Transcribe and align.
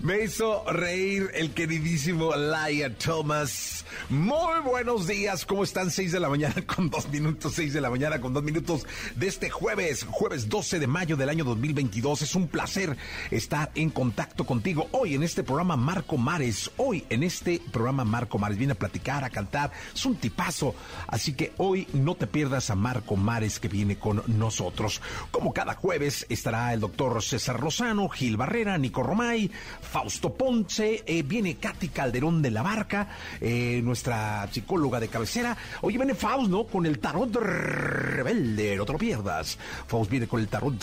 Me 0.00 0.22
hizo 0.22 0.64
reír 0.70 1.30
el 1.34 1.52
queridísimo 1.52 2.34
Laia 2.36 2.94
Thomas. 2.94 3.84
Muy 4.08 4.60
buenos 4.64 5.06
días, 5.08 5.44
¿cómo 5.44 5.64
están? 5.64 5.90
Seis 5.90 6.12
de 6.12 6.20
la 6.20 6.28
mañana 6.28 6.54
con 6.66 6.88
dos 6.90 7.08
minutos, 7.08 7.54
seis 7.54 7.72
de 7.72 7.80
la 7.80 7.90
mañana 7.90 8.20
con 8.20 8.32
dos 8.32 8.44
minutos 8.44 8.86
de 9.16 9.26
este 9.26 9.50
jueves, 9.50 10.06
jueves 10.08 10.48
12 10.48 10.78
de 10.78 10.86
mayo 10.86 11.16
del 11.16 11.28
año 11.28 11.44
2022. 11.44 12.22
Es 12.22 12.34
un 12.36 12.46
placer 12.46 12.96
estar 13.30 13.72
en 13.74 13.90
contacto 13.90 14.46
contigo 14.46 14.88
hoy 14.92 15.14
en 15.14 15.24
este 15.24 15.42
programa 15.42 15.76
Marco 15.76 16.16
Mares. 16.16 16.70
Hoy 16.76 17.04
en 17.08 17.24
este 17.24 17.60
programa 17.72 18.04
Marco 18.04 18.38
Mares 18.38 18.58
viene 18.58 18.74
a 18.74 18.78
platicar, 18.78 19.24
a 19.24 19.30
cantar. 19.30 19.72
Es 19.92 20.06
un 20.06 20.16
tipazo, 20.16 20.74
así 21.08 21.32
que 21.32 21.52
hoy 21.56 21.88
no 21.92 22.14
te 22.14 22.28
pierdas 22.28 22.70
a 22.70 22.76
Marco 22.76 23.16
Mares 23.16 23.58
que 23.58 23.68
viene 23.68 23.98
con 23.98 24.22
nosotros. 24.26 25.02
Como 25.32 25.52
cada 25.52 25.74
jueves 25.74 26.26
estará 26.28 26.72
el 26.72 26.80
doctor 26.80 27.20
César 27.22 27.60
Lozano, 27.60 28.08
Gil 28.08 28.36
Barrera, 28.36 28.78
Nico 28.78 29.02
Romay, 29.02 29.47
Fausto 29.80 30.34
Ponce, 30.34 31.02
eh, 31.06 31.22
viene 31.22 31.56
Katy 31.56 31.88
Calderón 31.88 32.42
de 32.42 32.50
la 32.50 32.62
Barca, 32.62 33.08
eh, 33.40 33.80
nuestra 33.82 34.48
psicóloga 34.50 35.00
de 35.00 35.08
cabecera. 35.08 35.56
Oye, 35.82 35.96
viene 35.98 36.14
Faust, 36.14 36.50
¿no? 36.50 36.64
Con 36.64 36.86
el 36.86 36.98
tarot 36.98 37.34
rebelde, 37.34 38.76
no 38.76 38.84
te 38.84 38.92
lo 38.92 38.98
pierdas. 38.98 39.58
Faust 39.86 40.10
viene 40.10 40.26
con 40.26 40.40
el 40.40 40.48
tarot 40.48 40.82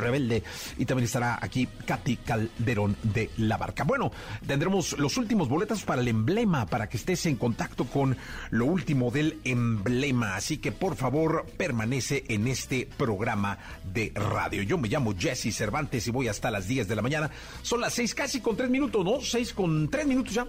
rebelde 0.00 0.42
y 0.78 0.84
también 0.84 1.04
estará 1.04 1.38
aquí 1.40 1.66
Katy 1.66 2.16
Calderón 2.18 2.96
de 3.02 3.30
la 3.38 3.56
Barca. 3.56 3.84
Bueno, 3.84 4.12
tendremos 4.46 4.98
los 4.98 5.16
últimos 5.16 5.48
boletos 5.48 5.82
para 5.84 6.02
el 6.02 6.08
emblema, 6.08 6.66
para 6.66 6.88
que 6.88 6.96
estés 6.96 7.26
en 7.26 7.36
contacto 7.36 7.86
con 7.86 8.16
lo 8.50 8.66
último 8.66 9.10
del 9.10 9.40
emblema. 9.44 10.36
Así 10.36 10.58
que 10.58 10.72
por 10.72 10.96
favor, 10.96 11.46
permanece 11.56 12.24
en 12.28 12.46
este 12.46 12.88
programa 12.96 13.58
de 13.92 14.12
radio. 14.14 14.62
Yo 14.62 14.78
me 14.78 14.88
llamo 14.88 15.14
Jesse 15.18 15.54
Cervantes 15.54 16.06
y 16.06 16.10
voy 16.10 16.28
hasta 16.28 16.50
las 16.50 16.66
10 16.66 16.88
de 16.88 16.96
la 16.96 17.02
mañana. 17.02 17.13
Son 17.62 17.80
las 17.80 17.94
6 17.94 18.14
casi 18.14 18.40
con 18.40 18.56
3 18.56 18.70
minutos, 18.70 19.04
¿no? 19.04 19.20
6 19.20 19.52
con 19.52 19.88
3 19.88 20.06
minutos 20.06 20.34
ya. 20.34 20.46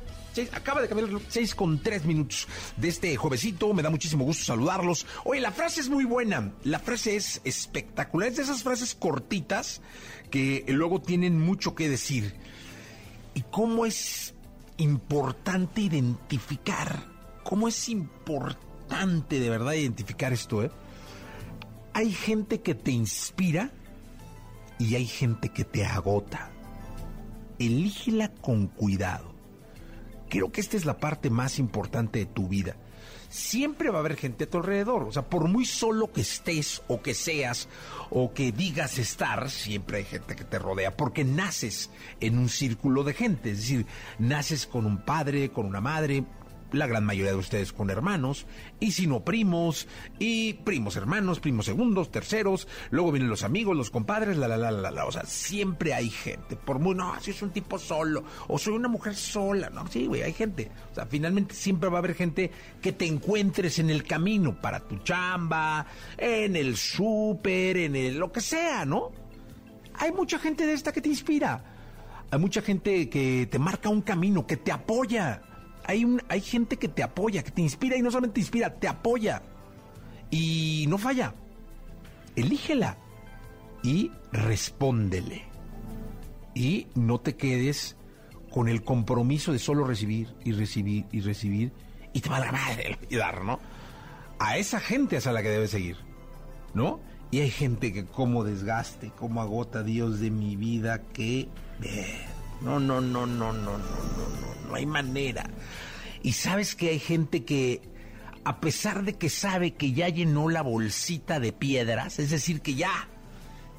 Acaba 0.52 0.82
de 0.82 0.88
cambiar 0.88 1.10
el 1.10 1.20
6 1.28 1.56
con 1.56 1.82
3 1.82 2.06
minutos 2.06 2.48
de 2.78 2.90
este 2.90 3.16
juevesito. 3.16 3.74
Me 3.74 3.84
da 3.84 3.90
muchísimo 3.90 4.26
gusto 4.26 4.46
saludarlos. 4.46 5.06
Oye, 5.24 5.42
la 5.42 5.52
frase 5.52 5.82
es 5.82 5.90
muy 5.90 6.06
buena. 6.06 6.54
La 6.64 6.80
frase 6.80 7.16
es 7.16 7.42
espectacular. 7.44 8.30
Es 8.30 8.38
de 8.38 8.44
esas 8.44 8.64
frases 8.64 8.96
cortitas 8.96 9.82
que 10.32 10.66
luego 10.68 11.02
tienen 11.02 11.40
mucho 11.40 11.76
que 11.76 11.90
decir. 11.90 12.36
Y 13.34 13.42
cómo 13.52 13.86
es 13.86 14.34
importante 14.78 15.82
identificar, 15.82 17.06
cómo 17.44 17.68
es 17.68 17.90
importante 17.90 19.40
de 19.40 19.50
verdad 19.50 19.74
identificar 19.74 20.34
esto, 20.34 20.64
¿eh? 20.64 20.72
Hay 21.94 22.12
gente 22.12 22.62
que 22.62 22.76
te 22.76 22.92
inspira 22.92 23.72
y 24.78 24.96
hay 24.96 25.06
gente 25.06 25.50
que 25.50 25.64
te 25.64 25.86
agota. 25.86 26.52
Elígela 27.60 28.32
con 28.34 28.68
cuidado. 28.68 29.34
Creo 30.30 30.52
que 30.52 30.62
esta 30.62 30.78
es 30.78 30.86
la 30.86 30.98
parte 30.98 31.30
más 31.30 31.60
importante 31.60 32.20
de 32.20 32.26
tu 32.26 32.48
vida. 32.48 32.76
Siempre 33.30 33.90
va 33.90 33.98
a 33.98 34.00
haber 34.00 34.16
gente 34.16 34.46
a 34.46 34.50
tu 34.50 34.58
alrededor. 34.58 35.04
O 35.04 35.12
sea, 35.12 35.24
por 35.24 35.48
muy 35.48 35.66
solo 35.66 36.12
que 36.12 36.22
estés 36.22 36.82
o 36.88 37.02
que 37.02 37.14
seas 37.14 37.68
o 38.10 38.34
que 38.34 38.52
digas 38.52 38.98
estar, 38.98 39.50
siempre 39.50 39.98
hay 39.98 40.04
gente 40.06 40.36
que 40.36 40.44
te 40.44 40.60
rodea 40.60 40.96
porque 40.96 41.24
naces 41.24 41.90
en 42.20 42.38
un 42.38 42.50
círculo 42.50 43.04
de 43.04 43.14
gente. 43.14 43.52
Es 43.52 43.60
decir, 43.60 43.86
naces 44.20 44.66
con 44.66 44.86
un 44.86 44.98
padre, 44.98 45.50
con 45.50 45.66
una 45.66 45.82
madre, 45.82 46.24
la 46.76 46.88
gran 46.88 47.06
mayoría 47.06 47.32
de 47.32 47.38
ustedes 47.38 47.74
con 47.74 47.90
hermanos, 47.90 48.46
y 48.80 48.92
si 48.92 49.08
no 49.08 49.24
primos, 49.24 49.88
y 50.20 50.54
primos 50.54 50.96
hermanos, 50.96 51.40
primos 51.40 51.66
segundos, 51.66 52.12
terceros, 52.12 52.68
luego 52.92 53.12
vienen 53.12 53.30
los 53.30 53.44
amigos, 53.44 53.76
los 53.76 53.90
compadres, 53.90 54.38
la, 54.38 54.48
la, 54.48 54.58
la, 54.58 54.72
la, 54.72 54.92
la, 54.92 55.06
o 55.06 55.12
sea, 55.12 55.26
siempre 55.26 55.94
hay 55.94 56.10
gente, 56.10 56.56
por 56.56 56.80
muy, 56.80 56.96
no, 56.96 57.14
si 57.22 57.32
es 57.32 57.42
un 57.42 57.52
tipo 57.52 57.80
solo, 57.80 58.24
o 58.48 58.58
soy 58.58 58.74
una 58.74 58.88
mujer 58.88 59.16
sola, 59.16 59.70
no, 59.70 59.88
sí, 59.88 60.06
güey, 60.06 60.22
hay 60.22 60.34
gente, 60.34 60.72
o 60.92 60.96
sea, 60.96 61.06
finalmente 61.06 61.56
siempre 61.56 61.90
va 61.90 61.98
a 61.98 62.00
haber 62.00 62.16
gente 62.16 62.52
que 62.82 62.92
te 62.92 63.06
encuentres 63.06 63.80
en 63.80 63.90
el 63.90 64.04
camino 64.04 64.60
para 64.60 64.80
tu 64.80 64.98
chamba, 65.00 65.86
en 66.18 66.56
el 66.56 66.78
súper, 66.78 67.78
en 67.78 67.96
el, 67.96 68.18
lo 68.18 68.32
que 68.32 68.42
sea, 68.42 68.86
¿no? 68.86 69.12
Hay 69.96 70.12
mucha 70.12 70.40
gente 70.40 70.66
de 70.66 70.74
esta 70.74 70.92
que 70.92 71.02
te 71.02 71.10
inspira, 71.10 71.64
hay 72.32 72.40
mucha 72.40 72.62
gente 72.62 73.10
que 73.10 73.48
te 73.50 73.60
marca 73.60 73.90
un 73.90 74.02
camino, 74.02 74.46
que 74.46 74.58
te 74.58 74.72
apoya, 74.72 75.42
hay, 75.88 76.06
un, 76.06 76.22
hay 76.30 76.42
gente 76.42 76.78
que 76.78 76.88
te 76.88 77.04
apoya, 77.04 77.44
que 77.44 77.52
te 77.52 77.62
inspira 77.62 77.98
y 77.98 78.02
no 78.02 78.12
solamente 78.12 78.36
te 78.36 78.42
inspira, 78.42 78.74
te 78.74 78.88
apoya. 78.88 79.42
Y 80.32 80.86
no 80.88 80.98
falla. 80.98 81.34
Elígela 82.36 82.98
y 83.84 84.12
respóndele. 84.32 85.44
Y 86.54 86.88
no 86.96 87.20
te 87.20 87.36
quedes 87.36 87.96
con 88.52 88.70
el 88.70 88.84
compromiso 88.84 89.52
de 89.52 89.60
solo 89.60 89.86
recibir 89.86 90.34
y 90.44 90.54
recibir 90.54 91.06
y 91.12 91.22
recibir 91.22 91.74
y 92.14 92.22
te 92.22 92.30
va 92.30 92.40
la 92.40 92.52
madre 92.52 92.98
y 93.10 93.18
dar, 93.18 93.44
¿no? 93.44 93.60
A 94.40 94.58
esa 94.58 94.80
gente 94.80 95.18
es 95.18 95.28
a 95.28 95.34
la 95.34 95.44
que 95.44 95.50
debes 95.50 95.72
seguir, 95.72 95.98
¿no? 96.74 97.02
Y 97.32 97.42
hay 97.42 97.50
gente 97.50 97.92
que 97.92 98.06
como 98.06 98.46
desgaste, 98.46 99.12
como 99.12 99.42
agota 99.42 99.84
Dios 99.84 100.20
de 100.20 100.32
mi 100.32 100.56
vida, 100.56 101.02
que... 101.14 101.50
No, 102.62 102.80
no, 102.80 103.02
no, 103.02 103.26
no, 103.26 103.54
no, 103.54 103.54
no, 103.54 103.78
no, 103.78 103.78
no, 103.78 104.68
no 104.70 104.76
hay 104.76 104.86
manera. 104.86 105.50
Y 106.24 106.34
sabes 106.34 106.76
que 106.76 106.90
hay 106.90 107.00
gente 107.00 107.44
que, 107.44 107.82
a 108.44 108.60
pesar 108.60 109.04
de 109.04 109.14
que 109.14 109.30
sabe 109.30 109.74
que 109.74 109.92
ya 109.92 110.10
llenó 110.10 110.50
la 110.50 110.62
bolsita 110.62 111.40
de 111.40 111.52
piedras, 111.52 112.20
es 112.20 112.32
decir, 112.32 112.62
que 112.62 112.76
ya, 112.76 113.08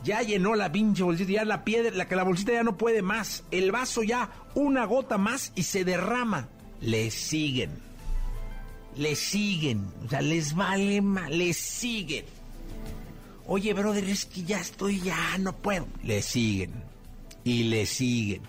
ya 0.05 0.23
llenó 0.23 0.55
la 0.55 0.71
pinche 0.71 1.03
bolsita, 1.03 1.33
ya 1.33 1.45
la 1.45 1.65
piedra, 1.65 1.91
la 1.97 2.07
que 2.07 2.17
la 2.17 2.23
bolsita 2.23 2.53
ya 2.53 2.63
no 2.63 2.77
puede 2.77 3.03
más, 3.03 3.45
el 3.51 3.73
vaso 3.73 4.03
ya 4.03 4.31
una 4.55 4.85
gota 4.85 5.19
más 5.19 5.53
y 5.57 5.65
se 5.65 5.85
derrama, 5.85 6.49
le 6.81 7.11
siguen, 7.11 7.71
le 8.97 9.17
siguen, 9.17 9.89
o 10.05 10.09
sea, 10.09 10.21
les 10.21 10.55
vale 10.55 11.01
más, 11.03 11.31
le 11.31 11.53
siguen. 11.53 12.25
Oye, 13.49 13.73
brother, 13.75 14.05
es 14.05 14.27
que 14.27 14.43
ya 14.43 14.61
estoy, 14.61 15.01
ya 15.01 15.39
no 15.39 15.57
puedo. 15.57 15.87
Le 16.03 16.21
siguen 16.21 16.73
y 17.45 17.65
le 17.65 17.87
siguen 17.87 18.43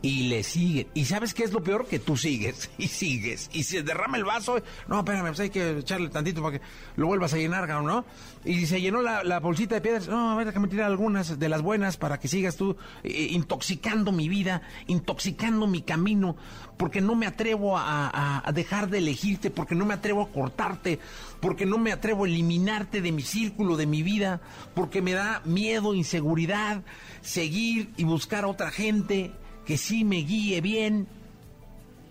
y 0.00 0.28
le 0.28 0.42
siguen. 0.42 0.86
¿Y 0.94 1.04
sabes 1.06 1.34
qué 1.34 1.44
es 1.44 1.52
lo 1.52 1.62
peor? 1.62 1.86
Que 1.86 1.98
tú 1.98 2.16
sigues 2.16 2.70
y 2.78 2.88
sigues. 2.88 3.50
Y 3.52 3.64
se 3.64 3.82
derrama 3.82 4.16
el 4.16 4.24
vaso. 4.24 4.62
No, 4.86 5.00
espérame, 5.00 5.26
pues 5.28 5.40
hay 5.40 5.50
que 5.50 5.78
echarle 5.78 6.08
tantito 6.08 6.42
para 6.42 6.58
que 6.58 6.64
lo 6.96 7.06
vuelvas 7.06 7.34
a 7.34 7.36
llenar, 7.36 7.68
¿no? 7.82 8.04
Y 8.44 8.66
se 8.66 8.80
llenó 8.80 9.02
la, 9.02 9.40
bolsita 9.40 9.74
de 9.74 9.80
piedras. 9.80 10.08
No, 10.08 10.32
a 10.32 10.36
ver, 10.36 10.52
que 10.52 10.60
me 10.60 10.68
tirar 10.68 10.86
algunas 10.86 11.38
de 11.38 11.48
las 11.48 11.62
buenas 11.62 11.96
para 11.96 12.18
que 12.18 12.28
sigas 12.28 12.56
tú 12.56 12.76
eh, 13.02 13.28
intoxicando 13.30 14.12
mi 14.12 14.28
vida, 14.28 14.62
intoxicando 14.86 15.66
mi 15.66 15.82
camino, 15.82 16.36
porque 16.76 17.00
no 17.00 17.14
me 17.14 17.26
atrevo 17.26 17.76
a, 17.76 18.08
a, 18.08 18.48
a 18.48 18.52
dejar 18.52 18.88
de 18.88 18.98
elegirte, 18.98 19.50
porque 19.50 19.74
no 19.74 19.84
me 19.84 19.94
atrevo 19.94 20.22
a 20.22 20.28
cortarte, 20.28 20.98
porque 21.40 21.66
no 21.66 21.78
me 21.78 21.92
atrevo 21.92 22.24
a 22.24 22.28
eliminarte 22.28 23.00
de 23.00 23.12
mi 23.12 23.22
círculo, 23.22 23.76
de 23.76 23.86
mi 23.86 24.02
vida, 24.02 24.40
porque 24.74 25.02
me 25.02 25.12
da 25.12 25.42
miedo, 25.44 25.94
inseguridad, 25.94 26.82
seguir 27.20 27.90
y 27.96 28.04
buscar 28.04 28.44
a 28.44 28.48
otra 28.48 28.70
gente 28.70 29.32
que 29.68 29.76
sí 29.76 30.02
me 30.02 30.16
guíe 30.16 30.62
bien, 30.62 31.06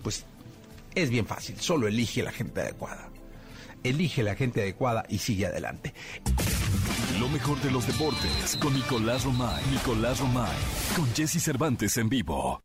pues 0.04 0.25
es 0.94 1.09
bien 1.09 1.25
fácil, 1.25 1.59
solo 1.59 1.88
elige 1.88 2.21
la 2.21 2.31
gente 2.31 2.62
adecuada. 2.62 3.09
Elige 3.83 4.21
la 4.21 4.36
gente 4.36 4.62
adecuada 4.62 5.06
y 5.09 5.18
sigue 5.18 5.48
adelante. 5.48 5.92
Lo 7.19 7.27
mejor 7.30 7.59
de 7.62 7.71
los 7.71 7.88
deportes 7.88 8.57
con 8.62 8.75
Nicolás 8.75 9.24
Romay. 9.24 9.63
Nicolás 9.71 10.19
Romay. 10.19 10.56
Con 10.95 11.12
Jesse 11.15 11.42
Cervantes 11.42 11.98
en 11.98 12.09
vivo. 12.09 12.62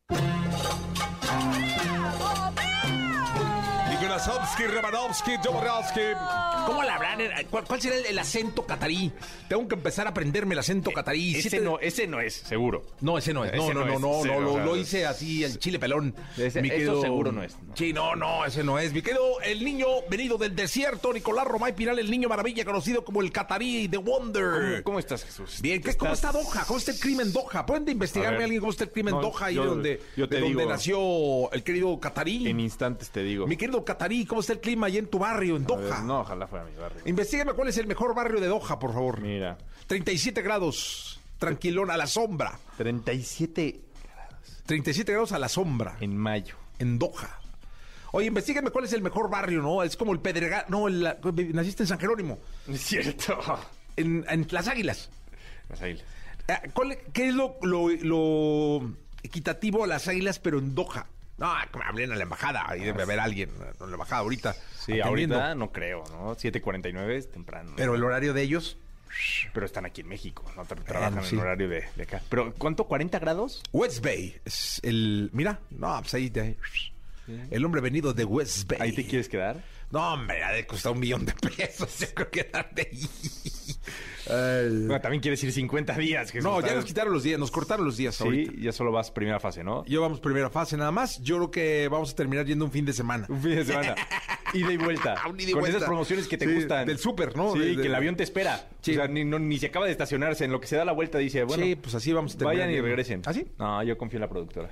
Krasovsky, 4.12 4.64
Romanovsky, 4.66 5.30
Joborovsky. 5.42 6.00
¿Cómo 6.66 6.82
la 6.82 6.96
hablan? 6.96 7.18
¿Cuál, 7.50 7.64
cuál 7.64 7.80
será 7.80 7.96
el, 7.96 8.04
el 8.04 8.18
acento 8.18 8.66
catarí? 8.66 9.10
Tengo 9.48 9.66
que 9.66 9.74
empezar 9.74 10.06
a 10.06 10.10
aprenderme 10.10 10.52
el 10.52 10.58
acento 10.58 10.90
catarí. 10.90 11.34
Ese 11.34 11.60
no, 11.60 11.78
ese 11.80 12.06
no 12.06 12.20
es, 12.20 12.34
seguro. 12.34 12.84
No, 13.00 13.16
ese 13.16 13.32
no 13.32 13.42
es. 13.46 13.54
No, 13.54 13.64
Ese 13.64 13.72
no, 13.74 13.80
no 13.86 13.98
no, 13.98 14.18
es, 14.20 14.26
no, 14.26 14.58
lo, 14.60 14.76
hice 14.76 15.06
así, 15.06 15.44
el 15.44 15.58
chile 15.58 15.78
pelón. 15.78 16.14
Ese- 16.36 16.60
Mi 16.60 16.68
eso 16.68 16.76
querido- 16.76 17.00
seguro 17.00 17.32
no 17.32 17.42
es, 17.42 17.56
no. 17.66 17.74
Sí, 17.74 17.94
no, 17.94 18.14
no, 18.14 18.44
ese 18.44 18.62
no 18.62 18.78
es. 18.78 18.92
Mi 18.92 19.00
querido, 19.00 19.40
el 19.40 19.64
niño 19.64 19.86
venido 20.10 20.36
del 20.36 20.54
desierto, 20.54 21.10
Nicolás 21.14 21.46
Romay 21.46 21.74
Pinal, 21.74 21.98
el 21.98 22.10
niño 22.10 22.28
maravilla, 22.28 22.66
conocido 22.66 23.04
como 23.06 23.22
el 23.22 23.32
catarí 23.32 23.88
de 23.88 23.96
Wonder. 23.96 24.44
¿Cómo, 24.72 24.82
cómo 24.84 24.98
estás, 24.98 25.24
Jesús? 25.24 25.58
Bien, 25.62 25.80
¿qué, 25.82 25.96
¿cómo 25.96 26.12
está 26.12 26.28
¿Estás- 26.28 26.44
Doha? 26.52 26.64
¿Cómo 26.66 26.78
está 26.78 26.90
el 26.92 27.00
crimen 27.00 27.28
en 27.28 27.32
Doha? 27.32 27.64
¿Pueden 27.64 27.88
investigarme 27.88 28.34
A 28.36 28.38
ver. 28.40 28.44
alguien 28.44 28.60
cómo 28.60 28.72
está 28.72 28.84
el 28.84 28.90
crimen 28.90 29.14
Doha 29.20 29.50
y 29.50 29.54
yo- 29.54 29.62
de 29.62 29.68
donde, 29.68 30.02
yo 30.18 30.28
te 30.28 30.34
de 30.34 30.40
donde 30.42 30.58
digo. 30.58 30.70
nació 30.70 31.50
el 31.52 31.62
querido 31.62 31.98
Catarí? 31.98 32.46
En 32.46 32.60
instantes 32.60 33.08
te 33.10 33.22
digo. 33.22 33.46
Mi 33.46 33.56
querido 33.56 33.82
Catarí, 33.84 34.01
¿cómo 34.28 34.40
está 34.40 34.52
el 34.54 34.60
clima 34.60 34.86
ahí 34.88 34.98
en 34.98 35.06
tu 35.06 35.18
barrio, 35.18 35.56
en 35.56 35.64
A 35.64 35.76
ver, 35.76 35.88
Doha? 35.88 36.02
no, 36.02 36.20
ojalá 36.20 36.46
fuera 36.46 36.64
mi 36.64 36.74
barrio. 36.76 37.02
Investígame 37.06 37.52
cuál 37.52 37.68
es 37.68 37.78
el 37.78 37.86
mejor 37.86 38.14
barrio 38.14 38.40
de 38.40 38.46
Doha, 38.46 38.78
por 38.78 38.92
favor. 38.92 39.20
Mira, 39.20 39.58
37 39.86 40.42
grados, 40.42 41.20
tranquilón, 41.38 41.90
a 41.90 41.96
la 41.96 42.06
sombra. 42.06 42.58
37 42.78 43.80
37 44.66 45.12
grados 45.12 45.32
a 45.32 45.38
la 45.38 45.48
sombra, 45.48 45.96
en 46.00 46.16
mayo. 46.16 46.56
en 46.78 46.98
Doha. 46.98 47.38
Oye, 48.12 48.26
investígame 48.26 48.70
cuál 48.70 48.84
es 48.84 48.92
el 48.92 49.02
mejor 49.02 49.30
barrio, 49.30 49.62
¿no? 49.62 49.82
Es 49.82 49.96
como 49.96 50.12
el 50.12 50.20
Pedregal. 50.20 50.64
No, 50.68 50.86
el- 50.88 51.02
la- 51.02 51.18
naciste 51.52 51.82
en 51.84 51.86
San 51.86 51.98
Jerónimo, 51.98 52.38
Es 52.68 52.82
cierto. 52.82 53.38
en, 53.96 54.24
en 54.28 54.46
Las 54.50 54.68
Águilas. 54.68 55.08
Las 55.70 55.80
águilas. 55.82 56.04
Ah, 56.48 56.60
¿cuál- 56.74 56.98
¿Qué 57.12 57.28
es 57.28 57.34
lo, 57.34 57.56
lo- 57.62 57.88
lo 57.88 58.94
equitativo 59.22 59.84
a 59.84 59.86
las 59.86 60.08
águilas, 60.08 60.38
pero 60.38 60.58
en 60.58 60.74
Doha? 60.74 61.06
No, 61.38 61.52
hablen 61.84 62.12
a 62.12 62.16
la 62.16 62.22
embajada. 62.22 62.64
Ahí 62.68 62.80
debe 62.80 63.02
haber 63.02 63.18
alguien 63.20 63.50
en 63.50 63.86
la 63.88 63.92
embajada 63.92 64.20
ahorita. 64.20 64.54
Sí, 64.78 65.00
atendiendo. 65.00 65.36
ahorita 65.36 65.54
no 65.56 65.72
creo, 65.72 66.04
¿no? 66.10 66.36
7.49 66.36 67.10
es 67.16 67.30
temprano. 67.30 67.72
Pero 67.76 67.94
el 67.94 68.04
horario 68.04 68.32
de 68.34 68.42
ellos. 68.42 68.76
Pero 69.52 69.66
están 69.66 69.84
aquí 69.84 70.00
en 70.00 70.08
México, 70.08 70.42
no 70.56 70.64
Tra- 70.64 70.82
trabajan 70.84 71.22
sí. 71.24 71.34
en 71.34 71.40
horario 71.42 71.68
de, 71.68 71.84
de 71.96 72.02
acá. 72.04 72.22
¿Pero 72.30 72.54
cuánto? 72.54 72.88
¿40 72.88 73.20
grados? 73.20 73.62
West 73.72 74.02
Bay. 74.04 74.40
Es 74.44 74.80
el. 74.82 75.28
Mira, 75.32 75.60
no, 75.70 75.98
pues 76.00 76.14
ahí. 76.14 76.28
de- 76.30 76.56
el 77.50 77.64
hombre 77.64 77.80
venido 77.80 78.12
de 78.14 78.24
West 78.24 78.68
Bay. 78.70 78.78
¿Ahí 78.80 78.92
te 78.92 79.06
quieres 79.06 79.28
quedar? 79.28 79.62
No, 79.90 80.14
hombre, 80.14 80.42
ha 80.42 80.52
de 80.52 80.66
costar 80.66 80.92
un 80.92 81.00
millón 81.00 81.26
de 81.26 81.32
pesos. 81.34 81.98
Yo 82.00 82.06
creo 82.14 82.30
que 82.30 82.44
darte 82.44 82.88
ahí. 82.90 83.08
Bueno, 84.26 85.00
también 85.00 85.20
quieres 85.20 85.42
ir 85.44 85.52
50 85.52 85.94
días, 85.94 86.30
Jesús. 86.30 86.44
no, 86.48 86.60
ya 86.60 86.74
nos 86.74 86.84
quitaron 86.84 87.12
los 87.12 87.22
días, 87.22 87.38
nos 87.38 87.50
cortaron 87.50 87.84
los 87.84 87.96
días 87.96 88.20
ahorita. 88.20 88.52
Sí, 88.52 88.58
ya 88.62 88.72
solo 88.72 88.92
vas 88.92 89.10
primera 89.10 89.40
fase, 89.40 89.64
¿no? 89.64 89.84
Yo 89.86 90.00
vamos 90.00 90.20
primera 90.20 90.48
fase 90.50 90.76
nada 90.76 90.90
más. 90.92 91.20
Yo 91.22 91.36
creo 91.36 91.50
que 91.50 91.88
vamos 91.88 92.12
a 92.12 92.14
terminar 92.16 92.46
yendo 92.46 92.64
un 92.64 92.70
fin 92.70 92.84
de 92.84 92.92
semana. 92.92 93.26
Un 93.28 93.40
fin 93.42 93.56
de 93.56 93.64
semana. 93.64 93.94
ida 94.54 94.72
y 94.72 94.76
vuelta. 94.76 95.14
Un 95.30 95.40
ida 95.40 95.50
y 95.50 95.52
Con 95.54 95.66
esas 95.66 95.84
promociones 95.84 96.28
que 96.28 96.36
te 96.38 96.46
Sí, 96.46 96.54
gustan. 96.54 96.86
del 96.86 96.98
súper, 96.98 97.36
¿no? 97.36 97.52
Sí, 97.54 97.58
De- 97.58 97.66
de- 97.76 97.82
que 97.82 97.88
el 97.88 97.94
avión 97.94 98.16
te 98.16 98.22
espera. 98.22 98.68
Sí. 98.80 98.92
O 98.92 98.94
sea, 98.94 99.08
ni, 99.08 99.24
no- 99.24 99.38
ni 99.38 99.58
se 99.58 99.66
acaba 99.66 99.86
de 99.86 99.92
estacionarse. 99.92 100.44
En 100.44 100.52
lo 100.52 100.60
que 100.60 100.66
se 100.66 100.76
da 100.76 100.84
la 100.84 100.92
vuelta 100.92 101.18
dice, 101.18 101.42
bueno, 101.44 101.64
sí, 101.64 101.74
pues 101.76 101.94
así 101.94 102.12
vamos 102.12 102.34
a 102.34 102.38
terminar. 102.38 102.66
vayan 102.66 102.74
y 102.76 102.80
regresen. 102.80 103.22
¿Ah, 103.26 103.32
sí? 103.32 103.46
No, 103.58 103.82
yo 103.82 103.96
confío 103.98 104.18
en 104.18 104.22
la 104.22 104.28
productora. 104.28 104.70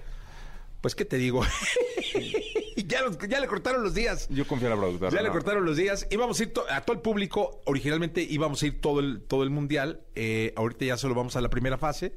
Pues, 0.81 0.94
¿qué 0.94 1.05
te 1.05 1.17
digo? 1.17 1.43
ya, 2.85 3.03
los- 3.03 3.19
ya 3.19 3.41
le 3.41 3.47
cortaron 3.47 3.82
los 3.82 3.94
días. 3.94 4.29
Yo 4.31 4.47
confío 4.47 4.69
en 4.69 4.75
la 4.75 4.81
productora. 4.81 5.11
Ya 5.17 5.23
le 5.23 5.31
cortaron 5.31 5.65
los 5.65 5.77
días. 5.77 6.06
Íbamos 6.11 6.38
a 6.41 6.43
ir 6.43 6.53
to- 6.53 6.65
a 6.71 6.81
todo 6.82 6.94
el 6.97 7.03
público. 7.03 7.61
Originalmente 7.67 8.23
íbamos 8.23 8.62
a 8.62 8.67
ir 8.67 8.81
todo 8.81 9.00
el, 9.00 9.23
todo 9.27 9.43
el 9.43 9.50
mundial. 9.50 10.03
Eh, 10.15 10.53
ahorita 10.56 10.85
ya 10.85 10.97
solo 10.97 11.15
vamos 11.15 11.37
a 11.37 11.41
la 11.41 11.50
primera 11.50 11.79
fase. 11.79 12.15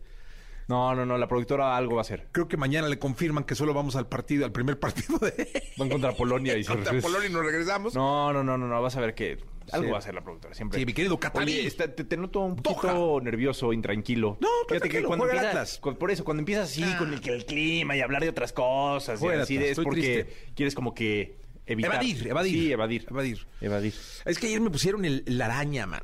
No, 0.69 0.95
no, 0.95 1.05
no, 1.05 1.17
la 1.17 1.27
productora 1.27 1.75
algo 1.75 1.95
va 1.95 2.01
a 2.01 2.03
hacer. 2.03 2.27
Creo 2.31 2.47
que 2.47 2.55
mañana 2.55 2.87
le 2.87 2.97
confirman 2.97 3.43
que 3.43 3.53
solo 3.53 3.73
vamos 3.73 3.97
al 3.97 4.07
partido, 4.07 4.45
al 4.45 4.53
primer 4.53 4.79
partido 4.79 5.17
de 5.19 5.61
Van 5.77 5.89
contra 5.89 6.13
Polonia 6.13 6.57
y 6.57 6.63
se 6.63 6.71
contra 6.73 6.97
Polonia 7.01 7.27
y 7.29 7.33
nos 7.33 7.45
regresamos. 7.45 7.93
No, 7.95 8.31
no, 8.31 8.45
no, 8.45 8.57
no, 8.57 8.67
no, 8.67 8.81
vas 8.81 8.95
a 8.95 9.01
ver 9.01 9.13
que 9.13 9.39
algo 9.71 9.85
Sí. 9.85 9.91
va 9.91 9.95
a 9.97 9.99
hacer 9.99 10.13
la 10.15 10.21
productora, 10.21 10.53
siempre. 10.53 10.79
Sí, 10.79 10.85
mi 10.85 10.93
querido 10.93 11.19
Catarí. 11.19 11.51
Oye, 11.53 11.67
está- 11.67 11.93
te, 11.93 12.03
te 12.03 12.17
noto 12.17 12.41
un 12.41 12.55
poquito 12.57 13.19
nervioso, 13.21 13.71
intranquilo. 13.73 14.37
No, 14.41 14.47
pero 14.67 14.79
Fíjate 14.79 14.89
que 14.89 15.01
tranquilo, 15.01 15.07
cuando 15.07 15.25
empiezas, 15.29 15.77
por 15.79 16.11
eso, 16.11 16.23
cuando 16.25 16.41
empiezas 16.41 16.69
así 16.69 16.83
Ah. 16.83 16.97
con 16.97 17.13
el, 17.13 17.45
clima 17.45 17.95
y 17.95 18.01
hablar 18.01 18.21
de 18.23 18.29
otras 18.29 18.51
cosas, 18.53 19.21
y 19.21 19.27
así 19.27 19.57
es 19.57 19.79
porque 19.79 20.23
triste. 20.25 20.51
quieres 20.55 20.75
como 20.75 20.93
que 20.93 21.37
evitar. 21.65 21.93
Evadir, 21.95 22.27
evadir. 22.27 22.51
Sí, 22.53 22.71
evadir. 22.71 23.05
Evadir. 23.09 23.47
Evadir. 23.61 23.93
Es 24.25 24.37
que 24.39 24.47
ayer 24.47 24.59
me 24.61 24.69
pusieron 24.69 25.05
el, 25.05 25.23
la 25.27 25.45
araña, 25.45 25.85
man. 25.85 26.01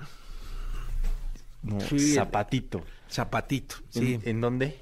No, 1.61 1.79
Sí. 1.81 2.13
zapatito. 2.13 2.81
Zapatito. 3.09 3.75
Sí. 3.89 4.13
¿En, 4.15 4.29
en 4.29 4.41
dónde? 4.41 4.79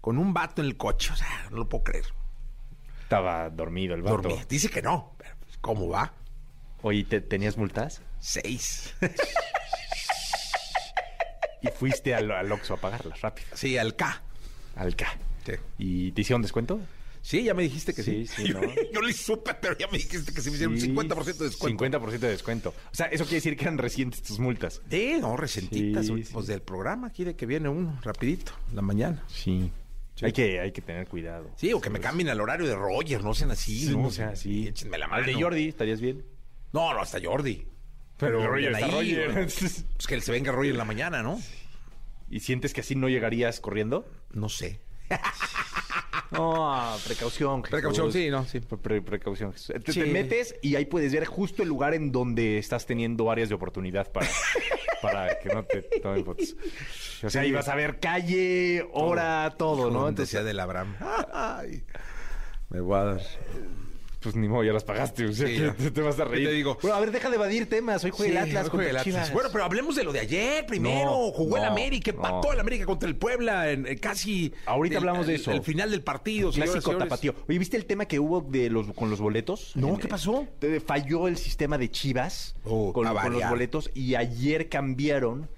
Con 0.00 0.18
un 0.18 0.32
vato 0.32 0.62
en 0.62 0.68
el 0.68 0.76
coche. 0.76 1.12
O 1.12 1.16
sea, 1.16 1.48
no 1.50 1.58
lo 1.58 1.68
puedo 1.68 1.84
creer. 1.84 2.06
Estaba 3.02 3.50
dormido 3.50 3.94
el 3.94 4.02
vato. 4.02 4.22
Dormí. 4.22 4.40
Dice 4.48 4.68
que 4.70 4.80
no. 4.82 5.14
Pero, 5.18 5.34
pues, 5.40 5.58
¿Cómo 5.60 5.88
va? 5.88 6.14
Oye, 6.82 7.04
¿te- 7.04 7.20
¿tenías 7.20 7.56
multas? 7.56 8.02
Seis. 8.24 8.94
Y 11.60 11.68
fuiste 11.68 12.14
al, 12.14 12.30
al 12.30 12.52
Oxxo 12.52 12.74
a 12.74 12.76
pagarlas 12.76 13.20
rápido. 13.22 13.48
sí, 13.54 13.78
al 13.78 13.96
K. 13.96 14.22
Al 14.76 14.94
K. 14.94 15.18
Sí. 15.46 15.52
¿Y 15.78 16.12
te 16.12 16.20
hicieron 16.20 16.42
descuento? 16.42 16.78
Sí, 17.22 17.42
ya 17.42 17.54
me 17.54 17.62
dijiste 17.62 17.94
que 17.94 18.02
sí. 18.02 18.26
Sí, 18.26 18.48
sí, 18.48 18.52
¿no? 18.52 18.60
yo 18.92 19.00
le 19.00 19.14
supe, 19.14 19.54
pero 19.54 19.76
ya 19.78 19.86
me 19.86 19.96
dijiste 19.96 20.30
que 20.34 20.42
se 20.42 20.50
me 20.50 20.56
hicieron 20.56 20.78
Sí, 20.78 20.90
50% 20.90 21.24
de 21.38 21.44
descuento. 21.46 21.84
50% 21.84 22.18
de 22.18 22.28
descuento. 22.28 22.74
O 22.92 22.94
sea, 22.94 23.06
eso 23.06 23.24
quiere 23.24 23.36
decir 23.36 23.56
que 23.56 23.64
eran 23.64 23.78
recientes 23.78 24.22
tus 24.22 24.38
multas. 24.38 24.82
Sí, 24.90 25.16
no, 25.22 25.34
sí. 25.46 25.70
Pues 26.30 26.46
del 26.46 26.60
programa 26.60 27.06
aquí 27.06 27.24
de 27.24 27.34
que 27.34 27.46
viene 27.46 27.70
uno, 27.70 27.98
rapidito, 28.02 28.52
la 28.74 28.82
mañana. 28.82 29.24
Sí. 29.28 29.70
Hay, 30.20 30.32
que, 30.32 30.60
hay 30.60 30.70
que 30.70 30.82
tener 30.82 31.08
cuidado. 31.08 31.50
Sí, 31.56 31.72
o 31.72 31.80
que 31.80 31.88
me 31.88 31.98
cambien 31.98 32.28
al 32.28 32.42
horario 32.42 32.66
de 32.66 32.76
Roger, 32.76 33.24
no 33.24 33.32
sean 33.32 33.52
así, 33.52 33.86
Sí, 33.86 33.90
¿no? 33.92 34.02
no 34.02 34.10
sea 34.10 34.28
así. 34.28 34.68
Échenme 34.68 34.98
la 34.98 35.08
mano. 35.08 35.24
Al 35.24 35.26
de 35.26 35.42
Jordi, 35.42 35.68
¿estarías 35.68 36.02
bien? 36.02 36.26
No, 36.74 36.92
no, 36.92 37.00
hasta 37.00 37.18
Jordi. 37.24 37.66
Pero 38.18 38.46
Roger 38.46 38.72
bien 38.72 38.74
está 38.74 38.86
ahí, 38.86 39.14
Roger. 39.14 39.32
bueno. 39.32 39.48
Pues 39.96 40.06
que 40.06 40.20
se 40.20 40.32
venga 40.32 40.52
Roger 40.52 40.72
en 40.72 40.78
la 40.78 40.84
mañana, 40.84 41.22
¿no? 41.22 41.40
¿Y 42.30 42.40
sientes 42.40 42.72
que 42.72 42.80
así 42.80 42.94
no 42.94 43.08
llegarías 43.08 43.60
corriendo? 43.60 44.06
No 44.32 44.48
sé. 44.48 44.80
No, 46.30 46.96
precaución. 47.06 47.62
Jesús. 47.62 47.70
Precaución, 47.70 48.12
sí, 48.12 48.28
no, 48.28 48.44
sí. 48.44 48.58
Pre- 48.58 48.78
pre- 48.78 49.02
precaución. 49.02 49.52
Jesús. 49.52 49.72
Te, 49.84 49.92
Sí. 49.92 50.00
te 50.00 50.06
metes 50.06 50.56
y 50.62 50.74
ahí 50.74 50.84
puedes 50.84 51.12
ver 51.12 51.26
justo 51.26 51.62
el 51.62 51.68
lugar 51.68 51.94
en 51.94 52.10
donde 52.10 52.58
estás 52.58 52.86
teniendo 52.86 53.30
áreas 53.30 53.50
de 53.50 53.54
oportunidad 53.54 54.10
para, 54.10 54.26
para 55.02 55.38
que 55.38 55.50
no 55.50 55.62
te 55.64 55.82
tomen 55.82 56.24
fotos. 56.24 56.56
O 57.22 57.30
sea, 57.30 57.42
ahí 57.42 57.52
vas 57.52 57.68
a 57.68 57.76
ver 57.76 58.00
calle, 58.00 58.84
hora, 58.92 59.54
todo, 59.56 59.90
¿no? 59.92 60.08
Entonces, 60.08 60.08
Entonces, 60.08 60.30
sea 60.30 60.42
del 60.42 60.58
Abraham. 60.58 60.96
Ay, 61.32 61.84
me 62.70 62.80
voy 62.80 62.96
a 62.98 63.04
dar. 63.04 63.20
Pues 64.24 64.34
ni 64.34 64.48
modo, 64.48 64.64
ya 64.64 64.72
las 64.72 64.82
pagaste. 64.82 65.26
O 65.26 65.32
sea, 65.32 65.46
Sí, 65.46 65.54
que 65.54 65.60
ya. 65.66 65.74
te, 65.74 65.90
te 65.92 66.00
vas 66.00 66.18
a 66.18 66.24
reír. 66.24 66.44
¿Qué 66.46 66.48
te 66.50 66.56
digo? 66.56 66.78
Bueno, 66.82 66.96
a 66.96 67.00
ver, 67.00 67.12
deja 67.12 67.30
de 67.30 67.36
evadir 67.36 67.68
temas. 67.68 68.02
Hoy 68.02 68.10
juega 68.10 68.42
el 68.42 68.48
Atlas 68.48 68.68
contra 68.70 68.90
el 68.90 68.96
Atlas. 68.96 69.32
Bueno, 69.32 69.50
pero 69.52 69.64
hablemos 69.64 69.94
de 69.94 70.02
lo 70.04 70.12
de 70.12 70.20
ayer 70.20 70.66
primero. 70.66 71.10
No, 71.10 71.30
Jugó 71.30 71.56
el 71.58 71.62
no, 71.64 71.68
América, 71.70 72.10
no. 72.10 72.16
empató 72.16 72.52
el 72.52 72.58
América 72.60 72.86
contra 72.86 73.08
el 73.08 73.14
Puebla 73.16 73.70
en, 73.70 73.86
en 73.86 73.98
casi. 73.98 74.52
Ahorita 74.66 74.94
el- 74.94 74.98
hablamos 74.98 75.26
de 75.26 75.34
el- 75.36 75.40
eso. 75.40 75.52
El 75.52 75.62
final 75.62 75.90
del 75.90 76.02
partido, 76.02 76.50
y 76.50 76.54
Clásico 76.54 76.80
señores. 76.80 77.08
tapatío. 77.08 77.34
Oye, 77.48 77.58
¿viste 77.58 77.76
el 77.76 77.86
tema 77.86 78.06
que 78.06 78.18
hubo 78.18 78.40
de 78.40 78.70
los 78.70 78.92
con 78.94 79.10
los 79.10 79.20
boletos? 79.20 79.72
No, 79.76 79.88
En- 79.90 79.96
¿qué 79.98 80.08
pasó? 80.08 80.46
eh, 80.62 80.80
Falló 80.84 81.28
el 81.28 81.36
sistema 81.36 81.78
de 81.78 81.90
Chivas 81.90 82.56
Oh, 82.64 82.92
con, 82.92 83.04
los 83.04 83.48
boletos 83.50 83.90
y 83.94 84.14
ayer 84.14 84.68
cambiaron 84.68 85.48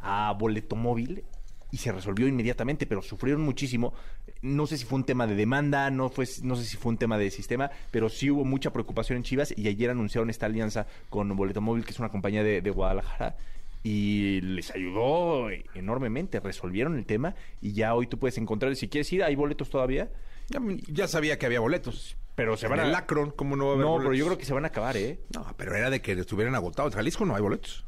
a 0.00 0.32
boleto 0.38 0.76
móvil 0.76 1.24
y 1.70 1.78
se 1.78 1.90
resolvió 1.90 2.26
inmediatamente, 2.28 2.86
pero 2.86 3.00
sufrieron 3.02 3.42
muchísimo. 3.42 3.94
No 4.42 4.66
sé 4.66 4.76
si 4.76 4.84
fue 4.84 4.98
un 4.98 5.04
tema 5.04 5.26
de 5.26 5.34
demanda, 5.36 5.88
no 5.90 6.08
fue, 6.08 6.26
no 6.42 6.56
sé 6.56 6.64
si 6.64 6.76
fue 6.76 6.90
un 6.90 6.98
tema 6.98 7.16
de 7.16 7.30
sistema, 7.30 7.70
pero 7.92 8.08
sí 8.08 8.28
hubo 8.30 8.44
mucha 8.44 8.72
preocupación 8.72 9.16
en 9.18 9.22
Chivas 9.22 9.54
y 9.56 9.68
ayer 9.68 9.88
anunciaron 9.90 10.30
esta 10.30 10.46
alianza 10.46 10.86
con 11.10 11.34
Boleto 11.36 11.60
Móvil, 11.60 11.84
que 11.84 11.92
es 11.92 11.98
una 12.00 12.08
compañía 12.08 12.42
de, 12.42 12.60
de 12.60 12.70
Guadalajara. 12.70 13.36
Y 13.84 14.40
les 14.42 14.70
ayudó 14.72 15.48
enormemente, 15.74 16.38
resolvieron 16.40 16.96
el 16.96 17.04
tema 17.06 17.34
y 17.60 17.72
ya 17.72 17.94
hoy 17.94 18.06
tú 18.06 18.18
puedes 18.18 18.36
encontrar, 18.38 18.74
si 18.76 18.88
quieres 18.88 19.12
ir, 19.12 19.22
hay 19.24 19.34
boletos 19.36 19.70
todavía, 19.70 20.08
Ya, 20.50 20.60
ya 20.88 21.06
sabía 21.08 21.38
que 21.38 21.46
había 21.46 21.60
boletos. 21.60 22.16
pero 22.34 22.56
se 22.56 22.66
En 22.66 22.70
van 22.70 22.80
a... 22.80 22.86
el 22.88 22.94
Akron, 22.94 23.30
¿cómo 23.30 23.54
no 23.56 23.66
va 23.66 23.70
a 23.70 23.74
haber 23.74 23.84
No, 23.86 23.92
boletos? 23.92 24.06
pero 24.10 24.18
yo 24.18 24.24
creo 24.26 24.38
que 24.38 24.44
se 24.44 24.54
van 24.54 24.64
a 24.64 24.68
acabar, 24.68 24.96
¿eh? 24.96 25.18
No, 25.34 25.46
pero 25.56 25.74
era 25.76 25.88
de 25.90 26.00
que 26.00 26.12
estuvieran 26.12 26.54
agotados. 26.56 26.92
En 26.92 26.96
Jalisco 26.96 27.24
no 27.24 27.34
hay 27.36 27.42
boletos. 27.42 27.84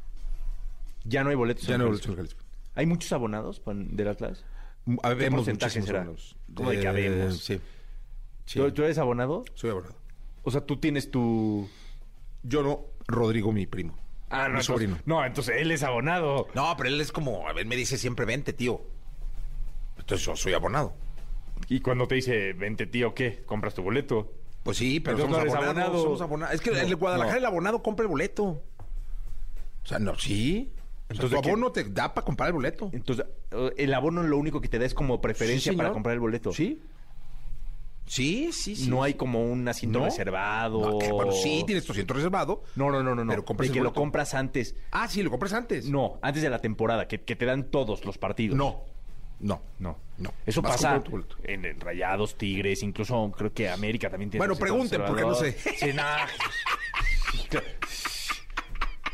Ya 1.03 1.23
no 1.23 1.29
hay 1.29 1.35
boletos. 1.35 1.65
Ya 1.67 1.75
en 1.75 1.79
no 1.79 1.85
hay 1.85 1.89
boletos 1.91 2.09
en 2.09 2.15
Jalisco. 2.15 2.41
¿Hay 2.75 2.85
muchos 2.85 3.11
abonados 3.13 3.59
pon- 3.59 3.95
del 3.95 4.07
Atlas? 4.09 4.43
Habemos 5.03 5.39
porcentaje 5.39 5.81
será? 5.81 6.07
¿Cómo 6.53 6.69
de 6.69 6.79
que 6.79 6.87
habemos? 6.87 7.43
Sí. 7.43 7.59
Sí. 8.45 8.59
¿Tú, 8.59 8.71
tú 8.71 8.83
eres 8.83 8.97
abonado? 8.97 9.43
Soy 9.55 9.71
abonado. 9.71 9.95
O 10.43 10.51
sea, 10.51 10.61
tú 10.61 10.77
tienes 10.77 11.09
tu... 11.09 11.67
Yo 12.43 12.61
no, 12.61 12.85
Rodrigo, 13.07 13.51
mi 13.51 13.65
primo. 13.65 13.97
Ah, 14.29 14.49
mi 14.49 14.61
sobrino. 14.61 14.99
No, 15.05 15.25
entonces 15.25 15.55
él 15.59 15.71
es 15.71 15.81
abonado. 15.81 16.47
No, 16.53 16.75
pero 16.77 16.89
él 16.89 17.01
es 17.01 17.11
como, 17.11 17.47
a 17.47 17.53
ver, 17.53 17.65
me 17.65 17.75
dice 17.75 17.97
siempre, 17.97 18.25
vente, 18.25 18.53
tío. 18.53 18.81
Entonces 19.97 20.25
yo 20.25 20.35
soy 20.35 20.53
abonado. 20.53 20.93
Y 21.69 21.79
cuando 21.79 22.07
te 22.07 22.15
dice, 22.15 22.53
vente 22.53 22.85
tío, 22.85 23.15
¿qué? 23.15 23.43
¿Compras 23.45 23.73
tu 23.73 23.81
boleto? 23.81 24.31
Pues 24.63 24.77
sí, 24.77 24.99
pero 24.99 25.17
somos 25.17 25.31
no 25.37 25.43
abonados, 25.43 25.63
abonado. 25.65 26.03
somos 26.03 26.21
abonados. 26.21 26.55
Es 26.55 26.61
que 26.61 26.71
No, 26.71 26.77
el 26.77 26.95
Guadalajara 26.95 27.33
no. 27.35 27.39
el 27.39 27.45
abonado 27.45 27.81
compra 27.83 28.03
el 28.03 28.09
boleto. 28.09 28.43
O 28.43 28.61
sea, 29.87 29.99
no, 29.99 30.17
sí. 30.17 30.71
Entonces, 31.07 31.25
Entonces, 31.25 31.41
tu 31.41 31.49
abono 31.49 31.71
te 31.71 31.83
da 31.83 32.13
para 32.13 32.25
comprar 32.25 32.47
el 32.47 32.53
boleto. 32.53 32.89
Entonces, 32.91 33.25
eh, 33.51 33.73
el 33.77 33.93
abono 33.93 34.23
lo 34.23 34.37
único 34.37 34.59
que 34.59 34.67
te 34.67 34.79
da 34.79 34.85
es 34.85 34.93
como 34.93 35.21
preferencia 35.21 35.71
Sí, 35.71 35.77
para 35.77 35.91
comprar 35.91 36.13
el 36.13 36.19
boleto. 36.19 36.51
Sí. 36.51 36.81
Sí, 38.07 38.51
sí, 38.51 38.75
sí. 38.75 38.89
No 38.89 39.01
hay 39.03 39.15
como 39.15 39.43
un 39.43 39.67
asiento 39.67 39.99
¿No? 39.99 40.05
reservado. 40.05 40.91
No, 40.91 40.99
que, 40.99 41.11
bueno, 41.11 41.31
sí, 41.31 41.63
tienes 41.65 41.85
tu 41.85 41.91
asiento 41.91 42.13
reservado. 42.13 42.63
No, 42.75 42.91
no, 42.91 43.01
no, 43.01 43.15
no. 43.15 43.27
Pero 43.27 43.45
compras 43.45 43.69
de 43.69 43.73
que 43.73 43.81
lo 43.81 43.93
compras 43.93 44.33
antes. 44.35 44.75
Ah, 44.91 45.07
sí, 45.07 45.23
lo 45.23 45.31
compras 45.31 45.53
antes. 45.53 45.85
No, 45.85 46.19
antes 46.21 46.43
de 46.43 46.49
la 46.49 46.59
temporada, 46.59 47.07
que, 47.07 47.21
que 47.21 47.35
te 47.35 47.45
dan 47.45 47.65
todos 47.65 48.05
los 48.05 48.17
partidos. 48.17 48.57
No. 48.57 48.83
No. 49.39 49.61
No. 49.79 49.97
No. 50.17 50.33
Eso 50.45 50.61
Vas 50.61 50.73
pasa 50.73 51.03
en, 51.43 51.65
en 51.65 51.79
Rayados, 51.79 52.35
Tigres, 52.35 52.83
incluso 52.83 53.31
creo 53.35 53.53
que 53.53 53.69
América 53.69 54.09
también 54.09 54.29
tiene. 54.31 54.45
Bueno, 54.45 54.55
pregunten, 54.55 55.01
porque 55.05 55.23
no 55.23 55.35
sé. 55.35 55.51
Sí, 55.51 55.91
nah. 55.93 56.25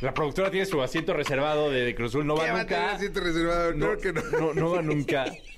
La 0.01 0.13
productora 0.13 0.50
tiene 0.50 0.65
su 0.65 0.81
asiento 0.81 1.13
reservado 1.13 1.70
de, 1.70 1.81
de 1.86 1.96
Cruz 1.96 2.12
Azul, 2.12 2.25
no 2.25 2.36
va 2.36 2.46
¿Qué 2.46 2.51
va 2.51 2.62
a 2.62 2.65
tener 2.65 2.81
nunca. 2.81 2.96
asiento 2.96 3.20
reservado? 3.20 3.74
No, 3.74 3.86
Creo 3.98 4.00
que 4.00 4.13
no. 4.13 4.22
no, 4.39 4.53
no 4.53 4.70
va 4.72 4.81
nunca. 4.81 5.25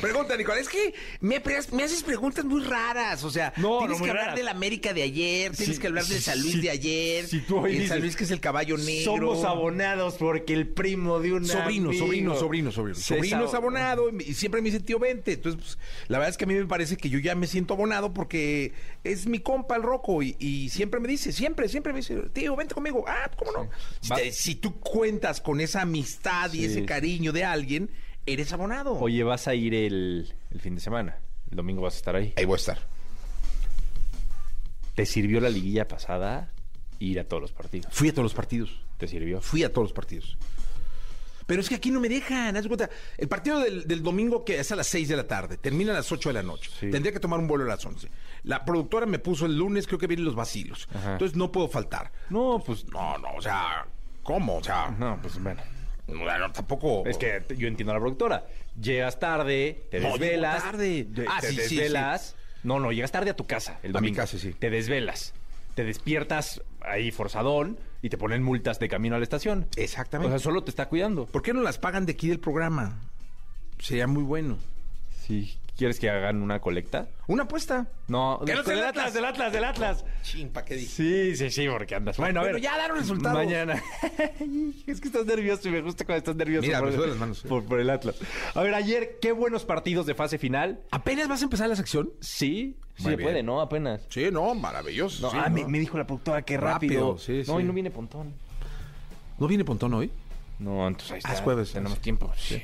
Pregunta, 0.00 0.36
Nicolás, 0.36 0.62
es 0.62 0.68
que 0.68 0.94
me, 1.20 1.42
me 1.72 1.82
haces 1.82 2.02
preguntas 2.02 2.44
muy 2.44 2.62
raras. 2.62 3.24
O 3.24 3.30
sea, 3.30 3.52
No, 3.56 3.78
tienes 3.80 3.98
no, 3.98 4.04
que 4.04 4.10
hablar 4.10 4.24
raras. 4.26 4.36
del 4.38 4.48
América 4.48 4.92
de 4.92 5.02
ayer, 5.02 5.56
tienes 5.56 5.76
Sí, 5.76 5.80
que 5.80 5.88
hablar 5.88 6.04
del 6.04 6.20
San 6.22 6.40
Luis 6.40 6.52
sí, 6.54 6.60
de 6.60 6.70
ayer. 6.70 7.26
si 7.26 7.40
tú 7.40 7.58
hoy 7.58 7.72
y 7.72 7.76
el 7.78 7.88
San 7.88 7.96
dices, 7.96 8.00
Luis 8.02 8.16
que 8.16 8.24
es 8.24 8.30
el 8.30 8.40
caballo 8.40 8.76
negro. 8.78 9.16
Somos 9.16 9.44
abonados 9.44 10.14
porque 10.18 10.54
el 10.54 10.68
primo 10.68 11.18
de 11.20 11.32
un 11.32 11.44
Sobrino, 11.46 11.90
amigo 11.90 12.06
sobrino, 12.06 12.34
sobrino, 12.36 12.70
sobrino. 12.72 12.98
Sobrino 12.98 13.44
es 13.46 13.54
abonado 13.54 14.10
y 14.10 14.34
siempre 14.34 14.60
me 14.62 14.70
dice 14.70 14.80
tío, 14.80 14.98
vente. 14.98 15.32
Entonces, 15.32 15.60
pues, 15.60 15.78
la 16.08 16.18
verdad 16.18 16.30
es 16.30 16.36
que 16.36 16.44
a 16.44 16.46
mí 16.46 16.54
me 16.54 16.66
parece 16.66 16.96
que 16.96 17.08
yo 17.10 17.18
ya 17.18 17.34
me 17.34 17.46
siento 17.46 17.74
abonado 17.74 18.12
porque 18.14 18.72
es 19.04 19.26
mi 19.26 19.40
compa 19.40 19.76
el 19.76 19.82
Roco 19.82 20.22
y, 20.22 20.36
y 20.38 20.68
siempre 20.68 21.00
me 21.00 21.08
dice, 21.08 21.32
siempre, 21.32 21.68
siempre 21.68 21.92
me 21.92 21.98
dice, 22.00 22.14
tío, 22.32 22.54
vente 22.54 22.74
conmigo. 22.74 23.04
Ah, 23.08 23.30
¿cómo 23.36 23.50
no? 23.52 23.70
Si, 24.00 24.10
Va- 24.10 24.16
te- 24.16 24.32
si 24.32 24.54
tú 24.54 24.78
cuentas 24.78 25.40
con 25.40 25.60
esa 25.60 25.82
amistad 25.82 26.52
y 26.52 26.58
Sí. 26.58 26.64
ese 26.66 26.84
cariño 26.84 27.32
de 27.32 27.44
alguien, 27.44 27.90
eres 28.32 28.52
abonado. 28.52 28.94
Oye, 28.94 29.22
vas 29.24 29.48
a 29.48 29.54
ir 29.54 29.74
el, 29.74 30.32
el 30.50 30.60
fin 30.60 30.74
de 30.74 30.80
semana. 30.80 31.16
El 31.50 31.56
domingo 31.56 31.82
vas 31.82 31.94
a 31.94 31.96
estar 31.98 32.16
ahí. 32.16 32.32
Ahí 32.36 32.44
voy 32.44 32.54
a 32.54 32.56
estar. 32.56 32.78
¿Te 34.94 35.06
sirvió 35.06 35.40
la 35.40 35.48
liguilla 35.50 35.86
pasada 35.86 36.50
ir 36.98 37.20
a 37.20 37.24
todos 37.24 37.40
los 37.40 37.52
partidos? 37.52 37.92
Fui 37.92 38.08
a 38.08 38.12
todos 38.12 38.24
los 38.24 38.34
partidos. 38.34 38.80
¿Te 38.96 39.06
sirvió? 39.06 39.40
Fui 39.40 39.62
a 39.62 39.72
todos 39.72 39.86
los 39.86 39.92
partidos. 39.92 40.36
Pero 41.46 41.62
es 41.62 41.68
que 41.70 41.76
aquí 41.76 41.90
no 41.90 41.98
me 42.00 42.10
dejan, 42.10 42.54
haz 42.56 42.64
de 42.64 42.68
cuenta. 42.68 42.90
El 43.16 43.26
partido 43.28 43.60
del, 43.60 43.86
del 43.88 44.02
domingo 44.02 44.44
que 44.44 44.58
es 44.58 44.70
a 44.70 44.76
las 44.76 44.86
6 44.88 45.08
de 45.08 45.16
la 45.16 45.26
tarde, 45.26 45.56
termina 45.56 45.92
a 45.92 45.94
las 45.94 46.12
8 46.12 46.28
de 46.28 46.32
la 46.34 46.42
noche. 46.42 46.70
Sí. 46.78 46.90
Tendría 46.90 47.12
que 47.12 47.20
tomar 47.20 47.38
un 47.38 47.46
vuelo 47.48 47.64
a 47.64 47.68
las 47.68 47.86
11. 47.86 48.08
La 48.42 48.64
productora 48.66 49.06
me 49.06 49.18
puso 49.18 49.46
el 49.46 49.56
lunes, 49.56 49.86
creo 49.86 49.98
que 49.98 50.06
vienen 50.06 50.26
los 50.26 50.34
vacilos. 50.34 50.88
Ajá. 50.92 51.12
Entonces 51.12 51.36
no 51.38 51.50
puedo 51.50 51.68
faltar. 51.68 52.12
No, 52.28 52.62
pues 52.66 52.84
No, 52.88 53.16
no, 53.18 53.28
o 53.36 53.40
sea, 53.40 53.86
¿cómo? 54.22 54.56
O 54.58 54.62
sea, 54.64 54.90
No, 54.98 55.18
pues 55.22 55.42
bueno. 55.42 55.62
No, 56.08 56.38
no, 56.38 56.52
tampoco. 56.52 57.04
Es 57.06 57.16
que 57.18 57.42
yo 57.56 57.68
entiendo 57.68 57.92
a 57.92 57.94
la 57.94 58.00
productora. 58.00 58.46
Llegas 58.80 59.18
tarde, 59.18 59.86
te 59.90 60.00
No, 60.00 60.10
desvelas. 60.12 60.62
tarde. 60.62 61.06
Ah, 61.28 61.38
te 61.40 61.48
sí, 61.48 61.56
sí, 61.56 61.76
desvelas. 61.76 62.36
No, 62.64 62.80
no, 62.80 62.90
llegas 62.92 63.12
tarde 63.12 63.30
a 63.30 63.36
tu 63.36 63.46
casa 63.46 63.78
el 63.82 63.96
A 63.96 64.00
mi 64.00 64.12
casa, 64.12 64.38
sí. 64.38 64.52
Te 64.52 64.70
desvelas. 64.70 65.34
Te 65.74 65.84
despiertas 65.84 66.60
ahí 66.80 67.10
forzadón 67.10 67.78
y 68.02 68.08
te 68.08 68.16
ponen 68.18 68.42
multas 68.42 68.78
de 68.78 68.88
camino 68.88 69.14
a 69.14 69.18
la 69.18 69.24
estación. 69.24 69.66
Exactamente. 69.76 70.34
O 70.34 70.38
sea, 70.38 70.42
solo 70.42 70.64
te 70.64 70.70
está 70.70 70.88
cuidando. 70.88 71.26
¿Por 71.26 71.42
qué 71.42 71.52
no 71.52 71.62
las 71.62 71.78
pagan 71.78 72.06
de 72.06 72.12
aquí 72.12 72.28
del 72.28 72.40
programa? 72.40 73.00
Sería 73.78 74.06
muy 74.06 74.22
bueno. 74.22 74.58
Si 75.26 75.57
quieres 75.78 75.98
que 76.00 76.10
hagan 76.10 76.42
una 76.42 76.60
colecta. 76.60 77.08
Una 77.28 77.44
apuesta. 77.44 77.86
No, 78.08 78.40
Que 78.44 78.52
no 78.54 78.62
sea 78.64 78.74
del 78.74 78.82
el 78.82 78.88
Atlas, 78.88 79.06
Atlas. 79.06 79.14
del 79.14 79.24
Atlas, 79.24 79.52
del 79.52 79.64
Atlas. 79.64 80.04
Chin, 80.22 80.50
¿para 80.50 80.66
qué 80.66 80.74
dije? 80.74 80.88
Sí, 80.88 81.36
sí, 81.36 81.50
sí, 81.50 81.68
porque 81.68 81.94
andas. 81.94 82.16
Bueno, 82.18 82.40
a 82.40 82.42
Bueno, 82.42 82.54
ver. 82.54 82.62
ya 82.62 82.76
daron 82.76 82.98
resultados. 82.98 83.38
Mañana. 83.38 83.80
es 84.86 85.00
que 85.00 85.08
estás 85.08 85.24
nervioso 85.24 85.68
y 85.68 85.70
me 85.72 85.80
gusta 85.80 86.04
cuando 86.04 86.18
estás 86.18 86.36
nervioso. 86.36 86.66
Mira, 86.66 86.80
por, 86.80 86.90
me 86.90 87.06
las 87.06 87.16
manos. 87.16 87.40
Por, 87.48 87.64
por 87.64 87.80
el 87.80 87.88
Atlas. 87.90 88.16
A 88.54 88.62
ver, 88.62 88.74
ayer, 88.74 89.18
qué 89.22 89.32
buenos 89.32 89.64
partidos 89.64 90.04
de 90.06 90.14
fase 90.14 90.36
final. 90.38 90.80
¿Apenas 90.90 91.28
vas 91.28 91.40
a 91.40 91.44
empezar 91.44 91.68
la 91.68 91.76
sección? 91.76 92.10
Sí, 92.20 92.76
sí 92.96 93.02
Muy 93.04 93.12
se 93.12 93.16
bien. 93.16 93.28
puede, 93.28 93.42
¿no? 93.44 93.60
Apenas. 93.60 94.02
Sí, 94.10 94.28
no, 94.32 94.54
maravilloso. 94.54 95.22
No, 95.26 95.30
sí, 95.30 95.38
ah, 95.40 95.48
¿no? 95.48 95.54
Me, 95.54 95.68
me 95.68 95.78
dijo 95.78 95.96
la 95.96 96.06
productora 96.06 96.42
que 96.42 96.56
Rápido, 96.56 97.12
rápido. 97.12 97.18
sí, 97.18 97.44
no, 97.50 97.56
sí. 97.56 97.62
y 97.62 97.64
no 97.64 97.72
viene 97.72 97.90
Pontón. 97.90 98.34
¿No 99.38 99.46
viene 99.46 99.64
Pontón 99.64 99.94
hoy? 99.94 100.10
No, 100.58 100.88
entonces 100.88 101.12
ahí 101.12 101.16
Ah, 101.18 101.28
está. 101.28 101.32
es 101.34 101.40
jueves. 101.42 101.72
Tenemos 101.72 102.00
tiempo. 102.00 102.32
Sí. 102.36 102.60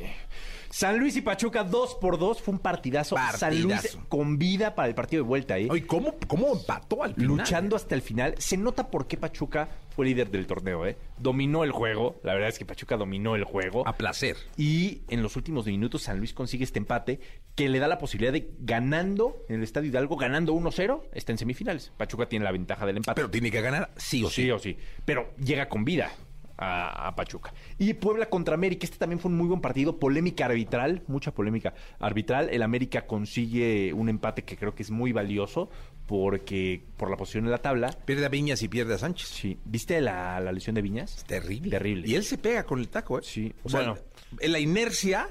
San 0.74 0.98
Luis 0.98 1.14
y 1.14 1.20
Pachuca, 1.20 1.62
dos 1.62 1.94
por 1.94 2.18
dos, 2.18 2.42
fue 2.42 2.52
un 2.52 2.58
partidazo. 2.58 3.14
San 3.36 3.62
Luis 3.62 3.76
Partidazo. 3.76 4.08
con 4.08 4.38
vida 4.38 4.74
para 4.74 4.88
el 4.88 4.96
partido 4.96 5.22
de 5.22 5.28
vuelta 5.28 5.54
ahí. 5.54 5.68
Oye, 5.70 5.86
¿cómo, 5.86 6.16
cómo 6.26 6.52
empató 6.52 7.04
al 7.04 7.14
final? 7.14 7.28
luchando 7.28 7.76
hasta 7.76 7.94
el 7.94 8.02
final. 8.02 8.34
Se 8.38 8.56
nota 8.56 8.90
por 8.90 9.06
qué 9.06 9.16
Pachuca 9.16 9.68
fue 9.94 10.06
líder 10.06 10.32
del 10.32 10.48
torneo, 10.48 10.84
¿eh? 10.84 10.96
Dominó 11.16 11.62
el 11.62 11.70
juego. 11.70 12.20
La 12.24 12.34
verdad 12.34 12.48
es 12.48 12.58
que 12.58 12.64
Pachuca 12.64 12.96
dominó 12.96 13.36
el 13.36 13.44
juego. 13.44 13.86
A 13.86 13.96
placer. 13.96 14.36
Y 14.56 15.02
en 15.10 15.22
los 15.22 15.36
últimos 15.36 15.64
minutos 15.66 16.02
San 16.02 16.18
Luis 16.18 16.34
consigue 16.34 16.64
este 16.64 16.80
empate 16.80 17.20
que 17.54 17.68
le 17.68 17.78
da 17.78 17.86
la 17.86 17.98
posibilidad 17.98 18.32
de 18.32 18.50
ganando 18.58 19.44
en 19.48 19.54
el 19.58 19.62
Estadio 19.62 19.90
Hidalgo, 19.90 20.16
ganando 20.16 20.54
1-0, 20.54 21.02
está 21.12 21.30
en 21.30 21.38
semifinales. 21.38 21.92
Pachuca 21.96 22.28
tiene 22.28 22.44
la 22.44 22.50
ventaja 22.50 22.84
del 22.84 22.96
empate. 22.96 23.14
Pero 23.14 23.30
tiene 23.30 23.52
que 23.52 23.60
ganar 23.60 23.92
sí 23.96 24.24
o 24.24 24.28
sí. 24.28 24.42
sí 24.42 24.50
o 24.50 24.58
sí. 24.58 24.76
Pero 25.04 25.32
llega 25.36 25.68
con 25.68 25.84
vida 25.84 26.10
a, 26.56 27.08
a 27.08 27.14
Pachuca. 27.16 27.52
Y 27.78 27.94
Puebla 27.94 28.26
contra 28.28 28.54
América. 28.54 28.84
Este 28.84 28.98
también 28.98 29.18
fue 29.18 29.30
un 29.30 29.36
muy 29.36 29.48
buen 29.48 29.60
partido. 29.60 29.98
Polémica 29.98 30.46
arbitral, 30.46 31.02
mucha 31.06 31.32
polémica 31.34 31.74
arbitral. 31.98 32.48
El 32.50 32.62
América 32.62 33.06
consigue 33.06 33.92
un 33.92 34.08
empate 34.08 34.44
que 34.44 34.56
creo 34.56 34.74
que 34.74 34.82
es 34.82 34.90
muy 34.90 35.12
valioso 35.12 35.68
porque 36.06 36.84
por 36.96 37.10
la 37.10 37.16
posición 37.16 37.44
en 37.44 37.50
la 37.50 37.58
tabla. 37.58 37.90
Pierde 38.04 38.26
a 38.26 38.28
Viñas 38.28 38.62
y 38.62 38.68
pierde 38.68 38.94
a 38.94 38.98
Sánchez. 38.98 39.28
Sí. 39.28 39.58
¿Viste 39.64 40.00
la, 40.00 40.38
la 40.40 40.52
lesión 40.52 40.74
de 40.74 40.82
Viñas? 40.82 41.24
Terrible. 41.26 41.70
Terrible. 41.70 42.06
Y 42.08 42.14
él 42.14 42.24
se 42.24 42.38
pega 42.38 42.64
con 42.64 42.78
el 42.78 42.88
taco, 42.88 43.18
¿eh? 43.18 43.22
Sí. 43.24 43.54
O 43.64 43.68
sea, 43.68 43.80
Bueno. 43.80 43.98
en 44.40 44.52
la 44.52 44.58
inercia, 44.60 45.28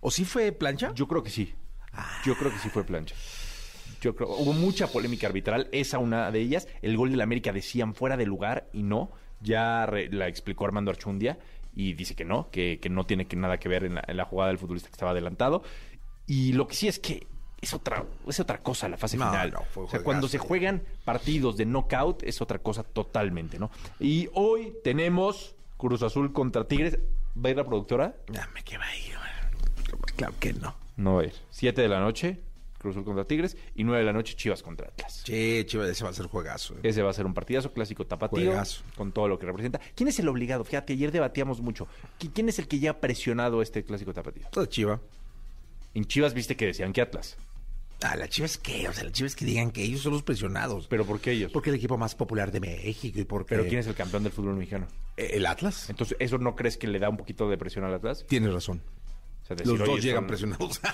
¿o 0.00 0.10
sí 0.10 0.24
fue 0.24 0.52
plancha? 0.52 0.92
Yo 0.94 1.08
creo 1.08 1.22
que 1.22 1.30
sí. 1.30 1.54
Yo 2.24 2.36
creo 2.36 2.52
que 2.52 2.58
sí 2.58 2.68
fue 2.68 2.84
plancha. 2.84 3.14
Yo 4.00 4.14
creo, 4.14 4.28
hubo 4.30 4.52
mucha 4.52 4.86
polémica 4.86 5.26
arbitral, 5.26 5.68
esa 5.72 5.98
una 5.98 6.30
de 6.30 6.40
ellas. 6.40 6.68
El 6.80 6.96
gol 6.96 7.10
de 7.10 7.16
la 7.16 7.24
América 7.24 7.52
decían 7.52 7.94
fuera 7.94 8.16
de 8.16 8.24
lugar 8.26 8.68
y 8.72 8.82
no. 8.82 9.10
Ya 9.40 9.86
re- 9.86 10.08
la 10.10 10.28
explicó 10.28 10.64
Armando 10.66 10.90
Archundia 10.90 11.38
y 11.74 11.92
dice 11.94 12.14
que 12.14 12.24
no, 12.24 12.50
que, 12.50 12.78
que 12.80 12.88
no 12.90 13.04
tiene 13.04 13.26
que 13.26 13.36
nada 13.36 13.58
que 13.58 13.68
ver 13.68 13.84
en 13.84 13.94
la, 13.96 14.04
en 14.06 14.16
la 14.16 14.24
jugada 14.24 14.48
del 14.48 14.58
futbolista 14.58 14.88
que 14.88 14.94
estaba 14.94 15.12
adelantado. 15.12 15.62
Y 16.26 16.52
lo 16.52 16.66
que 16.68 16.74
sí 16.74 16.88
es 16.88 16.98
que 16.98 17.26
es 17.60 17.74
otra, 17.74 18.04
es 18.26 18.40
otra 18.40 18.58
cosa 18.62 18.88
la 18.88 18.96
fase 18.96 19.16
No, 19.16 19.28
final. 19.30 19.50
no, 19.52 19.62
fue 19.64 19.84
o 19.84 19.88
sea, 19.88 20.02
cuando 20.02 20.28
se 20.28 20.38
juegan 20.38 20.82
partidos 21.04 21.56
de 21.56 21.66
knockout 21.66 22.22
es 22.22 22.40
otra 22.40 22.58
cosa 22.58 22.82
totalmente, 22.82 23.58
¿no? 23.58 23.70
Y 23.98 24.28
hoy 24.34 24.72
tenemos 24.84 25.54
Cruz 25.76 26.02
Azul 26.02 26.32
contra 26.32 26.64
Tigres. 26.66 26.98
¿Va 27.36 27.48
a 27.48 27.50
ir 27.50 27.56
la 27.56 27.64
productora? 27.64 28.14
Ya 28.30 28.48
me 28.54 28.62
queda 28.62 28.84
ahí. 28.84 29.12
Claro 30.16 30.34
que 30.40 30.52
no. 30.52 30.74
No 30.96 31.14
va 31.16 31.22
a 31.22 31.24
ir. 31.26 31.34
7 31.50 31.80
de 31.82 31.88
la 31.88 32.00
noche, 32.00 32.40
Cruz 32.80 32.94
Azul 32.96 33.04
contra 33.04 33.24
Tigres. 33.24 33.56
Y 33.76 33.84
9 33.84 34.00
de 34.00 34.04
la 34.06 34.12
noche, 34.12 34.34
Chivas 34.34 34.62
contra 34.62 34.88
Atlas. 34.88 35.22
Che, 35.24 35.64
Chivas, 35.66 35.88
ese 35.88 36.02
va 36.02 36.10
a 36.10 36.12
ser 36.14 36.26
juegazo. 36.26 36.74
¿eh? 36.74 36.80
Ese 36.84 37.02
va 37.02 37.10
a 37.10 37.12
ser 37.12 37.26
un 37.26 37.34
partidazo 37.34 37.72
clásico 37.72 38.06
tapatío. 38.06 38.46
Juegazo. 38.46 38.82
Con 38.96 39.12
todo 39.12 39.28
lo 39.28 39.38
que 39.38 39.46
representa. 39.46 39.80
¿Quién 39.94 40.08
es 40.08 40.18
el 40.18 40.28
obligado? 40.28 40.64
Fíjate, 40.64 40.94
ayer 40.94 41.12
debatíamos 41.12 41.60
mucho. 41.60 41.86
¿Qui- 42.18 42.30
¿Quién 42.34 42.48
es 42.48 42.58
el 42.58 42.66
que 42.66 42.78
ya 42.80 42.90
ha 42.92 43.00
presionado 43.00 43.62
este 43.62 43.84
clásico 43.84 44.12
tapatío? 44.14 44.48
Todo 44.50 44.66
Chiva. 44.66 45.00
En 45.94 46.04
Chivas 46.06 46.34
viste 46.34 46.56
que 46.56 46.66
decían 46.66 46.92
que 46.92 47.00
Atlas. 47.02 47.36
Ah, 48.02 48.16
la 48.16 48.28
Chivas 48.28 48.56
qué? 48.56 48.88
O 48.88 48.92
sea, 48.94 49.04
la 49.04 49.12
Chivas 49.12 49.36
que 49.36 49.44
digan 49.44 49.70
que 49.72 49.82
ellos 49.82 50.00
son 50.00 50.12
los 50.14 50.22
presionados. 50.22 50.86
¿Pero 50.88 51.04
por 51.04 51.20
qué 51.20 51.32
ellos? 51.32 51.52
Porque 51.52 51.68
el 51.68 51.76
equipo 51.76 51.98
más 51.98 52.14
popular 52.14 52.50
de 52.50 52.60
México 52.60 53.20
y 53.20 53.24
porque... 53.24 53.54
¿Pero 53.56 53.68
quién 53.68 53.80
es 53.80 53.86
el 53.88 53.94
campeón 53.94 54.22
del 54.22 54.32
fútbol 54.32 54.54
mexicano? 54.56 54.86
Eh, 55.18 55.32
¿El 55.34 55.44
Atlas? 55.44 55.90
Entonces, 55.90 56.16
¿eso 56.18 56.38
no 56.38 56.56
crees 56.56 56.78
que 56.78 56.86
le 56.86 56.98
da 56.98 57.10
un 57.10 57.18
poquito 57.18 57.50
de 57.50 57.58
presión 57.58 57.84
al 57.84 57.92
Atlas? 57.92 58.24
Tienes 58.26 58.54
razón. 58.54 58.80
O 59.42 59.46
sea, 59.46 59.54
decir, 59.56 59.70
Los 59.72 59.80
"Oye, 59.82 59.90
dos 59.92 60.02
llegan 60.02 60.20
son- 60.22 60.26
presionados. 60.28 60.80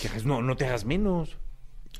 que 0.00 0.08
no, 0.24 0.42
no 0.42 0.56
te 0.56 0.66
hagas 0.66 0.84
menos. 0.84 1.36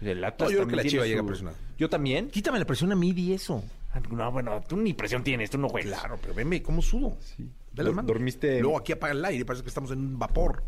El 0.01 0.23
Atlas 0.25 0.49
No, 0.51 0.53
yo 0.53 0.59
creo 0.59 0.69
que 0.69 0.71
también 0.71 0.77
la 0.77 0.91
Chiva 0.91 1.03
su- 1.05 1.09
llega 1.09 1.23
presionada. 1.25 1.57
Yo 1.79 1.89
también. 1.89 2.29
Quítame 2.31 2.59
la 2.59 2.65
presión 2.65 2.93
a 2.93 2.97
mí 2.97 3.13
y 3.17 3.33
eso. 3.33 3.63
No, 4.11 4.31
bueno, 4.31 4.63
tú 4.69 4.77
ni 4.77 4.93
presión 4.95 5.25
tienes, 5.25 5.51
tú 5.51 5.59
no 5.59 5.69
juegas. 5.69 5.99
Claro, 5.99 6.19
pero 6.21 6.35
veme 6.35 6.63
cómo 6.63 6.83
sudo. 6.83 7.17
Sí. 7.21 7.49
Las 7.75 7.87
manos. 7.95 8.07
dormiste- 8.07 8.61
Luego 8.61 8.79
aquí 8.79 8.93
apaga 8.93 9.13
el 9.13 9.25
aire, 9.25 9.45
parece 9.45 9.63
que 9.63 9.69
estamos 9.69 9.91
en 9.93 9.99
un 10.01 10.19
vapor. 10.19 10.63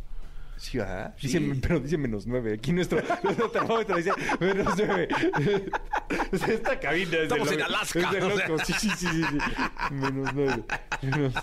Sí, 0.60 0.76
¿verdad? 0.76 1.14
Sí. 1.18 1.26
Dice, 1.38 1.58
pero 1.62 1.80
dice 1.80 1.96
menos 1.96 2.26
nueve. 2.26 2.52
Aquí 2.58 2.70
nuestro, 2.72 3.00
nuestro 3.22 3.50
termómetro 3.50 3.96
dice 3.96 4.12
menos 4.38 4.74
nueve. 4.76 5.08
Esta 6.32 6.78
cabina 6.78 7.04
es 7.04 7.10
de 7.10 7.22
Estamos 7.22 7.50
en 7.52 7.58
loco. 7.60 7.68
Alaska, 7.70 7.98
Es 8.00 8.10
de 8.10 8.22
o 8.22 8.36
sea. 8.36 8.48
loco. 8.48 8.64
Sí, 8.66 8.72
sí, 8.78 8.90
sí, 8.90 9.06
sí, 9.06 9.22
sí. 9.22 9.94
Menos 9.94 10.34
nueve. 10.34 10.64
Menos- 11.02 11.34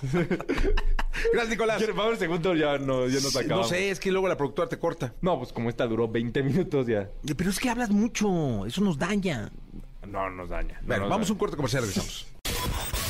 Gracias, 1.33 1.49
Nicolás. 1.49 1.77
¿Quieres- 1.77 1.95
Vamos 1.95 2.11
al 2.13 2.19
segundo, 2.19 2.53
ya 2.53 2.77
no, 2.77 3.07
ya 3.07 3.19
No 3.19 3.27
acabamos. 3.39 3.69
sé, 3.69 3.89
es 3.89 3.99
que 3.99 4.11
luego 4.11 4.27
la 4.27 4.37
productora 4.37 4.69
te 4.69 4.77
corta. 4.77 5.13
No, 5.21 5.37
pues 5.39 5.51
como 5.51 5.69
esta 5.69 5.87
duró 5.87 6.07
20 6.07 6.43
minutos 6.43 6.85
ya. 6.85 7.09
Pero 7.35 7.49
es 7.49 7.59
que 7.59 7.69
hablas 7.71 7.89
mucho, 7.89 8.67
eso 8.67 8.81
nos 8.81 8.99
daña. 8.99 9.51
No, 10.07 10.29
nos 10.29 10.49
daña. 10.49 10.77
no 10.81 10.87
Bueno, 10.87 11.01
nos 11.03 11.09
vamos 11.09 11.29
a 11.29 11.33
un 11.33 11.39
corte 11.39 11.55
comercial, 11.55 11.81
regresamos. 11.81 12.27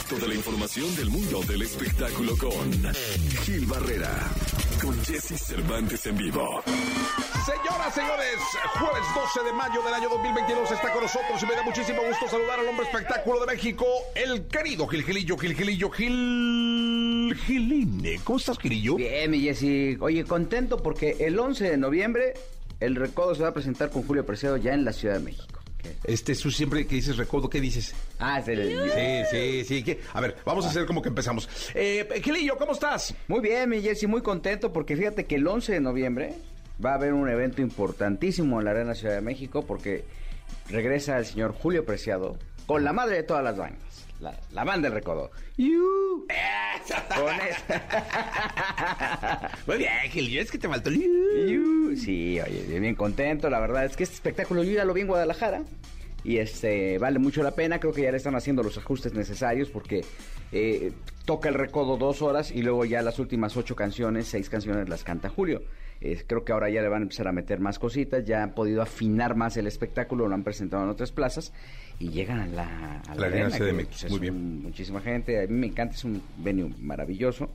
Toda 0.10 0.28
la 0.28 0.36
información 0.36 0.96
del 0.96 1.10
mundo 1.10 1.42
del 1.44 1.64
espectáculo 1.64 2.38
con 2.38 2.72
Gil 3.44 3.66
Barrera, 3.66 4.14
con 4.82 4.98
Jesse 5.04 5.38
Cervantes 5.38 6.06
en 6.06 6.18
vivo. 6.18 6.64
Señoras, 7.46 7.94
señores, 7.94 8.38
jueves 8.80 9.04
12 9.14 9.44
de 9.46 9.54
mayo 9.54 9.82
del 9.84 9.94
año 9.94 10.08
2022 10.10 10.72
está 10.72 10.94
con 10.94 11.04
nosotros 11.04 11.44
y 11.44 11.46
me 11.46 11.56
da 11.56 11.64
muchísimo 11.64 12.02
gusto 12.08 12.28
saludar 12.30 12.60
al 12.60 12.68
hombre 12.68 12.86
espectáculo 12.86 13.42
de 13.42 13.48
México, 13.48 13.86
el 14.16 14.48
querido 14.48 14.88
Gil 14.88 15.04
Gilillo, 15.04 15.38
Gil 15.38 15.56
Gilillo, 15.56 15.90
Gil 15.90 17.36
Giline. 17.46 18.22
¿Cómo 18.24 18.38
estás, 18.40 18.58
Gilillo? 18.60 18.96
Bien, 18.96 19.30
mi 19.30 19.42
Jessy. 19.42 19.98
Oye, 20.00 20.24
contento 20.24 20.78
porque 20.78 21.18
el 21.20 21.38
11 21.38 21.72
de 21.72 21.78
noviembre 21.78 22.34
El 22.80 22.96
Recodo 22.96 23.36
se 23.36 23.44
va 23.44 23.50
a 23.50 23.54
presentar 23.54 23.90
con 23.90 24.04
Julio 24.04 24.26
Preciado 24.26 24.56
ya 24.56 24.74
en 24.74 24.86
la 24.86 24.94
Ciudad 24.94 25.16
de 25.16 25.26
México. 25.26 25.57
Este, 26.04 26.36
tú 26.36 26.52
siempre 26.52 26.86
que 26.86 26.96
dices 26.96 27.18
recodo, 27.18 27.50
¿qué 27.50 27.62
dices? 27.62 27.94
Ah, 28.20 28.40
es 28.40 28.48
el... 28.48 28.90
Sí, 28.92 29.24
sí, 29.32 29.66
sí. 29.66 29.84
¿qué? 29.84 30.00
A 30.14 30.22
ver, 30.22 30.38
vamos 30.46 30.66
a 30.66 30.70
hacer 30.70 30.86
como 30.86 31.02
que 31.02 31.10
empezamos. 31.10 31.50
Eh, 31.74 32.08
Gilillo, 32.24 32.58
¿cómo 32.58 32.74
estás? 32.74 33.14
Muy 33.28 33.42
bien, 33.42 33.70
mi 33.70 33.82
Jessy, 33.82 34.08
muy 34.08 34.22
contento 34.22 34.74
porque 34.74 34.96
fíjate 34.96 35.26
que 35.26 35.36
el 35.36 35.48
11 35.48 35.74
de 35.74 35.80
noviembre 35.80 36.36
va 36.84 36.92
a 36.92 36.96
haber 36.96 37.14
un 37.14 37.30
evento 37.30 37.62
importantísimo 37.62 38.60
en 38.60 38.66
la 38.66 38.72
Arena 38.72 38.96
Ciudad 38.96 39.16
de 39.16 39.22
México 39.22 39.66
porque 39.66 40.06
regresa 40.70 41.18
el 41.18 41.26
señor 41.26 41.54
Julio 41.54 41.86
Preciado 41.86 42.38
con 42.66 42.84
la 42.84 42.94
madre 42.94 43.18
de 43.18 43.24
todas 43.24 43.44
las 43.44 43.58
bandas, 43.58 43.80
la, 44.20 44.36
la 44.52 44.64
banda 44.64 44.90
del 44.90 44.96
Recodo. 44.98 45.32
¡Yu! 45.58 46.26
Con 47.16 47.36
esa- 47.36 47.82
Muy 49.68 49.78
bien, 49.78 49.92
Gilillo, 50.10 50.42
es 50.42 50.52
que 50.52 50.58
te 50.58 50.68
faltó 50.68 50.90
el... 50.90 51.02
¡Yu! 51.50 51.96
Sí, 51.96 52.40
oye, 52.40 52.64
bien, 52.68 52.82
bien 52.82 52.96
contento, 52.96 53.50
la 53.50 53.60
verdad 53.60 53.86
es 53.86 53.96
que 53.96 54.04
este 54.04 54.16
espectáculo 54.16 54.64
yo 54.64 54.72
ya 54.72 54.86
lo 54.86 54.94
vi 54.94 55.02
en 55.02 55.08
Guadalajara 55.08 55.64
y 56.24 56.38
este 56.38 56.98
vale 56.98 57.20
mucho 57.20 57.44
la 57.44 57.52
pena, 57.52 57.80
creo 57.80 57.94
que 57.94 58.02
ya 58.04 58.12
le 58.12 58.18
están 58.18 58.36
haciendo 58.36 58.64
los 58.64 58.78
ajustes 58.78 59.14
necesarios 59.14 59.70
porque 59.70 60.04
eh, 60.52 60.92
toca 61.26 61.50
el 61.50 61.56
recodo 61.56 61.98
dos 61.98 62.22
horas 62.22 62.52
y 62.52 62.62
luego 62.64 62.86
ya 62.86 63.02
las 63.02 63.20
últimas 63.20 63.56
ocho 63.58 63.76
canciones, 63.76 64.28
seis 64.28 64.50
canciones 64.50 64.90
las 64.90 65.04
canta 65.04 65.30
Julio. 65.30 65.62
Eh, 66.00 66.24
creo 66.28 66.46
que 66.46 66.52
ahora 66.52 66.70
ya 66.70 66.84
le 66.84 66.90
van 66.90 67.02
a 67.02 67.06
empezar 67.06 67.28
a 67.28 67.32
meter 67.32 67.60
más 67.60 67.80
cositas, 67.80 68.24
ya 68.24 68.44
han 68.44 68.54
podido 68.54 68.84
afinar 68.84 69.36
más 69.36 69.58
el 69.58 69.66
espectáculo, 69.66 70.28
lo 70.28 70.36
han 70.36 70.44
presentado 70.44 70.84
en 70.84 70.90
otras 70.90 71.12
plazas 71.12 71.54
y 72.00 72.10
llegan 72.10 72.40
a 72.40 72.46
la, 72.48 73.00
a 73.08 73.16
La 73.16 73.28
Arena 73.28 73.58
que, 73.58 73.74
México, 73.74 73.90
pues, 73.92 74.04
es 74.04 74.12
muy 74.12 74.20
bien. 74.20 74.36
un- 74.36 74.62
muchísima 74.64 75.02
gente, 75.02 75.44
a 75.44 75.48
mí 75.48 75.54
me 75.54 75.68
encanta, 75.68 75.96
es 75.96 76.04
un 76.04 76.22
venue 76.38 76.72
maravilloso, 76.80 77.50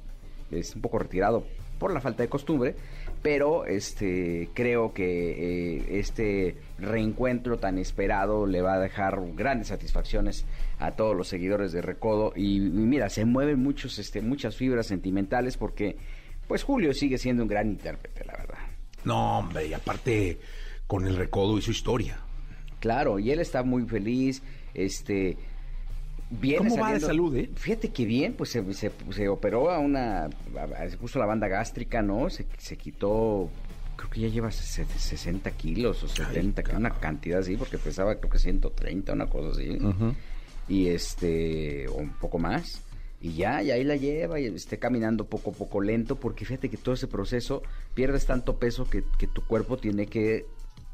es 0.50 0.74
un 0.74 0.82
poco 0.82 0.98
retirado 0.98 1.46
por 1.78 1.92
la 1.92 2.00
falta 2.00 2.22
de 2.22 2.28
costumbre, 2.28 2.74
pero 3.22 3.64
este 3.66 4.50
creo 4.54 4.92
que 4.94 5.76
eh, 5.78 5.98
este 5.98 6.56
reencuentro 6.78 7.58
tan 7.58 7.78
esperado 7.78 8.46
le 8.46 8.62
va 8.62 8.74
a 8.74 8.78
dejar 8.80 9.20
grandes 9.34 9.68
satisfacciones 9.68 10.44
a 10.78 10.92
todos 10.92 11.16
los 11.16 11.26
seguidores 11.28 11.72
de 11.72 11.82
Recodo 11.82 12.32
y, 12.36 12.56
y 12.56 12.60
mira, 12.60 13.08
se 13.10 13.24
mueven 13.24 13.60
muchos 13.60 13.98
este 13.98 14.20
muchas 14.20 14.56
fibras 14.56 14.86
sentimentales 14.86 15.56
porque 15.56 15.96
pues 16.46 16.62
Julio 16.64 16.92
sigue 16.94 17.18
siendo 17.18 17.42
un 17.44 17.48
gran 17.48 17.68
intérprete, 17.68 18.24
la 18.24 18.32
verdad. 18.36 18.58
No, 19.04 19.38
hombre, 19.38 19.66
y 19.66 19.74
aparte 19.74 20.38
con 20.86 21.06
el 21.06 21.16
recodo 21.16 21.58
y 21.58 21.62
su 21.62 21.70
historia. 21.72 22.18
Claro, 22.82 23.20
y 23.20 23.30
él 23.30 23.38
está 23.38 23.62
muy 23.62 23.84
feliz, 23.86 24.42
este... 24.74 25.36
Viene 26.30 26.68
¿Cómo 26.70 26.78
va 26.82 26.88
de 26.94 27.00
salud, 27.06 27.36
eh? 27.36 27.50
Fíjate 27.54 27.90
que 27.90 28.04
bien, 28.06 28.32
pues 28.34 28.50
se, 28.50 28.74
se- 28.74 28.90
se 29.12 29.28
operó 29.28 29.70
a 29.70 29.78
una... 29.78 30.24
a- 30.24 30.88
se 30.90 30.96
puso 30.96 31.18
la 31.20 31.26
banda 31.26 31.46
gástrica, 31.46 32.02
¿no? 32.02 32.28
Se, 32.28 32.44
se 32.58 32.76
quitó... 32.76 33.48
Creo 33.96 34.10
que 34.10 34.20
ya 34.20 34.28
lleva 34.28 34.50
se- 34.50 34.84
60 34.84 35.48
kilos 35.52 36.02
o 36.02 36.08
70, 36.08 36.62
que 36.64 36.74
una 36.74 36.90
cantidad 36.90 37.38
así, 37.38 37.56
porque 37.56 37.78
pesaba 37.78 38.16
creo 38.16 38.30
que 38.32 38.38
130, 38.40 39.12
una 39.12 39.26
cosa 39.26 39.50
así. 39.52 39.78
Y 40.68 40.88
este... 40.88 41.86
o 41.88 41.94
un 41.98 42.10
poco 42.14 42.38
más. 42.40 42.82
Y 43.20 43.34
ya, 43.34 43.62
y 43.62 43.70
ahí 43.70 43.84
la 43.84 43.94
lleva 43.94 44.40
y 44.40 44.46
esté 44.46 44.78
caminando 44.78 45.26
poco 45.26 45.50
a 45.50 45.52
poco 45.54 45.80
lento, 45.80 46.16
porque 46.16 46.44
fíjate 46.44 46.68
que 46.68 46.76
todo 46.78 46.94
ese 46.96 47.06
proceso 47.06 47.62
pierdes 47.94 48.26
tanto 48.26 48.56
peso 48.56 48.90
que, 48.90 49.04
que 49.18 49.28
tu 49.28 49.42
cuerpo 49.46 49.76
tiene 49.76 50.06
que 50.06 50.46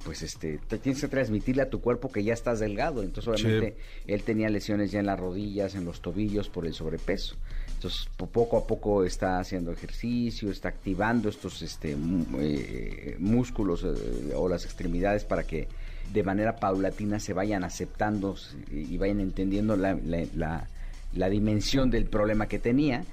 pues 0.09 0.23
este, 0.23 0.57
te 0.57 0.79
tienes 0.79 1.03
que 1.03 1.09
transmitirle 1.09 1.61
a 1.61 1.69
tu 1.69 1.83
cuerpo 1.83 2.11
que 2.11 2.25
ya 2.25 2.33
estás 2.33 2.61
delgado. 2.61 3.03
Entonces, 3.03 3.29
obviamente, 3.29 3.77
él 4.07 4.23
tenía 4.23 4.49
lesiones 4.49 4.91
ya 4.91 5.01
en 5.01 5.05
las 5.05 5.21
rodillas, 5.21 5.75
en 5.75 5.85
los 5.85 6.01
tobillos 6.01 6.49
por 6.49 6.65
el 6.67 6.73
sobrepeso. 6.73 7.37
Entonces, 7.75 8.09
po- 8.17 8.25
poco 8.27 8.57
a 8.57 8.67
poco 8.67 9.05
está 9.05 9.39
haciendo 9.39 9.71
ejercicio, 9.71 10.51
está 10.51 10.71
activando 10.71 11.29
estos 11.29 11.61
este, 11.61 11.95
eh, 12.41 13.17
músculos 13.19 13.85
eh, 13.85 14.33
o 14.35 14.49
las 14.49 14.65
extremidades 14.65 15.25
para 15.25 15.43
que 15.45 15.69
de 16.11 16.23
manera 16.23 16.57
paulatina 16.57 17.21
se 17.21 17.35
vayan 17.35 17.63
aceptando 17.63 18.35
y 18.71 18.97
vayan 18.97 19.21
entendiendo 19.21 19.77
la, 19.77 19.93
la- 19.93 20.27
la- 20.35 20.69
la 21.13 21.29
dimensión 21.29 21.91
del 21.91 22.07
problema 22.07 22.49
que 22.49 22.59
tenía. 22.59 23.05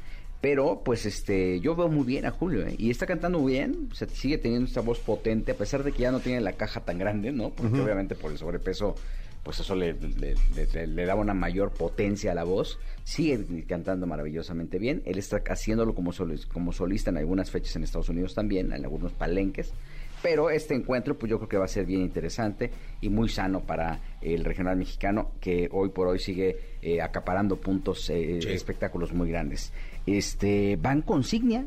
Pero, 0.46 0.84
pues, 0.86 1.08
este, 1.08 1.60
yo 1.60 1.76
veo 1.76 1.88
muy 1.90 2.06
bien 2.06 2.24
a 2.28 2.30
Julio, 2.30 2.68
¿eh? 2.68 2.76
Y 2.78 2.92
está 2.92 3.08
cantando 3.08 3.44
bien, 3.44 3.90
o 3.92 3.96
sea, 3.96 4.08
sigue 4.08 4.38
teniendo 4.38 4.68
esta 4.68 4.80
voz 4.82 5.00
potente, 5.00 5.54
a 5.54 5.56
pesar 5.56 5.84
de 5.84 5.92
que 5.92 6.04
ya 6.04 6.12
no 6.12 6.20
tiene 6.20 6.40
la 6.40 6.54
caja 6.54 6.82
tan 6.82 7.00
grande, 7.00 7.32
¿no? 7.32 7.50
Porque 7.50 7.82
obviamente 7.82 8.14
por 8.14 8.32
el 8.32 8.38
sobrepeso, 8.38 8.94
pues 9.42 9.60
eso 9.60 9.74
le, 9.74 9.94
le, 9.94 10.36
le- 10.72 10.86
le 10.86 11.06
daba 11.08 11.20
una 11.20 11.34
mayor 11.34 11.72
potencia 11.72 12.32
a 12.32 12.36
la 12.36 12.44
voz. 12.44 12.78
Sigue 13.04 13.44
cantando 13.68 14.06
maravillosamente 14.06 14.78
bien. 14.78 15.02
Él 15.06 15.18
está 15.18 15.42
haciéndolo 15.50 15.96
como, 15.96 16.12
solis- 16.14 16.46
como 16.46 16.72
solista 16.74 17.10
en 17.10 17.18
algunas 17.18 17.50
fechas 17.50 17.76
en 17.78 17.84
Estados 17.84 18.10
Unidos 18.10 18.36
también, 18.36 18.72
en 18.72 18.84
algunos 18.86 19.14
palenques. 19.14 19.74
Pero 20.22 20.50
este 20.50 20.74
encuentro, 20.74 21.18
pues 21.18 21.30
yo 21.30 21.38
creo 21.38 21.50
que 21.50 21.58
va 21.58 21.66
a 21.66 21.68
ser 21.68 21.86
bien 21.86 22.02
interesante 22.02 22.72
y 23.02 23.10
muy 23.10 23.30
sano 23.30 23.62
para 23.62 24.00
el 24.22 24.44
regional 24.44 24.76
mexicano, 24.78 25.32
que 25.40 25.70
hoy 25.72 25.90
por 25.90 26.08
hoy 26.08 26.20
sigue 26.20 26.58
eh, 26.82 27.02
acaparando 27.02 27.58
puntos, 27.58 28.10
eh, 28.10 28.40
Sí. 28.42 28.50
espectáculos 28.50 29.14
muy 29.14 29.30
grandes. 29.30 29.72
Este, 30.06 30.78
van 30.82 31.02
con 31.02 31.24
Signia, 31.24 31.66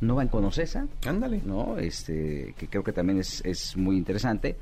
no 0.00 0.14
van 0.16 0.28
con 0.28 0.44
Ocesa, 0.44 0.86
Ándale. 1.06 1.40
¿no? 1.44 1.78
Este, 1.78 2.54
que 2.58 2.66
creo 2.68 2.82
que 2.82 2.92
también 2.92 3.18
es, 3.20 3.42
es 3.44 3.76
muy 3.76 3.96
interesante. 3.96 4.56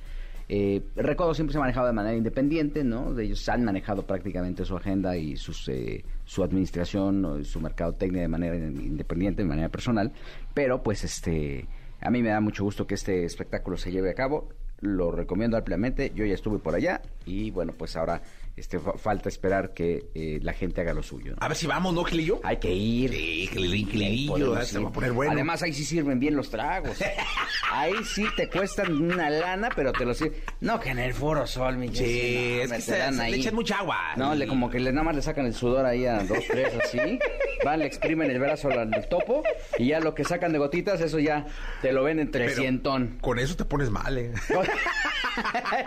Eh, 0.50 0.82
Recodo 0.96 1.34
siempre 1.34 1.52
se 1.52 1.58
ha 1.58 1.60
manejado 1.60 1.86
de 1.88 1.92
manera 1.92 2.16
independiente, 2.16 2.82
¿no? 2.82 3.12
De 3.12 3.24
ellos 3.24 3.46
han 3.50 3.64
manejado 3.64 4.02
prácticamente 4.06 4.64
su 4.64 4.76
agenda 4.76 5.14
y 5.16 5.36
sus, 5.36 5.68
eh, 5.68 6.02
su 6.24 6.42
administración, 6.42 7.44
su 7.44 7.60
mercadotecnia 7.60 8.22
de 8.22 8.28
manera 8.28 8.56
independiente, 8.56 9.42
de 9.42 9.48
manera 9.48 9.68
personal. 9.68 10.10
Pero, 10.54 10.82
pues, 10.82 11.04
este, 11.04 11.66
a 12.00 12.10
mí 12.10 12.22
me 12.22 12.30
da 12.30 12.40
mucho 12.40 12.64
gusto 12.64 12.86
que 12.86 12.94
este 12.94 13.24
espectáculo 13.24 13.76
se 13.76 13.90
lleve 13.90 14.10
a 14.10 14.14
cabo. 14.14 14.48
Lo 14.80 15.10
recomiendo 15.10 15.56
ampliamente. 15.56 16.12
Yo 16.14 16.24
ya 16.24 16.34
estuve 16.34 16.58
por 16.58 16.74
allá 16.74 17.02
y, 17.26 17.50
bueno, 17.50 17.72
pues 17.76 17.96
ahora 17.96 18.22
este, 18.58 18.78
fa- 18.78 18.94
falta 18.98 19.28
esperar 19.28 19.72
que 19.74 20.06
eh, 20.14 20.38
la 20.42 20.52
gente 20.52 20.80
haga 20.80 20.92
lo 20.92 21.02
suyo. 21.02 21.32
¿no? 21.32 21.38
A 21.40 21.48
ver 21.48 21.56
si 21.56 21.66
vamos, 21.66 21.94
¿no, 21.94 22.04
Gilillo? 22.04 22.40
Hay 22.42 22.58
que 22.58 22.72
ir. 22.72 23.10
Sí, 23.10 23.46
Gilillo, 23.52 24.60
se 24.64 24.78
va 24.78 24.88
a 24.88 24.92
poner 24.92 25.12
bueno. 25.12 25.32
Además, 25.32 25.62
ahí 25.62 25.72
sí 25.72 25.84
sirven 25.84 26.18
bien 26.20 26.36
los 26.36 26.50
tragos. 26.50 26.98
Ahí 27.70 27.92
sí 28.04 28.24
te 28.36 28.48
cuestan 28.48 28.92
una 29.02 29.28
lana, 29.28 29.68
pero 29.76 29.92
te 29.92 30.04
los 30.06 30.16
sirven. 30.16 30.40
No, 30.60 30.80
que 30.80 30.88
en 30.90 30.98
el 30.98 31.12
Foro 31.12 31.46
Sol, 31.46 31.76
mi 31.76 31.88
Sí, 31.88 31.96
Jessy, 31.96 32.56
no, 32.56 32.62
es 32.62 32.72
que 32.72 32.80
se- 32.80 33.12
se 33.12 33.30
le 33.30 33.36
echan 33.36 33.54
mucha 33.54 33.78
agua. 33.78 33.98
No, 34.16 34.34
le, 34.34 34.46
como 34.46 34.70
que 34.70 34.80
le, 34.80 34.90
nada 34.90 35.04
más 35.04 35.14
le 35.16 35.22
sacan 35.22 35.44
el 35.46 35.54
sudor 35.54 35.84
ahí 35.84 36.06
a 36.06 36.22
dos, 36.24 36.38
tres, 36.48 36.72
así. 36.82 37.18
Van, 37.64 37.78
le 37.80 37.86
exprimen 37.86 38.30
el 38.30 38.38
brazo 38.38 38.68
al, 38.70 38.92
al 38.94 39.08
topo 39.08 39.42
y 39.78 39.88
ya 39.88 40.00
lo 40.00 40.14
que 40.14 40.24
sacan 40.24 40.52
de 40.52 40.58
gotitas, 40.58 41.00
eso 41.00 41.18
ya 41.18 41.44
te 41.82 41.92
lo 41.92 42.04
ven 42.04 42.20
en 42.20 42.30
Pero 42.30 42.46
trescientón. 42.46 43.18
Con 43.20 43.38
eso 43.38 43.54
te 43.54 43.64
pones 43.66 43.90
mal, 43.90 44.16
¿eh? 44.16 44.32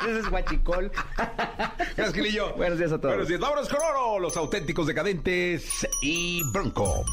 Ese 0.07 0.19
es 0.19 0.29
guachicol. 0.29 0.91
Gracias, 1.77 2.13
Gilillo. 2.13 2.55
Buenos 2.61 2.77
días 2.77 2.91
a 2.91 2.99
todos. 2.99 3.15
Buenos 3.15 3.27
días. 3.27 3.41
Vámonos 3.41 3.69
con 3.69 3.79
oro, 3.81 4.19
los 4.19 4.37
auténticos 4.37 4.85
decadentes 4.85 5.87
y 5.99 6.43
Bronco. 6.51 7.03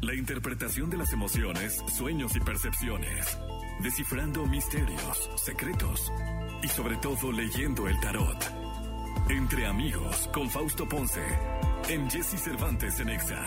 La 0.00 0.14
interpretación 0.14 0.88
de 0.88 0.96
las 0.96 1.12
emociones, 1.12 1.84
sueños 1.98 2.34
y 2.34 2.40
percepciones. 2.40 3.38
Descifrando 3.82 4.46
misterios, 4.46 5.30
secretos 5.36 6.10
y 6.62 6.68
sobre 6.68 6.96
todo 6.96 7.30
leyendo 7.30 7.86
el 7.86 8.00
tarot. 8.00 8.38
Entre 9.28 9.66
amigos 9.66 10.30
con 10.32 10.48
Fausto 10.48 10.88
Ponce. 10.88 11.20
En 11.90 12.08
Jesse 12.08 12.40
Cervantes 12.40 12.98
en 13.00 13.10
Exa. 13.10 13.44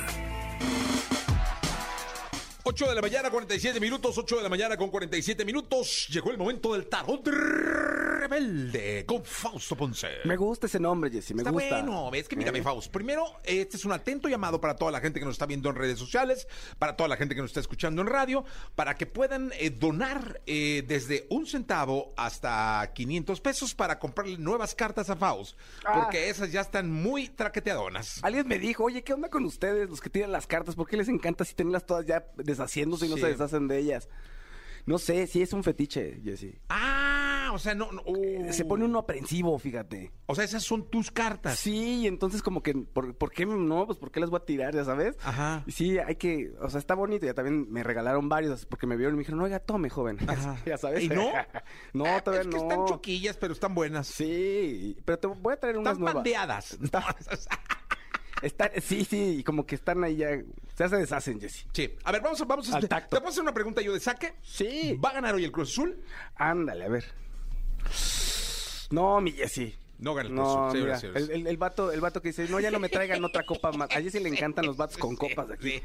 8 2.69 2.89
de 2.89 2.95
la 2.95 3.01
mañana, 3.01 3.29
47 3.31 3.79
minutos. 3.79 4.17
8 4.17 4.35
de 4.37 4.43
la 4.43 4.49
mañana 4.49 4.75
con 4.75 4.89
47 4.89 5.45
minutos. 5.45 6.07
Llegó 6.11 6.31
el 6.31 6.37
momento 6.37 6.73
del 6.73 6.87
tarot 6.87 7.25
rebelde 7.25 9.05
con 9.05 9.23
Fausto 9.23 9.77
Ponce. 9.77 10.09
Me 10.25 10.35
gusta 10.35 10.67
ese 10.67 10.77
nombre, 10.77 11.09
Jessy, 11.09 11.33
me 11.33 11.43
Está 11.43 11.51
gusta. 11.51 11.81
bueno, 11.81 12.11
es 12.13 12.27
que 12.27 12.35
mírame, 12.35 12.59
¿Eh? 12.59 12.63
Faust. 12.63 12.91
Primero, 12.91 13.23
este 13.45 13.77
es 13.77 13.85
un 13.85 13.93
atento 13.93 14.27
llamado 14.27 14.59
para 14.59 14.75
toda 14.75 14.91
la 14.91 14.99
gente 14.99 15.17
que 15.19 15.25
nos 15.25 15.35
está 15.35 15.45
viendo 15.45 15.69
en 15.69 15.75
redes 15.77 15.97
sociales, 15.97 16.45
para 16.77 16.97
toda 16.97 17.07
la 17.07 17.15
gente 17.15 17.35
que 17.35 17.41
nos 17.41 17.51
está 17.51 17.61
escuchando 17.61 18.01
en 18.01 18.07
radio, 18.09 18.43
para 18.75 18.95
que 18.97 19.05
puedan 19.05 19.53
eh, 19.57 19.69
donar 19.69 20.41
eh, 20.45 20.83
desde 20.85 21.25
un 21.29 21.45
centavo 21.47 22.13
hasta 22.17 22.91
500 22.93 23.39
pesos 23.39 23.75
para 23.75 23.97
comprarle 23.97 24.37
nuevas 24.37 24.75
cartas 24.75 25.09
a 25.09 25.15
Faust, 25.15 25.57
Ah. 25.85 26.01
porque 26.03 26.29
esas 26.29 26.51
ya 26.51 26.59
están 26.59 26.91
muy 26.91 27.29
traqueteadonas. 27.29 28.21
Alguien 28.23 28.45
me 28.45 28.59
dijo, 28.59 28.83
oye, 28.83 29.03
¿qué 29.05 29.13
onda 29.13 29.29
con 29.29 29.45
ustedes, 29.45 29.89
los 29.89 30.01
que 30.01 30.09
tiran 30.09 30.33
las 30.33 30.47
cartas? 30.47 30.75
¿Por 30.75 30.85
qué 30.89 30.97
les 30.97 31.07
encanta 31.07 31.45
así 31.45 31.53
tenerlas 31.55 31.85
todas 31.85 32.05
ya 32.05 32.25
deshaciéndose 32.57 33.05
y 33.05 33.09
no 33.09 33.15
Sí. 33.15 33.21
se 33.21 33.27
deshacen 33.29 33.67
de 33.67 33.77
ellas? 33.77 34.09
No 34.85 34.97
sé, 34.97 35.27
sí 35.27 35.41
es 35.41 35.51
un 35.51 35.63
fetiche, 35.65 36.21
Jessy. 36.23 36.57
Ah, 36.69 37.51
o 37.53 37.59
sea, 37.59 37.75
no. 37.75 37.91
no, 37.91 38.01
uh. 38.05 38.53
Se 38.53 38.63
pone 38.63 38.85
uno 38.85 38.99
aprensivo, 38.99 39.59
fíjate. 39.59 40.13
O 40.27 40.33
sea, 40.35 40.45
esas 40.45 40.63
son 40.63 40.89
tus 40.89 41.11
cartas. 41.11 41.59
Sí, 41.59 42.03
y 42.03 42.07
entonces 42.07 42.41
como 42.41 42.63
que, 42.63 42.73
¿por, 42.73 43.13
por 43.13 43.31
qué 43.33 43.45
no? 43.45 43.85
Pues 43.85 43.97
¿por 43.99 44.11
qué 44.11 44.21
las 44.21 44.29
voy 44.29 44.39
a 44.41 44.45
tirar, 44.45 44.73
ya 44.73 44.85
sabes? 44.85 45.17
Ajá. 45.25 45.65
Sí, 45.67 45.97
hay 45.97 46.15
que, 46.15 46.53
o 46.61 46.69
sea, 46.69 46.79
está 46.79 46.95
bonito. 46.95 47.25
Ya 47.25 47.33
también 47.33 47.69
me 47.69 47.83
regalaron 47.83 48.29
varios 48.29 48.65
porque 48.65 48.87
me 48.87 48.95
vieron 48.95 49.15
y 49.15 49.17
me 49.17 49.21
dijeron, 49.23 49.41
oiga, 49.41 49.59
tome, 49.59 49.89
joven. 49.89 50.17
Ajá. 50.29 50.55
ya 50.65 50.77
sabes. 50.77 51.03
¿Y 51.03 51.09
no? 51.09 51.31
no, 51.93 52.05
Ah, 52.05 52.21
todavía 52.23 52.43
es 52.43 52.47
que 52.47 52.55
no. 52.55 52.63
están 52.63 52.85
choquillas, 52.85 53.35
pero 53.35 53.51
están 53.51 53.75
buenas. 53.75 54.07
Sí, 54.07 54.95
pero 55.03 55.19
te 55.19 55.27
voy 55.27 55.51
a 55.53 55.57
traer 55.59 55.77
unas 55.77 55.91
Están 55.97 55.99
nuevas. 56.01 56.15
pandeadas. 56.23 56.77
Está- 58.41 58.71
sí, 58.81 59.03
sí, 59.05 59.43
como 59.45 59.65
que 59.65 59.75
están 59.75 60.03
ahí 60.03 60.17
ya. 60.17 60.29
Ya 60.77 60.87
se 60.89 60.95
deshacen, 60.97 61.39
Jessy. 61.39 61.65
Sí. 61.73 61.95
A 62.03 62.11
ver, 62.11 62.21
vamos 62.21 62.39
a... 62.39 62.45
Vamos 62.45 62.71
Al 62.71 62.87
tacto. 62.87 63.15
¿Te 63.15 63.19
puedo 63.21 63.29
hacer 63.31 63.41
una 63.41 63.53
pregunta 63.53 63.81
yo 63.81 63.93
de 63.93 63.99
saque? 63.99 64.35
Sí. 64.43 64.93
¿Va 65.03 65.09
a 65.09 65.13
ganar 65.13 65.33
hoy 65.35 65.43
el 65.43 65.51
Cruz 65.51 65.71
Azul? 65.71 66.03
Ándale, 66.35 66.85
a 66.85 66.87
ver. 66.89 67.05
No, 68.91 69.19
mi 69.21 69.31
Jessy. 69.31 69.75
No 69.99 70.13
gana 70.13 70.29
el 70.29 70.35
Cruz 70.35 70.47
Azul, 70.47 70.71
señores. 70.71 71.03
el, 71.03 71.31
el- 71.31 71.47
el 71.47 71.57
vato, 71.57 71.91
el 71.91 71.99
vato 72.01 72.21
que 72.21 72.29
dice, 72.29 72.47
no, 72.49 72.59
ya 72.59 72.69
no 72.71 72.79
me 72.79 72.89
traigan 72.89 73.23
otra 73.23 73.43
copa 73.43 73.71
más. 73.71 73.89
A 73.91 74.01
Jessy 74.01 74.19
le 74.19 74.29
encantan 74.35 74.65
los 74.65 74.77
vatos 74.77 74.97
con 74.97 75.15
copas 75.15 75.47
de 75.47 75.53
aquí. 75.55 75.69
Sí. 75.71 75.81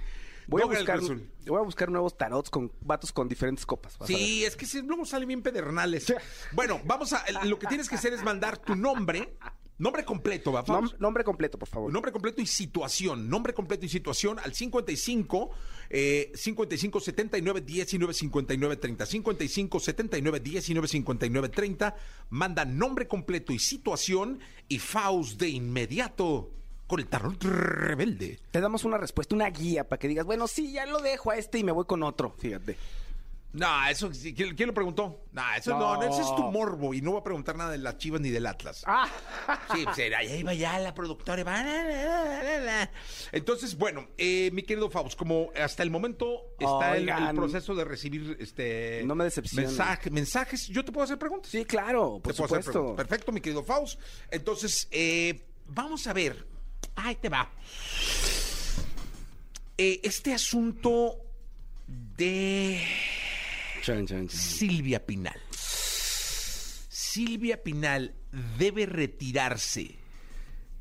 Voy 0.48 0.60
a, 0.60 0.64
No 0.66 0.70
buscar, 0.72 1.00
voy 1.00 1.58
a 1.58 1.62
buscar 1.62 1.88
nuevos 1.88 2.18
tarots 2.18 2.50
con 2.50 2.70
vatos 2.80 3.12
con 3.12 3.28
diferentes 3.28 3.64
copas. 3.64 3.96
Sí, 4.04 4.44
es 4.44 4.56
que 4.56 4.66
si- 4.66 4.82
luego 4.82 5.06
salen 5.06 5.28
bien 5.28 5.40
pedernales. 5.40 6.12
Bueno, 6.50 6.80
vamos 6.84 7.12
a... 7.12 7.24
Lo 7.44 7.58
que 7.60 7.68
tienes 7.68 7.88
que 7.88 7.94
hacer 7.94 8.12
es 8.12 8.22
mandar 8.24 8.58
tu 8.58 8.74
nombre, 8.74 9.34
nombre 9.82 10.04
completo, 10.04 10.52
¿va? 10.52 10.64
Nom- 10.64 10.94
nombre 10.98 11.24
completo, 11.24 11.58
por 11.58 11.68
favor. 11.68 11.92
Nombre 11.92 12.12
completo 12.12 12.40
y 12.40 12.46
situación. 12.46 13.28
Nombre 13.28 13.52
completo 13.52 13.84
y 13.84 13.88
situación 13.88 14.38
al 14.38 14.54
55 14.54 15.50
eh, 15.90 16.32
55 16.34 17.00
79 17.00 17.60
19 17.60 18.14
59 18.14 18.76
30. 18.76 19.06
55 19.06 19.80
79 19.80 20.40
19 20.40 20.88
59 20.88 21.48
30. 21.48 21.96
Manda 22.30 22.64
nombre 22.64 23.06
completo 23.06 23.52
y 23.52 23.58
situación 23.58 24.38
y 24.68 24.78
Faust 24.78 25.38
de 25.40 25.48
inmediato 25.48 26.50
con 26.86 27.00
el 27.00 27.06
tarot 27.08 27.42
rebelde. 27.42 28.38
Te 28.50 28.60
damos 28.60 28.84
una 28.84 28.98
respuesta, 28.98 29.34
una 29.34 29.48
guía 29.50 29.88
para 29.88 29.98
que 29.98 30.08
digas, 30.08 30.26
bueno, 30.26 30.46
sí, 30.46 30.72
ya 30.72 30.84
lo 30.86 30.98
dejo 31.00 31.30
a 31.30 31.36
este 31.36 31.58
y 31.58 31.64
me 31.64 31.72
voy 31.72 31.86
con 31.86 32.02
otro. 32.02 32.34
Fíjate. 32.38 32.76
No, 33.54 33.86
eso, 33.86 34.12
sí, 34.14 34.32
¿quién, 34.32 34.54
quién 34.56 34.68
lo 34.68 34.72
preguntó? 34.74 35.24
No, 35.32 35.42
eso 35.54 35.72
no. 35.78 35.94
No. 35.96 36.02
ese 36.02 36.22
es 36.22 36.26
tu 36.36 36.42
morbo 36.50 36.94
y 36.94 37.02
no 37.02 37.10
voy 37.10 37.20
a 37.20 37.22
preguntar 37.22 37.54
nada 37.54 37.70
de 37.70 37.76
las 37.78 37.98
chivas 37.98 38.20
ni 38.22 38.30
del 38.30 38.46
Atlas. 38.46 38.82
Ah, 38.86 39.06
Sí, 39.74 39.84
pues 39.84 39.98
ahí 40.16 40.42
va 40.42 40.54
ya 40.54 40.78
la 40.78 40.94
productora. 40.94 41.44
va, 41.44 41.62
la, 41.62 41.84
la, 41.84 42.42
la, 42.42 42.58
la. 42.60 42.90
Entonces, 43.30 43.76
bueno, 43.76 44.08
eh, 44.16 44.48
mi 44.54 44.62
querido 44.62 44.88
Faust, 44.88 45.18
como 45.18 45.50
hasta 45.54 45.82
el 45.82 45.90
momento 45.90 46.54
está 46.58 46.96
el, 46.96 47.08
el 47.10 47.34
proceso 47.34 47.74
de 47.74 47.84
recibir 47.84 48.38
este 48.40 49.02
No 49.04 49.14
me 49.14 49.24
mensaje- 49.24 50.10
mensajes, 50.10 50.68
yo 50.68 50.82
te 50.82 50.90
puedo 50.90 51.04
hacer 51.04 51.18
preguntas. 51.18 51.50
sí, 51.50 51.64
claro, 51.66 52.20
por 52.22 52.32
Te 52.32 52.38
puedo 52.38 52.54
hacer 52.54 52.64
supuesto. 52.72 52.96
Perfecto, 52.96 53.32
mi 53.32 53.42
querido 53.42 53.62
Faust. 53.62 54.00
Entonces, 54.30 54.88
eh, 54.90 55.44
vamos 55.66 56.06
a 56.06 56.14
ver. 56.14 56.46
Ahí 56.96 57.16
te 57.16 57.28
va. 57.28 57.50
Eh, 59.76 60.00
este 60.04 60.32
asunto 60.32 61.16
de 61.86 62.80
Silvia 64.28 65.04
Pinal. 65.04 65.38
Silvia 66.88 67.62
Pinal 67.62 68.14
debe 68.58 68.86
retirarse. 68.86 69.96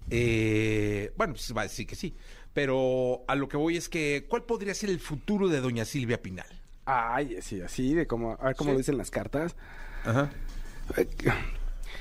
Eh, 0.09 1.13
bueno, 1.17 1.33
pues 1.33 1.53
va 1.55 1.61
a 1.61 1.65
decir 1.65 1.87
que 1.87 1.95
sí. 1.95 2.15
Pero 2.53 3.23
a 3.27 3.35
lo 3.35 3.47
que 3.47 3.57
voy 3.57 3.77
es 3.77 3.87
que, 3.89 4.25
¿cuál 4.29 4.43
podría 4.43 4.73
ser 4.73 4.89
el 4.89 4.99
futuro 4.99 5.47
de 5.47 5.61
doña 5.61 5.85
Silvia 5.85 6.21
Pinal? 6.21 6.47
Ay, 6.85 7.37
sí, 7.41 7.61
así, 7.61 7.93
de 7.93 8.07
como, 8.07 8.33
a 8.33 8.45
ver 8.47 8.55
cómo 8.55 8.69
Sí. 8.69 8.73
lo 8.73 8.77
dicen 8.79 8.97
las 8.97 9.09
cartas. 9.11 9.55
Ajá. 10.03 10.31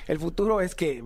El 0.08 0.18
futuro 0.18 0.60
es 0.60 0.74
que 0.74 1.04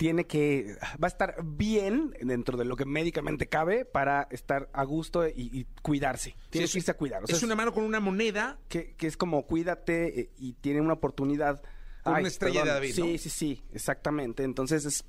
tiene 0.00 0.26
que, 0.26 0.76
va 0.92 1.06
a 1.06 1.08
estar 1.08 1.36
bien 1.44 2.14
dentro 2.22 2.56
de 2.56 2.64
lo 2.64 2.74
que 2.74 2.86
médicamente 2.86 3.48
cabe 3.48 3.84
para 3.84 4.26
estar 4.30 4.70
a 4.72 4.82
gusto 4.84 5.28
y, 5.28 5.32
y 5.52 5.66
cuidarse. 5.82 6.34
Tiene 6.48 6.66
Sí, 6.68 6.72
que 6.72 6.78
irse 6.78 6.90
a 6.92 6.96
cuidar. 6.96 7.22
O 7.22 7.26
sea, 7.26 7.36
es 7.36 7.42
una 7.42 7.54
mano 7.54 7.74
con 7.74 7.84
una 7.84 8.00
moneda. 8.00 8.58
que, 8.68 8.94
que 8.96 9.06
es 9.06 9.18
como 9.18 9.46
cuídate 9.46 10.18
eh, 10.20 10.30
y 10.38 10.54
tiene 10.54 10.80
una 10.80 10.94
oportunidad. 10.94 11.60
Con 12.02 12.14
una 12.14 12.28
estrella 12.28 12.64
de 12.64 12.70
David, 12.70 12.94
Sí, 12.94 13.00
¿no? 13.12 13.18
sí, 13.18 13.28
sí, 13.28 13.62
exactamente. 13.74 14.42
Entonces 14.42 14.86
es 14.86 15.04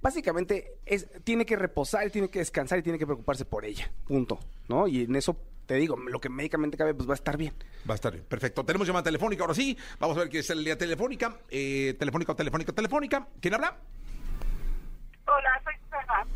básicamente 0.00 0.72
es 0.86 1.06
tiene 1.22 1.46
que 1.46 1.54
reposar, 1.54 2.10
tiene 2.10 2.28
que 2.28 2.40
descansar 2.40 2.80
y 2.80 2.82
tiene 2.82 2.98
que 2.98 3.06
preocuparse 3.06 3.44
por 3.44 3.64
ella. 3.64 3.92
Punto, 4.08 4.40
¿no? 4.68 4.88
Y 4.88 5.02
en 5.04 5.14
eso 5.14 5.36
te 5.66 5.76
digo, 5.76 5.96
lo 5.96 6.20
que 6.20 6.28
médicamente 6.28 6.76
cabe 6.76 6.94
pues 6.94 7.08
va 7.08 7.12
a 7.12 7.14
estar 7.14 7.36
bien. 7.36 7.54
Va 7.88 7.94
a 7.94 7.96
estar 7.96 8.12
bien. 8.12 8.24
Perfecto. 8.28 8.64
Tenemos 8.64 8.88
llamada 8.88 9.04
telefónica. 9.04 9.44
Ahora 9.44 9.54
sí. 9.54 9.78
Vamos 10.00 10.16
a 10.16 10.20
ver 10.20 10.28
qué 10.30 10.40
es 10.40 10.50
el 10.50 10.64
día 10.64 10.76
telefónica. 10.76 11.38
Eh, 11.48 11.94
telefónica, 11.96 12.34
telefónica, 12.34 12.72
telefónica. 12.72 13.28
¿Quién 13.40 13.54
habla? 13.54 13.78
Hola, 15.34 15.60
soy 15.64 15.74
Susana. 15.84 16.26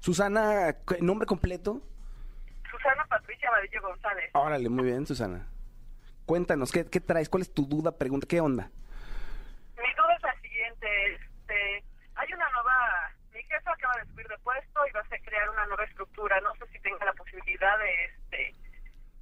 Susana, 0.00 0.76
¿qué- 0.86 1.00
nombre 1.00 1.26
completo. 1.26 1.80
Susana 2.70 3.04
Patricia 3.06 3.50
Vadillo 3.50 3.82
González. 3.82 4.30
Órale, 4.34 4.68
muy 4.68 4.84
bien, 4.84 5.06
Susana. 5.06 5.46
Cuéntanos, 6.26 6.70
¿qué, 6.72 6.86
qué 6.88 7.00
traes? 7.00 7.28
¿Cuál 7.28 7.42
es 7.42 7.52
tu 7.52 7.66
duda? 7.66 7.96
Pregunta, 7.98 8.26
¿qué 8.28 8.40
onda? 8.40 8.70
Mi 9.76 9.92
duda 9.94 10.14
es 10.16 10.22
la 10.22 10.40
siguiente. 10.40 11.14
Este, 11.14 11.84
hay 12.14 12.32
una 12.32 12.48
nueva... 12.50 13.10
Mi 13.34 13.42
jefa 13.44 13.72
acaba 13.72 13.94
de 13.96 14.06
subir 14.06 14.28
de 14.28 14.38
puesto 14.38 14.86
y 14.86 14.92
va 14.92 15.00
a 15.00 15.18
crear 15.24 15.48
una 15.50 15.66
nueva 15.66 15.84
estructura. 15.84 16.40
No 16.40 16.54
sé 16.56 16.66
si 16.72 16.78
tenga 16.80 17.04
la 17.04 17.12
posibilidad 17.14 17.78
de, 17.78 18.04
este, 18.04 18.54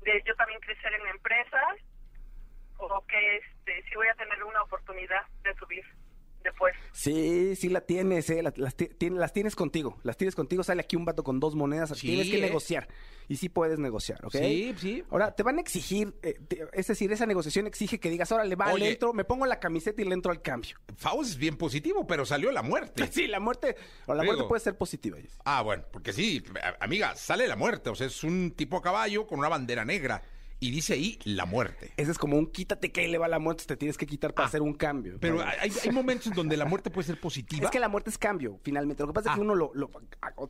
de 0.03 0.23
yo 0.27 0.35
también 0.37 0.61
crecer 0.61 0.93
en 0.93 1.05
la 1.05 1.11
empresa 1.11 1.61
o 2.79 3.05
que 3.07 3.37
este, 3.37 3.83
si 3.89 3.95
voy 3.95 4.09
a 4.09 4.15
tener 4.15 4.43
una 4.45 4.63
oportunidad 4.63 5.27
de 5.43 5.55
subir 5.57 5.85
Sí, 6.93 7.55
sí 7.57 7.69
la 7.69 7.81
tienes, 7.83 8.29
¿eh? 8.31 8.43
Las, 8.43 8.59
las 8.59 8.75
ti- 8.75 8.89
tiene- 8.89 9.19
las 9.19 9.33
tienes 9.33 9.55
contigo. 9.57 9.99
Las 10.03 10.17
tienes 10.17 10.35
contigo. 10.35 10.63
Sale 10.63 10.81
aquí 10.83 10.97
un 10.97 11.05
vato 11.05 11.23
con 11.25 11.39
dos 11.41 11.55
monedas. 11.55 11.91
Sí, 11.97 12.09
tienes 12.09 12.29
que 12.29 12.39
¿eh? 12.39 12.41
negociar. 12.41 12.89
Y 13.29 13.37
sí 13.37 13.49
puedes 13.49 13.79
negociar, 13.79 14.25
¿ok? 14.27 14.33
Sí, 14.37 14.75
sí. 14.77 15.05
Ahora, 15.11 15.31
te 15.35 15.45
van 15.45 15.59
a 15.59 15.61
exigir, 15.61 16.13
eh, 16.23 16.35
te- 16.49 16.67
es 16.73 16.89
decir, 16.89 17.13
esa 17.13 17.27
negociación 17.27 17.67
exige 17.69 18.01
que 18.01 18.11
digas, 18.11 18.33
órale, 18.33 18.57
va, 18.57 18.73
Oye. 18.73 18.85
le 18.87 18.91
entro, 18.93 19.13
me 19.13 19.25
pongo 19.25 19.47
la 19.47 19.61
camiseta 19.61 20.03
y 20.03 20.05
le 20.05 20.15
entro 20.15 20.33
al 20.33 20.43
cambio. 20.43 20.77
Faust 20.97 21.31
es 21.31 21.37
bien 21.37 21.57
positivo, 21.57 22.07
pero 22.07 22.27
salió 22.27 22.51
la 22.51 22.63
muerte. 22.63 23.05
Sí, 23.13 23.27
la 23.29 23.39
muerte, 23.41 23.77
o 24.07 24.15
la 24.15 24.23
Digo. 24.23 24.33
muerte 24.35 24.49
puede 24.49 24.61
ser 24.61 24.77
positiva. 24.77 25.19
Ah, 25.45 25.63
bueno, 25.63 25.85
porque 25.93 26.13
sí, 26.13 26.43
amiga, 26.81 27.15
sale 27.15 27.47
la 27.47 27.55
muerte. 27.57 27.91
O 27.91 27.95
sea, 27.95 28.09
es 28.09 28.25
un 28.25 28.53
tipo 28.57 28.77
a 28.77 28.83
caballo 28.83 29.27
con 29.27 29.39
una 29.39 29.49
bandera 29.49 29.85
negra. 29.85 30.23
Y 30.63 30.71
dice 30.71 30.93
ahí 30.93 31.19
la 31.25 31.47
muerte. 31.47 31.93
Ese 31.97 32.11
es 32.11 32.19
como 32.19 32.37
un 32.37 32.47
quítate 32.47 32.93
que 32.93 33.01
ahí 33.01 33.11
le 33.11 33.17
va 33.17 33.29
la 33.29 33.39
muerte, 33.39 33.65
te 33.67 33.77
tienes 33.79 33.97
que 33.97 34.07
quitar 34.07 34.35
para 34.35 34.45
Ah, 34.45 34.49
hacer 34.49 34.61
un 34.61 34.75
cambio. 34.75 35.17
Pero 35.19 35.37
¿no? 35.37 35.43
hay, 35.43 35.73
hay 35.83 35.91
momentos 35.91 36.27
en 36.27 36.35
donde 36.35 36.57
la 36.59 36.67
muerte 36.67 36.91
puede 36.91 37.07
ser 37.07 37.19
positiva. 37.19 37.65
Es 37.65 37.71
que 37.71 37.81
la 37.81 37.89
muerte 37.89 38.11
es 38.11 38.19
cambio, 38.19 38.61
finalmente. 38.63 39.03
Lo 39.03 39.09
que 39.09 39.15
pasa 39.15 39.31
es 39.31 39.33
Ah. 39.33 39.35
que 39.37 39.41
uno 39.41 39.55
lo, 39.55 39.73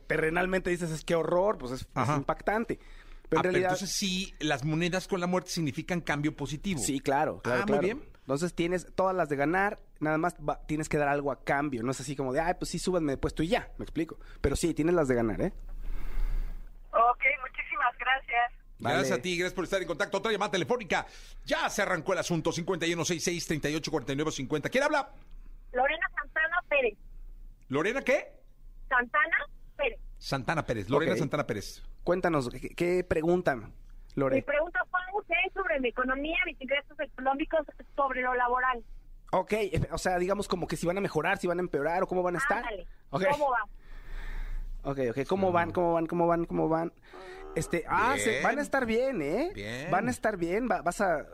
terrenalmente 0.07 0.69
dices, 0.69 0.91
es 0.91 1.05
que 1.05 1.15
horror, 1.15 1.57
pues 1.57 1.71
es, 1.71 1.87
impactante. 2.17 2.75
Pero 2.77 2.89
Ah, 2.89 2.89
en 2.89 3.29
pero 3.29 3.41
realidad... 3.43 3.71
entonces 3.71 3.95
sí, 3.95 4.33
las 4.39 4.65
monedas 4.65 5.07
con 5.07 5.21
la 5.21 5.27
muerte 5.27 5.49
significan 5.49 6.01
cambio 6.01 6.35
positivo. 6.35 6.81
Sí, 6.81 6.99
claro, 6.99 7.41
claro, 7.41 7.63
Ah, 7.63 7.65
muy 7.67 7.79
bien. 7.79 8.03
Entonces 8.19 8.53
tienes 8.53 8.87
todas 8.93 9.15
las 9.15 9.29
de 9.29 9.35
ganar, 9.37 9.79
nada 10.01 10.17
más 10.17 10.35
va- 10.37 10.59
tienes 10.67 10.89
que 10.89 10.97
dar 10.97 11.07
algo 11.07 11.31
a 11.31 11.43
cambio. 11.43 11.83
No 11.83 11.91
es 11.91 12.01
así 12.01 12.15
como 12.17 12.33
de, 12.33 12.41
ay, 12.41 12.53
pues 12.59 12.69
sí, 12.69 12.79
súbanme 12.79 13.13
de 13.13 13.17
puesto 13.17 13.43
y 13.43 13.47
ya, 13.47 13.71
me 13.77 13.83
explico. 13.83 14.19
Pero 14.41 14.57
sí, 14.57 14.73
tienes 14.73 14.93
las 14.93 15.07
de 15.07 15.15
ganar, 15.15 15.41
¿eh? 15.41 15.53
Ok, 16.91 17.23
muchísimas 17.41 17.97
gracias. 17.97 18.51
Gracias 18.81 19.19
a 19.19 19.21
ti, 19.21 19.37
gracias 19.37 19.53
por 19.53 19.63
estar 19.63 19.81
en 19.81 19.87
contacto. 19.87 20.17
Otra 20.17 20.31
llamada 20.31 20.51
telefónica. 20.51 21.05
Ya 21.45 21.69
se 21.69 21.81
arrancó 21.81 22.13
el 22.13 22.19
asunto. 22.19 22.51
5166-3849-50. 22.51 24.69
¿Quién 24.69 24.83
habla? 24.83 25.09
Lorena 25.71 26.07
Santana 26.15 26.61
Pérez. 26.67 26.97
¿Lorena 27.69 28.01
qué? 28.01 28.33
Santana 28.89 29.37
Pérez. 29.77 29.99
Santana 30.17 30.65
Pérez. 30.65 30.89
Lorena. 30.89 31.15
Santana 31.15 31.47
Pérez. 31.47 31.81
Cuéntanos, 32.03 32.49
¿qué, 32.49 32.69
qué 32.69 33.03
preguntan, 33.03 33.59
Mi 33.59 33.67
Lore? 34.15 34.41
pregunta 34.41 34.83
fue 34.89 34.99
es 35.45 35.53
sobre 35.53 35.79
mi 35.79 35.89
economía, 35.89 36.37
mis 36.45 36.59
ingresos 36.59 36.99
económicos, 36.99 37.61
sobre 37.95 38.21
lo 38.21 38.33
laboral. 38.33 38.83
Ok, 39.31 39.53
eh, 39.53 39.87
o 39.91 39.97
sea, 39.97 40.17
digamos 40.17 40.47
como 40.47 40.67
que 40.67 40.75
si 40.75 40.85
van 40.85 40.97
a 40.97 41.01
mejorar, 41.01 41.37
si 41.37 41.47
van 41.47 41.59
a 41.59 41.61
empeorar 41.61 42.03
o 42.03 42.07
cómo 42.07 42.23
van 42.23 42.35
a 42.35 42.39
estar. 42.39 42.57
Ándale. 42.57 42.87
Ok. 43.11 43.23
¿Cómo 43.31 43.51
va? 43.51 43.63
Ok, 44.83 44.99
ok. 45.11 45.27
¿Cómo 45.27 45.51
van? 45.51 45.71
¿Cómo 45.71 45.93
van? 45.93 46.07
¿Cómo 46.07 46.27
van? 46.27 46.45
¿Cómo 46.45 46.69
van? 46.69 46.91
Este, 47.55 47.83
ah, 47.87 48.15
se- 48.17 48.29
Bien. 48.29 48.43
van 48.43 48.59
a 48.59 48.61
estar 48.61 48.85
bien, 48.85 49.21
¿eh? 49.21 49.51
Bien. 49.53 49.91
Van 49.91 50.07
a 50.07 50.11
estar 50.11 50.37
bien. 50.37 50.67
va- 50.71 50.81
vas 50.81 51.01
a, 51.01 51.25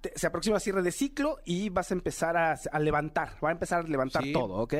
te- 0.00 0.12
se 0.18 0.26
aproxima 0.26 0.58
cierre 0.60 0.82
de 0.82 0.90
ciclo 0.92 1.38
y 1.44 1.68
vas 1.68 1.90
a 1.90 1.94
empezar 1.94 2.36
a, 2.36 2.58
a 2.72 2.78
levantar. 2.78 3.32
Va 3.44 3.50
a 3.50 3.52
empezar 3.52 3.80
a 3.84 3.88
levantar 3.88 4.22
Sí. 4.22 4.32
todo, 4.32 4.54
¿ok? 4.54 4.74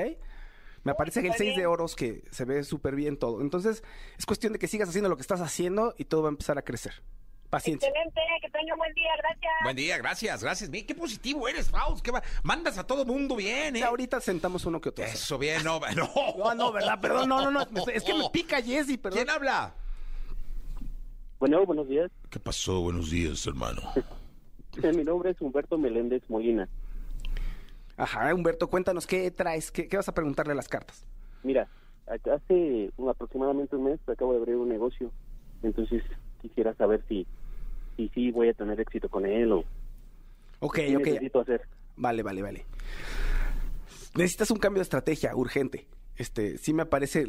Me 0.84 0.94
parece 0.94 1.20
que 1.20 1.26
el 1.26 1.32
Muy 1.32 1.38
6 1.38 1.56
de 1.56 1.66
oros 1.66 1.96
que 1.96 2.22
se 2.30 2.44
ve 2.44 2.62
súper 2.62 2.94
bien 2.94 3.16
todo. 3.18 3.40
Entonces, 3.40 3.82
es 4.16 4.24
cuestión 4.24 4.52
de 4.52 4.58
que 4.58 4.68
sigas 4.68 4.88
haciendo 4.88 5.08
lo 5.08 5.16
que 5.16 5.22
estás 5.22 5.40
haciendo 5.40 5.94
y 5.98 6.04
todo 6.04 6.22
va 6.22 6.28
a 6.28 6.30
empezar 6.30 6.56
a 6.58 6.62
crecer. 6.62 7.02
Paciencia. 7.50 7.88
Excelente, 7.88 8.20
que 8.42 8.50
tenga 8.50 8.72
un 8.74 8.78
buen 8.78 8.92
día, 8.94 9.10
gracias. 9.18 9.52
Buen 9.64 9.76
día, 9.76 9.98
gracias, 9.98 10.42
gracias. 10.42 10.70
Qué 10.70 10.94
positivo 10.94 11.46
eres, 11.48 11.70
Faust. 11.70 12.04
Qué 12.04 12.10
va- 12.10 12.22
Mandas 12.42 12.76
a 12.78 12.84
todo 12.86 13.04
mundo 13.04 13.36
bien, 13.36 13.76
¿eh? 13.76 13.80
Ya 13.80 13.88
ahorita 13.88 14.20
sentamos 14.20 14.64
uno 14.64 14.80
que 14.80 14.88
otro. 14.88 15.04
Eso, 15.04 15.38
bien, 15.38 15.62
no, 15.64 15.78
no. 15.96 16.10
No, 16.38 16.54
no, 16.54 16.72
¿verdad? 16.72 17.00
Perdón, 17.00 17.28
no, 17.28 17.42
no, 17.50 17.50
no. 17.50 17.66
Es 17.92 18.02
que 18.02 18.14
me 18.14 18.28
pica 18.30 18.60
Jessy, 18.62 18.96
perdón. 18.96 19.18
¿Quién 19.18 19.30
habla? 19.30 19.74
Bueno, 21.38 21.64
buenos 21.66 21.88
días. 21.88 22.10
¿Qué 22.30 22.40
pasó? 22.40 22.80
Buenos 22.80 23.10
días, 23.10 23.46
hermano. 23.46 23.82
Mi 24.82 25.04
nombre 25.04 25.30
es 25.30 25.40
Humberto 25.40 25.78
Meléndez 25.78 26.22
Molina. 26.28 26.68
Ajá, 27.96 28.34
Humberto, 28.34 28.68
cuéntanos, 28.68 29.06
¿qué 29.06 29.30
traes? 29.30 29.70
¿Qué, 29.70 29.88
qué 29.88 29.96
vas 29.96 30.08
a 30.08 30.14
preguntarle 30.14 30.52
a 30.52 30.56
las 30.56 30.68
cartas? 30.68 31.06
Mira, 31.42 31.66
hace 32.06 32.90
un- 32.96 33.08
aproximadamente 33.08 33.74
un 33.76 33.84
mes 33.84 34.00
acabo 34.06 34.32
de 34.32 34.38
abrir 34.38 34.56
un 34.56 34.68
negocio. 34.68 35.10
Entonces 35.62 36.02
quisiera 36.42 36.74
saber 36.74 37.02
si 37.08 37.26
si 37.96 38.30
voy 38.30 38.50
a 38.50 38.52
tener 38.52 38.78
éxito 38.78 39.08
con 39.08 39.24
él 39.24 39.50
o 39.52 39.64
Ok, 40.60 40.74
qué 40.76 40.96
ok. 40.96 41.06
necesito 41.06 41.40
hacer. 41.40 41.62
Vale, 41.96 42.22
vale, 42.22 42.42
vale. 42.42 42.66
Necesitas 44.14 44.50
un 44.50 44.58
cambio 44.58 44.80
de 44.80 44.82
estrategia 44.82 45.34
urgente. 45.34 45.86
Este, 46.16 46.58
sí 46.58 46.72
me 46.72 46.86
parece 46.86 47.26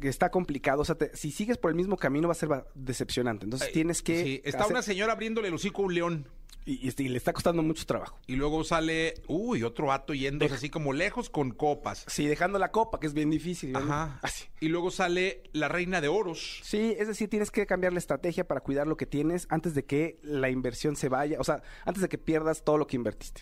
que 0.00 0.08
está 0.08 0.30
complicado. 0.30 0.82
O 0.82 0.84
sea, 0.84 0.94
te- 0.96 1.16
si 1.16 1.30
sigues 1.30 1.56
por 1.58 1.70
el 1.70 1.76
mismo 1.76 1.96
camino 1.96 2.28
va 2.28 2.32
a 2.32 2.34
ser 2.36 2.48
decepcionante. 2.74 3.44
Entonces 3.44 3.72
tienes 3.72 4.02
que... 4.02 4.22
Sí, 4.22 4.40
está 4.44 4.60
hacer- 4.60 4.72
una 4.72 4.82
señora 4.82 5.12
abriéndole 5.12 5.48
el 5.48 5.54
hocico 5.54 5.82
a 5.82 5.86
un 5.86 5.94
león. 5.94 6.28
y, 6.66 6.86
y- 6.86 6.92
y 7.02 7.08
le 7.08 7.16
está 7.16 7.32
costando 7.32 7.62
mucho 7.62 7.86
trabajo. 7.86 8.18
Y 8.26 8.36
luego 8.36 8.62
sale, 8.64 9.14
uy, 9.28 9.62
otro 9.62 9.86
vato 9.86 10.12
yéndose 10.12 10.54
así 10.54 10.68
como 10.68 10.92
lejos 10.92 11.30
con 11.30 11.52
copas. 11.52 12.04
Sí, 12.06 12.26
dejando 12.26 12.58
la 12.58 12.70
copa, 12.70 13.00
que 13.00 13.06
es 13.06 13.14
bien 13.14 13.30
difícil. 13.30 13.72
¿no? 13.72 13.78
Ajá. 13.78 14.18
Así. 14.22 14.44
Y 14.60 14.68
luego 14.68 14.90
sale 14.90 15.42
la 15.52 15.68
reina 15.68 16.02
de 16.02 16.08
oros. 16.08 16.60
Sí, 16.62 16.94
es 16.98 17.08
decir, 17.08 17.30
tienes 17.30 17.50
que 17.50 17.64
cambiar 17.66 17.94
la 17.94 17.98
estrategia 17.98 18.46
para 18.46 18.60
cuidar 18.60 18.86
lo 18.86 18.96
que 18.98 19.06
tienes 19.06 19.46
antes 19.48 19.74
de 19.74 19.84
que 19.86 20.18
la 20.22 20.50
inversión 20.50 20.96
se 20.96 21.08
vaya, 21.08 21.40
o 21.40 21.44
sea, 21.44 21.62
antes 21.86 22.02
de 22.02 22.08
que 22.10 22.18
pierdas 22.18 22.62
todo 22.62 22.76
lo 22.76 22.86
que 22.86 22.96
invertiste. 22.96 23.40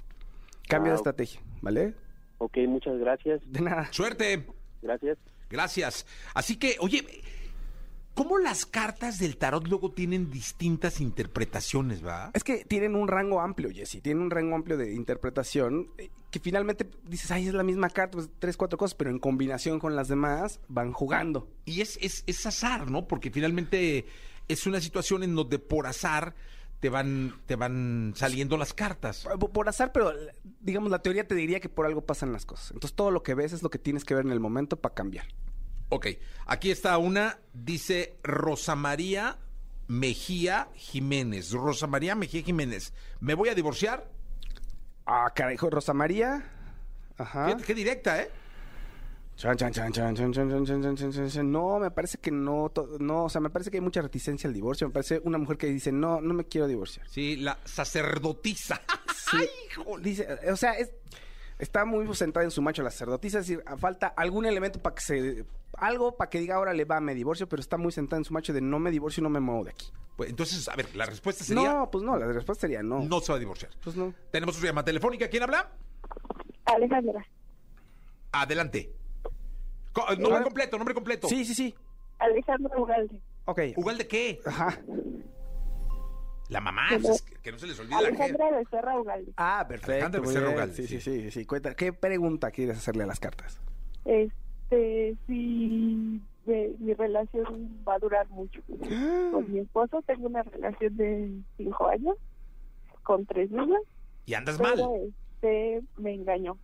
Cambia 0.68 0.92
de 0.92 0.96
estrategia, 0.98 1.40
¿vale? 1.60 1.94
Ok, 2.38 2.58
muchas 2.68 2.96
gracias. 2.98 3.40
De 3.46 3.60
nada. 3.62 3.88
Suerte. 3.92 4.46
Gracias. 4.82 5.18
Gracias. 5.50 6.06
Así 6.34 6.56
que, 6.56 6.76
oye, 6.80 7.22
¿cómo 8.14 8.38
las 8.38 8.66
cartas 8.66 9.18
del 9.18 9.36
tarot 9.36 9.66
luego 9.66 9.92
tienen 9.92 10.30
distintas 10.30 11.00
interpretaciones, 11.00 12.04
va? 12.04 12.30
Es 12.34 12.44
que 12.44 12.64
tienen 12.64 12.94
un 12.94 13.08
rango 13.08 13.40
amplio, 13.40 13.70
Jesse, 13.70 14.02
tienen 14.02 14.22
un 14.22 14.30
rango 14.30 14.56
amplio 14.56 14.76
de 14.76 14.94
interpretación 14.94 15.88
eh, 15.98 16.10
que 16.30 16.40
finalmente 16.40 16.86
dices, 17.04 17.30
ay, 17.30 17.48
es 17.48 17.54
la 17.54 17.62
misma 17.62 17.88
carta, 17.90 18.18
pues 18.18 18.30
tres, 18.38 18.56
cuatro 18.56 18.78
cosas, 18.78 18.94
pero 18.94 19.10
en 19.10 19.18
combinación 19.18 19.78
con 19.78 19.96
las 19.96 20.08
demás 20.08 20.60
van 20.68 20.92
jugando. 20.92 21.48
Y 21.64 21.80
es, 21.80 21.98
es, 22.02 22.24
es 22.26 22.44
azar, 22.44 22.90
¿no? 22.90 23.08
Porque 23.08 23.30
finalmente 23.30 24.06
es 24.48 24.66
una 24.66 24.80
situación 24.80 25.22
en 25.22 25.34
donde 25.34 25.58
por 25.58 25.86
azar 25.86 26.34
te 26.80 26.88
van, 26.88 27.40
te 27.46 27.56
van 27.56 28.12
saliendo 28.16 28.56
las 28.56 28.72
cartas. 28.72 29.26
Por, 29.38 29.50
por 29.50 29.68
azar, 29.68 29.92
pero 29.92 30.12
digamos, 30.60 30.90
la 30.90 31.00
teoría 31.00 31.26
te 31.26 31.34
diría 31.34 31.60
que 31.60 31.68
por 31.68 31.86
algo 31.86 32.02
pasan 32.02 32.32
las 32.32 32.46
cosas. 32.46 32.70
Entonces 32.72 32.94
todo 32.94 33.10
lo 33.10 33.22
que 33.22 33.34
ves 33.34 33.52
es 33.52 33.62
lo 33.62 33.70
que 33.70 33.78
tienes 33.78 34.04
que 34.04 34.14
ver 34.14 34.24
en 34.24 34.32
el 34.32 34.40
momento 34.40 34.76
para 34.80 34.94
cambiar. 34.94 35.26
Ok, 35.90 36.06
aquí 36.46 36.70
está 36.70 36.98
una, 36.98 37.38
dice 37.54 38.18
Rosa 38.22 38.76
María 38.76 39.38
Mejía 39.86 40.68
Jiménez. 40.74 41.50
Rosa 41.52 41.86
María 41.86 42.14
Mejía 42.14 42.42
Jiménez. 42.42 42.92
¿Me 43.20 43.34
voy 43.34 43.48
a 43.48 43.54
divorciar? 43.54 44.10
Ah, 45.06 45.32
carajo, 45.34 45.70
Rosa 45.70 45.94
María. 45.94 46.44
Ajá. 47.16 47.56
Qué, 47.56 47.64
qué 47.64 47.74
directa, 47.74 48.20
¿eh? 48.20 48.30
Chan, 49.38 49.56
chan, 49.56 49.72
chan, 49.72 49.92
chan, 49.92 50.16
chan, 50.16 50.32
chan, 50.32 50.50
chan, 50.50 50.64
chan, 50.66 50.82
chan, 50.82 50.96
chan, 50.96 51.12
chan, 51.12 51.28
chan. 51.30 51.52
No, 51.52 51.78
me 51.78 51.92
parece 51.92 52.18
que 52.18 52.32
no, 52.32 52.70
to- 52.70 52.96
no, 52.98 53.24
o 53.26 53.28
sea, 53.28 53.40
me 53.40 53.50
parece 53.50 53.70
que 53.70 53.76
hay 53.76 53.80
mucha 53.80 54.02
reticencia 54.02 54.48
al 54.48 54.52
divorcio. 54.54 54.88
Me 54.88 54.92
parece 54.92 55.20
una 55.22 55.38
mujer 55.38 55.56
que 55.56 55.68
dice, 55.68 55.92
no, 55.92 56.20
no 56.20 56.34
me 56.34 56.44
quiero 56.44 56.66
divorciar. 56.66 57.06
Sí, 57.08 57.36
la 57.36 57.56
sacerdotisa. 57.64 58.80
Sí. 59.30 59.46
Dice, 60.00 60.26
o 60.50 60.56
sea, 60.56 60.72
es, 60.72 60.90
está 61.58 61.84
muy 61.84 62.06
centrada 62.16 62.44
en 62.46 62.50
su 62.50 62.62
macho 62.62 62.82
la 62.82 62.90
sacerdotisa, 62.90 63.40
es 63.40 63.46
decir, 63.46 63.62
falta 63.76 64.06
algún 64.08 64.46
elemento 64.46 64.80
para 64.80 64.94
que 64.94 65.02
se, 65.02 65.44
algo 65.74 66.16
para 66.16 66.30
que 66.30 66.38
diga 66.40 66.54
ahora 66.54 66.72
le 66.72 66.86
va, 66.86 66.98
me 67.02 67.14
divorcio, 67.14 67.46
pero 67.46 67.60
está 67.60 67.76
muy 67.76 67.92
centrada 67.92 68.20
en 68.20 68.24
su 68.24 68.32
macho 68.32 68.54
de 68.54 68.62
no 68.62 68.78
me 68.78 68.90
divorcio 68.90 69.20
y 69.20 69.24
no 69.24 69.28
me 69.28 69.40
muevo 69.40 69.64
de 69.64 69.70
aquí. 69.72 69.92
Pues 70.16 70.30
entonces, 70.30 70.66
a 70.70 70.74
ver, 70.76 70.96
la 70.96 71.04
respuesta 71.04 71.44
sería 71.44 71.70
No, 71.74 71.90
pues 71.90 72.02
no, 72.02 72.16
la 72.16 72.26
respuesta 72.26 72.62
sería 72.62 72.82
no. 72.82 73.00
no 73.00 73.20
se 73.20 73.30
va 73.32 73.36
a 73.36 73.38
divorciar. 73.38 73.70
Pues 73.84 73.94
no. 73.96 74.14
Tenemos 74.30 74.56
su 74.56 74.64
llamada 74.64 74.86
telefónica. 74.86 75.28
¿Quién 75.28 75.42
habla? 75.42 75.70
Alejandra. 76.64 77.26
Adelante. 78.32 78.94
Co- 80.06 80.16
nombre 80.16 80.42
completo, 80.42 80.76
nombre 80.78 80.94
completo. 80.94 81.28
Sí, 81.28 81.44
sí, 81.44 81.54
sí. 81.54 81.74
Alejandra 82.18 82.78
Ugalde. 82.80 83.20
Ok. 83.44 83.60
¿Ugal 83.76 83.98
de 83.98 84.06
qué? 84.08 84.40
Ajá. 84.44 84.78
La 86.48 86.60
mamá, 86.60 86.86
pues, 86.90 87.04
es 87.08 87.22
que, 87.22 87.34
que 87.36 87.52
no 87.52 87.58
se 87.58 87.66
les 87.66 87.78
olvide 87.78 87.94
la 88.00 88.08
gente. 88.08 88.22
Alejandra 88.22 88.56
Becerra 88.58 88.98
Ugalde. 89.00 89.32
Ah, 89.36 89.66
perfecto. 89.68 89.92
Alejandra 89.92 90.20
muy 90.20 90.28
Becerra 90.28 90.46
bien. 90.46 90.56
Ugalde, 90.56 90.74
Sí, 90.74 90.86
sí, 90.86 91.00
sí. 91.00 91.22
sí, 91.22 91.30
sí. 91.30 91.44
Cuenta, 91.46 91.74
¿qué 91.74 91.92
pregunta 91.92 92.50
quieres 92.50 92.78
hacerle 92.78 93.02
a 93.02 93.06
las 93.06 93.20
cartas? 93.20 93.60
Este, 94.06 95.14
si 95.26 96.20
mi 96.46 96.94
relación 96.94 97.78
va 97.86 97.94
a 97.94 97.98
durar 97.98 98.26
mucho. 98.30 98.62
Con 99.30 99.52
mi 99.52 99.58
esposo 99.58 100.00
tengo 100.06 100.26
una 100.26 100.42
relación 100.42 100.96
de 100.96 101.30
cinco 101.58 101.86
años, 101.88 102.16
con 103.02 103.24
tres 103.26 103.50
niños, 103.50 103.80
Y 104.24 104.32
andas 104.34 104.58
mal. 104.58 104.72
pero 104.74 104.94
este, 104.96 105.82
me 105.98 106.14
engañó. 106.14 106.56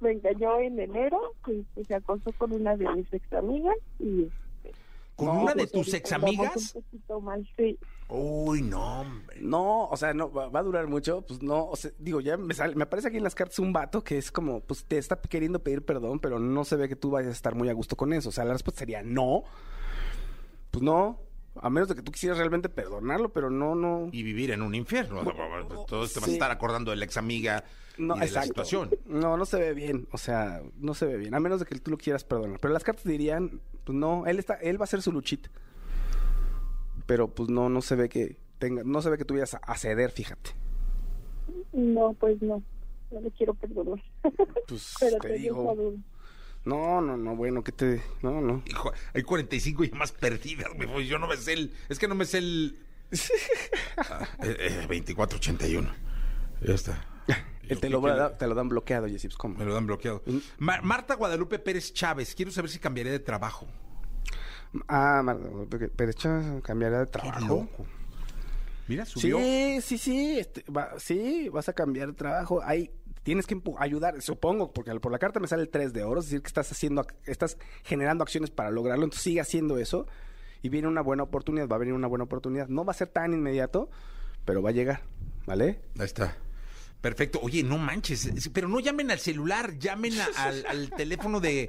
Me 0.00 0.12
engañó 0.12 0.58
en 0.60 0.78
enero 0.80 1.18
y 1.46 1.62
pues, 1.74 1.86
se 1.86 1.94
acostó 1.94 2.32
con 2.32 2.52
una 2.52 2.76
de 2.76 2.88
mis 2.94 3.12
ex 3.12 3.32
amigas 3.32 3.76
y 3.98 4.28
¿Con 5.16 5.26
No, 5.28 5.42
una 5.42 5.52
de 5.52 5.66
pues, 5.66 5.72
tus 5.72 5.78
ahorita 5.80 5.96
ex 5.98 6.12
amigas? 6.12 6.74
Un 6.74 6.82
poquito 6.82 7.20
mal, 7.20 7.48
sí. 7.56 7.78
Uy, 8.08 8.62
no, 8.62 9.02
hombre. 9.02 9.36
No, 9.40 9.84
o 9.84 9.96
sea, 9.96 10.14
no, 10.14 10.32
va, 10.32 10.48
va 10.48 10.60
a 10.60 10.62
durar 10.62 10.86
mucho, 10.88 11.22
pues 11.26 11.42
no, 11.42 11.66
o 11.66 11.76
sea, 11.76 11.90
digo, 11.98 12.20
ya 12.22 12.36
me, 12.38 12.54
sale- 12.54 12.74
me 12.74 12.84
aparece 12.84 13.08
aquí 13.08 13.18
en 13.18 13.24
las 13.24 13.34
cartas 13.34 13.58
un 13.58 13.72
vato 13.72 14.02
que 14.02 14.16
es 14.18 14.32
como, 14.32 14.60
pues 14.60 14.84
te 14.86 14.96
está 14.98 15.20
queriendo 15.20 15.58
pedir 15.62 15.84
perdón, 15.84 16.18
pero 16.20 16.38
no 16.38 16.64
se 16.64 16.76
ve 16.76 16.88
que 16.88 16.96
tú 16.96 17.10
vayas 17.10 17.28
a 17.28 17.32
estar 17.32 17.54
muy 17.54 17.68
a 17.68 17.72
gusto 17.74 17.96
con 17.96 18.12
eso. 18.14 18.30
O 18.30 18.32
sea, 18.32 18.44
la 18.44 18.54
respuesta 18.54 18.78
sería 18.80 19.02
no. 19.02 19.44
Pues 20.70 20.82
no, 20.82 21.20
a 21.56 21.68
menos 21.68 21.88
de 21.88 21.94
que 21.96 22.02
tú 22.02 22.12
quisieras 22.12 22.38
realmente 22.38 22.68
perdonarlo, 22.68 23.32
pero 23.32 23.50
no, 23.50 23.74
no. 23.74 24.08
Y 24.12 24.22
vivir 24.22 24.50
en 24.52 24.62
un 24.62 24.74
infierno. 24.74 25.22
Todos 25.86 26.12
te 26.14 26.20
vas 26.20 26.28
a 26.30 26.32
estar 26.32 26.50
acordando 26.50 26.90
de 26.92 26.96
la 26.96 27.04
ex 27.04 27.16
amiga 27.16 27.64
No, 28.00 28.14
y 28.16 28.20
de 28.20 28.20
la 28.20 28.26
exacto. 28.26 28.46
situación. 28.64 28.90
No, 29.06 29.36
no 29.36 29.44
se 29.44 29.58
ve 29.60 29.74
bien, 29.74 30.08
o 30.12 30.18
sea, 30.18 30.62
no 30.76 30.94
se 30.94 31.06
ve 31.06 31.16
bien, 31.18 31.34
a 31.34 31.40
menos 31.40 31.60
de 31.60 31.66
que 31.66 31.78
tú 31.78 31.90
lo 31.90 31.98
quieras 31.98 32.24
perdonar. 32.24 32.58
Pero 32.60 32.72
las 32.72 32.82
cartas 32.84 33.04
dirían, 33.04 33.60
pues 33.84 33.96
no, 33.96 34.26
él 34.26 34.38
está, 34.38 34.54
él 34.54 34.78
va 34.80 34.82
a 34.82 34.84
hacer 34.84 35.02
su 35.02 35.12
luchita. 35.12 35.50
Pero 37.06 37.28
pues 37.34 37.48
no, 37.50 37.68
no 37.68 37.82
se 37.82 37.96
ve 37.96 38.08
que 38.08 38.38
tenga, 38.58 38.82
no 38.84 39.02
se 39.02 39.10
ve 39.10 39.18
que 39.18 39.24
tú 39.24 39.34
vayas 39.34 39.54
a- 39.60 39.76
ceder, 39.76 40.10
fíjate. 40.12 40.50
No, 41.72 42.14
pues 42.14 42.40
no. 42.40 42.62
No 43.10 43.20
le 43.20 43.30
quiero 43.32 43.54
perdonar. 43.54 44.02
Pues 44.68 44.94
pero 45.00 45.18
te 45.18 45.28
tenía 45.28 45.42
digo. 45.42 45.94
No, 46.64 47.00
no, 47.00 47.16
no, 47.16 47.36
bueno, 47.36 47.64
que 47.64 47.72
te. 47.72 48.02
No, 48.22 48.40
no. 48.40 48.62
Hijo, 48.66 48.92
hay 49.14 49.22
45 49.22 49.84
llamas 49.84 50.12
perdidas, 50.12 50.68
pues 50.76 51.08
yo 51.08 51.18
no 51.18 51.26
me 51.26 51.36
sé 51.36 51.54
el... 51.54 51.74
Es 51.88 51.98
que 51.98 52.06
no 52.06 52.14
me 52.14 52.24
sé 52.26 52.38
el... 52.38 52.78
Ah, 53.96 54.26
eh, 54.42 54.56
eh, 54.58 54.74
2481. 54.86 55.90
Ya 56.62 56.74
está. 56.74 57.06
Te, 57.76 57.88
lo, 57.90 58.00
da- 58.00 58.36
te 58.38 58.46
lo 58.46 58.54
dan 58.54 58.68
bloqueado, 58.68 59.06
Jessy, 59.06 59.28
pues, 59.28 59.36
¿cómo? 59.36 59.56
Me 59.58 59.64
lo 59.64 59.74
dan 59.74 59.86
bloqueado. 59.86 60.22
Ma- 60.58 60.80
Marta 60.82 61.14
Guadalupe 61.14 61.58
Pérez 61.58 61.92
Chávez, 61.92 62.34
quiero 62.34 62.50
saber 62.50 62.70
si 62.70 62.78
cambiaré 62.78 63.10
de 63.10 63.18
trabajo. 63.20 63.66
Ah, 64.88 65.22
Mar- 65.24 65.38
pero 65.96 66.10
echa 66.10 66.60
cambiará 66.62 67.00
de 67.00 67.06
trabajo. 67.06 67.40
loco. 67.46 67.86
Mira, 68.88 69.04
subió. 69.04 69.38
Sí, 69.38 69.78
sí, 69.82 69.98
sí, 69.98 70.38
este, 70.38 70.64
va- 70.70 70.98
sí, 70.98 71.48
vas 71.48 71.68
a 71.68 71.72
cambiar 71.72 72.08
de 72.08 72.14
trabajo. 72.14 72.60
Ahí 72.62 72.90
tienes 73.22 73.46
que 73.46 73.60
ayudar, 73.78 74.20
supongo, 74.22 74.72
porque 74.72 74.92
por 74.98 75.12
la 75.12 75.18
carta 75.18 75.38
me 75.40 75.46
sale 75.46 75.62
el 75.62 75.68
3 75.70 75.92
de 75.92 76.02
oro, 76.02 76.20
es 76.20 76.26
decir, 76.26 76.42
que 76.42 76.48
estás 76.48 76.70
haciendo, 76.72 77.02
ac- 77.04 77.14
estás 77.26 77.56
generando 77.84 78.22
acciones 78.24 78.50
para 78.50 78.70
lograrlo, 78.70 79.04
entonces 79.04 79.22
sigue 79.22 79.40
haciendo 79.40 79.78
eso 79.78 80.06
y 80.62 80.68
viene 80.70 80.88
una 80.88 81.02
buena 81.02 81.22
oportunidad, 81.22 81.68
va 81.68 81.76
a 81.76 81.78
venir 81.78 81.94
una 81.94 82.08
buena 82.08 82.24
oportunidad. 82.24 82.68
No 82.68 82.84
va 82.84 82.92
a 82.92 82.94
ser 82.94 83.08
tan 83.08 83.32
inmediato, 83.32 83.90
pero 84.44 84.62
va 84.62 84.70
a 84.70 84.72
llegar, 84.72 85.02
¿vale? 85.46 85.80
Ahí 85.98 86.04
está. 86.06 86.36
Perfecto. 87.00 87.40
Oye, 87.42 87.62
no 87.62 87.78
manches, 87.78 88.26
es- 88.26 88.48
pero 88.50 88.68
no 88.68 88.78
llamen 88.80 89.10
al 89.10 89.18
celular, 89.18 89.78
llamen 89.78 90.12
a- 90.20 90.28
al, 90.44 90.66
al 90.66 90.90
teléfono 90.90 91.40
de 91.40 91.66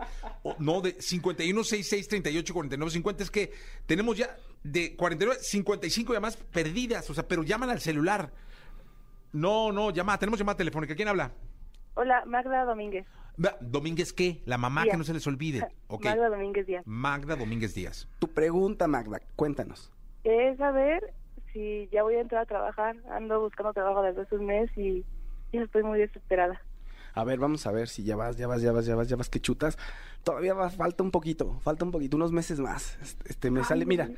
no 0.60 0.82
de 0.82 0.98
5166384950, 0.98 3.22
es 3.22 3.32
que 3.32 3.54
tenemos 3.86 4.18
ya 4.18 4.36
de 4.64 4.96
49 4.96 5.40
55 5.42 6.14
llamadas 6.14 6.38
perdidas, 6.38 7.10
o 7.10 7.14
sea, 7.14 7.28
pero 7.28 7.44
llaman 7.44 7.70
al 7.70 7.80
celular. 7.80 8.32
No, 9.34 9.72
no, 9.72 9.92
llama, 9.92 10.18
tenemos 10.18 10.40
llamada 10.40 10.58
telefónica. 10.58 10.94
¿Quién 10.96 11.08
habla? 11.08 11.32
Hola, 11.94 12.24
Magda 12.26 12.66
Domínguez. 12.66 13.06
Domínguez 13.62 14.12
qué? 14.14 14.42
La 14.46 14.58
mamá 14.58 14.84
Díaz. 14.84 14.94
que 14.94 14.98
no 14.98 15.04
se 15.06 15.14
les 15.14 15.26
olvide. 15.28 15.66
Magda 16.04 16.30
Domínguez 16.30 16.68
Díaz. 16.68 16.84
Magda 16.86 17.36
Domínguez 17.38 17.74
Díaz. 17.74 18.08
Tu 18.20 18.28
pregunta, 18.28 18.88
Magda, 18.88 19.22
cuéntanos. 19.38 19.90
Es 20.26 20.58
saber 20.58 21.14
si 21.54 21.88
ya 21.92 22.04
voy 22.04 22.16
a 22.16 22.22
entrar 22.22 22.42
a 22.42 22.46
trabajar. 22.46 22.98
Ando 23.10 23.40
buscando 23.42 23.72
trabajo 23.74 24.02
desde 24.04 24.22
hace 24.24 24.36
un 24.36 24.46
mes 24.46 24.70
y 24.78 25.06
ya 25.52 25.62
estoy 25.64 25.84
muy 25.84 26.00
desesperada. 26.00 26.62
A 27.14 27.24
ver, 27.26 27.40
vamos 27.40 27.68
a 27.68 27.72
ver 27.72 27.90
si 27.90 28.04
ya 28.04 28.16
vas, 28.16 28.38
ya 28.38 28.48
vas, 28.48 28.62
ya 28.62 28.72
vas, 28.72 28.86
ya 28.86 28.96
vas, 28.96 29.08
ya 29.10 29.16
vas 29.18 29.30
que 29.30 29.42
chutas. 29.42 29.78
Todavía 30.24 30.54
va, 30.54 30.70
falta 30.70 31.04
un 31.04 31.12
poquito, 31.12 31.60
falta 31.62 31.84
un 31.84 31.92
poquito, 31.92 32.16
unos 32.16 32.32
meses 32.32 32.60
más. 32.60 32.98
Este, 33.02 33.30
este, 33.30 33.52
me 33.52 33.64
sale, 33.66 33.86
mira, 33.86 34.10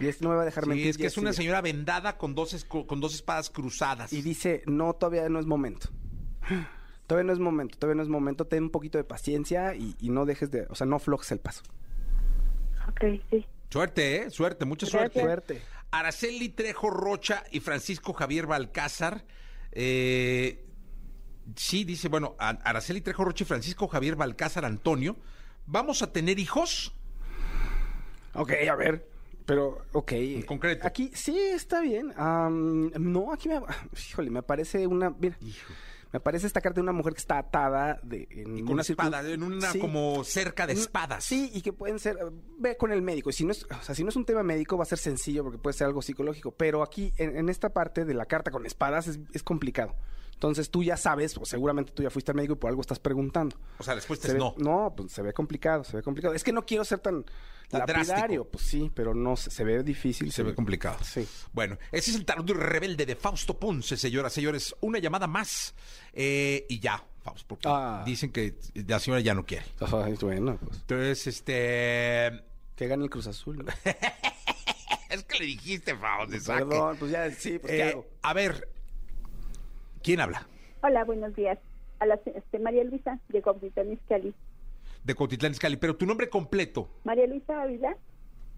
y 0.00 0.06
este 0.08 0.24
no 0.24 0.30
me 0.30 0.36
va 0.36 0.42
a 0.42 0.46
dejar 0.46 0.64
Sí, 0.64 0.70
mentir. 0.70 0.88
es 0.88 0.98
que 0.98 1.06
es 1.06 1.16
una 1.18 1.32
señora 1.32 1.60
vendada 1.60 2.16
con 2.18 2.34
dos, 2.34 2.64
con 2.64 3.00
dos 3.00 3.14
espadas 3.14 3.48
cruzadas. 3.50 4.12
Y 4.12 4.22
dice, 4.22 4.62
no, 4.66 4.92
todavía 4.94 5.28
no 5.28 5.38
es 5.38 5.46
momento. 5.46 5.88
Todavía 7.06 7.26
no 7.26 7.32
es 7.34 7.40
momento, 7.40 7.76
todavía 7.78 7.96
no 7.96 8.02
es 8.04 8.08
momento. 8.08 8.46
Ten 8.46 8.62
un 8.64 8.70
poquito 8.70 8.96
de 8.96 9.04
paciencia 9.04 9.74
y, 9.74 9.96
y 10.00 10.08
no 10.08 10.24
dejes 10.24 10.50
de, 10.50 10.66
o 10.70 10.74
sea, 10.74 10.86
no 10.86 10.96
aflojes 10.96 11.30
el 11.32 11.40
paso. 11.40 11.62
Ok, 12.88 13.20
sí. 13.28 13.44
Suerte, 13.70 14.16
¿eh? 14.22 14.30
Suerte, 14.30 14.64
mucha 14.64 14.86
Gracias. 14.86 15.12
suerte. 15.12 15.54
Suerte. 15.58 15.62
Araceli 15.90 16.48
Trejo 16.48 16.88
Rocha 16.90 17.42
y 17.50 17.60
Francisco 17.60 18.12
Javier 18.14 18.46
Balcázar. 18.46 19.24
eh, 19.72 20.64
sí, 21.56 21.84
dice, 21.84 22.08
bueno, 22.08 22.34
Araceli 22.38 23.00
Trejo 23.00 23.24
Rocha 23.24 23.44
y 23.44 23.46
Francisco 23.46 23.88
Javier 23.88 24.16
Balcázar 24.16 24.64
Antonio. 24.64 25.16
¿Vamos 25.66 26.02
a 26.02 26.12
tener 26.12 26.38
hijos? 26.38 26.94
Ok, 28.34 28.52
a 28.70 28.74
ver. 28.74 29.08
Pero, 29.44 29.84
ok. 29.92 30.12
En 30.12 30.42
concreto. 30.42 30.86
Aquí, 30.86 31.10
sí, 31.14 31.36
está 31.36 31.80
bien. 31.80 32.12
Am, 32.16 32.90
no, 32.98 33.32
aquí 33.32 33.48
me... 33.48 33.60
Híjole, 34.10 34.30
me 34.30 34.38
aparece 34.38 34.86
una... 34.86 35.10
Mira, 35.10 35.36
Me 36.12 36.18
aparece 36.18 36.46
esta 36.46 36.60
carta 36.60 36.76
de 36.76 36.82
una 36.82 36.92
mujer 36.92 37.14
que 37.14 37.20
está 37.20 37.38
atada 37.38 37.98
de, 38.02 38.28
en 38.30 38.58
Y 38.58 38.62
con 38.62 38.74
una 38.74 38.82
espada, 38.82 39.26
en 39.28 39.42
una 39.42 39.72
Sí. 39.72 39.78
como 39.78 40.22
cerca 40.24 40.66
de 40.66 40.74
espadas. 40.74 41.24
Sí, 41.24 41.50
y 41.54 41.62
que 41.62 41.72
pueden 41.72 41.98
ser, 41.98 42.18
ve 42.58 42.76
con 42.76 42.92
el 42.92 43.00
médico. 43.02 43.30
Y 43.30 43.32
si 43.32 43.44
no 43.44 43.52
es, 43.52 43.64
o 43.64 43.82
sea, 43.82 43.94
si 43.94 44.02
no 44.04 44.10
es 44.10 44.16
un 44.16 44.24
tema 44.26 44.42
médico, 44.42 44.76
va 44.76 44.82
a 44.82 44.86
ser 44.86 44.98
sencillo 44.98 45.42
porque 45.42 45.58
puede 45.58 45.74
ser 45.74 45.86
algo 45.86 46.02
psicológico. 46.02 46.52
Pero 46.52 46.82
aquí, 46.82 47.12
en, 47.16 47.36
en 47.36 47.48
esta 47.48 47.70
parte 47.70 48.04
de 48.04 48.14
la 48.14 48.26
carta 48.26 48.50
con 48.50 48.66
espadas, 48.66 49.08
es, 49.08 49.20
es 49.32 49.42
complicado. 49.42 49.94
Entonces 50.42 50.70
tú 50.70 50.82
ya 50.82 50.96
sabes, 50.96 51.38
o 51.38 51.44
seguramente 51.46 51.92
tú 51.92 52.02
ya 52.02 52.10
fuiste 52.10 52.32
al 52.32 52.36
médico 52.36 52.54
y 52.54 52.56
por 52.56 52.68
algo 52.68 52.80
estás 52.80 52.98
preguntando. 52.98 53.56
O 53.78 53.84
sea, 53.84 53.94
respuesta 53.94 54.26
es 54.26 54.34
no. 54.34 54.56
No, 54.58 54.92
pues 54.96 55.12
se 55.12 55.22
ve 55.22 55.32
complicado, 55.32 55.84
se 55.84 55.96
ve 55.96 56.02
complicado. 56.02 56.34
Es 56.34 56.42
que 56.42 56.52
no 56.52 56.66
quiero 56.66 56.84
ser 56.84 56.98
tan, 56.98 57.24
Tan 57.68 57.78
lapidario, 57.78 58.04
drástico. 58.06 58.44
pues 58.46 58.64
sí, 58.66 58.90
pero 58.92 59.14
no, 59.14 59.36
se, 59.36 59.52
se 59.52 59.62
ve 59.62 59.84
difícil. 59.84 60.32
Se 60.32 60.42
ve 60.42 60.52
complicado. 60.52 60.98
Sí. 61.04 61.24
Bueno, 61.52 61.78
ese 61.92 62.10
es 62.10 62.16
el 62.16 62.24
tarot 62.24 62.50
rebelde 62.50 63.06
de 63.06 63.14
Fausto 63.14 63.56
Ponce, 63.56 63.96
señoras, 63.96 64.32
señores. 64.32 64.74
Una 64.80 64.98
llamada 64.98 65.28
más 65.28 65.76
eh, 66.12 66.66
y 66.68 66.80
ya, 66.80 67.00
Fausto, 67.22 67.46
porque 67.46 67.68
Ah. 67.70 68.02
dicen 68.04 68.32
que 68.32 68.56
la 68.74 68.98
señora 68.98 69.20
ya 69.20 69.34
no 69.34 69.46
quiere. 69.46 69.64
Ay, 69.80 70.14
bueno, 70.20 70.58
pues 70.60 70.78
Entonces, 70.80 71.24
este... 71.28 72.42
que 72.74 72.88
gane 72.88 73.04
el 73.04 73.10
Cruz 73.10 73.28
Azul. 73.28 73.58
¿no? 73.64 73.66
Es 75.08 75.22
que 75.24 75.38
le 75.38 75.44
dijiste, 75.44 75.94
Fausto, 75.96 76.40
saque. 76.40 76.64
Perdón, 76.64 76.96
pues 76.98 77.10
ya, 77.12 77.30
sí, 77.30 77.58
pues 77.60 77.70
¿qué 77.70 77.78
Eh, 77.78 77.90
hago? 77.90 78.06
a 78.22 78.32
ver, 78.32 78.68
¿quién 80.02 80.20
habla? 80.20 80.46
Hola, 80.82 81.04
buenos 81.04 81.34
días. 81.34 81.58
A 82.00 82.06
la 82.06 82.18
este, 82.24 82.58
María 82.58 82.84
Luisa 82.84 83.18
de 83.28 83.42
Comitán 83.42 83.92
Izcalli. 83.92 84.34
De 85.04 85.14
Cotitlán 85.14 85.52
Izcalli, 85.52 85.76
pero 85.76 85.96
tu 85.96 86.06
nombre 86.06 86.28
completo. 86.28 86.88
María 87.04 87.26
Luisa 87.26 87.62
Ávila 87.62 87.96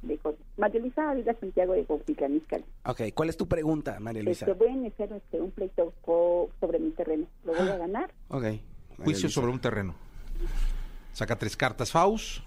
de 0.02 0.18
María 0.58 0.80
Luisa 0.80 1.10
Ávila 1.10 1.34
Santiago 1.40 1.72
de 1.74 1.84
Comitán 1.84 2.34
Izcalli. 2.36 2.64
Ok, 2.84 3.00
¿cuál 3.14 3.28
es 3.30 3.36
tu 3.36 3.46
pregunta, 3.48 3.98
María 4.00 4.22
Luisa? 4.22 4.46
Este, 4.46 4.58
voy 4.58 4.68
a 4.68 4.76
iniciar 4.76 5.12
este, 5.12 5.40
un 5.40 5.50
pleito 5.50 5.92
co- 6.02 6.50
sobre 6.60 6.78
mi 6.78 6.90
terreno. 6.90 7.26
¿Lo 7.44 7.54
voy 7.54 7.68
a 7.68 7.76
ganar? 7.76 8.10
Ok. 8.28 8.42
María 8.42 8.60
Juicio 9.04 9.24
Luisa. 9.26 9.28
sobre 9.40 9.52
un 9.52 9.60
terreno. 9.60 9.94
Saca 11.12 11.36
tres 11.36 11.56
cartas, 11.56 11.90
Faust. 11.90 12.42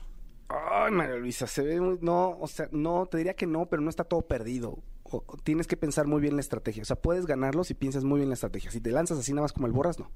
Ay, 0.49 0.91
María 0.91 1.15
Luisa, 1.15 1.45
se 1.47 1.61
ve 1.61 1.79
muy... 1.81 1.97
No, 2.01 2.37
o 2.39 2.47
sea, 2.47 2.67
no, 2.71 3.05
te 3.05 3.17
diría 3.17 3.33
que 3.35 3.45
no, 3.47 3.65
pero 3.65 3.81
no 3.81 3.89
está 3.89 4.03
todo 4.03 4.21
perdido. 4.21 4.77
O- 5.11 5.23
tienes 5.43 5.67
que 5.67 5.77
pensar 5.77 6.05
muy 6.07 6.21
bien 6.21 6.35
la 6.35 6.41
estrategia. 6.41 6.81
O 6.81 6.85
sea, 6.85 6.95
puedes 6.95 7.25
ganarlo 7.25 7.63
si 7.63 7.73
piensas 7.73 8.03
muy 8.03 8.19
bien 8.19 8.29
la 8.29 8.33
estrategia. 8.35 8.71
Si 8.71 8.81
te 8.81 8.91
lanzas 8.91 9.17
así 9.19 9.31
nada 9.33 9.43
más 9.43 9.53
como 9.53 9.67
el 9.67 9.73
borras, 9.73 9.99
no. 9.99 10.09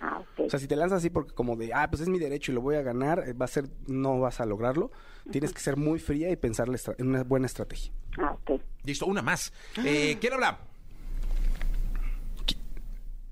Ah, 0.00 0.18
ok. 0.20 0.46
O 0.46 0.50
sea, 0.50 0.58
si 0.58 0.66
te 0.66 0.76
lanzas 0.76 0.98
así 0.98 1.08
porque 1.10 1.32
como 1.32 1.56
de, 1.56 1.72
ah, 1.72 1.88
pues 1.90 2.02
es 2.02 2.08
mi 2.08 2.18
derecho 2.18 2.52
y 2.52 2.54
lo 2.54 2.60
voy 2.60 2.76
a 2.76 2.82
ganar, 2.82 3.24
eh, 3.28 3.32
va 3.32 3.44
a 3.44 3.48
ser, 3.48 3.64
no 3.86 4.18
vas 4.20 4.40
a 4.40 4.46
lograrlo. 4.46 4.90
Tienes 5.30 5.52
que 5.54 5.60
ser 5.60 5.76
muy 5.76 5.98
fría 5.98 6.30
y 6.30 6.36
pensar 6.36 6.68
en 6.98 7.06
una 7.08 7.22
buena 7.24 7.46
estrategia. 7.46 7.92
Ah, 8.18 8.32
ok. 8.32 8.60
Listo, 8.84 9.06
una 9.06 9.22
más. 9.22 9.52
Eh, 9.84 10.18
¿Quién 10.20 10.32
habla? 10.34 10.58
¿Qui- 12.46 12.58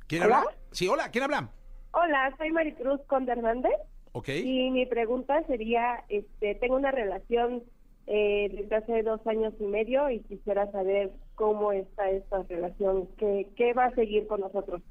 ¿Quién 0.07 0.23
¿Hola? 0.25 0.39
habla? 0.39 0.51
Sí, 0.71 0.89
hola, 0.89 1.11
¿quién 1.11 1.25
habla? 1.25 1.51
Hola, 1.93 2.35
soy 2.39 2.51
Maricruz 2.53 3.01
Conde 3.07 3.33
Hernández 3.33 3.73
Ok. 4.13 4.29
y 4.31 4.71
mi 4.71 4.87
pregunta 4.87 5.43
sería, 5.47 6.05
este, 6.09 6.55
tengo 6.55 6.77
una 6.77 6.91
relación 6.91 7.63
eh, 8.07 8.49
desde 8.53 8.77
hace 8.77 9.03
dos 9.03 9.25
años 9.27 9.55
y 9.61 9.65
medio 9.65 10.11
y 10.11 10.21
quisiera 10.21 10.71
saber 10.73 11.13
cómo 11.35 11.73
está 11.73 12.11
esta 12.11 12.43
relación, 12.43 13.09
qué, 13.19 13.49
qué 13.57 13.73
va 13.73 13.87
a 13.87 13.95
seguir 13.95 14.27
con 14.27 14.41
nosotros. 14.41 14.83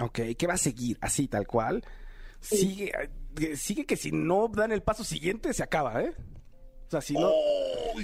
Ok, 0.00 0.20
¿qué 0.36 0.46
va 0.46 0.54
a 0.54 0.58
seguir? 0.58 0.98
Así, 1.00 1.28
tal 1.28 1.46
cual. 1.46 1.82
Sigue, 2.40 2.92
eh, 3.40 3.56
sigue 3.56 3.86
que 3.86 3.96
si 3.96 4.10
no 4.10 4.48
dan 4.48 4.72
el 4.72 4.82
paso 4.82 5.04
siguiente, 5.04 5.52
se 5.52 5.62
acaba, 5.62 6.02
¿eh? 6.02 6.12
Sea, 6.92 7.00
si 7.00 7.14
no, 7.14 7.30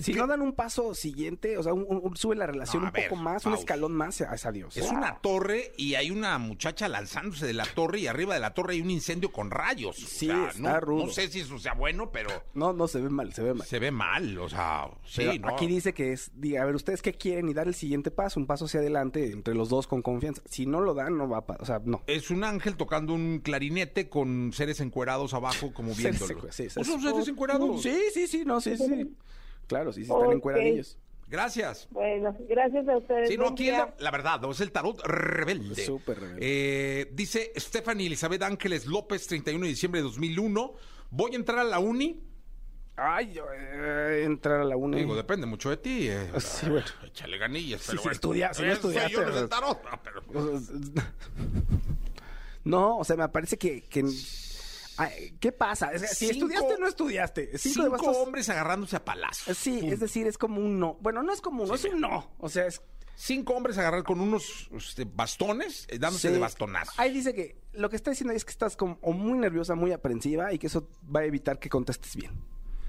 si 0.02 0.14
no 0.14 0.26
dan 0.26 0.40
un 0.40 0.52
paso 0.54 0.94
siguiente, 0.94 1.58
o 1.58 1.62
sea, 1.62 1.74
un- 1.74 1.86
un- 1.88 2.16
sube 2.16 2.34
la 2.36 2.46
relación 2.46 2.82
No, 2.82 2.88
un 2.88 2.94
poco 2.94 3.16
más, 3.16 3.44
un 3.44 3.54
escalón 3.54 3.92
más, 3.92 4.20
es 4.20 4.46
adiós. 4.46 4.76
Es 4.76 4.90
una 4.90 5.18
torre 5.18 5.72
y 5.76 5.94
hay 5.94 6.10
una 6.10 6.38
muchacha 6.38 6.88
lanzándose 6.88 7.46
de 7.46 7.52
la 7.52 7.66
torre 7.66 8.00
y 8.00 8.06
arriba 8.06 8.32
de 8.34 8.40
la 8.40 8.54
torre 8.54 8.74
hay 8.74 8.80
un 8.80 8.90
incendio 8.90 9.30
con 9.30 9.50
rayos. 9.50 10.02
O 10.02 10.06
Sí, 10.06 10.26
sea, 10.26 10.48
está 10.48 10.72
no, 10.74 10.80
rudo. 10.80 11.06
no 11.06 11.12
sé 11.12 11.28
si 11.28 11.40
eso 11.40 11.58
sea 11.58 11.74
bueno, 11.74 12.10
pero 12.10 12.30
No, 12.54 12.72
no, 12.72 12.88
se 12.88 13.00
ve 13.00 13.10
mal, 13.10 13.32
se 13.34 13.42
ve 13.42 13.54
mal. 13.54 13.66
se 13.66 13.78
ve 13.78 13.90
mal. 13.90 14.38
O 14.38 14.48
sea, 14.48 14.88
sí, 15.06 15.38
¿no? 15.38 15.48
Aquí 15.48 15.66
dice 15.66 15.92
que 15.92 16.12
es, 16.12 16.30
diga, 16.34 16.62
a 16.62 16.64
ver, 16.64 16.74
¿ustedes 16.74 17.02
qué 17.02 17.12
quieren? 17.12 17.48
Y 17.48 17.54
dar 17.54 17.68
el 17.68 17.74
siguiente 17.74 18.10
paso, 18.10 18.40
un 18.40 18.46
paso 18.46 18.64
hacia 18.64 18.80
adelante, 18.80 19.32
entre 19.32 19.54
los 19.54 19.68
dos 19.68 19.86
con 19.86 20.00
confianza. 20.02 20.40
Si 20.46 20.64
no 20.64 20.80
lo 20.80 20.94
dan, 20.94 21.18
no 21.18 21.28
va 21.28 21.38
a 21.38 21.46
pasar, 21.46 21.62
o 21.62 21.66
sea, 21.66 21.80
no. 21.84 22.02
Es 22.06 22.30
un 22.30 22.42
ángel 22.44 22.76
tocando 22.76 23.12
un 23.12 23.40
clarinete 23.40 24.08
con 24.08 24.52
seres 24.54 24.80
encuerados 24.80 25.34
abajo 25.34 25.72
como 25.74 25.92
viéndolo. 26.26 26.40
Seres- 26.50 26.54
sí, 26.54 26.66
¿O 26.66 26.70
seres- 26.70 26.86
son 26.88 27.02
seres 27.02 27.28
encuerados? 27.28 27.82
Sí, 27.82 27.98
sí, 28.14 28.26
sí, 28.26 28.44
no, 28.46 28.60
sí, 28.60 28.76
sí. 28.78 29.16
Claro, 29.66 29.92
sí, 29.92 30.04
sí, 30.04 30.10
están 30.10 30.28
Ok. 30.28 30.32
encueradillos. 30.34 30.98
Gracias. 31.30 31.86
Bueno, 31.90 32.34
gracias 32.48 32.88
a 32.88 32.96
ustedes. 32.96 33.28
Sí, 33.28 33.36
no, 33.36 33.48
aquí 33.48 33.70
la, 33.70 33.94
la 33.98 34.10
verdad, 34.10 34.40
no, 34.40 34.50
es 34.50 34.60
el 34.60 34.72
tarot 34.72 34.98
rebelde. 35.06 35.84
Súper 35.84 36.18
rebelde. 36.20 36.38
Eh, 36.40 37.10
dice 37.12 37.52
Stephanie 37.56 38.06
Elizabeth 38.06 38.42
Ángeles 38.42 38.86
López, 38.86 39.26
31 39.26 39.62
de 39.64 39.68
diciembre 39.68 40.00
de 40.00 40.04
2001. 40.04 40.72
Voy 41.10 41.32
a 41.32 41.36
entrar 41.36 41.58
a 41.58 41.64
la 41.64 41.78
uni. 41.80 42.22
Ay, 42.96 43.32
yo, 43.34 43.44
eh, 43.54 44.22
entrar 44.24 44.60
a 44.60 44.64
la 44.64 44.76
una. 44.76 44.96
Digo, 44.96 45.14
depende 45.14 45.46
mucho 45.46 45.68
de 45.70 45.76
ti. 45.76 46.08
eh. 46.08 46.30
Sí, 46.40 46.68
bueno. 46.70 46.86
Échale 47.06 47.36
ganillas, 47.38 47.82
Sí, 47.82 47.88
pero 47.90 47.98
sí, 48.02 48.04
bueno. 48.08 48.14
estudia- 48.14 48.54
si 48.54 48.62
no 48.62 48.72
estudiaste, 48.72 49.16
del 49.20 49.24
¿verdad? 49.26 49.48
tarot, 49.48 49.78
ah, 49.90 50.00
pero- 50.02 50.22
No, 52.64 52.98
o 52.98 53.04
sea, 53.04 53.16
me 53.16 53.28
parece 53.28 53.56
que... 53.56 53.82
que- 53.82 54.02
Ay, 54.98 55.36
¿Qué 55.40 55.52
pasa? 55.52 55.90
Si 55.98 56.26
Cinco- 56.26 56.32
estudiaste 56.46 56.74
o 56.74 56.78
no 56.78 56.88
estudiaste. 56.88 57.46
Cinco, 57.58 57.74
Cinco, 57.74 57.82
de 57.84 57.90
bastos- 57.90 58.16
hombres 58.16 58.48
agarrándose 58.48 58.96
a 58.96 59.04
palazos. 59.04 59.56
Sí, 59.56 59.80
es 59.84 60.00
decir, 60.00 60.26
es 60.26 60.36
como 60.38 60.60
un 60.60 60.78
no. 60.78 60.94
Bueno, 61.00 61.22
no 61.22 61.32
es 61.32 61.40
como 61.40 61.62
un 61.62 61.68
no, 61.68 61.74
es 61.74 61.84
un 61.84 62.00
no. 62.00 62.30
O 62.38 62.48
sea, 62.48 62.66
es... 62.66 62.82
Cinco 63.20 63.54
hombres 63.54 63.76
agarrar 63.78 64.04
con 64.04 64.20
unos 64.20 64.68
este, 64.72 65.04
bastones, 65.04 65.86
eh, 65.88 65.98
dándose 65.98 66.28
Sí. 66.28 66.34
de 66.34 66.38
bastonazos. 66.38 66.94
Ahí 67.00 67.12
dice 67.12 67.34
que 67.34 67.56
lo 67.72 67.90
que 67.90 67.96
está 67.96 68.10
diciendo 68.12 68.32
es 68.32 68.44
que 68.44 68.52
estás 68.52 68.76
como 68.76 68.96
o 69.02 69.12
muy 69.12 69.36
nerviosa, 69.38 69.74
muy 69.74 69.90
aprensiva 69.90 70.52
y 70.52 70.58
que 70.60 70.68
eso 70.68 70.88
va 71.14 71.20
a 71.20 71.24
evitar 71.24 71.58
que 71.58 71.68
contestes 71.68 72.14
bien. 72.14 72.30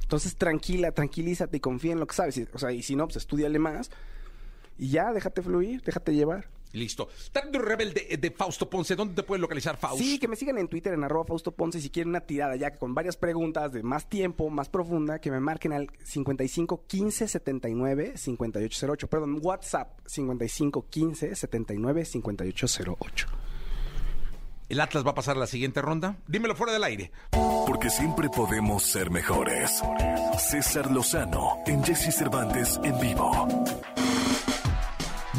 Entonces, 0.04 0.36
tranquila, 0.36 0.91
tranquilízate 0.91 1.58
y 1.58 1.60
confía 1.60 1.93
en 1.93 2.00
lo 2.00 2.06
que 2.06 2.13
sabes. 2.15 2.39
O 2.54 2.60
sea, 2.60 2.72
y 2.72 2.84
si 2.84 2.95
no, 2.95 3.06
pues 3.08 3.17
estudiale 3.17 3.58
más 3.58 3.89
y 4.78 4.89
ya, 4.91 5.12
déjate 5.13 5.41
fluir, 5.41 5.82
déjate 5.82 6.13
llevar. 6.13 6.48
Listo. 6.73 7.10
Tarot 7.32 7.55
rebelde 7.55 8.17
de 8.19 8.32
Fausto 8.32 8.69
Ponce. 8.69 8.95
¿Dónde 8.95 9.15
te 9.15 9.23
pueden 9.23 9.41
localizar, 9.41 9.77
Fausto? 9.77 10.03
Sí, 10.03 10.19
que 10.19 10.27
me 10.27 10.36
sigan 10.36 10.58
en 10.58 10.67
Twitter 10.67 10.93
en 10.93 11.03
arroba 11.03 11.25
Fausto 11.25 11.51
Ponce 11.51 11.82
si 11.82 11.89
quieren 11.89 12.10
una 12.10 12.21
tirada 12.21 12.55
ya 12.55 12.71
que 12.71 12.77
con 12.77 12.93
varias 12.93 13.17
preguntas 13.17 13.71
de 13.71 13.84
más 13.84 14.08
tiempo, 14.08 14.49
más 14.49 14.69
profunda, 14.69 15.19
que 15.19 15.32
me 15.32 15.39
marquen 15.39 15.73
al 15.73 15.89
55 16.03 16.86
15 16.86 17.27
79 17.27 18.13
5808. 18.15 19.08
Perdón, 19.08 19.39
WhatsApp 19.41 19.99
55 20.05 20.88
15 20.89 21.36
79 21.36 22.05
5808. 22.05 23.27
¿El 24.69 24.79
Atlas 24.82 25.03
va 25.03 25.12
a 25.12 25.15
pasar 25.15 25.36
a 25.36 25.39
la 25.39 25.47
siguiente 25.47 25.82
ronda? 25.82 26.17
Dímelo 26.27 26.55
fuera 26.55 26.71
del 26.71 26.84
aire. 26.84 27.12
Porque 27.65 27.89
siempre 27.89 28.29
podemos 28.29 28.84
ser 28.84 29.10
mejores. 29.10 29.82
César 30.38 30.91
Lozano 30.91 31.58
en 31.65 31.84
Jesse 31.84 32.15
Cervantes 32.15 32.79
en 32.84 32.99
vivo. 32.99 33.47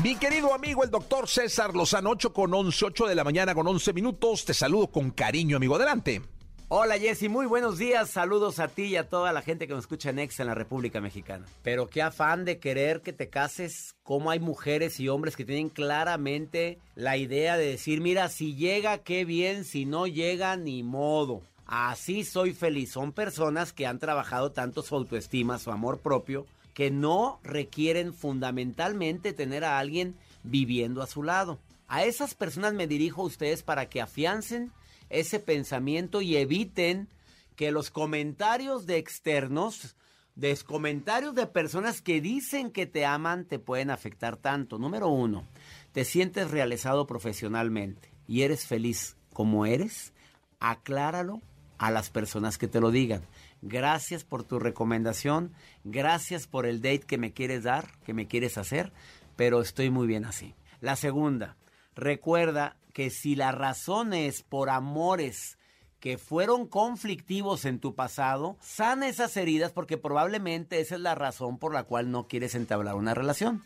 Mi 0.03 0.17
querido 0.17 0.55
amigo, 0.55 0.83
el 0.83 0.91
doctor 0.91 1.29
César 1.29 1.75
Lozano, 1.75 2.11
8 2.11 2.33
con 2.33 2.55
11, 2.55 2.87
8 2.87 3.07
de 3.07 3.15
la 3.15 3.23
mañana 3.23 3.55
con 3.55 3.67
11 3.67 3.93
minutos. 3.93 4.47
Te 4.47 4.55
saludo 4.55 4.87
con 4.87 5.11
cariño, 5.11 5.59
amigo. 5.59 5.77
Adelante. 5.77 6.23
Hola 6.69 6.99
Jessy, 6.99 7.29
muy 7.29 7.45
buenos 7.45 7.77
días. 7.77 8.09
Saludos 8.09 8.61
a 8.61 8.69
ti 8.69 8.85
y 8.85 8.97
a 8.97 9.11
toda 9.11 9.31
la 9.35 9.43
gente 9.43 9.67
que 9.67 9.75
nos 9.75 9.83
escucha 9.83 10.09
en 10.09 10.21
Ex 10.21 10.41
en 10.41 10.47
la 10.47 10.55
República 10.55 11.03
Mexicana. 11.03 11.45
Pero 11.63 11.91
qué 11.91 12.01
afán 12.01 12.47
de 12.47 12.59
querer 12.59 13.03
que 13.03 13.13
te 13.13 13.29
cases. 13.29 13.95
Cómo 14.03 14.31
hay 14.31 14.41
mujeres 14.41 14.99
y 15.01 15.09
hombres 15.11 15.37
que 15.37 15.45
tienen 15.45 15.69
claramente 15.69 16.79
la 16.95 17.19
idea 17.19 17.59
de 17.59 17.67
decir, 17.67 18.01
mira, 18.01 18.31
si 18.31 18.55
llega, 18.55 18.99
qué 18.99 19.27
bien, 19.27 19.65
si 19.65 19.85
no 19.85 20.07
llega, 20.07 20.57
ni 20.57 20.83
modo. 20.83 21.43
Así 21.67 22.25
soy 22.25 22.55
feliz. 22.55 22.93
Son 22.93 23.13
personas 23.13 23.75
que 23.75 23.87
han 23.87 23.99
trabajado 23.99 24.51
tanto 24.51 24.83
su 24.83 24.97
autoestima, 24.97 25.59
su 25.59 25.71
amor 25.71 25.99
propio, 25.99 26.47
que 26.75 26.91
no 26.91 27.41
requieren 27.43 28.15
fundamentalmente 28.15 29.33
tener 29.33 29.65
a 29.65 29.79
alguien 29.79 30.17
viviendo 30.43 31.03
a 31.03 31.07
su 31.07 31.23
lado. 31.23 31.59
A 31.89 32.05
esas 32.05 32.35
personas 32.35 32.75
me 32.75 32.87
dirijo 32.87 33.23
a 33.23 33.27
ustedes 33.27 33.63
para 33.63 33.89
que 33.89 34.01
afiancen 34.01 34.73
ese 35.09 35.41
pensamiento 35.41 36.23
y 36.23 36.37
eviten 36.37 37.09
que 37.57 37.73
los 37.73 37.91
comentarios 37.91 38.87
de 38.87 38.97
externos, 38.97 39.97
de 40.37 40.57
comentarios 40.59 41.35
de 41.35 41.47
personas 41.47 42.01
que 42.01 42.21
dicen 42.21 42.71
que 42.71 42.87
te 42.87 43.05
aman, 43.05 43.45
te 43.45 43.59
pueden 43.59 43.91
afectar 43.91 44.37
tanto. 44.37 44.79
Número 44.79 45.09
uno, 45.09 45.45
te 45.93 46.05
sientes 46.05 46.51
realizado 46.51 47.07
profesionalmente 47.07 48.11
y 48.27 48.43
eres 48.43 48.67
feliz 48.67 49.17
como 49.33 49.67
eres, 49.67 50.13
acláralo 50.61 51.41
a 51.79 51.91
las 51.91 52.11
personas 52.11 52.59
que 52.59 52.68
te 52.68 52.81
lo 52.81 52.91
digan. 52.91 53.23
Gracias 53.63 54.25
por 54.25 54.45
tu 54.45 54.59
recomendación, 54.59 55.53
gracias 55.85 56.47
por 56.47 56.67
el 56.67 56.81
date 56.81 57.01
que 57.01 57.19
me 57.19 57.33
quieres 57.33 57.65
dar, 57.65 57.99
que 58.05 58.15
me 58.15 58.27
quieres 58.27 58.59
hacer, 58.59 58.93
pero 59.37 59.61
estoy 59.61 59.91
muy 59.91 60.07
bien 60.07 60.25
así. 60.25 60.55
La 60.81 60.97
segunda, 60.97 61.57
recuerda 61.95 62.77
que 62.95 63.11
si 63.11 63.37
la 63.37 63.53
razón 63.53 64.13
es 64.15 64.43
por 64.43 64.71
amores 64.71 65.59
que 66.01 66.17
fueron 66.17 66.67
conflictivos 66.67 67.67
en 67.67 67.79
tu 67.79 67.95
pasado, 67.95 68.57
sana 68.61 69.09
esas 69.09 69.37
heridas 69.37 69.73
porque 69.73 69.99
probablemente 69.99 70.81
esa 70.81 70.95
es 70.95 71.01
la 71.03 71.15
razón 71.15 71.59
por 71.59 71.75
la 71.75 71.85
cual 71.85 72.11
no 72.11 72.27
quieres 72.27 72.55
entablar 72.55 72.95
una 72.95 73.13
relación. 73.13 73.63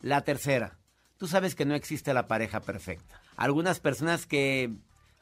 La 0.00 0.22
tercera, 0.22 0.78
Tú 1.18 1.26
sabes 1.26 1.54
que 1.54 1.64
no 1.64 1.74
existe 1.74 2.12
la 2.12 2.26
pareja 2.26 2.60
perfecta. 2.60 3.22
Algunas 3.36 3.80
personas 3.80 4.26
que 4.26 4.70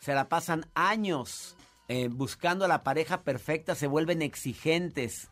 se 0.00 0.12
la 0.12 0.28
pasan 0.28 0.66
años 0.74 1.56
eh, 1.88 2.08
buscando 2.08 2.66
la 2.66 2.82
pareja 2.82 3.22
perfecta 3.22 3.74
se 3.74 3.86
vuelven 3.86 4.22
exigentes 4.22 5.28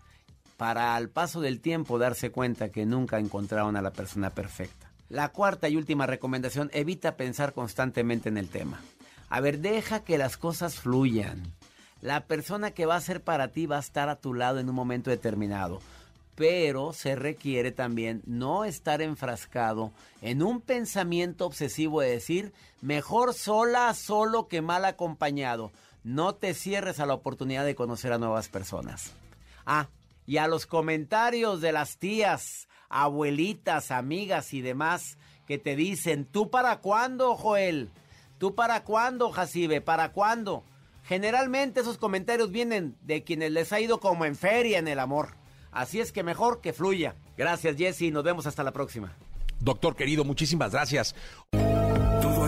para 0.57 0.95
al 0.95 1.09
paso 1.09 1.41
del 1.41 1.61
tiempo 1.61 1.99
darse 1.99 2.31
cuenta 2.31 2.69
que 2.69 2.87
nunca 2.87 3.19
encontraron 3.19 3.77
a 3.77 3.83
la 3.83 3.93
persona 3.93 4.31
perfecta. 4.31 4.91
La 5.09 5.29
cuarta 5.31 5.69
y 5.69 5.77
última 5.77 6.07
recomendación, 6.07 6.71
evita 6.73 7.17
pensar 7.17 7.53
constantemente 7.53 8.29
en 8.29 8.39
el 8.39 8.49
tema. 8.49 8.81
A 9.29 9.41
ver, 9.41 9.59
deja 9.59 10.05
que 10.05 10.19
las 10.19 10.37
cosas 10.37 10.77
fluyan. 10.77 11.43
La 12.01 12.27
persona 12.27 12.71
que 12.73 12.87
va 12.87 12.97
a 12.97 13.01
ser 13.01 13.23
para 13.23 13.49
ti 13.49 13.67
va 13.67 13.77
a 13.77 13.81
estar 13.81 14.09
a 14.09 14.17
tu 14.17 14.35
lado 14.35 14.59
en 14.59 14.69
un 14.69 14.75
momento 14.75 15.11
determinado. 15.11 15.81
Pero 16.35 16.93
se 16.93 17.15
requiere 17.15 17.73
también 17.73 18.23
no 18.27 18.65
estar 18.65 19.03
enfrascado 19.03 19.93
en 20.23 20.43
un 20.43 20.61
pensamiento 20.61 21.47
obsesivo 21.47 22.01
de 22.01 22.11
decir, 22.11 22.53
mejor 22.81 23.35
sola, 23.35 23.93
solo 23.95 24.49
que 24.49 24.63
mal 24.63 24.85
acompañado. 24.85 25.73
No 26.05 26.35
te 26.35 26.55
cierres 26.55 27.01
a 27.01 27.07
la 27.07 27.15
oportunidad 27.15 27.65
de 27.65 27.75
conocer 27.75 28.13
a 28.13 28.19
nuevas 28.19 28.49
personas. 28.49 29.13
Ah, 29.67 29.89
y 30.27 30.39
a 30.39 30.49
los 30.49 30.67
comentarios 30.67 31.61
de 31.61 31.73
las 31.73 31.99
tías, 31.99 32.69
abuelitas, 32.89 33.91
amigas 33.91 34.53
y 34.53 34.61
demás 34.61 35.19
que 35.47 35.59
te 35.59 35.77
dicen, 35.77 36.25
¿tú 36.25 36.51
para 36.51 36.79
cuándo, 36.79 37.37
Joel? 37.37 37.91
¿Tú 38.39 38.55
para 38.55 38.85
cuándo, 38.85 39.31
Jacibe? 39.31 39.81
¿Para 39.81 40.13
cuándo? 40.13 40.65
Generalmente 41.05 41.81
esos 41.81 41.99
comentarios 41.99 42.51
vienen 42.51 42.97
de 43.03 43.25
quienes 43.25 43.53
les 43.53 43.73
ha 43.73 43.81
ido 43.81 44.01
como 44.01 44.25
en 44.25 44.37
feria 44.37 44.79
en 44.79 44.89
el 44.89 44.99
amor. 44.99 45.31
Así 45.73 46.01
es 46.01 46.13
que 46.13 46.23
mejor 46.23 46.61
que 46.61 46.73
fluya. 46.73 47.17
Gracias, 47.37 47.77
Jesse. 47.77 48.13
Nos 48.13 48.25
vemos 48.25 48.47
hasta 48.47 48.63
la 48.63 48.73
próxima. 48.73 49.13
Doctor 49.59 49.97
querido, 49.97 50.25
muchísimas 50.25 50.73
gracias. 50.73 51.15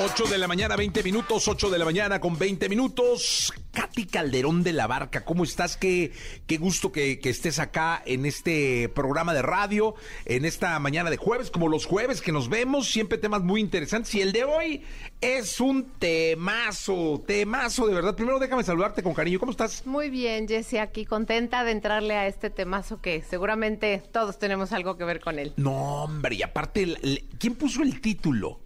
8 0.00 0.24
de 0.24 0.38
la 0.38 0.48
mañana, 0.48 0.74
20 0.74 1.04
minutos, 1.04 1.46
8 1.46 1.70
de 1.70 1.78
la 1.78 1.84
mañana 1.84 2.20
con 2.20 2.36
20 2.36 2.68
minutos. 2.68 3.52
Katy 3.70 4.06
Calderón 4.06 4.64
de 4.64 4.72
la 4.72 4.88
Barca, 4.88 5.24
¿cómo 5.24 5.44
estás? 5.44 5.76
Qué, 5.76 6.10
qué 6.48 6.58
gusto 6.58 6.90
que, 6.90 7.20
que, 7.20 7.30
estés 7.30 7.60
acá 7.60 8.02
en 8.04 8.26
este 8.26 8.88
programa 8.88 9.34
de 9.34 9.42
radio, 9.42 9.94
en 10.24 10.44
esta 10.44 10.76
mañana 10.80 11.10
de 11.10 11.16
jueves, 11.16 11.50
como 11.50 11.68
los 11.68 11.86
jueves 11.86 12.22
que 12.22 12.32
nos 12.32 12.48
vemos, 12.48 12.90
siempre 12.90 13.18
temas 13.18 13.42
muy 13.42 13.60
interesantes. 13.60 14.12
Y 14.16 14.20
el 14.20 14.32
de 14.32 14.42
hoy 14.42 14.82
es 15.20 15.60
un 15.60 15.84
temazo, 15.98 17.22
temazo 17.24 17.86
de 17.86 17.94
verdad. 17.94 18.16
Primero 18.16 18.40
déjame 18.40 18.64
saludarte 18.64 19.00
con 19.00 19.14
cariño, 19.14 19.38
¿cómo 19.38 19.52
estás? 19.52 19.86
Muy 19.86 20.10
bien, 20.10 20.48
Jessie, 20.48 20.80
aquí 20.80 21.04
contenta 21.04 21.62
de 21.62 21.70
entrarle 21.70 22.14
a 22.16 22.26
este 22.26 22.50
temazo 22.50 23.00
que 23.00 23.22
seguramente 23.22 24.02
todos 24.12 24.40
tenemos 24.40 24.72
algo 24.72 24.96
que 24.96 25.04
ver 25.04 25.20
con 25.20 25.38
él. 25.38 25.52
No, 25.56 26.02
hombre, 26.02 26.34
y 26.34 26.42
aparte, 26.42 26.96
¿quién 27.38 27.54
puso 27.54 27.82
el 27.82 28.00
título? 28.00 28.63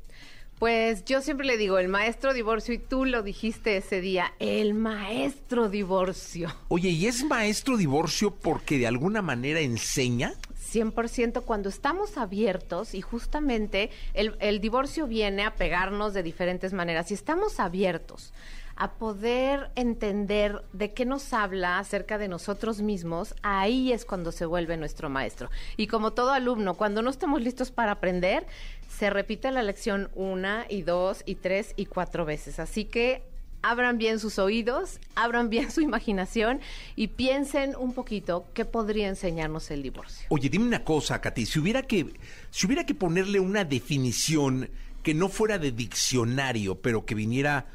Pues 0.58 1.04
yo 1.04 1.20
siempre 1.20 1.46
le 1.46 1.56
digo, 1.56 1.78
el 1.78 1.86
maestro 1.86 2.34
divorcio, 2.34 2.74
y 2.74 2.78
tú 2.78 3.04
lo 3.04 3.22
dijiste 3.22 3.76
ese 3.76 4.00
día, 4.00 4.32
el 4.40 4.74
maestro 4.74 5.68
divorcio. 5.68 6.52
Oye, 6.66 6.88
¿y 6.88 7.06
es 7.06 7.24
maestro 7.24 7.76
divorcio 7.76 8.34
porque 8.34 8.76
de 8.76 8.88
alguna 8.88 9.22
manera 9.22 9.60
enseña? 9.60 10.34
100% 10.72 11.44
cuando 11.44 11.68
estamos 11.68 12.18
abiertos 12.18 12.94
y 12.94 13.00
justamente 13.00 13.90
el, 14.14 14.36
el, 14.40 14.60
divorcio 14.60 15.06
viene 15.06 15.44
a 15.44 15.54
pegarnos 15.54 16.12
de 16.12 16.22
diferentes 16.22 16.72
maneras. 16.72 17.06
Si 17.08 17.14
estamos 17.14 17.60
abiertos 17.60 18.32
a 18.78 18.92
poder 18.92 19.70
entender 19.74 20.62
de 20.72 20.94
qué 20.94 21.04
nos 21.04 21.32
habla 21.32 21.80
acerca 21.80 22.16
de 22.16 22.28
nosotros 22.28 22.80
mismos, 22.80 23.34
ahí 23.42 23.92
es 23.92 24.04
cuando 24.04 24.30
se 24.30 24.46
vuelve 24.46 24.76
nuestro 24.76 25.10
maestro. 25.10 25.50
Y 25.76 25.88
como 25.88 26.12
todo 26.12 26.32
alumno, 26.32 26.74
cuando 26.74 27.02
no 27.02 27.10
estamos 27.10 27.42
listos 27.42 27.72
para 27.72 27.92
aprender, 27.92 28.46
se 28.88 29.10
repite 29.10 29.50
la 29.50 29.64
lección 29.64 30.10
una 30.14 30.64
y 30.68 30.82
dos 30.82 31.24
y 31.26 31.34
tres 31.34 31.74
y 31.76 31.86
cuatro 31.86 32.24
veces. 32.24 32.60
Así 32.60 32.84
que 32.84 33.24
abran 33.62 33.98
bien 33.98 34.20
sus 34.20 34.38
oídos, 34.38 35.00
abran 35.16 35.50
bien 35.50 35.72
su 35.72 35.80
imaginación 35.80 36.60
y 36.94 37.08
piensen 37.08 37.74
un 37.76 37.92
poquito 37.92 38.46
qué 38.54 38.64
podría 38.64 39.08
enseñarnos 39.08 39.72
el 39.72 39.82
divorcio. 39.82 40.26
Oye, 40.30 40.48
dime 40.48 40.66
una 40.66 40.84
cosa, 40.84 41.20
Katy, 41.20 41.46
si 41.46 41.58
hubiera 41.58 41.82
que, 41.82 42.14
si 42.52 42.66
hubiera 42.66 42.86
que 42.86 42.94
ponerle 42.94 43.40
una 43.40 43.64
definición 43.64 44.70
que 45.02 45.14
no 45.14 45.28
fuera 45.28 45.58
de 45.58 45.72
diccionario, 45.72 46.76
pero 46.76 47.04
que 47.04 47.16
viniera 47.16 47.66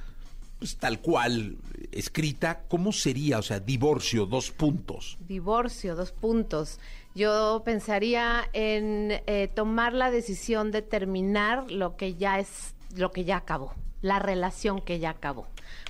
pues, 0.63 0.77
tal 0.77 1.01
cual 1.01 1.57
escrita, 1.91 2.63
¿cómo 2.69 2.93
sería? 2.93 3.37
O 3.37 3.41
sea, 3.41 3.59
divorcio, 3.59 4.25
dos 4.25 4.49
puntos. 4.49 5.17
Divorcio, 5.27 5.93
dos 5.93 6.13
puntos. 6.13 6.79
Yo 7.13 7.63
pensaría 7.65 8.49
en 8.53 9.11
eh, 9.27 9.49
tomar 9.53 9.91
la 9.91 10.09
decisión 10.09 10.71
de 10.71 10.81
terminar 10.81 11.69
lo 11.69 11.97
que 11.97 12.15
ya 12.15 12.39
es, 12.39 12.75
lo 12.95 13.11
que 13.11 13.25
ya 13.25 13.35
acabó, 13.35 13.73
la 14.01 14.19
relación 14.19 14.79
que 14.79 14.99
ya 14.99 15.09
acabó. 15.09 15.47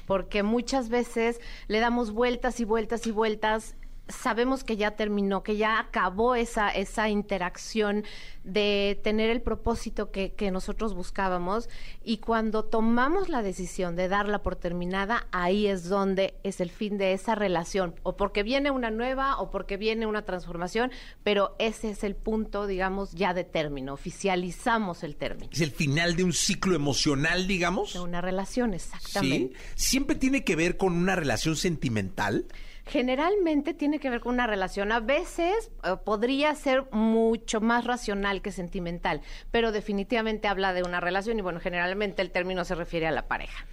Porque 0.07 0.41
muchas 0.41 0.89
veces 0.89 1.39
le 1.67 1.80
damos 1.80 2.09
vueltas 2.09 2.59
y 2.59 2.65
vueltas 2.65 3.05
y 3.05 3.11
vueltas 3.11 3.76
sabemos 4.07 4.63
que 4.63 4.75
ya 4.75 4.91
terminó, 4.91 5.43
que 5.43 5.55
ya 5.55 5.79
acabó 5.79 6.35
esa, 6.35 6.69
esa 6.69 7.09
interacción 7.09 8.03
de 8.43 8.99
tener 9.01 9.29
el 9.29 9.41
propósito 9.41 10.11
que, 10.11 10.33
que, 10.33 10.51
nosotros 10.51 10.93
buscábamos 10.93 11.69
y 12.03 12.17
cuando 12.17 12.65
tomamos 12.65 13.29
la 13.29 13.41
decisión 13.41 13.95
de 13.95 14.09
darla 14.09 14.43
por 14.43 14.57
terminada, 14.57 15.27
ahí 15.31 15.67
es 15.67 15.87
donde 15.87 16.35
es 16.43 16.59
el 16.59 16.69
fin 16.69 16.97
de 16.97 17.13
esa 17.13 17.35
relación, 17.35 17.95
o 18.03 18.17
porque 18.17 18.43
viene 18.43 18.69
una 18.69 18.91
nueva 18.91 19.39
o 19.39 19.49
porque 19.49 19.77
viene 19.77 20.05
una 20.05 20.23
transformación, 20.23 20.91
pero 21.23 21.55
ese 21.57 21.91
es 21.91 22.03
el 22.03 22.15
punto, 22.15 22.67
digamos, 22.67 23.13
ya 23.13 23.33
de 23.33 23.45
término, 23.45 23.93
oficializamos 23.93 25.03
el 25.03 25.15
término. 25.15 25.49
Es 25.53 25.61
el 25.61 25.71
final 25.71 26.17
de 26.17 26.25
un 26.25 26.33
ciclo 26.33 26.75
emocional, 26.75 27.47
digamos. 27.47 27.93
De 27.93 28.01
una 28.01 28.19
relación, 28.19 28.73
exactamente. 28.73 29.57
¿Sí? 29.75 29.89
¿Siempre 29.89 30.17
tiene 30.17 30.43
que 30.43 30.57
ver 30.57 30.75
con 30.75 30.93
una 30.93 31.15
relación 31.15 31.55
sentimental? 31.55 32.45
Generalmente 32.86 33.73
tiene 33.73 33.99
que 33.99 34.09
ver 34.09 34.21
con 34.21 34.34
una 34.34 34.47
relación. 34.47 34.91
A 34.91 34.99
veces 34.99 35.71
eh, 35.84 35.95
podría 36.03 36.53
ser 36.55 36.86
mucho 36.91 37.61
más 37.61 37.86
racional 37.86 38.41
que 38.41 38.51
sentimental, 38.51 39.21
pero 39.51 39.71
definitivamente 39.71 40.47
habla 40.47 40.73
de 40.73 40.84
una 40.84 40.99
relación 40.99 41.39
y 41.39 41.41
bueno, 41.41 41.59
generalmente 41.59 42.21
el 42.21 42.31
término 42.31 42.65
se 42.65 42.75
refiere 42.75 43.07
a 43.07 43.11
la 43.11 43.27
pareja. 43.27 43.65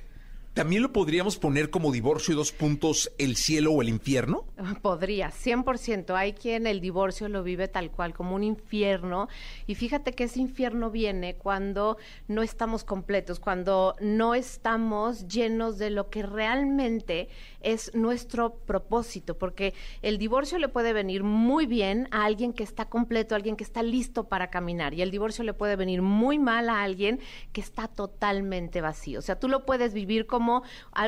¿También 0.52 0.82
lo 0.82 0.92
podríamos 0.92 1.38
poner 1.38 1.70
como 1.70 1.92
divorcio 1.92 2.34
y 2.34 2.36
dos 2.36 2.50
puntos 2.50 3.12
el 3.18 3.36
cielo 3.36 3.70
o 3.70 3.82
el 3.82 3.88
infierno? 3.88 4.46
Podría, 4.82 5.30
100%. 5.30 6.16
Hay 6.16 6.32
quien 6.32 6.66
el 6.66 6.80
divorcio 6.80 7.28
lo 7.28 7.44
vive 7.44 7.68
tal 7.68 7.92
cual, 7.92 8.14
como 8.14 8.34
un 8.34 8.42
infierno. 8.42 9.28
Y 9.68 9.76
fíjate 9.76 10.12
que 10.12 10.24
ese 10.24 10.40
infierno 10.40 10.90
viene 10.90 11.36
cuando 11.36 11.98
no 12.26 12.42
estamos 12.42 12.82
completos, 12.82 13.38
cuando 13.38 13.94
no 14.00 14.34
estamos 14.34 15.28
llenos 15.28 15.78
de 15.78 15.90
lo 15.90 16.10
que 16.10 16.24
realmente 16.24 17.28
es 17.60 17.94
nuestro 17.94 18.54
propósito. 18.54 19.38
Porque 19.38 19.72
el 20.02 20.18
divorcio 20.18 20.58
le 20.58 20.68
puede 20.68 20.92
venir 20.92 21.22
muy 21.22 21.66
bien 21.66 22.08
a 22.10 22.24
alguien 22.24 22.52
que 22.54 22.64
está 22.64 22.86
completo, 22.86 23.34
a 23.34 23.36
alguien 23.36 23.54
que 23.54 23.64
está 23.64 23.84
listo 23.84 24.24
para 24.24 24.50
caminar. 24.50 24.94
Y 24.94 25.02
el 25.02 25.12
divorcio 25.12 25.44
le 25.44 25.54
puede 25.54 25.76
venir 25.76 26.02
muy 26.02 26.40
mal 26.40 26.68
a 26.68 26.82
alguien 26.82 27.20
que 27.52 27.60
está 27.60 27.86
totalmente 27.86 28.80
vacío. 28.80 29.20
O 29.20 29.22
sea, 29.22 29.38
tú 29.38 29.46
lo 29.46 29.64
puedes 29.64 29.94
vivir 29.94 30.26
como 30.26 30.39
como 30.40 30.62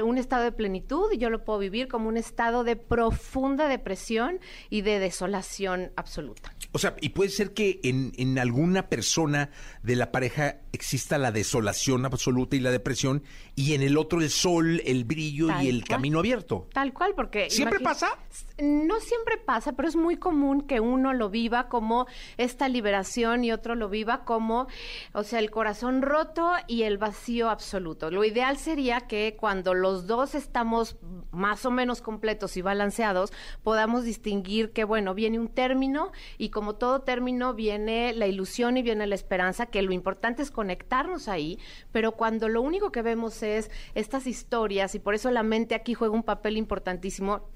un 0.04 0.18
estado 0.18 0.44
de 0.44 0.52
plenitud 0.52 1.10
y 1.10 1.16
yo 1.16 1.30
lo 1.30 1.42
puedo 1.42 1.58
vivir 1.58 1.88
como 1.88 2.06
un 2.08 2.18
estado 2.18 2.64
de 2.64 2.76
profunda 2.76 3.66
depresión 3.66 4.40
y 4.68 4.82
de 4.82 4.98
desolación 4.98 5.90
absoluta. 5.96 6.51
O 6.72 6.78
sea, 6.78 6.96
y 7.00 7.10
puede 7.10 7.30
ser 7.30 7.52
que 7.52 7.80
en, 7.84 8.12
en 8.16 8.38
alguna 8.38 8.88
persona 8.88 9.50
de 9.82 9.96
la 9.96 10.10
pareja 10.10 10.56
exista 10.72 11.18
la 11.18 11.30
desolación 11.30 12.06
absoluta 12.06 12.56
y 12.56 12.60
la 12.60 12.70
depresión 12.70 13.22
y 13.54 13.74
en 13.74 13.82
el 13.82 13.98
otro 13.98 14.20
el 14.20 14.30
sol, 14.30 14.80
el 14.86 15.04
brillo 15.04 15.48
y 15.60 15.68
el 15.68 15.84
camino 15.84 16.18
abierto. 16.18 16.68
Tal 16.72 16.92
cual, 16.94 17.12
porque... 17.14 17.50
¿Siempre 17.50 17.80
pasa? 17.80 18.18
No 18.58 19.00
siempre 19.00 19.36
pasa, 19.36 19.72
pero 19.72 19.88
es 19.88 19.96
muy 19.96 20.16
común 20.16 20.62
que 20.62 20.80
uno 20.80 21.12
lo 21.12 21.28
viva 21.28 21.68
como 21.68 22.06
esta 22.38 22.68
liberación 22.68 23.44
y 23.44 23.52
otro 23.52 23.74
lo 23.74 23.88
viva 23.88 24.24
como, 24.24 24.68
o 25.12 25.24
sea, 25.24 25.40
el 25.40 25.50
corazón 25.50 26.00
roto 26.00 26.52
y 26.66 26.84
el 26.84 26.96
vacío 26.96 27.50
absoluto. 27.50 28.10
Lo 28.10 28.24
ideal 28.24 28.56
sería 28.56 29.02
que 29.02 29.36
cuando 29.38 29.74
los 29.74 30.06
dos 30.06 30.34
estamos 30.34 30.96
más 31.30 31.66
o 31.66 31.70
menos 31.70 32.00
completos 32.00 32.56
y 32.56 32.62
balanceados, 32.62 33.32
podamos 33.62 34.04
distinguir 34.04 34.72
que, 34.72 34.84
bueno, 34.84 35.14
viene 35.14 35.38
un 35.38 35.48
término 35.48 36.12
y 36.38 36.50
como 36.50 36.61
todo 36.74 37.00
término 37.00 37.54
viene 37.54 38.12
la 38.12 38.26
ilusión 38.26 38.76
y 38.76 38.82
viene 38.82 39.06
la 39.06 39.14
esperanza, 39.14 39.66
que 39.66 39.82
lo 39.82 39.92
importante 39.92 40.42
es 40.42 40.50
conectarnos 40.50 41.28
ahí, 41.28 41.58
pero 41.90 42.12
cuando 42.12 42.48
lo 42.48 42.62
único 42.62 42.92
que 42.92 43.02
vemos 43.02 43.42
es 43.42 43.70
estas 43.94 44.26
historias 44.26 44.94
y 44.94 44.98
por 44.98 45.14
eso 45.14 45.30
la 45.30 45.42
mente 45.42 45.74
aquí 45.74 45.94
juega 45.94 46.14
un 46.14 46.22
papel 46.22 46.56
importantísimo 46.56 47.48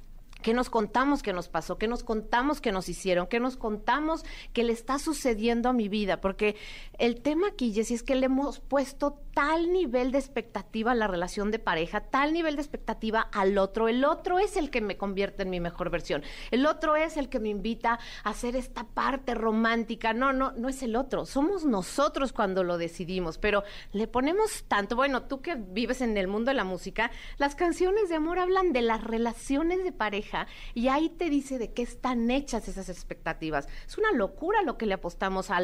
¿Qué 0.46 0.54
nos 0.54 0.70
contamos 0.70 1.24
que 1.24 1.32
nos 1.32 1.48
pasó? 1.48 1.76
¿Qué 1.76 1.88
nos 1.88 2.04
contamos 2.04 2.60
que 2.60 2.70
nos 2.70 2.88
hicieron? 2.88 3.26
¿Qué 3.26 3.40
nos 3.40 3.56
contamos 3.56 4.24
que 4.52 4.62
le 4.62 4.72
está 4.72 5.00
sucediendo 5.00 5.68
a 5.68 5.72
mi 5.72 5.88
vida? 5.88 6.20
Porque 6.20 6.54
el 7.00 7.20
tema 7.20 7.48
aquí, 7.48 7.72
Jessy, 7.72 7.94
es 7.94 8.04
que 8.04 8.14
le 8.14 8.26
hemos 8.26 8.60
puesto 8.60 9.18
tal 9.34 9.72
nivel 9.72 10.12
de 10.12 10.18
expectativa 10.18 10.92
a 10.92 10.94
la 10.94 11.08
relación 11.08 11.50
de 11.50 11.58
pareja, 11.58 12.00
tal 12.00 12.32
nivel 12.32 12.54
de 12.54 12.62
expectativa 12.62 13.22
al 13.32 13.58
otro. 13.58 13.88
El 13.88 14.04
otro 14.04 14.38
es 14.38 14.56
el 14.56 14.70
que 14.70 14.80
me 14.80 14.96
convierte 14.96 15.42
en 15.42 15.50
mi 15.50 15.58
mejor 15.58 15.90
versión. 15.90 16.22
El 16.52 16.64
otro 16.64 16.94
es 16.94 17.16
el 17.16 17.28
que 17.28 17.40
me 17.40 17.48
invita 17.48 17.98
a 18.22 18.30
hacer 18.30 18.54
esta 18.54 18.84
parte 18.84 19.34
romántica. 19.34 20.14
No, 20.14 20.32
no, 20.32 20.52
no 20.52 20.68
es 20.68 20.80
el 20.84 20.94
otro. 20.94 21.26
Somos 21.26 21.64
nosotros 21.64 22.32
cuando 22.32 22.62
lo 22.62 22.78
decidimos. 22.78 23.38
Pero 23.38 23.64
le 23.90 24.06
ponemos 24.06 24.62
tanto, 24.68 24.94
bueno, 24.94 25.24
tú 25.24 25.40
que 25.40 25.56
vives 25.56 26.02
en 26.02 26.16
el 26.16 26.28
mundo 26.28 26.52
de 26.52 26.54
la 26.54 26.64
música, 26.64 27.10
las 27.36 27.56
canciones 27.56 28.08
de 28.08 28.14
amor 28.14 28.38
hablan 28.38 28.72
de 28.72 28.82
las 28.82 29.02
relaciones 29.02 29.82
de 29.82 29.90
pareja 29.90 30.35
y 30.74 30.88
ahí 30.88 31.08
te 31.08 31.30
dice 31.30 31.58
de 31.58 31.72
qué 31.72 31.82
están 31.82 32.30
hechas 32.30 32.68
esas 32.68 32.88
expectativas. 32.88 33.68
Es 33.86 33.96
una 33.98 34.12
locura 34.12 34.62
lo 34.62 34.76
que 34.76 34.86
le 34.86 34.94
apostamos 34.94 35.50
a 35.50 35.56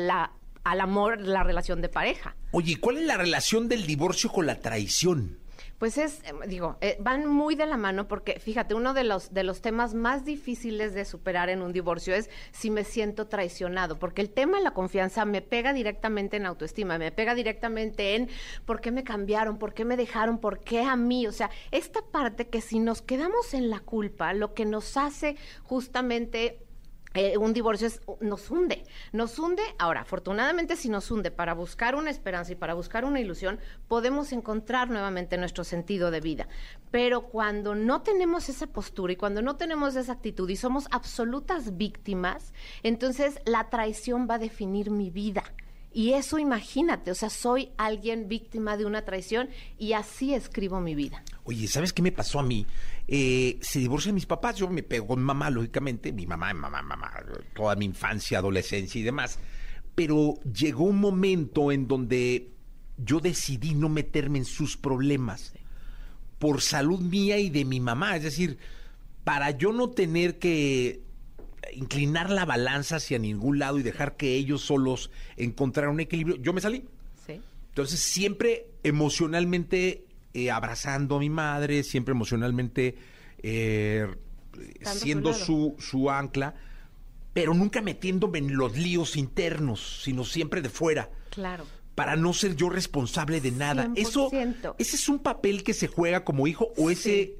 al 0.64 0.80
amor, 0.80 1.20
la 1.20 1.42
relación 1.42 1.80
de 1.82 1.88
pareja. 1.88 2.36
Oye, 2.52 2.76
¿cuál 2.78 2.98
es 2.98 3.06
la 3.06 3.16
relación 3.16 3.68
del 3.68 3.86
divorcio 3.86 4.30
con 4.30 4.46
la 4.46 4.60
traición? 4.60 5.41
Pues 5.82 5.98
es, 5.98 6.20
eh, 6.20 6.32
digo, 6.46 6.76
eh, 6.80 6.96
van 7.00 7.26
muy 7.26 7.56
de 7.56 7.66
la 7.66 7.76
mano 7.76 8.06
porque, 8.06 8.38
fíjate, 8.38 8.72
uno 8.72 8.94
de 8.94 9.02
los, 9.02 9.34
de 9.34 9.42
los 9.42 9.62
temas 9.62 9.94
más 9.94 10.24
difíciles 10.24 10.94
de 10.94 11.04
superar 11.04 11.48
en 11.48 11.60
un 11.60 11.72
divorcio 11.72 12.14
es 12.14 12.30
si 12.52 12.70
me 12.70 12.84
siento 12.84 13.26
traicionado, 13.26 13.98
porque 13.98 14.22
el 14.22 14.30
tema 14.30 14.58
de 14.58 14.62
la 14.62 14.74
confianza 14.74 15.24
me 15.24 15.42
pega 15.42 15.72
directamente 15.72 16.36
en 16.36 16.46
autoestima, 16.46 16.98
me 16.98 17.10
pega 17.10 17.34
directamente 17.34 18.14
en 18.14 18.28
por 18.64 18.80
qué 18.80 18.92
me 18.92 19.02
cambiaron, 19.02 19.58
por 19.58 19.74
qué 19.74 19.84
me 19.84 19.96
dejaron, 19.96 20.38
por 20.38 20.60
qué 20.60 20.82
a 20.82 20.94
mí, 20.94 21.26
o 21.26 21.32
sea, 21.32 21.50
esta 21.72 22.00
parte 22.00 22.46
que 22.46 22.60
si 22.60 22.78
nos 22.78 23.02
quedamos 23.02 23.52
en 23.52 23.68
la 23.68 23.80
culpa, 23.80 24.34
lo 24.34 24.54
que 24.54 24.64
nos 24.64 24.96
hace 24.96 25.34
justamente 25.64 26.60
eh, 27.14 27.36
un 27.36 27.52
divorcio 27.52 27.86
es, 27.86 28.00
nos 28.20 28.50
hunde, 28.50 28.84
nos 29.12 29.38
hunde. 29.38 29.62
Ahora, 29.78 30.02
afortunadamente, 30.02 30.76
si 30.76 30.88
nos 30.88 31.10
hunde 31.10 31.30
para 31.30 31.54
buscar 31.54 31.94
una 31.94 32.10
esperanza 32.10 32.52
y 32.52 32.56
para 32.56 32.74
buscar 32.74 33.04
una 33.04 33.20
ilusión, 33.20 33.58
podemos 33.88 34.32
encontrar 34.32 34.90
nuevamente 34.90 35.36
nuestro 35.36 35.64
sentido 35.64 36.10
de 36.10 36.20
vida. 36.20 36.48
Pero 36.90 37.22
cuando 37.22 37.74
no 37.74 38.02
tenemos 38.02 38.48
esa 38.48 38.66
postura 38.66 39.12
y 39.12 39.16
cuando 39.16 39.42
no 39.42 39.56
tenemos 39.56 39.96
esa 39.96 40.12
actitud 40.12 40.48
y 40.48 40.56
somos 40.56 40.86
absolutas 40.90 41.76
víctimas, 41.76 42.52
entonces 42.82 43.40
la 43.44 43.68
traición 43.70 44.26
va 44.28 44.34
a 44.34 44.38
definir 44.38 44.90
mi 44.90 45.10
vida. 45.10 45.42
Y 45.94 46.14
eso 46.14 46.38
imagínate, 46.38 47.10
o 47.10 47.14
sea, 47.14 47.28
soy 47.28 47.70
alguien 47.76 48.28
víctima 48.28 48.76
de 48.76 48.86
una 48.86 49.04
traición 49.04 49.50
y 49.78 49.92
así 49.92 50.32
escribo 50.32 50.80
mi 50.80 50.94
vida. 50.94 51.22
Oye, 51.44 51.68
¿sabes 51.68 51.92
qué 51.92 52.02
me 52.02 52.12
pasó 52.12 52.40
a 52.40 52.42
mí? 52.42 52.66
Eh, 53.08 53.58
se 53.60 53.78
divorcian 53.78 54.14
mis 54.14 54.26
papás, 54.26 54.56
yo 54.56 54.68
me 54.68 54.82
pego 54.82 55.08
con 55.08 55.22
mamá, 55.22 55.50
lógicamente, 55.50 56.12
mi 56.12 56.26
mamá, 56.26 56.54
mamá, 56.54 56.82
mamá, 56.82 57.12
toda 57.54 57.76
mi 57.76 57.84
infancia, 57.84 58.38
adolescencia 58.38 59.00
y 59.00 59.04
demás. 59.04 59.38
Pero 59.94 60.34
llegó 60.44 60.84
un 60.84 60.98
momento 60.98 61.70
en 61.72 61.86
donde 61.86 62.52
yo 62.96 63.20
decidí 63.20 63.74
no 63.74 63.88
meterme 63.88 64.38
en 64.38 64.44
sus 64.44 64.76
problemas 64.76 65.52
por 66.38 66.60
salud 66.60 67.00
mía 67.00 67.38
y 67.38 67.50
de 67.50 67.64
mi 67.64 67.80
mamá. 67.80 68.16
Es 68.16 68.22
decir, 68.22 68.58
para 69.24 69.50
yo 69.50 69.72
no 69.72 69.90
tener 69.90 70.38
que 70.38 71.02
inclinar 71.74 72.30
la 72.30 72.44
balanza 72.44 72.96
hacia 72.96 73.18
ningún 73.18 73.58
lado 73.58 73.78
y 73.78 73.82
dejar 73.82 74.16
que 74.16 74.34
ellos 74.34 74.62
solos 74.62 75.10
encontraran 75.36 75.94
un 75.94 76.00
equilibrio, 76.00 76.36
yo 76.36 76.52
me 76.52 76.60
salí. 76.60 76.84
Entonces 77.28 78.00
siempre 78.00 78.66
emocionalmente 78.82 80.04
eh, 80.34 80.50
abrazando 80.50 81.16
a 81.16 81.18
mi 81.20 81.30
madre, 81.30 81.82
siempre 81.82 82.12
emocionalmente 82.12 82.96
eh, 83.42 84.06
siendo 84.82 85.32
su, 85.32 85.74
su 85.78 86.10
ancla, 86.10 86.54
pero 87.32 87.54
nunca 87.54 87.80
metiéndome 87.80 88.40
en 88.40 88.56
los 88.56 88.76
líos 88.76 89.16
internos, 89.16 90.02
sino 90.02 90.24
siempre 90.24 90.60
de 90.60 90.68
fuera. 90.68 91.08
Claro 91.30 91.64
para 91.94 92.16
no 92.16 92.32
ser 92.32 92.56
yo 92.56 92.70
responsable 92.70 93.40
de 93.40 93.50
nada. 93.50 93.90
Eso, 93.96 94.30
ese 94.78 94.96
es 94.96 95.08
un 95.08 95.18
papel 95.18 95.62
que 95.62 95.74
se 95.74 95.88
juega 95.88 96.24
como 96.24 96.46
hijo 96.46 96.72
o 96.76 96.90
ese 96.90 97.34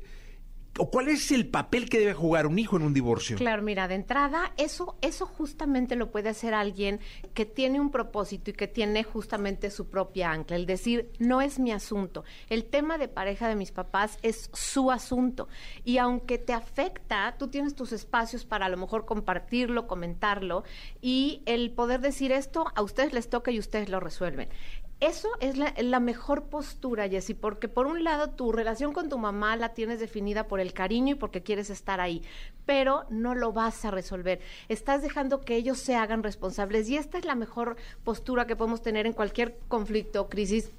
o 0.78 0.90
cuál 0.90 1.08
es 1.08 1.30
el 1.32 1.46
papel 1.46 1.90
que 1.90 1.98
debe 1.98 2.14
jugar 2.14 2.46
un 2.46 2.58
hijo 2.58 2.76
en 2.76 2.82
un 2.82 2.94
divorcio? 2.94 3.36
Claro, 3.36 3.62
mira, 3.62 3.88
de 3.88 3.94
entrada, 3.94 4.52
eso, 4.56 4.96
eso 5.02 5.26
justamente 5.26 5.96
lo 5.96 6.10
puede 6.10 6.30
hacer 6.30 6.54
alguien 6.54 7.00
que 7.34 7.44
tiene 7.44 7.78
un 7.78 7.90
propósito 7.90 8.50
y 8.50 8.54
que 8.54 8.68
tiene 8.68 9.04
justamente 9.04 9.70
su 9.70 9.88
propia 9.88 10.30
ancla. 10.30 10.56
El 10.56 10.64
decir, 10.64 11.10
no 11.18 11.42
es 11.42 11.58
mi 11.58 11.72
asunto. 11.72 12.24
El 12.48 12.64
tema 12.64 12.96
de 12.96 13.08
pareja 13.08 13.48
de 13.48 13.56
mis 13.56 13.70
papás 13.70 14.18
es 14.22 14.48
su 14.54 14.90
asunto. 14.90 15.48
Y 15.84 15.98
aunque 15.98 16.38
te 16.38 16.54
afecta, 16.54 17.36
tú 17.38 17.48
tienes 17.48 17.74
tus 17.74 17.92
espacios 17.92 18.46
para 18.46 18.66
a 18.66 18.68
lo 18.70 18.78
mejor 18.78 19.04
compartirlo, 19.04 19.86
comentarlo 19.86 20.64
y 21.02 21.42
el 21.44 21.70
poder 21.70 22.00
decir 22.00 22.32
esto 22.32 22.64
a 22.74 22.82
ustedes 22.82 23.12
les 23.12 23.28
toca 23.28 23.50
y 23.50 23.58
ustedes 23.58 23.90
lo 23.90 24.00
resuelven 24.00 24.48
eso 25.02 25.28
es 25.40 25.56
la, 25.58 25.98
mejor 25.98 26.44
postura, 26.44 27.08
Jessy, 27.08 27.34
porque 27.34 27.68
por 27.68 27.88
un 27.88 28.04
lado 28.04 28.30
tu 28.30 28.52
relación 28.52 28.92
con 28.92 29.08
tu 29.08 29.18
mamá 29.18 29.56
la 29.56 29.74
tienes 29.74 29.98
definida 29.98 30.46
por 30.46 30.60
el 30.60 30.72
cariño 30.72 31.16
y 31.16 31.18
porque 31.18 31.42
quieres 31.42 31.70
estar 31.70 32.00
ahí, 32.00 32.22
pero 32.66 33.02
no 33.10 33.34
lo 33.34 33.52
vas 33.52 33.84
a 33.84 33.90
resolver. 33.90 34.40
Estás 34.68 35.02
dejando 35.02 35.40
que 35.40 35.56
ellos 35.56 35.78
se 35.78 35.96
hagan 35.96 36.22
responsables 36.22 36.88
y 36.88 36.98
esta 36.98 37.18
es 37.18 37.24
la 37.24 37.34
mejor 37.34 37.74
postura 38.04 38.46
que 38.46 38.54
podemos 38.54 38.80
tener 38.80 39.06
en 39.06 39.12
cualquier 39.12 39.58
conflicto 39.66 40.22
o 40.22 40.28
crisis 40.28 40.70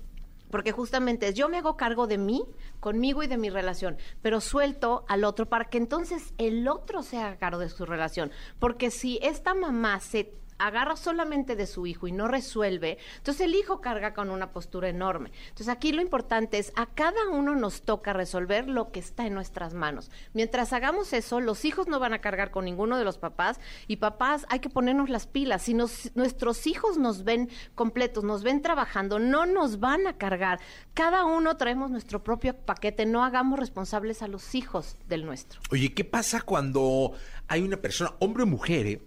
porque 0.53 0.71
justamente 0.71 1.29
es 1.29 1.33
yo 1.33 1.49
me 1.49 1.57
hago 1.57 1.77
cargo 1.77 2.05
de 2.05 2.19
mí, 2.19 2.43
conmigo 2.79 3.23
y 3.23 3.27
de 3.27 3.39
mi 3.39 3.49
relación, 3.49 3.97
pero 4.21 4.39
suelto 4.39 5.03
al 5.07 5.23
otro 5.23 5.47
para 5.47 5.65
que 5.65 5.79
entonces 5.79 6.31
el 6.37 6.67
otro 6.67 7.01
se 7.01 7.17
haga 7.17 7.37
cargo 7.37 7.57
de 7.57 7.69
su 7.69 7.87
relación, 7.87 8.31
porque 8.59 8.91
si 8.91 9.17
esta 9.23 9.55
mamá 9.55 9.99
se 9.99 10.31
agarra 10.67 10.95
solamente 10.95 11.55
de 11.55 11.67
su 11.67 11.85
hijo 11.85 12.07
y 12.07 12.11
no 12.11 12.27
resuelve, 12.27 12.97
entonces 13.17 13.41
el 13.41 13.55
hijo 13.55 13.81
carga 13.81 14.13
con 14.13 14.29
una 14.29 14.51
postura 14.51 14.87
enorme. 14.87 15.31
Entonces 15.49 15.67
aquí 15.67 15.91
lo 15.91 16.01
importante 16.01 16.57
es, 16.57 16.71
a 16.75 16.85
cada 16.85 17.29
uno 17.29 17.55
nos 17.55 17.81
toca 17.81 18.13
resolver 18.13 18.69
lo 18.69 18.91
que 18.91 18.99
está 18.99 19.25
en 19.25 19.33
nuestras 19.33 19.73
manos. 19.73 20.09
Mientras 20.33 20.71
hagamos 20.71 21.11
eso, 21.11 21.41
los 21.41 21.65
hijos 21.65 21.87
no 21.87 21.99
van 21.99 22.13
a 22.13 22.21
cargar 22.21 22.49
con 22.49 22.65
ninguno 22.65 22.97
de 22.97 23.03
los 23.03 23.17
papás 23.17 23.59
y 23.87 23.97
papás 23.97 24.45
hay 24.49 24.59
que 24.59 24.69
ponernos 24.69 25.09
las 25.09 25.27
pilas. 25.27 25.63
Si 25.63 25.73
nuestros 25.73 26.65
hijos 26.65 26.97
nos 26.97 27.23
ven 27.23 27.49
completos, 27.75 28.23
nos 28.23 28.43
ven 28.43 28.61
trabajando, 28.61 29.19
no 29.19 29.45
nos 29.45 29.79
van 29.79 30.07
a 30.07 30.17
cargar. 30.17 30.59
Cada 30.93 31.25
uno 31.25 31.57
traemos 31.57 31.91
nuestro 31.91 32.23
propio 32.23 32.55
paquete, 32.55 33.05
no 33.05 33.23
hagamos 33.23 33.59
responsables 33.59 34.21
a 34.21 34.27
los 34.27 34.55
hijos 34.55 34.95
del 35.07 35.25
nuestro. 35.25 35.59
Oye, 35.71 35.93
¿qué 35.93 36.05
pasa 36.05 36.41
cuando 36.41 37.11
hay 37.47 37.61
una 37.61 37.77
persona, 37.77 38.13
hombre 38.19 38.43
o 38.43 38.47
mujer, 38.47 39.01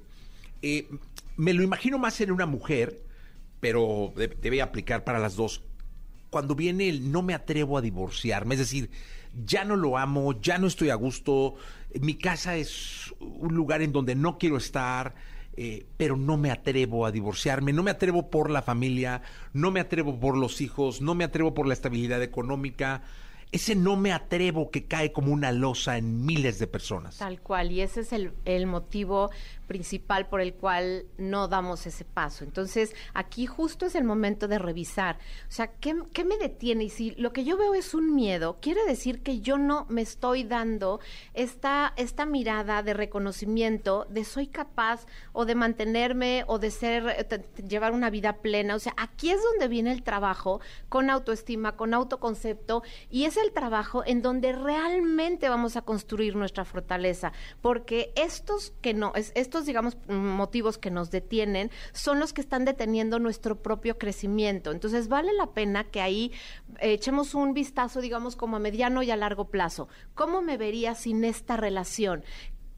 eh, 0.62 0.88
me 1.36 1.52
lo 1.52 1.62
imagino 1.62 1.98
más 1.98 2.20
en 2.20 2.30
una 2.30 2.46
mujer, 2.46 3.02
pero 3.60 4.12
debe 4.16 4.62
aplicar 4.62 5.04
para 5.04 5.18
las 5.18 5.36
dos. 5.36 5.62
Cuando 6.30 6.54
viene 6.54 6.88
el 6.88 7.12
no 7.12 7.22
me 7.22 7.34
atrevo 7.34 7.78
a 7.78 7.82
divorciarme, 7.82 8.54
es 8.54 8.60
decir, 8.60 8.90
ya 9.44 9.64
no 9.64 9.76
lo 9.76 9.98
amo, 9.98 10.40
ya 10.40 10.58
no 10.58 10.66
estoy 10.66 10.90
a 10.90 10.94
gusto, 10.94 11.54
mi 12.00 12.14
casa 12.14 12.56
es 12.56 13.14
un 13.20 13.54
lugar 13.54 13.82
en 13.82 13.92
donde 13.92 14.14
no 14.14 14.38
quiero 14.38 14.56
estar, 14.56 15.14
eh, 15.56 15.86
pero 15.96 16.16
no 16.16 16.36
me 16.36 16.50
atrevo 16.50 17.06
a 17.06 17.12
divorciarme, 17.12 17.72
no 17.72 17.82
me 17.82 17.90
atrevo 17.90 18.30
por 18.30 18.50
la 18.50 18.62
familia, 18.62 19.22
no 19.52 19.70
me 19.70 19.80
atrevo 19.80 20.18
por 20.18 20.36
los 20.36 20.60
hijos, 20.60 21.00
no 21.00 21.14
me 21.14 21.24
atrevo 21.24 21.54
por 21.54 21.66
la 21.66 21.74
estabilidad 21.74 22.22
económica, 22.22 23.02
ese 23.56 23.74
no 23.74 23.96
me 23.96 24.12
atrevo 24.12 24.70
que 24.70 24.84
cae 24.84 25.12
como 25.12 25.32
una 25.32 25.52
losa 25.52 25.98
en 25.98 26.24
miles 26.24 26.58
de 26.58 26.66
personas. 26.66 27.18
Tal 27.18 27.40
cual, 27.40 27.72
y 27.72 27.80
ese 27.80 28.00
es 28.00 28.12
el, 28.12 28.32
el 28.44 28.66
motivo 28.66 29.30
principal 29.66 30.28
por 30.28 30.40
el 30.40 30.54
cual 30.54 31.06
no 31.18 31.48
damos 31.48 31.86
ese 31.86 32.04
paso. 32.04 32.44
Entonces, 32.44 32.94
aquí 33.14 33.46
justo 33.46 33.86
es 33.86 33.94
el 33.94 34.04
momento 34.04 34.48
de 34.48 34.58
revisar. 34.58 35.18
O 35.48 35.52
sea, 35.52 35.72
¿qué, 35.72 35.94
me 36.24 36.38
detiene? 36.38 36.84
Y 36.84 36.90
si 36.90 37.10
lo 37.12 37.32
que 37.32 37.44
yo 37.44 37.56
veo 37.56 37.74
es 37.74 37.94
un 37.94 38.14
miedo, 38.14 38.58
quiere 38.60 38.84
decir 38.86 39.22
que 39.22 39.40
yo 39.40 39.58
no 39.58 39.86
me 39.88 40.02
estoy 40.02 40.44
dando 40.44 41.00
esta, 41.34 41.92
esta 41.96 42.26
mirada 42.26 42.82
de 42.82 42.94
reconocimiento 42.94 44.06
de 44.08 44.24
soy 44.24 44.46
capaz 44.46 45.06
o 45.32 45.44
de 45.44 45.54
mantenerme 45.54 46.44
o 46.46 46.58
de 46.58 46.70
ser, 46.70 47.26
llevar 47.68 47.92
una 47.92 48.10
vida 48.10 48.34
plena. 48.38 48.74
O 48.74 48.78
sea, 48.78 48.94
aquí 48.96 49.30
es 49.30 49.42
donde 49.42 49.68
viene 49.68 49.92
el 49.92 50.02
trabajo 50.02 50.60
con 50.88 51.10
autoestima, 51.10 51.76
con 51.76 51.94
autoconcepto, 51.94 52.82
y 53.10 53.24
es 53.24 53.36
el 53.36 53.45
trabajo 53.50 54.02
en 54.06 54.22
donde 54.22 54.52
realmente 54.52 55.48
vamos 55.48 55.76
a 55.76 55.82
construir 55.82 56.36
nuestra 56.36 56.64
fortaleza. 56.64 57.32
Porque 57.60 58.12
estos 58.16 58.72
que 58.80 58.94
no, 58.94 59.12
es, 59.14 59.32
estos 59.34 59.66
digamos, 59.66 59.96
motivos 60.08 60.78
que 60.78 60.90
nos 60.90 61.10
detienen 61.10 61.70
son 61.92 62.20
los 62.20 62.32
que 62.32 62.40
están 62.40 62.64
deteniendo 62.64 63.18
nuestro 63.18 63.62
propio 63.62 63.98
crecimiento. 63.98 64.72
Entonces, 64.72 65.08
vale 65.08 65.32
la 65.32 65.52
pena 65.52 65.84
que 65.84 66.00
ahí 66.00 66.32
eh, 66.80 66.92
echemos 66.92 67.34
un 67.34 67.54
vistazo, 67.54 68.00
digamos, 68.00 68.36
como 68.36 68.56
a 68.56 68.60
mediano 68.60 69.02
y 69.02 69.10
a 69.10 69.16
largo 69.16 69.46
plazo. 69.46 69.88
¿Cómo 70.14 70.42
me 70.42 70.56
vería 70.56 70.94
sin 70.94 71.24
esta 71.24 71.56
relación? 71.56 72.24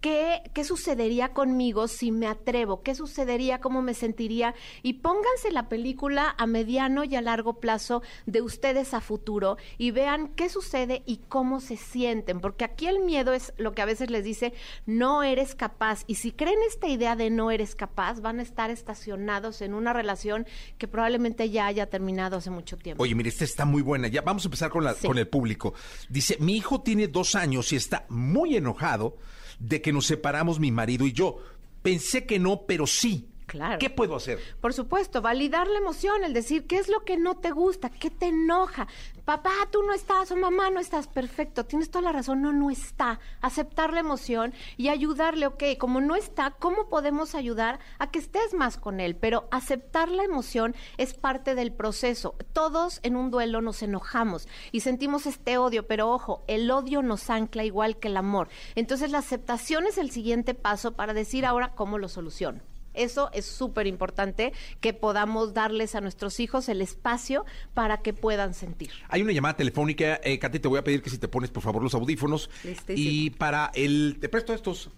¿Qué, 0.00 0.42
¿qué 0.54 0.64
sucedería 0.64 1.32
conmigo 1.32 1.88
si 1.88 2.10
me 2.12 2.26
atrevo? 2.26 2.82
¿Qué 2.82 2.94
sucedería? 2.94 3.60
¿Cómo 3.60 3.82
me 3.82 3.94
sentiría? 3.94 4.54
Y 4.82 4.94
pónganse 4.94 5.50
la 5.50 5.68
película 5.68 6.34
a 6.38 6.46
mediano 6.46 7.04
y 7.04 7.16
a 7.16 7.20
largo 7.20 7.60
plazo 7.60 8.02
de 8.26 8.42
ustedes 8.42 8.94
a 8.94 9.00
futuro 9.00 9.56
y 9.76 9.90
vean 9.90 10.28
qué 10.28 10.48
sucede 10.48 11.02
y 11.06 11.20
cómo 11.28 11.60
se 11.60 11.76
sienten, 11.76 12.40
porque 12.40 12.64
aquí 12.64 12.86
el 12.86 13.00
miedo 13.00 13.32
es 13.32 13.52
lo 13.56 13.72
que 13.72 13.82
a 13.82 13.86
veces 13.86 14.10
les 14.10 14.24
dice, 14.24 14.52
no 14.86 15.22
eres 15.22 15.54
capaz. 15.54 16.04
Y 16.06 16.16
si 16.16 16.32
creen 16.32 16.58
esta 16.66 16.88
idea 16.88 17.16
de 17.16 17.30
no 17.30 17.50
eres 17.50 17.74
capaz, 17.74 18.20
van 18.20 18.40
a 18.40 18.42
estar 18.42 18.70
estacionados 18.70 19.62
en 19.62 19.74
una 19.74 19.92
relación 19.92 20.46
que 20.78 20.88
probablemente 20.88 21.50
ya 21.50 21.66
haya 21.66 21.86
terminado 21.86 22.36
hace 22.36 22.50
mucho 22.50 22.76
tiempo. 22.76 23.02
Oye, 23.02 23.14
mire, 23.14 23.28
esta 23.28 23.44
está 23.44 23.64
muy 23.64 23.82
buena. 23.82 24.08
Ya 24.08 24.22
vamos 24.22 24.44
a 24.44 24.48
empezar 24.48 24.70
con, 24.70 24.84
la, 24.84 24.94
con 24.94 25.18
el 25.18 25.28
público. 25.28 25.74
Dice, 26.08 26.36
mi 26.40 26.56
hijo 26.56 26.80
tiene 26.80 27.08
dos 27.08 27.34
años 27.34 27.72
y 27.72 27.76
está 27.76 28.06
muy 28.08 28.56
enojado 28.56 29.16
de 29.58 29.80
que 29.82 29.92
nos 29.92 30.06
separamos 30.06 30.60
mi 30.60 30.70
marido 30.70 31.06
y 31.06 31.12
yo. 31.12 31.38
Pensé 31.82 32.26
que 32.26 32.38
no, 32.38 32.62
pero 32.66 32.86
sí. 32.86 33.27
Claro. 33.48 33.78
¿Qué 33.78 33.88
puedo 33.88 34.14
hacer? 34.14 34.38
Por 34.60 34.74
supuesto, 34.74 35.22
validar 35.22 35.68
la 35.68 35.78
emoción, 35.78 36.22
el 36.22 36.34
decir 36.34 36.66
qué 36.66 36.76
es 36.76 36.90
lo 36.90 37.06
que 37.06 37.16
no 37.16 37.38
te 37.38 37.50
gusta, 37.50 37.88
qué 37.88 38.10
te 38.10 38.26
enoja. 38.26 38.86
Papá, 39.24 39.52
tú 39.70 39.82
no 39.82 39.94
estás 39.94 40.30
o 40.30 40.36
mamá 40.36 40.68
no 40.68 40.80
estás 40.80 41.08
perfecto, 41.08 41.64
tienes 41.64 41.90
toda 41.90 42.02
la 42.02 42.12
razón, 42.12 42.42
no, 42.42 42.52
no 42.52 42.70
está. 42.70 43.20
Aceptar 43.40 43.94
la 43.94 44.00
emoción 44.00 44.52
y 44.76 44.90
ayudarle, 44.90 45.46
ok, 45.46 45.64
como 45.78 46.02
no 46.02 46.14
está, 46.14 46.50
¿cómo 46.50 46.90
podemos 46.90 47.34
ayudar 47.34 47.78
a 47.98 48.10
que 48.10 48.18
estés 48.18 48.52
más 48.52 48.76
con 48.76 49.00
él? 49.00 49.16
Pero 49.16 49.48
aceptar 49.50 50.10
la 50.10 50.24
emoción 50.24 50.74
es 50.98 51.14
parte 51.14 51.54
del 51.54 51.72
proceso. 51.72 52.36
Todos 52.52 53.00
en 53.02 53.16
un 53.16 53.30
duelo 53.30 53.62
nos 53.62 53.82
enojamos 53.82 54.46
y 54.72 54.80
sentimos 54.80 55.24
este 55.24 55.56
odio, 55.56 55.86
pero 55.86 56.10
ojo, 56.10 56.44
el 56.48 56.70
odio 56.70 57.00
nos 57.00 57.30
ancla 57.30 57.64
igual 57.64 57.98
que 57.98 58.08
el 58.08 58.18
amor. 58.18 58.48
Entonces 58.74 59.10
la 59.10 59.18
aceptación 59.18 59.86
es 59.86 59.96
el 59.96 60.10
siguiente 60.10 60.52
paso 60.52 60.92
para 60.92 61.14
decir 61.14 61.46
ahora 61.46 61.74
cómo 61.74 61.96
lo 61.96 62.08
soluciono. 62.08 62.67
Eso 62.98 63.30
es 63.32 63.46
súper 63.46 63.86
importante 63.86 64.52
que 64.80 64.92
podamos 64.92 65.54
darles 65.54 65.94
a 65.94 66.00
nuestros 66.00 66.40
hijos 66.40 66.68
el 66.68 66.82
espacio 66.82 67.44
para 67.74 67.98
que 67.98 68.12
puedan 68.12 68.54
sentir. 68.54 68.90
Hay 69.08 69.22
una 69.22 69.32
llamada 69.32 69.56
telefónica. 69.56 70.20
Eh, 70.22 70.38
Katy, 70.38 70.58
te 70.58 70.68
voy 70.68 70.78
a 70.78 70.84
pedir 70.84 71.02
que 71.02 71.10
si 71.10 71.18
te 71.18 71.28
pones, 71.28 71.50
por 71.50 71.62
favor, 71.62 71.82
los 71.82 71.94
audífonos. 71.94 72.50
Listísimo. 72.64 72.96
Y 72.96 73.30
para 73.30 73.70
el... 73.74 74.18
Te 74.20 74.28
presto 74.28 74.52
estos 74.52 74.90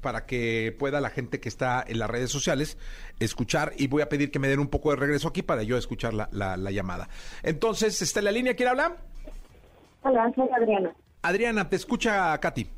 para 0.00 0.26
que 0.26 0.74
pueda 0.78 1.00
la 1.00 1.10
gente 1.10 1.40
que 1.40 1.48
está 1.48 1.84
en 1.86 1.98
las 1.98 2.10
redes 2.10 2.30
sociales 2.30 2.76
escuchar 3.18 3.72
y 3.76 3.86
voy 3.86 4.02
a 4.02 4.08
pedir 4.08 4.30
que 4.30 4.38
me 4.38 4.48
den 4.48 4.60
un 4.60 4.68
poco 4.68 4.90
de 4.90 4.96
regreso 4.96 5.28
aquí 5.28 5.42
para 5.42 5.62
yo 5.62 5.76
escuchar 5.76 6.14
la, 6.14 6.28
la, 6.32 6.56
la 6.56 6.70
llamada. 6.70 7.08
Entonces, 7.42 8.00
¿está 8.02 8.20
en 8.20 8.26
la 8.26 8.32
línea? 8.32 8.54
¿Quién 8.54 8.68
habla? 8.68 8.96
Hola, 10.02 10.30
soy 10.34 10.48
Adriana. 10.54 10.94
Adriana, 11.22 11.68
te 11.68 11.76
escucha 11.76 12.38
Katy. 12.38 12.70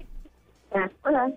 Ah, 0.73 0.89
hola. 1.05 1.33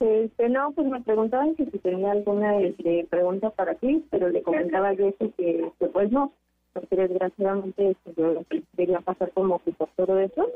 Este, 0.00 0.48
no, 0.48 0.72
pues 0.72 0.86
me 0.86 1.00
preguntaban 1.00 1.54
que 1.56 1.64
si 1.66 1.78
tenía 1.78 2.12
alguna 2.12 2.56
este, 2.58 3.06
pregunta 3.10 3.50
para 3.50 3.74
ti, 3.74 4.04
pero 4.10 4.28
le 4.28 4.42
comentaba 4.42 4.92
yo 4.92 5.08
eso 5.08 5.32
que, 5.36 5.70
que 5.78 5.86
pues 5.86 6.10
no, 6.12 6.32
porque 6.72 6.96
desgraciadamente 6.96 7.90
este, 7.90 8.12
yo 8.16 8.42
quería 8.76 9.00
pasar 9.00 9.32
como 9.32 9.58
que 9.60 9.72
por 9.72 9.88
todo 9.96 10.18
eso. 10.20 10.48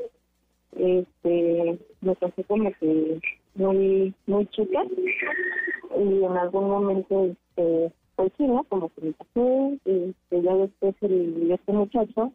Este, 0.77 1.77
me 2.01 2.15
pasé 2.15 2.43
como 2.45 2.71
que 2.79 3.19
muy, 3.55 4.13
muy 4.25 4.45
chica 4.47 4.83
y 5.97 6.23
en 6.23 6.37
algún 6.37 6.69
momento, 6.69 7.25
este, 7.25 7.91
pues. 8.15 8.31
Como 8.69 8.89
que 8.89 9.01
me 9.01 9.13
pasé, 9.13 9.79
este, 9.85 10.41
ya 10.41 10.55
después 10.55 10.95
el, 11.01 11.51
este 11.51 11.71
muchacho 11.73 12.31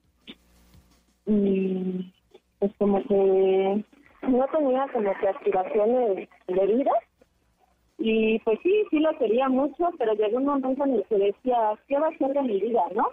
y 1.26 2.12
pues 2.58 2.72
como 2.78 3.02
que 3.04 3.84
no 4.28 4.46
tenía 4.48 4.86
como 4.92 5.12
que 5.18 5.28
aspiraciones 5.28 6.28
de 6.46 6.66
vida 6.66 6.92
y 7.98 8.38
pues 8.40 8.60
sí, 8.62 8.84
sí 8.90 9.00
lo 9.00 9.16
quería 9.18 9.48
mucho, 9.48 9.90
pero 9.98 10.14
llegó 10.14 10.38
un 10.38 10.46
momento 10.46 10.84
en 10.84 10.94
el 10.94 11.04
que 11.06 11.16
decía, 11.16 11.74
¿qué 11.88 11.98
va 11.98 12.06
a 12.06 12.10
hacer 12.10 12.32
de 12.32 12.42
mi 12.42 12.60
vida, 12.60 12.82
no? 12.94 13.08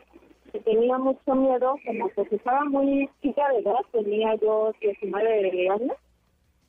Que 0.51 0.59
tenía 0.59 0.97
mucho 0.99 1.35
miedo, 1.35 1.75
como 1.85 2.09
que 2.09 2.35
estaba 2.35 2.63
muy 2.65 3.09
chica 3.21 3.49
de 3.49 3.59
edad, 3.59 3.79
tenía 3.91 4.35
yo 4.35 4.71
19 4.79 5.69
años, 5.69 5.97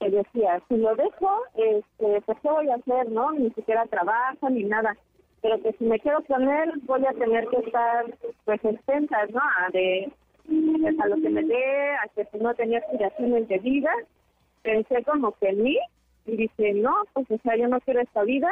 que 0.01 0.11
decía, 0.11 0.62
si 0.66 0.76
lo 0.78 0.94
dejo, 0.97 1.42
este, 1.57 2.22
pues 2.22 2.38
¿qué 2.40 2.49
voy 2.49 2.70
a 2.70 2.76
hacer, 2.76 3.11
no? 3.11 3.32
Ni 3.32 3.51
siquiera 3.51 3.84
trabajo 3.84 4.49
ni 4.49 4.64
nada, 4.64 4.97
pero 5.42 5.61
que 5.61 5.72
si 5.74 5.84
me 5.84 6.01
quedo 6.01 6.24
con 6.24 6.49
él 6.49 6.72
voy 6.84 7.05
a 7.05 7.12
tener 7.12 7.47
que 7.49 7.59
estar 7.59 8.07
pues 8.47 8.62
¿no? 8.62 9.40
A 9.59 9.70
de 9.72 10.11
pues, 10.47 11.01
a 11.01 11.07
lo 11.07 11.16
que 11.16 11.28
me 11.28 11.42
dé, 11.42 11.90
a 11.97 12.09
que 12.14 12.38
no 12.38 12.55
tenía 12.55 12.78
aspiraciones 12.78 13.47
de 13.47 13.59
vida, 13.59 13.92
pensé 14.66 15.04
como 15.04 15.32
que 15.38 15.48
en 15.48 15.62
mí 15.62 15.78
y 16.26 16.36
dije, 16.36 16.74
no, 16.74 16.92
pues 17.12 17.30
o 17.30 17.38
sea, 17.38 17.56
yo 17.56 17.68
no 17.68 17.80
quiero 17.80 18.00
esta 18.00 18.24
vida. 18.24 18.50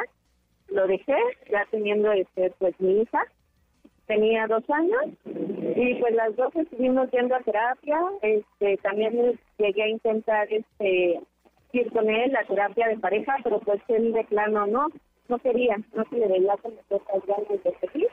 Lo 0.69 0.87
dejé, 0.87 1.17
ya 1.51 1.67
teniendo 1.69 2.11
este, 2.13 2.51
pues 2.57 2.73
mi 2.79 3.01
hija, 3.01 3.21
tenía 4.07 4.47
dos 4.47 4.63
años 4.69 5.03
y 5.25 5.95
pues 5.95 6.15
las 6.15 6.35
dos 6.35 6.55
estuvimos 6.55 7.11
yendo 7.11 7.35
a 7.35 7.41
terapia. 7.41 7.99
Este, 8.21 8.77
también 8.77 9.37
llegué 9.57 9.83
a 9.83 9.89
intentar 9.89 10.47
este 10.51 11.19
ir 11.73 11.91
con 11.91 12.09
él 12.09 12.33
a 12.35 12.45
terapia 12.45 12.87
de 12.87 12.97
pareja, 12.97 13.35
pero 13.43 13.59
pues 13.59 13.81
él 13.89 14.13
de 14.13 14.23
plano 14.23 14.65
no, 14.65 14.87
no 15.27 15.37
quería, 15.39 15.75
no 15.93 16.05
se 16.09 16.15
le 16.15 16.27
veía 16.27 16.55
como 16.61 16.77
cosas 16.87 17.25
grandes 17.27 17.61
de 17.61 17.75
seguir 17.79 18.07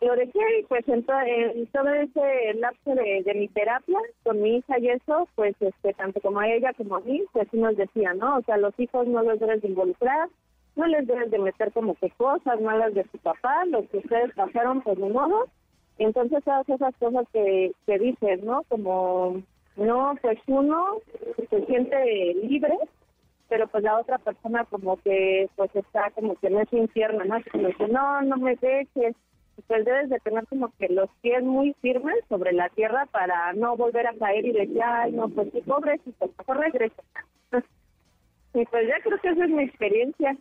lo 0.00 0.16
dejé 0.16 0.38
y 0.58 0.62
pues 0.64 0.88
en, 0.88 1.04
to- 1.04 1.20
en 1.20 1.66
todo 1.68 1.88
ese 1.92 2.54
lapso 2.54 2.94
de, 2.94 3.32
mi 3.34 3.48
terapia 3.48 3.98
con 4.22 4.40
mi 4.40 4.56
hija 4.56 4.78
y 4.78 4.88
eso, 4.88 5.28
pues 5.34 5.54
este 5.60 5.92
tanto 5.94 6.20
como 6.20 6.40
a 6.40 6.48
ella 6.48 6.72
como 6.74 6.96
a 6.96 7.00
mí, 7.00 7.22
pues 7.32 7.48
sí 7.50 7.58
nos 7.58 7.76
decía, 7.76 8.14
¿no? 8.14 8.38
O 8.38 8.42
sea, 8.42 8.56
los 8.56 8.78
hijos 8.78 9.06
no 9.06 9.22
los 9.22 9.38
debes 9.38 9.60
de 9.62 9.68
involucrar, 9.68 10.28
no 10.76 10.86
les 10.86 11.06
debes 11.06 11.30
de 11.30 11.38
meter 11.38 11.70
como 11.72 11.94
que 11.96 12.10
cosas 12.10 12.60
malas 12.60 12.94
de 12.94 13.04
su 13.10 13.18
papá, 13.18 13.64
lo 13.66 13.86
que 13.88 13.98
ustedes 13.98 14.34
pasaron, 14.34 14.80
pues 14.82 14.98
de 14.98 15.08
modo. 15.08 15.48
Entonces 15.98 16.42
todas 16.44 16.66
esas 16.68 16.96
cosas 16.96 17.26
que, 17.32 17.72
que 17.84 17.98
dices, 17.98 18.42
¿no? 18.42 18.62
Como, 18.68 19.42
no, 19.76 20.14
pues 20.22 20.38
uno 20.46 20.96
se 21.50 21.66
siente 21.66 22.34
libre, 22.42 22.74
pero 23.50 23.66
pues 23.66 23.84
la 23.84 23.98
otra 23.98 24.16
persona 24.16 24.64
como 24.64 24.96
que 25.02 25.50
pues 25.56 25.74
está 25.76 26.10
como 26.12 26.36
que 26.36 26.46
en 26.46 26.60
ese 26.60 26.78
infierno, 26.78 27.22
¿no? 27.26 27.36
Como 27.52 27.68
que 27.76 27.86
no, 27.88 28.22
no 28.22 28.36
me 28.38 28.56
dejes, 28.56 29.14
pues 29.70 29.84
debes 29.84 30.08
de 30.10 30.18
tener 30.18 30.44
como 30.48 30.72
que 30.80 30.88
los 30.88 31.08
pies 31.20 31.44
muy 31.44 31.76
firmes 31.80 32.16
sobre 32.28 32.50
la 32.52 32.68
tierra 32.70 33.06
para 33.06 33.52
no 33.52 33.76
volver 33.76 34.04
a 34.08 34.14
caer 34.14 34.44
y 34.44 34.50
decir, 34.50 34.82
ay, 34.82 35.12
no, 35.12 35.28
pues 35.28 35.48
sí, 35.52 35.60
pobrecito, 35.60 36.28
mejor 36.36 36.58
regresa. 36.58 37.00
y 38.54 38.64
pues 38.64 38.88
ya 38.88 39.00
creo 39.00 39.20
que 39.20 39.28
esa 39.28 39.44
es 39.44 39.50
mi 39.50 39.62
experiencia. 39.62 40.36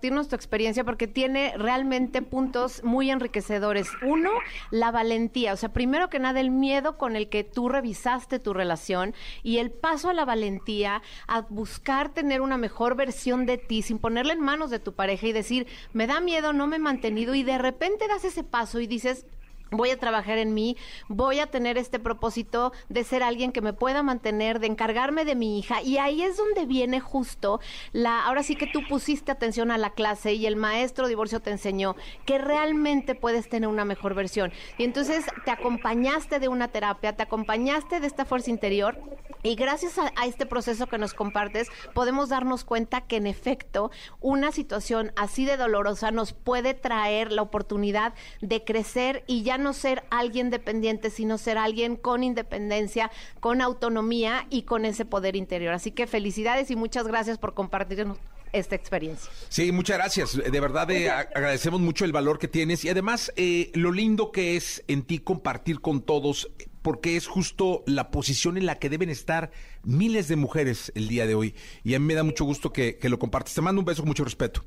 Tu 0.00 0.34
experiencia 0.34 0.84
porque 0.84 1.08
tiene 1.08 1.54
realmente 1.56 2.22
puntos 2.22 2.84
muy 2.84 3.10
enriquecedores. 3.10 3.88
Uno, 4.02 4.30
la 4.70 4.92
valentía. 4.92 5.52
O 5.52 5.56
sea, 5.56 5.72
primero 5.72 6.08
que 6.08 6.20
nada, 6.20 6.38
el 6.38 6.50
miedo 6.50 6.96
con 6.96 7.16
el 7.16 7.28
que 7.28 7.42
tú 7.42 7.68
revisaste 7.68 8.38
tu 8.38 8.54
relación 8.54 9.14
y 9.42 9.58
el 9.58 9.72
paso 9.72 10.08
a 10.08 10.14
la 10.14 10.24
valentía, 10.24 11.02
a 11.26 11.40
buscar 11.40 12.10
tener 12.10 12.40
una 12.42 12.58
mejor 12.58 12.94
versión 12.94 13.44
de 13.44 13.58
ti 13.58 13.82
sin 13.82 13.98
ponerla 13.98 14.34
en 14.34 14.40
manos 14.40 14.70
de 14.70 14.78
tu 14.78 14.94
pareja 14.94 15.26
y 15.26 15.32
decir, 15.32 15.66
me 15.92 16.06
da 16.06 16.20
miedo, 16.20 16.52
no 16.52 16.68
me 16.68 16.76
he 16.76 16.80
mantenido 16.80 17.34
y 17.34 17.42
de 17.42 17.58
repente 17.58 18.06
das 18.06 18.24
ese 18.24 18.44
paso 18.44 18.78
y 18.78 18.86
dices, 18.86 19.26
voy 19.70 19.90
a 19.90 19.98
trabajar 19.98 20.38
en 20.38 20.54
mí, 20.54 20.76
voy 21.08 21.40
a 21.40 21.46
tener 21.46 21.78
este 21.78 21.98
propósito 21.98 22.72
de 22.88 23.04
ser 23.04 23.22
alguien 23.22 23.52
que 23.52 23.60
me 23.60 23.72
pueda 23.72 24.02
mantener, 24.02 24.60
de 24.60 24.66
encargarme 24.66 25.24
de 25.24 25.34
mi 25.34 25.58
hija. 25.58 25.82
Y 25.82 25.98
ahí 25.98 26.22
es 26.22 26.36
donde 26.36 26.66
viene 26.66 27.00
justo 27.00 27.60
la, 27.92 28.24
ahora 28.24 28.42
sí 28.42 28.56
que 28.56 28.66
tú 28.66 28.80
pusiste 28.88 29.32
atención 29.32 29.70
a 29.70 29.78
la 29.78 29.90
clase 29.90 30.32
y 30.34 30.46
el 30.46 30.56
maestro 30.56 31.08
divorcio 31.08 31.40
te 31.40 31.50
enseñó 31.50 31.96
que 32.24 32.38
realmente 32.38 33.14
puedes 33.14 33.48
tener 33.48 33.68
una 33.68 33.84
mejor 33.84 34.14
versión. 34.14 34.52
Y 34.78 34.84
entonces 34.84 35.26
te 35.44 35.50
acompañaste 35.50 36.38
de 36.38 36.48
una 36.48 36.68
terapia, 36.68 37.16
te 37.16 37.22
acompañaste 37.22 38.00
de 38.00 38.06
esta 38.06 38.24
fuerza 38.24 38.50
interior 38.50 38.98
y 39.42 39.54
gracias 39.54 39.98
a, 39.98 40.12
a 40.16 40.26
este 40.26 40.46
proceso 40.46 40.86
que 40.86 40.98
nos 40.98 41.14
compartes 41.14 41.68
podemos 41.94 42.28
darnos 42.28 42.64
cuenta 42.64 43.02
que 43.02 43.16
en 43.16 43.26
efecto 43.26 43.90
una 44.20 44.50
situación 44.50 45.12
así 45.16 45.44
de 45.44 45.56
dolorosa 45.56 46.10
nos 46.10 46.32
puede 46.32 46.74
traer 46.74 47.30
la 47.32 47.42
oportunidad 47.42 48.14
de 48.40 48.64
crecer 48.64 49.24
y 49.26 49.42
ya 49.42 49.57
no 49.58 49.72
ser 49.72 50.04
alguien 50.10 50.50
dependiente, 50.50 51.10
sino 51.10 51.38
ser 51.38 51.58
alguien 51.58 51.96
con 51.96 52.22
independencia, 52.22 53.10
con 53.40 53.60
autonomía 53.60 54.46
y 54.50 54.62
con 54.62 54.84
ese 54.84 55.04
poder 55.04 55.36
interior. 55.36 55.74
Así 55.74 55.90
que 55.90 56.06
felicidades 56.06 56.70
y 56.70 56.76
muchas 56.76 57.06
gracias 57.06 57.38
por 57.38 57.54
compartirnos 57.54 58.18
esta 58.52 58.74
experiencia. 58.74 59.30
Sí, 59.48 59.72
muchas 59.72 59.98
gracias. 59.98 60.36
De 60.36 60.60
verdad 60.60 60.90
eh, 60.90 61.10
agradecemos 61.10 61.80
mucho 61.80 62.04
el 62.04 62.12
valor 62.12 62.38
que 62.38 62.48
tienes 62.48 62.84
y 62.84 62.88
además 62.88 63.32
eh, 63.36 63.70
lo 63.74 63.92
lindo 63.92 64.32
que 64.32 64.56
es 64.56 64.84
en 64.88 65.02
ti 65.02 65.18
compartir 65.18 65.80
con 65.80 66.02
todos, 66.02 66.50
porque 66.82 67.16
es 67.16 67.26
justo 67.26 67.82
la 67.86 68.10
posición 68.10 68.56
en 68.56 68.66
la 68.66 68.78
que 68.78 68.88
deben 68.88 69.10
estar 69.10 69.50
miles 69.82 70.28
de 70.28 70.36
mujeres 70.36 70.92
el 70.94 71.08
día 71.08 71.26
de 71.26 71.34
hoy. 71.34 71.54
Y 71.84 71.94
a 71.94 71.98
mí 71.98 72.06
me 72.06 72.14
da 72.14 72.22
mucho 72.22 72.44
gusto 72.44 72.72
que, 72.72 72.98
que 72.98 73.08
lo 73.08 73.18
compartas. 73.18 73.54
Te 73.54 73.60
mando 73.60 73.80
un 73.80 73.84
beso 73.84 74.02
con 74.02 74.08
mucho 74.08 74.24
respeto. 74.24 74.64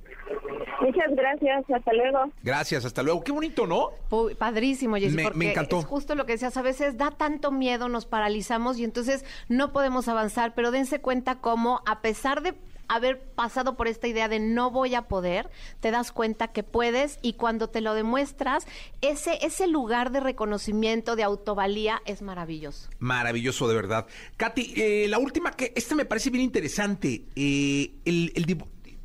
Muchas 1.12 1.26
gracias, 1.40 1.66
hasta 1.70 1.94
luego. 1.94 2.32
Gracias, 2.44 2.86
hasta 2.86 3.04
luego. 3.04 3.24
Qué 3.24 3.32
bonito, 3.32 3.68
¿no? 3.68 3.90
Pu- 4.10 4.36
Padrísimo, 4.38 4.96
Jessy, 4.96 5.16
Me- 5.36 5.52
encantó. 5.52 5.80
es 5.80 5.86
justo 5.86 6.16
lo 6.16 6.26
que 6.26 6.34
decías, 6.34 6.56
a 6.58 6.62
veces 6.62 6.98
da 6.98 7.12
tanto 7.12 7.52
miedo, 7.52 7.90
nos 7.90 8.06
paralizamos 8.06 8.78
y 8.80 8.84
entonces 8.84 9.26
no 9.50 9.74
podemos 9.74 10.08
avanzar, 10.08 10.54
pero 10.56 10.72
dense 10.72 11.02
cuenta 11.02 11.36
cómo 11.40 11.82
a 11.86 12.02
pesar 12.02 12.42
de 12.42 12.54
haber 12.88 13.22
pasado 13.22 13.78
por 13.78 13.88
esta 13.88 14.08
idea 14.10 14.28
de 14.28 14.40
no 14.42 14.70
voy 14.70 14.96
a 14.96 15.04
poder, 15.04 15.50
te 15.80 15.92
das 15.92 16.12
cuenta 16.12 16.50
que 16.50 16.62
puedes 16.64 17.20
y 17.22 17.34
cuando 17.34 17.70
te 17.70 17.80
lo 17.80 17.94
demuestras, 17.94 18.68
ese, 19.00 19.38
ese 19.46 19.68
lugar 19.68 20.12
de 20.12 20.20
reconocimiento, 20.20 21.16
de 21.16 21.24
autovalía 21.24 22.02
es 22.06 22.22
maravilloso. 22.22 22.90
Maravilloso, 23.00 23.70
de 23.70 23.76
verdad. 23.76 24.08
Katy, 24.36 24.74
eh, 24.76 25.06
la 25.08 25.20
última 25.20 25.52
que, 25.52 25.72
esta 25.76 25.96
me 25.96 26.04
parece 26.04 26.32
bien 26.32 26.44
interesante. 26.44 27.24
eh, 27.36 27.92
el, 28.04 28.34
el 28.36 28.46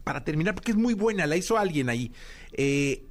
para 0.07 0.22
terminar, 0.22 0.54
porque 0.54 0.70
es 0.70 0.76
muy 0.76 0.94
buena, 0.94 1.26
la 1.26 1.36
hizo 1.36 1.59
alguien 1.59 1.88
ahí. 1.88 2.12
Eh, 2.52 3.07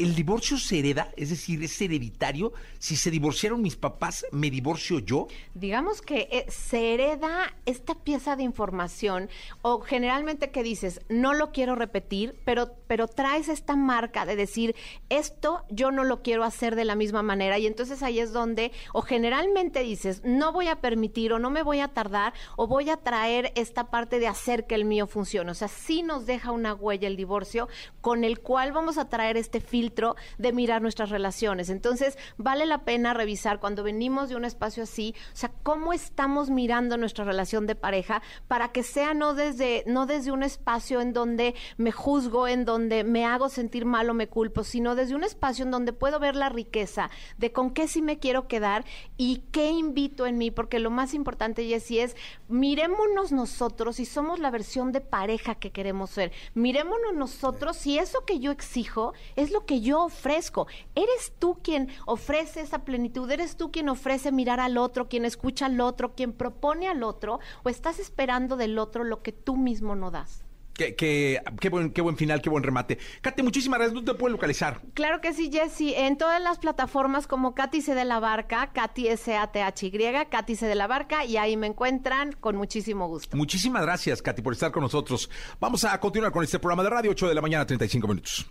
¿El 0.00 0.14
divorcio 0.14 0.56
se 0.56 0.78
hereda? 0.78 1.12
Es 1.14 1.28
decir, 1.28 1.62
¿es 1.62 1.78
hereditario? 1.78 2.54
Si 2.78 2.96
se 2.96 3.10
divorciaron 3.10 3.60
mis 3.60 3.76
papás, 3.76 4.24
¿me 4.32 4.50
divorcio 4.50 4.98
yo? 5.00 5.28
Digamos 5.52 6.00
que 6.00 6.26
eh, 6.32 6.46
se 6.48 6.94
hereda 6.94 7.54
esta 7.66 7.94
pieza 7.94 8.34
de 8.34 8.42
información 8.42 9.28
o 9.60 9.80
generalmente 9.80 10.50
que 10.52 10.62
dices, 10.62 11.02
no 11.10 11.34
lo 11.34 11.52
quiero 11.52 11.74
repetir, 11.74 12.34
pero, 12.46 12.72
pero 12.86 13.08
traes 13.08 13.50
esta 13.50 13.76
marca 13.76 14.24
de 14.24 14.36
decir, 14.36 14.74
esto 15.10 15.64
yo 15.68 15.90
no 15.90 16.04
lo 16.04 16.22
quiero 16.22 16.44
hacer 16.44 16.76
de 16.76 16.86
la 16.86 16.94
misma 16.94 17.22
manera 17.22 17.58
y 17.58 17.66
entonces 17.66 18.02
ahí 18.02 18.20
es 18.20 18.32
donde, 18.32 18.72
o 18.94 19.02
generalmente 19.02 19.80
dices, 19.80 20.22
no 20.24 20.50
voy 20.50 20.68
a 20.68 20.80
permitir 20.80 21.34
o 21.34 21.38
no 21.38 21.50
me 21.50 21.62
voy 21.62 21.80
a 21.80 21.88
tardar 21.88 22.32
o 22.56 22.66
voy 22.66 22.88
a 22.88 22.96
traer 22.96 23.52
esta 23.54 23.90
parte 23.90 24.18
de 24.18 24.28
hacer 24.28 24.66
que 24.66 24.76
el 24.76 24.86
mío 24.86 25.06
funcione. 25.06 25.50
O 25.50 25.54
sea, 25.54 25.68
sí 25.68 26.02
nos 26.02 26.24
deja 26.24 26.52
una 26.52 26.72
huella 26.72 27.06
el 27.06 27.18
divorcio 27.18 27.68
con 28.00 28.24
el 28.24 28.40
cual 28.40 28.72
vamos 28.72 28.96
a 28.96 29.10
traer 29.10 29.36
este 29.36 29.60
filtro 29.60 29.89
de 30.38 30.52
mirar 30.52 30.82
nuestras 30.82 31.10
relaciones. 31.10 31.70
Entonces, 31.70 32.18
vale 32.36 32.66
la 32.66 32.84
pena 32.84 33.14
revisar 33.14 33.60
cuando 33.60 33.82
venimos 33.82 34.28
de 34.28 34.36
un 34.36 34.44
espacio 34.44 34.82
así, 34.82 35.14
o 35.32 35.36
sea, 35.36 35.50
cómo 35.62 35.92
estamos 35.92 36.50
mirando 36.50 36.96
nuestra 36.96 37.24
relación 37.24 37.66
de 37.66 37.74
pareja 37.74 38.22
para 38.48 38.72
que 38.72 38.82
sea 38.82 39.14
no 39.14 39.34
desde 39.34 39.84
no 39.86 40.06
desde 40.06 40.32
un 40.32 40.42
espacio 40.42 41.00
en 41.00 41.12
donde 41.12 41.54
me 41.76 41.92
juzgo, 41.92 42.48
en 42.48 42.64
donde 42.64 43.04
me 43.04 43.24
hago 43.24 43.48
sentir 43.48 43.84
mal 43.84 44.08
o 44.10 44.14
me 44.14 44.28
culpo, 44.28 44.64
sino 44.64 44.94
desde 44.94 45.14
un 45.14 45.24
espacio 45.24 45.64
en 45.64 45.70
donde 45.70 45.92
puedo 45.92 46.18
ver 46.18 46.36
la 46.36 46.48
riqueza 46.48 47.10
de 47.38 47.52
con 47.52 47.70
qué 47.70 47.88
sí 47.88 48.02
me 48.02 48.18
quiero 48.18 48.48
quedar 48.48 48.84
y 49.16 49.42
qué 49.52 49.70
invito 49.70 50.26
en 50.26 50.38
mí, 50.38 50.50
porque 50.50 50.78
lo 50.78 50.90
más 50.90 51.14
importante, 51.14 51.66
Jessy, 51.66 52.00
es 52.00 52.16
mirémonos 52.48 53.32
nosotros 53.32 54.00
y 54.00 54.06
somos 54.06 54.38
la 54.38 54.50
versión 54.50 54.92
de 54.92 55.00
pareja 55.00 55.54
que 55.54 55.70
queremos 55.70 56.10
ser. 56.10 56.32
Mirémonos 56.54 57.14
nosotros 57.14 57.76
si 57.76 57.98
eso 57.98 58.24
que 58.24 58.38
yo 58.38 58.50
exijo 58.50 59.14
es 59.36 59.50
lo 59.50 59.66
que 59.66 59.79
yo 59.80 60.04
ofrezco. 60.04 60.66
Eres 60.94 61.32
tú 61.38 61.58
quien 61.62 61.88
ofrece 62.06 62.60
esa 62.60 62.84
plenitud, 62.84 63.30
eres 63.30 63.56
tú 63.56 63.70
quien 63.70 63.88
ofrece 63.88 64.32
mirar 64.32 64.60
al 64.60 64.78
otro, 64.78 65.08
quien 65.08 65.24
escucha 65.24 65.66
al 65.66 65.80
otro, 65.80 66.14
quien 66.14 66.32
propone 66.32 66.88
al 66.88 67.02
otro, 67.02 67.40
o 67.62 67.68
estás 67.68 67.98
esperando 67.98 68.56
del 68.56 68.78
otro 68.78 69.04
lo 69.04 69.22
que 69.22 69.32
tú 69.32 69.56
mismo 69.56 69.94
no 69.96 70.10
das. 70.10 70.44
Qué, 70.72 70.94
qué- 70.94 71.42
qué 71.60 71.68
buen, 71.68 71.90
qué 71.92 72.00
buen 72.00 72.16
final, 72.16 72.40
qué 72.40 72.48
buen 72.48 72.62
remate. 72.62 72.96
Katy, 73.20 73.42
muchísimas 73.42 73.78
gracias. 73.80 73.94
¿Dónde 73.94 74.12
te 74.12 74.18
pueden 74.18 74.32
localizar? 74.32 74.80
Claro 74.94 75.20
que 75.20 75.34
sí, 75.34 75.50
Jessy. 75.52 75.92
En 75.94 76.16
todas 76.16 76.40
las 76.40 76.58
plataformas 76.58 77.26
como 77.26 77.54
Katy 77.54 77.82
C 77.82 77.94
de 77.94 78.06
la 78.06 78.18
Barca, 78.18 78.70
Katy 78.72 79.08
S-A-T-H-Y, 79.08 80.26
Katy 80.30 80.56
C 80.56 80.66
de 80.66 80.74
la 80.74 80.86
Barca, 80.86 81.24
y 81.26 81.36
ahí 81.36 81.56
me 81.58 81.66
encuentran 81.66 82.32
con 82.32 82.56
muchísimo 82.56 83.08
gusto. 83.08 83.36
Muchísimas 83.36 83.82
gracias, 83.82 84.22
Katy, 84.22 84.40
por 84.40 84.54
estar 84.54 84.70
con 84.72 84.82
nosotros. 84.82 85.28
Vamos 85.60 85.84
a 85.84 86.00
continuar 86.00 86.32
con 86.32 86.44
este 86.44 86.58
programa 86.58 86.82
de 86.82 86.88
radio, 86.90 87.10
8 87.10 87.28
de 87.28 87.34
la 87.34 87.42
mañana, 87.42 87.66
35 87.66 88.08
minutos. 88.08 88.50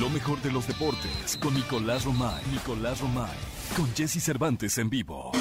Lo 0.00 0.10
mejor 0.10 0.42
de 0.42 0.52
los 0.52 0.66
deportes 0.66 1.38
con 1.40 1.54
Nicolás 1.54 2.04
Romay. 2.04 2.44
Nicolás 2.52 3.00
Romay. 3.00 3.34
Con 3.74 3.90
Jesse 3.94 4.22
Cervantes 4.22 4.76
en 4.76 4.90
vivo. 4.90 5.32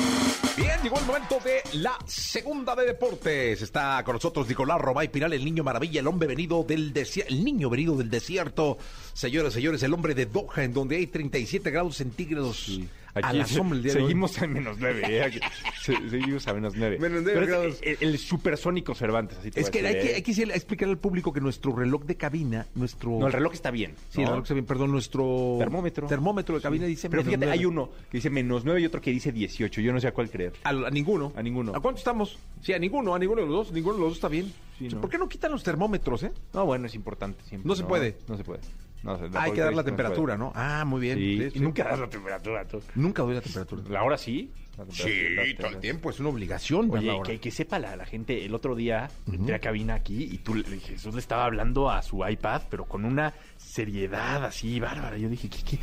Bien, 0.55 0.79
llegó 0.81 0.97
el 0.97 1.05
momento 1.05 1.39
de 1.43 1.61
la 1.73 1.97
segunda 2.05 2.73
de 2.73 2.85
deportes. 2.85 3.61
Está 3.61 4.01
con 4.05 4.13
nosotros 4.13 4.47
Nicolás 4.47 4.79
Romay 4.79 5.09
Piral, 5.09 5.33
el 5.33 5.43
niño 5.43 5.65
maravilla, 5.65 5.99
el 5.99 6.07
hombre 6.07 6.29
venido 6.29 6.63
del 6.63 6.93
desierto, 6.93 7.33
el 7.33 7.43
niño 7.43 7.69
venido 7.69 7.97
del 7.97 8.09
desierto. 8.09 8.77
Señoras, 9.13 9.51
señores, 9.51 9.83
el 9.83 9.93
hombre 9.93 10.15
de 10.15 10.25
Doha, 10.25 10.63
en 10.63 10.73
donde 10.73 10.95
hay 10.95 11.07
37 11.07 11.69
grados 11.69 11.97
centígrados. 11.97 12.79
Aquí 13.15 13.43
se- 13.45 13.59
hoy. 13.61 13.89
seguimos 13.89 14.41
en 14.41 14.53
menos 14.53 14.77
nueve. 14.79 15.01
¿eh? 15.07 15.23
Aquí 15.23 15.39
se- 15.81 16.09
seguimos 16.09 16.45
a 16.47 16.53
menos 16.53 16.73
nueve. 16.75 16.99
Menos 16.99 17.23
nueve 17.23 17.39
Pero 17.39 17.47
grados. 17.47 17.79
es 17.81 18.01
el, 18.01 18.09
el 18.09 18.17
supersónico 18.19 18.93
Cervantes. 18.93 19.37
Así 19.37 19.51
te 19.51 19.61
Es 19.61 19.69
que 19.69 19.79
a 19.79 19.87
hay 19.87 19.93
decir, 19.95 20.01
que, 20.09 20.11
¿eh? 20.11 20.15
hay 20.15 20.21
que 20.21 20.55
explicarle 20.57 20.91
al 20.93 20.97
público 20.99 21.31
que 21.31 21.39
nuestro 21.39 21.73
reloj 21.75 22.03
de 22.03 22.15
cabina, 22.17 22.67
nuestro... 22.75 23.11
No, 23.11 23.27
el 23.27 23.33
reloj 23.33 23.53
está 23.53 23.71
bien. 23.71 23.93
Sí, 24.09 24.17
¿no? 24.17 24.23
el 24.23 24.27
reloj 24.31 24.43
está 24.43 24.53
bien, 24.53 24.65
perdón, 24.65 24.91
nuestro... 24.91 25.55
Termómetro. 25.59 26.07
Termómetro 26.07 26.55
de 26.55 26.61
cabina 26.61 26.85
dice 26.85 27.09
Pero 27.09 27.23
menos 27.23 27.39
fíjate, 27.39 27.51
hay 27.51 27.65
uno 27.65 27.89
que 28.11 28.17
dice 28.17 28.29
menos 28.29 28.65
nueve 28.65 28.81
y 28.81 28.85
otro 28.85 28.99
que 28.99 29.11
dice 29.11 29.31
18. 29.31 29.81
Yo 29.81 29.93
no 29.93 29.99
sé 30.01 30.07
a 30.07 30.13
cuál 30.13 30.29
creer. 30.29 30.53
A, 30.63 30.69
a 30.69 30.89
ninguno. 30.91 31.31
A 31.35 31.41
ninguno. 31.41 31.73
¿A 31.73 31.79
cuánto 31.79 31.99
estamos? 31.99 32.37
Sí, 32.61 32.73
a 32.73 32.79
ninguno, 32.79 33.15
a 33.15 33.19
ninguno 33.19 33.41
de 33.41 33.47
los 33.47 33.55
dos. 33.67 33.71
Ninguno 33.73 33.95
de 33.95 33.99
los 34.01 34.09
dos 34.09 34.17
está 34.17 34.27
bien. 34.27 34.51
Sí, 34.77 34.89
no. 34.89 34.99
¿Por 34.99 35.09
qué 35.09 35.17
no 35.17 35.29
quitan 35.29 35.51
los 35.53 35.63
termómetros, 35.63 36.23
eh? 36.23 36.31
No, 36.53 36.65
bueno, 36.65 36.87
es 36.87 36.95
importante 36.95 37.41
siempre. 37.45 37.65
No 37.67 37.75
se 37.75 37.83
puede. 37.85 38.17
No 38.27 38.35
se 38.35 38.43
puede. 38.43 38.59
No, 39.03 39.17
se- 39.19 39.37
Hay 39.37 39.51
que 39.51 39.61
dar 39.61 39.73
la 39.73 39.83
temperatura. 39.83 40.35
¿no? 40.37 40.51
Ah, 40.55 40.83
muy 40.85 40.99
bien. 41.01 41.17
Sí, 41.17 41.37
Sí, 41.37 41.43
y 41.47 41.51
sí. 41.51 41.59
nunca 41.59 41.83
das 41.83 41.99
la 41.99 42.09
temperatura. 42.09 42.65
tú. 42.67 42.81
Nunca 42.95 43.21
doy 43.23 43.35
la 43.35 43.41
temperatura. 43.41 43.83
La 43.89 44.03
hora 44.03 44.17
sí. 44.17 44.51
La 44.77 44.85
Sí, 44.89 45.55
todo 45.57 45.67
el 45.67 45.77
tiempo. 45.79 46.09
Es 46.09 46.19
una 46.19 46.29
obligación. 46.29 46.89
Oye, 46.91 47.17
que, 47.23 47.39
que 47.39 47.49
sepa 47.51 47.79
la, 47.79 47.95
la 47.95 48.05
gente, 48.05 48.43
el 48.43 48.53
otro 48.53 48.75
día 48.75 49.09
entré 49.31 49.55
a 49.55 49.59
cabina 49.59 49.93
aquí 49.93 50.23
y 50.31 50.39
tú, 50.39 50.55
le- 50.55 50.63
Jesús 50.79 51.13
le 51.13 51.19
estaba 51.21 51.45
hablando 51.45 51.89
a 51.89 52.01
su 52.01 52.27
iPad, 52.27 52.63
pero 52.69 52.85
con 52.85 53.05
una 53.05 53.33
seriedad 53.57 54.43
así 54.43 54.79
bárbara. 54.79 55.17
Yo 55.17 55.29
dije, 55.29 55.49
¿qué, 55.49 55.63
qué? 55.63 55.79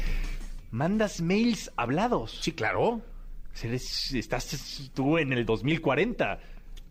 mandas 0.73 1.21
mails 1.23 1.71
hablados? 1.77 2.39
Sí, 2.43 2.53
claro. 2.53 3.01
Eres- 3.63 4.13
estás 4.15 4.91
tú 4.95 5.17
en 5.19 5.33
el 5.33 5.47
2040. 5.47 6.39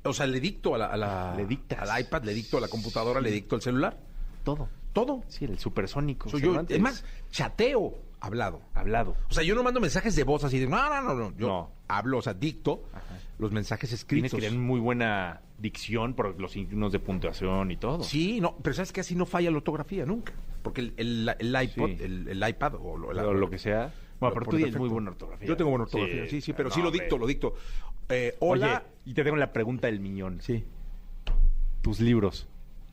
O 0.03 0.13
sea, 0.13 0.25
le 0.25 0.39
dicto 0.39 0.73
a 0.73 0.77
la, 0.79 0.85
a 0.87 0.97
la- 0.97 1.33
Le 1.35 1.45
dictas. 1.45 1.87
al 1.87 2.01
iPad, 2.01 2.23
le 2.23 2.33
dicto 2.33 2.57
a 2.57 2.61
la 2.61 2.67
computadora, 2.67 3.19
le 3.21 3.29
dicto 3.29 3.55
al 3.55 3.61
celular. 3.61 3.97
Todo. 4.43 4.69
Todo. 4.93 5.23
Sí, 5.27 5.45
el 5.45 5.57
supersónico. 5.59 6.29
Soy 6.29 6.41
yo. 6.41 6.59
Es 6.67 6.79
más, 6.79 7.05
chateo 7.29 7.97
hablado. 8.19 8.61
hablado. 8.73 9.15
O 9.29 9.33
sea, 9.33 9.43
yo 9.43 9.55
no 9.55 9.63
mando 9.63 9.79
mensajes 9.79 10.15
de 10.15 10.23
voz 10.23 10.43
así 10.43 10.59
de, 10.59 10.67
no, 10.67 10.77
no, 10.89 11.01
no, 11.01 11.13
no. 11.13 11.37
Yo 11.37 11.47
No. 11.47 11.71
hablo, 11.87 12.17
o 12.17 12.21
sea, 12.21 12.33
dicto 12.33 12.83
los 13.39 13.51
mensajes 13.51 13.89
Tienes 13.89 13.99
escritos. 14.01 14.31
que 14.31 14.45
tener 14.45 14.59
muy 14.59 14.79
buena 14.79 15.41
dicción 15.57 16.13
por 16.13 16.39
los 16.39 16.51
signos 16.51 16.91
de 16.91 16.99
puntuación 16.99 17.71
y 17.71 17.77
todo. 17.77 18.03
Sí, 18.03 18.39
no, 18.41 18.55
pero 18.61 18.73
sabes 18.75 18.91
que 18.91 19.01
así 19.01 19.15
no 19.15 19.25
falla 19.25 19.49
la 19.49 19.57
ortografía 19.57 20.05
nunca. 20.05 20.33
Porque 20.61 20.81
el, 20.81 20.93
el, 20.97 21.35
el 21.39 21.63
iPod, 21.63 21.87
Sí. 21.87 21.97
el, 22.03 22.27
el 22.27 22.49
iPad 22.49 22.75
o 22.75 22.97
lo, 22.97 23.13
la- 23.13 23.27
o 23.27 23.33
lo 23.33 23.49
que 23.49 23.57
sea. 23.57 23.93
Bueno, 24.19 24.35
pero 24.35 24.45
tú 24.51 24.57
tienes 24.57 24.75
muy 24.77 24.89
buena 24.89 25.09
ortografía. 25.09 25.47
Yo 25.47 25.57
tengo 25.57 25.71
buena 25.71 25.85
ortografía, 25.85 26.27
sí, 26.27 26.41
sí, 26.41 26.53
pero 26.53 26.69
sí 26.69 26.79
lo 26.81 26.91
dicto, 26.91 27.15
hombre. 27.15 27.19
lo 27.19 27.27
dicto. 27.27 27.53
Eh, 28.09 28.35
hola. 28.39 28.83
Oye, 28.85 29.11
y 29.11 29.13
te 29.15 29.23
tengo 29.23 29.37
la 29.37 29.51
pregunta 29.51 29.87
del 29.87 29.99
miñón. 29.99 30.39
Sí. 30.41 30.63
Tus 31.81 31.99
libros. 31.99 32.47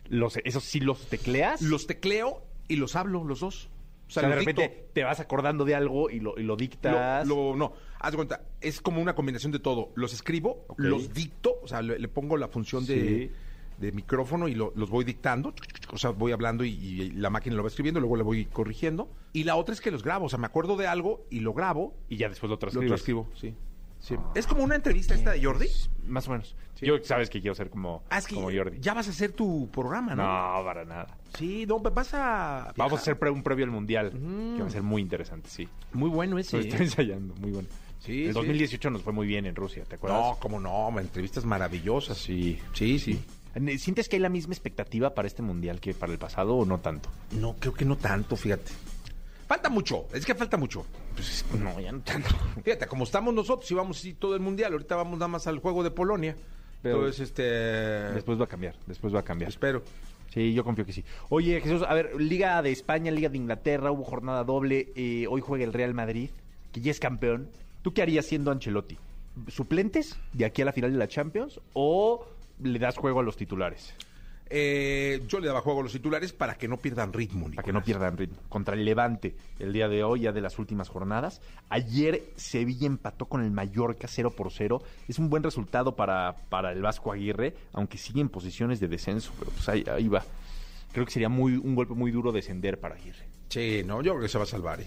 Los, 0.09 0.37
¿Esos 0.45 0.65
sí 0.65 0.81
los 0.81 1.07
tecleas? 1.07 1.63
Los 1.63 1.87
tecleo 1.87 2.43
y 2.69 2.77
los 2.77 2.97
hablo, 2.97 3.25
los 3.25 3.41
dos. 3.41 3.67
O 3.67 4.09
o 4.09 4.11
sea, 4.11 4.27
de 4.29 4.35
repente 4.37 4.63
dicto. 4.63 4.91
te 4.95 5.05
vas 5.05 5.21
acordando 5.21 5.67
de 5.67 5.75
algo 5.75 6.09
y 6.09 6.19
lo, 6.21 6.39
y 6.39 6.43
lo 6.43 6.49
Lo- 6.49 6.57
dictas. 6.57 7.27
lo- 7.27 7.55
no, 7.55 7.73
haz 8.01 8.11
de 8.13 8.17
cuenta, 8.17 8.41
es 8.63 8.81
como 8.81 9.03
una 9.03 9.15
combinación 9.15 9.53
de 9.53 9.59
todo. 9.59 9.91
Los 9.97 10.15
escribo, 10.15 10.65
los 10.79 11.13
dicto, 11.13 11.59
o 11.63 11.69
sea, 11.69 11.83
le, 11.83 11.99
le 11.99 12.09
pongo 12.09 12.39
la 12.39 12.49
función 12.49 12.87
de, 12.87 12.97
Sí. 13.29 13.31
de 13.79 13.93
micrófono 13.93 14.49
y 14.49 14.55
lo- 14.55 14.73
los 14.77 14.89
voy 14.89 15.05
dictando, 15.05 15.53
o 15.93 15.99
sea, 15.99 16.09
voy 16.11 16.33
hablando 16.33 16.65
y, 16.65 16.71
y 16.71 17.11
la 17.11 17.29
máquina 17.29 17.55
lo 17.57 17.63
va 17.63 17.69
escribiendo, 17.69 18.01
luego 18.01 18.17
le 18.17 18.23
voy 18.23 18.47
corrigiendo. 18.47 19.11
Y 19.35 19.45
la 19.45 19.57
otra 19.57 19.75
es 19.75 19.83
que 19.83 19.91
los 19.91 20.03
grabo, 20.03 20.25
o 20.25 20.29
sea, 20.31 20.39
me 20.39 20.47
acuerdo 20.47 20.79
de 20.79 20.87
algo 20.87 21.27
y 21.29 21.41
lo 21.41 21.53
grabo, 21.53 21.95
Y 22.09 22.17
ya 22.17 22.31
después 22.31 22.49
lo 22.49 22.55
lo 22.55 22.59
transcribes. 22.59 22.89
transcribo, 22.89 23.29
sí. 23.35 23.53
Sí. 24.01 24.17
Es 24.35 24.47
como 24.47 24.63
una 24.65 24.75
entrevista 24.77 25.15
esta 25.15 25.33
de 25.33 25.45
Jordi. 25.45 25.69
Más 26.07 26.27
o 26.29 26.33
menos. 26.33 26.57
Sí. 26.75 26.87
Yo 26.87 26.95
sabes 27.03 27.29
que 27.29 27.41
quiero 27.41 27.55
ser 27.55 27.69
como, 27.71 28.03
Ah, 28.09 28.19
es 28.19 28.27
que 28.27 28.35
como 28.35 28.51
Jordi. 28.51 28.79
ya 28.81 28.95
vas 28.95 29.09
a 29.09 29.11
hacer 29.11 29.33
tu 29.33 29.69
programa, 29.71 30.15
¿no? 30.15 30.23
No, 30.59 30.65
para 30.65 30.85
nada. 30.85 31.07
Sí, 31.37 31.67
no, 31.67 31.81
vas 31.81 32.15
a... 32.15 32.73
Vamos 32.77 32.99
a 33.01 33.03
hacer 33.03 33.19
pre- 33.19 33.31
un 33.31 33.43
previo 33.43 33.65
al 33.65 33.71
mundial. 33.71 34.11
Que 34.13 34.63
va 34.63 34.69
a 34.69 34.71
ser 34.71 34.83
muy 34.83 35.03
interesante, 35.03 35.49
sí. 35.51 35.69
Muy 35.93 36.09
bueno 36.09 36.39
ese. 36.39 36.57
Lo 36.57 36.63
¿eh? 36.63 36.69
estoy 36.69 36.87
ensayando, 36.87 37.35
muy 37.37 37.51
bueno. 37.51 37.69
Sí, 38.01 38.23
El 38.27 38.29
sí. 38.29 38.33
2018 38.35 38.91
nos 38.91 39.03
fue 39.03 39.13
muy 39.13 39.27
bien 39.27 39.45
en 39.45 39.57
Rusia, 39.57 39.85
¿te 39.85 39.97
acuerdas? 39.97 40.21
No, 40.21 40.37
como 40.39 40.61
no, 40.61 40.99
entrevistas 41.01 41.45
maravillosas. 41.45 42.17
Sí. 42.17 42.59
Sí, 42.73 42.99
sí. 42.99 43.21
¿Sientes 43.79 44.09
que 44.09 44.17
hay 44.17 44.23
la 44.23 44.29
misma 44.29 44.55
expectativa 44.55 45.15
para 45.15 45.27
este 45.27 45.43
mundial 45.43 45.81
que 45.81 45.93
para 45.95 46.13
el 46.13 46.19
pasado 46.19 46.55
o 46.55 46.65
no 46.65 46.79
tanto? 46.79 47.11
No, 47.33 47.57
creo 47.59 47.75
que 47.75 47.85
no 47.85 47.97
tanto, 47.97 48.37
fíjate. 48.37 48.71
Falta 49.49 49.69
mucho, 49.71 50.07
es 50.13 50.25
que 50.27 50.35
falta 50.35 50.57
mucho. 50.57 50.85
Pues, 51.15 51.45
No, 51.59 51.81
ya 51.81 51.91
no 51.91 52.01
tanto. 52.03 52.29
fíjate, 52.65 52.87
como 52.87 53.05
estamos 53.05 53.33
nosotros, 53.35 53.69
íbamos 53.71 53.99
así 53.99 54.13
todo 54.15 54.35
el 54.35 54.41
mundial, 54.41 54.73
ahorita 54.73 54.95
vamos 54.95 55.15
nada 55.19 55.29
más 55.29 55.47
al 55.47 55.59
juego 55.59 55.83
de 55.83 55.91
Polonia. 55.91 56.37
Pero- 56.83 56.97
Entonces, 56.99 57.21
este. 57.29 57.43
Después 57.43 58.39
va 58.39 58.45
a 58.45 58.49
cambiar, 58.49 58.75
después 58.87 59.13
va 59.15 59.21
a 59.21 59.25
cambiar. 59.25 59.49
Espero. 59.51 59.83
Sí, 60.33 60.53
yo 60.53 60.63
confío 60.63 60.85
que 60.85 60.93
sí. 60.93 61.03
Oye, 61.31 61.61
Jesús, 61.63 61.83
a 61.89 61.95
ver, 61.95 62.21
Liga 62.21 62.61
de 62.61 62.71
España, 62.71 63.11
Liga 63.11 63.31
de 63.31 63.39
Inglaterra, 63.39 63.91
hubo 63.91 64.05
jornada 64.05 64.45
doble. 64.45 64.93
eh, 64.95 65.27
hoy 65.29 65.41
juega 65.41 65.65
el 65.65 65.73
Real 65.73 65.95
Madrid, 65.95 66.29
que 66.71 66.81
ya 66.83 66.91
es 66.91 67.01
campeón. 67.01 67.49
¿Tú 67.83 67.95
qué 67.95 68.03
harías 68.03 68.27
siendo 68.27 68.51
Ancelotti? 68.51 68.99
¿Suplentes 69.49 70.19
de 70.35 70.45
aquí 70.45 70.63
a 70.63 70.67
la 70.67 70.73
final 70.73 70.93
de 70.93 70.99
la 70.99 71.09
Champions 71.09 71.61
o 71.73 72.27
le 72.63 72.79
das 72.79 72.97
juego 72.99 73.21
a 73.21 73.23
los 73.23 73.37
titulares? 73.37 73.95
Eh, 74.51 75.23
yo 75.29 75.41
le 75.41 75.49
daba 75.49 75.61
juego 75.61 75.81
a 75.81 75.83
los 75.83 75.93
titulares 75.93 76.33
para 76.33 76.57
que 76.57 76.69
no 76.69 76.77
pierdan 76.79 77.13
ritmo. 77.13 77.51
Para 77.51 77.63
que 77.63 77.73
no 77.73 77.83
pierdan 77.83 78.17
ritmo. 78.17 78.39
Contra 78.49 78.75
el 78.75 78.85
Levante, 78.85 79.37
el 79.59 79.73
día 79.73 79.89
de 79.89 80.03
hoy, 80.05 80.21
ya 80.21 80.33
de 80.33 80.41
las 80.41 80.59
últimas 80.59 80.89
jornadas. 80.89 81.41
Ayer 81.69 82.25
Sevilla 82.37 82.87
empató 82.87 83.27
con 83.27 83.43
el 83.43 83.51
Mallorca 83.51 84.09
0 84.09 84.33
por 84.37 84.53
0. 84.53 84.83
Es 85.09 85.19
un 85.19 85.31
buen 85.31 85.43
resultado 85.43 85.97
para, 85.97 86.37
para 86.49 86.73
el 86.73 86.83
Vasco 86.83 87.13
Aguirre, 87.13 87.55
aunque 87.73 87.99
sigue 87.99 88.21
en 88.21 88.29
posiciones 88.29 88.81
de 88.81 88.89
descenso, 88.89 89.33
pero 89.39 89.51
pues 89.51 89.69
ahí, 89.69 89.85
ahí 89.91 90.09
va. 90.09 90.25
Creo 90.93 91.05
que 91.05 91.13
sería 91.13 91.29
muy 91.29 91.57
un 91.57 91.75
golpe 91.75 91.95
muy 91.95 92.11
duro 92.11 92.33
descender 92.33 92.81
para 92.81 92.95
Aguirre. 92.95 93.27
Sí, 93.49 93.83
no, 93.85 94.03
yo 94.03 94.13
creo 94.13 94.23
que 94.23 94.29
se 94.29 94.39
va 94.39 94.45
a 94.45 94.49
salvar. 94.49 94.81
¿eh? 94.81 94.87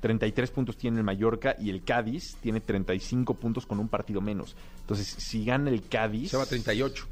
33 0.00 0.50
puntos 0.50 0.76
tiene 0.76 0.98
el 0.98 1.04
Mallorca 1.04 1.56
y 1.58 1.70
el 1.70 1.82
Cádiz 1.82 2.36
tiene 2.42 2.60
35 2.60 3.34
puntos 3.34 3.64
con 3.64 3.80
un 3.80 3.88
partido 3.88 4.20
menos. 4.20 4.54
Entonces, 4.80 5.06
si 5.06 5.44
gana 5.46 5.70
el 5.70 5.88
Cádiz... 5.88 6.30
Se 6.30 6.36
va 6.36 6.42
a 6.42 6.46
38. 6.46 7.06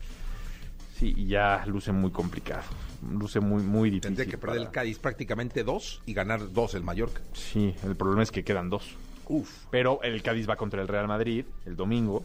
Sí, 1.02 1.14
y 1.16 1.26
ya 1.26 1.64
luce 1.66 1.90
muy 1.90 2.12
complicado. 2.12 2.62
Luce 3.10 3.40
muy, 3.40 3.60
muy 3.64 3.90
difícil. 3.90 4.14
Tendría 4.14 4.26
que 4.26 4.38
perder 4.38 4.58
para- 4.58 4.68
el 4.68 4.72
Cádiz 4.72 4.98
prácticamente 5.00 5.64
dos 5.64 6.00
y 6.06 6.14
ganar 6.14 6.52
dos 6.52 6.74
el 6.74 6.84
Mallorca. 6.84 7.20
Sí, 7.32 7.74
el 7.82 7.96
problema 7.96 8.22
es 8.22 8.30
que 8.30 8.44
quedan 8.44 8.70
dos. 8.70 8.94
Uf. 9.26 9.50
Pero 9.72 10.00
el 10.04 10.22
Cádiz 10.22 10.48
va 10.48 10.54
contra 10.54 10.80
el 10.80 10.86
Real 10.86 11.08
Madrid 11.08 11.44
el 11.66 11.74
domingo. 11.74 12.24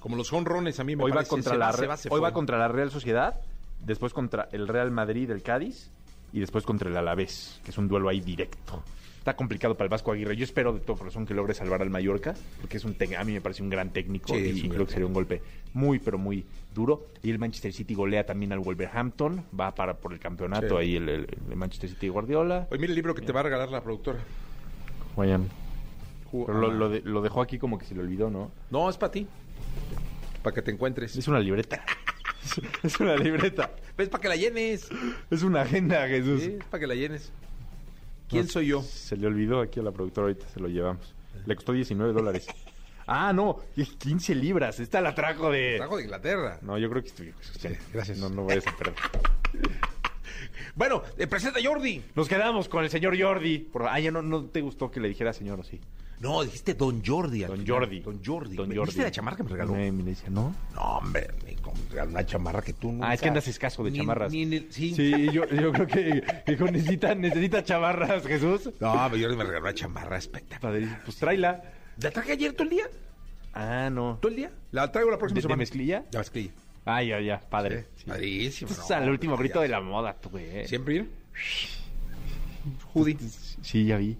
Como 0.00 0.16
los 0.16 0.30
jonrones 0.30 0.80
a 0.80 0.84
mí 0.84 0.96
me 0.96 1.04
hoy 1.04 1.10
va 1.10 1.16
parece, 1.16 1.28
contra 1.30 1.52
se 1.52 1.58
la 1.58 1.66
va, 1.66 1.72
se 1.74 1.86
va, 1.86 1.96
se 1.98 2.08
hoy 2.10 2.20
va 2.22 2.32
contra 2.32 2.56
la 2.56 2.68
Real 2.68 2.90
Sociedad, 2.90 3.34
después 3.84 4.14
contra 4.14 4.48
el 4.50 4.66
Real 4.66 4.90
Madrid 4.90 5.30
el 5.30 5.42
Cádiz 5.42 5.90
y 6.32 6.40
después 6.40 6.64
contra 6.64 6.88
el 6.88 6.96
Alavés, 6.96 7.60
que 7.64 7.70
es 7.70 7.76
un 7.76 7.86
duelo 7.86 8.08
ahí 8.08 8.22
directo. 8.22 8.82
Está 9.26 9.34
complicado 9.34 9.74
para 9.76 9.86
el 9.86 9.88
Vasco 9.88 10.12
Aguirre. 10.12 10.36
Yo 10.36 10.44
espero 10.44 10.72
de 10.72 10.78
todo 10.78 10.96
corazón 10.96 11.26
que 11.26 11.34
logre 11.34 11.52
salvar 11.52 11.82
al 11.82 11.90
Mallorca, 11.90 12.32
porque 12.60 12.76
es 12.76 12.84
un 12.84 12.94
a 13.18 13.24
mí 13.24 13.32
me 13.32 13.40
parece 13.40 13.60
un 13.60 13.68
gran 13.68 13.90
técnico 13.90 14.32
Sí, 14.32 14.62
y, 14.64 14.68
creo 14.68 14.86
que 14.86 14.92
sería 14.92 15.06
un 15.08 15.12
golpe 15.12 15.42
muy 15.74 15.98
pero 15.98 16.16
muy 16.16 16.46
duro. 16.72 17.08
Y 17.24 17.32
el 17.32 17.40
Manchester 17.40 17.72
City 17.72 17.92
golea 17.92 18.24
también 18.24 18.52
al 18.52 18.60
Wolverhampton, 18.60 19.44
va 19.58 19.74
para 19.74 19.94
por 19.96 20.12
el 20.12 20.20
campeonato 20.20 20.68
Sí. 20.68 20.74
ahí 20.76 20.94
el, 20.94 21.08
el- 21.08 21.26
el 21.50 21.56
Manchester 21.56 21.90
City 21.90 22.06
Guardiola. 22.06 22.68
Oye, 22.70 22.78
mira 22.78 22.92
el 22.92 22.94
libro 22.94 23.16
que 23.16 23.22
te 23.22 23.32
va 23.32 23.40
a 23.40 23.42
regalar 23.42 23.68
la 23.68 23.82
productora. 23.82 24.20
Vayan. 25.16 25.48
Pero 26.30 26.60
lo, 26.60 26.68
ah. 26.68 26.74
lo 26.74 26.88
de- 26.88 27.00
lo 27.00 27.20
dejó 27.20 27.42
aquí 27.42 27.58
como 27.58 27.78
que 27.78 27.84
se 27.84 27.96
le 27.96 28.02
olvidó, 28.02 28.30
¿no? 28.30 28.52
No, 28.70 28.88
es 28.88 28.96
para 28.96 29.10
ti. 29.10 29.26
Para 30.44 30.54
que 30.54 30.62
te 30.62 30.70
encuentres. 30.70 31.16
Es 31.16 31.26
una 31.26 31.40
libreta. 31.40 31.84
es 32.84 33.00
una 33.00 33.16
libreta. 33.16 33.72
Es 33.98 34.08
para 34.08 34.22
que 34.22 34.28
la 34.28 34.36
llenes. 34.36 34.88
Es 35.32 35.42
una 35.42 35.62
agenda, 35.62 36.06
Jesús. 36.06 36.42
Sí, 36.42 36.56
es 36.60 36.64
para 36.66 36.80
que 36.80 36.86
la 36.86 36.94
llenes. 36.94 37.32
¿Quién 38.28 38.46
No, 38.46 38.50
soy 38.50 38.66
yo? 38.66 38.82
Se 38.82 39.16
le 39.16 39.26
olvidó 39.26 39.60
aquí 39.60 39.80
a 39.80 39.82
la 39.82 39.92
productora, 39.92 40.26
ahorita 40.26 40.48
se 40.48 40.60
lo 40.60 40.68
llevamos. 40.68 41.14
Le 41.44 41.54
costó 41.54 41.72
19 41.72 42.12
dólares. 42.12 42.46
ah, 43.06 43.32
no, 43.32 43.60
15 43.98 44.34
libras. 44.34 44.80
Esta 44.80 45.00
la 45.00 45.14
trajo 45.14 45.50
de... 45.50 45.76
Trajo 45.76 45.96
de 45.96 46.04
Inglaterra. 46.04 46.58
No, 46.62 46.78
yo 46.78 46.90
creo 46.90 47.02
que 47.02 47.08
estoy... 47.08 47.34
gracias. 47.92 48.18
No, 48.18 48.28
no 48.28 48.44
vayas 48.44 48.66
a 48.66 48.76
perder. 48.76 48.94
Bueno, 50.74 51.02
eh, 51.16 51.26
presenta 51.26 51.58
Jordi. 51.62 52.02
Nos 52.14 52.28
quedamos 52.28 52.68
con 52.68 52.84
el 52.84 52.90
señor 52.90 53.18
Jordi. 53.18 53.58
Por... 53.58 53.84
Ah, 53.88 53.98
ya 53.98 54.10
no, 54.10 54.20
no 54.20 54.44
te 54.44 54.60
gustó 54.60 54.90
que 54.90 55.00
le 55.00 55.08
dijera 55.08 55.32
señor 55.32 55.58
o 55.58 55.62
sí. 55.62 55.80
No, 56.20 56.42
dijiste 56.42 56.74
Don 56.74 57.02
Jordi. 57.04 57.40
Don 57.44 57.58
final. 57.58 57.66
Jordi. 57.80 58.00
Don 58.00 58.20
Jordi. 58.24 58.56
Don 58.56 58.68
¿Viste 58.68 58.78
Jordi. 58.84 59.00
la 59.00 59.10
chamarra 59.10 59.36
que 59.36 59.42
me 59.42 59.50
regaló? 59.50 59.72
Me, 59.74 59.92
me 59.92 60.02
decía, 60.02 60.30
¿no? 60.30 60.54
No, 60.74 60.80
hombre, 60.80 61.28
me 61.44 61.54
regaló 61.90 62.10
una 62.10 62.24
chamarra 62.24 62.62
que 62.62 62.72
tú 62.72 62.92
nunca... 62.92 63.08
Ah, 63.10 63.14
es 63.14 63.20
que 63.20 63.28
andas 63.28 63.46
escaso 63.48 63.84
de 63.84 63.90
Ni- 63.90 63.98
chamarras. 63.98 64.32
ni- 64.32 64.46
ni- 64.46 64.66
sí. 64.70 64.94
Sí, 64.94 65.30
yo, 65.30 65.44
yo 65.46 65.72
creo 65.72 65.86
que, 65.86 66.22
que 66.46 66.56
necesita, 66.72 67.14
necesita 67.14 67.62
chamarras, 67.62 68.26
Jesús. 68.26 68.70
No, 68.80 68.92
pero 69.10 69.22
Jordi 69.22 69.36
me 69.36 69.44
regaló 69.44 69.60
una 69.64 69.74
chamarra 69.74 70.16
espectacular. 70.16 71.02
Pues 71.04 71.16
tráela. 71.18 71.62
¿La 72.00 72.10
traje 72.10 72.32
ayer 72.32 72.52
todo 72.54 72.64
el 72.64 72.70
día? 72.70 72.84
Ah, 73.52 73.90
no. 73.92 74.18
¿Todo 74.20 74.30
el 74.30 74.36
día? 74.36 74.50
La 74.72 74.90
traigo 74.92 75.10
la 75.10 75.18
próxima 75.18 75.36
¿De, 75.36 75.40
de 75.40 75.42
semana. 75.42 75.58
mezclilla? 75.58 76.04
Ya 76.10 76.18
mezclilla. 76.20 76.50
Ah, 76.86 77.02
ya, 77.02 77.20
ya, 77.20 77.40
padre. 77.40 77.86
Sí, 77.96 78.04
padrísimo, 78.06 78.70
Este 78.70 78.82
es 78.82 78.90
no, 78.90 78.96
al 78.96 79.10
último 79.10 79.36
grito 79.36 79.60
de 79.60 79.68
la 79.68 79.80
moda, 79.80 80.14
tú, 80.14 80.30
güey. 80.30 80.66
¿Siempre 80.68 80.94
ir? 80.94 81.10
Judy. 82.92 83.16
Sí, 83.62 83.84
ya 83.84 83.96
vi. 83.96 84.16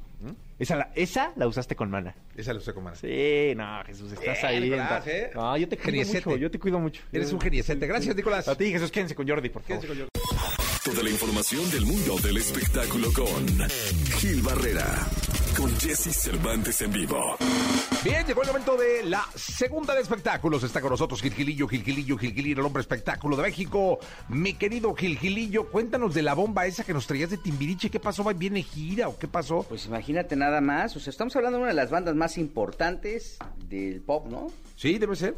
Esa 0.59 0.77
la, 0.77 0.91
esa 0.95 1.33
la 1.37 1.47
usaste 1.47 1.77
con 1.77 1.91
mana. 1.91 2.15
Esa 2.35 2.53
la 2.55 2.59
usé 2.61 2.73
con 2.73 2.85
mana. 2.85 2.97
Sí, 2.97 3.53
no, 3.57 3.85
Jesús, 3.85 4.13
estás 4.13 4.25
Bien, 4.41 4.47
ahí. 4.47 4.61
Nicolás, 4.63 5.07
¿eh? 5.07 5.31
No, 5.35 5.57
yo 5.57 5.69
te 5.69 5.77
cuido 5.77 5.91
Geniecete. 5.91 6.29
mucho, 6.31 6.41
yo 6.41 6.51
te 6.51 6.59
cuido 6.59 6.79
mucho. 6.79 7.03
Eres 7.13 7.33
un 7.33 7.41
geniecete. 7.41 7.87
Gracias, 7.87 8.17
Nicolás. 8.17 8.49
A 8.49 8.57
ti, 8.57 8.71
Jesús, 8.71 8.91
quédense 8.91 9.15
con 9.15 9.29
Jordi, 9.29 9.51
por 9.51 9.63
favor. 9.63 9.83
Quédense 9.83 9.89
con 9.89 10.09
Jordi. 10.09 10.11
Toda 10.85 11.03
la 11.03 11.11
información 11.11 11.69
del 11.73 11.85
mundo 11.85 12.17
del 12.23 12.37
espectáculo 12.39 13.13
con 13.13 13.47
Gil 14.19 14.41
Barrera, 14.41 15.07
con 15.57 15.75
Jesse 15.79 16.13
Cervantes 16.15 16.81
en 16.83 16.93
vivo. 16.93 17.37
Bien, 18.05 18.25
llegó 18.27 18.43
el 18.43 18.49
momento 18.49 18.77
de 18.77 19.05
la 19.05 19.25
segunda 19.35 19.95
de 19.95 20.03
espectáculos. 20.03 20.63
Está 20.63 20.81
con 20.81 20.91
nosotros 20.91 21.23
Gilgilillo, 21.23 21.67
Gilgilillo, 21.67 22.17
Gilgilillo, 22.19 22.61
el 22.61 22.67
hombre 22.67 22.81
espectáculo 22.83 23.37
de 23.37 23.43
México. 23.45 23.99
Mi 24.29 24.55
querido 24.55 24.95
Gilgilillo, 24.95 25.71
cuéntanos 25.71 26.15
de 26.15 26.23
la 26.23 26.35
bomba 26.35 26.67
esa 26.67 26.85
que 26.85 26.93
nos 26.93 27.07
traías 27.07 27.31
de 27.31 27.39
Timbiriche. 27.39 27.91
¿Qué 27.91 28.01
pasó? 28.01 28.23
¿Va- 28.25 28.33
¿Viene 28.33 28.63
gira 28.63 29.09
o 29.09 29.19
qué 29.19 29.29
pasó? 29.29 29.65
Pues 29.69 29.87
imagínate 29.87 30.37
nada 30.37 30.61
más. 30.61 30.95
O 30.97 31.01
sea, 31.01 31.11
estamos 31.11 31.35
hablando 31.37 31.59
de 31.59 31.63
una 31.63 31.71
de 31.73 31.77
las 31.77 31.91
bandas 31.91 32.15
más 32.15 32.37
importantes 32.39 33.39
del 33.69 34.01
pop, 34.03 34.27
¿no? 34.29 34.49
Sí, 34.77 34.99
debe 34.99 35.17
ser. 35.17 35.35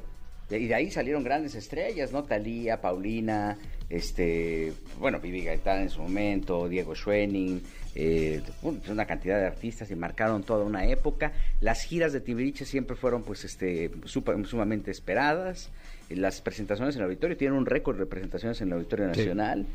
Y 0.51 0.67
de 0.67 0.75
ahí 0.75 0.91
salieron 0.91 1.23
grandes 1.25 1.55
estrellas, 1.55 2.11
¿no? 2.11 2.25
Talía, 2.25 2.81
Paulina, 2.81 3.59
este, 3.91 4.73
bueno, 4.99 5.21
Vivi 5.21 5.45
Gaitán 5.45 5.83
en 5.83 5.91
su 5.91 6.01
momento, 6.01 6.69
Diego 6.71 6.95
Schwenning, 6.95 7.63
eh, 8.01 8.41
una 8.63 9.07
cantidad 9.07 9.39
de 9.41 9.47
artistas 9.47 9.91
y 9.91 9.97
marcaron 9.97 10.45
toda 10.45 10.65
una 10.65 10.87
época. 10.87 11.33
Las 11.61 11.83
giras 11.83 12.13
de 12.13 12.21
Timbiriche 12.21 12.65
siempre 12.65 12.95
fueron, 12.97 13.25
pues, 13.25 13.45
este, 13.45 13.91
supa- 14.05 14.43
sumamente 14.47 14.93
esperadas. 14.93 15.69
Las 16.09 16.41
presentaciones 16.41 16.95
en 16.95 17.01
el 17.03 17.07
auditorio 17.07 17.37
tienen 17.37 17.59
un 17.59 17.67
récord 17.67 17.99
de 17.99 18.07
presentaciones 18.07 18.61
en 18.61 18.69
el 18.69 18.75
auditorio 18.75 19.13
Sí. 19.13 19.19
nacional. 19.21 19.67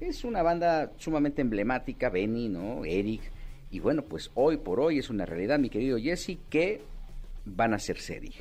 Es 0.00 0.24
una 0.24 0.42
banda 0.42 0.90
sumamente 0.96 1.42
emblemática, 1.42 2.08
Benny, 2.08 2.48
¿no? 2.48 2.84
Eric. 2.86 3.20
Y 3.70 3.80
bueno, 3.80 4.02
pues 4.02 4.30
hoy 4.34 4.56
por 4.56 4.80
hoy 4.80 4.98
es 4.98 5.10
una 5.10 5.26
realidad, 5.26 5.58
mi 5.58 5.68
querido 5.68 5.98
Jesse, 5.98 6.38
que 6.48 6.80
van 7.44 7.74
a 7.74 7.78
ser 7.78 7.98
serie. 8.00 8.32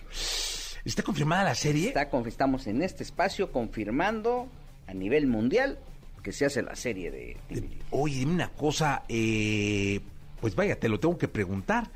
¿Está 0.85 1.03
confirmada 1.03 1.43
la 1.43 1.55
serie? 1.55 1.87
Está, 1.89 2.07
estamos 2.25 2.67
en 2.67 2.81
este 2.81 3.03
espacio 3.03 3.51
confirmando 3.51 4.47
a 4.87 4.93
nivel 4.93 5.27
mundial 5.27 5.77
que 6.25 6.31
se 6.31 6.45
hace 6.45 6.63
la 6.63 6.75
serie 6.75 7.11
de 7.11 7.37
Timbiriche. 7.47 7.83
Oye, 7.91 8.15
dime 8.17 8.33
una 8.33 8.49
cosa, 8.49 9.03
eh, 9.07 9.99
pues 10.41 10.55
vaya, 10.55 10.79
te 10.79 10.89
lo 10.89 10.99
tengo 10.99 11.19
que 11.19 11.27
preguntar. 11.27 11.91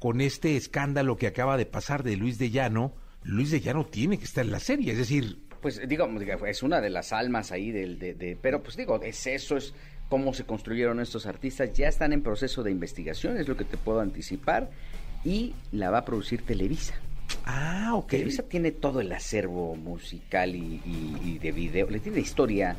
Con 0.00 0.20
este 0.20 0.56
escándalo 0.56 1.16
que 1.16 1.28
acaba 1.28 1.56
de 1.56 1.66
pasar 1.66 2.02
de 2.02 2.16
Luis 2.16 2.36
de 2.38 2.50
Llano, 2.50 2.92
Luis 3.22 3.52
de 3.52 3.60
Llano 3.60 3.86
tiene 3.86 4.18
que 4.18 4.24
estar 4.24 4.44
en 4.44 4.50
la 4.50 4.58
serie, 4.58 4.90
es 4.92 4.98
decir, 4.98 5.38
Pues 5.62 5.80
digamos, 5.88 6.18
diga, 6.18 6.36
es 6.48 6.62
una 6.64 6.80
de 6.80 6.90
las 6.90 7.12
almas 7.12 7.52
ahí 7.52 7.70
del, 7.70 7.98
de, 8.00 8.14
de- 8.14 8.36
pero 8.40 8.60
pues 8.62 8.76
digo, 8.76 9.00
es 9.02 9.24
eso, 9.28 9.56
es 9.56 9.72
cómo 10.08 10.32
se 10.34 10.44
construyeron 10.44 10.98
estos 11.00 11.26
artistas, 11.26 11.72
ya 11.74 11.86
están 11.86 12.12
en 12.12 12.22
proceso 12.22 12.62
de 12.64 12.70
investigación, 12.72 13.36
es 13.36 13.46
lo 13.46 13.56
que 13.56 13.64
te 13.64 13.76
puedo 13.76 14.00
anticipar, 14.00 14.70
y 15.24 15.54
la 15.70 15.90
va 15.90 15.98
a 15.98 16.04
producir 16.06 16.42
Televisa. 16.42 16.94
ah, 17.44 17.92
ok. 17.94 18.08
Televisa 18.08 18.42
tiene 18.44 18.72
todo 18.72 19.00
el 19.02 19.12
acervo 19.12 19.76
musical 19.76 20.56
y, 20.56 20.80
y- 20.84 21.16
y 21.24 21.38
de 21.38 21.52
video, 21.52 21.88
le 21.90 22.00
tiene 22.00 22.18
historia 22.20 22.74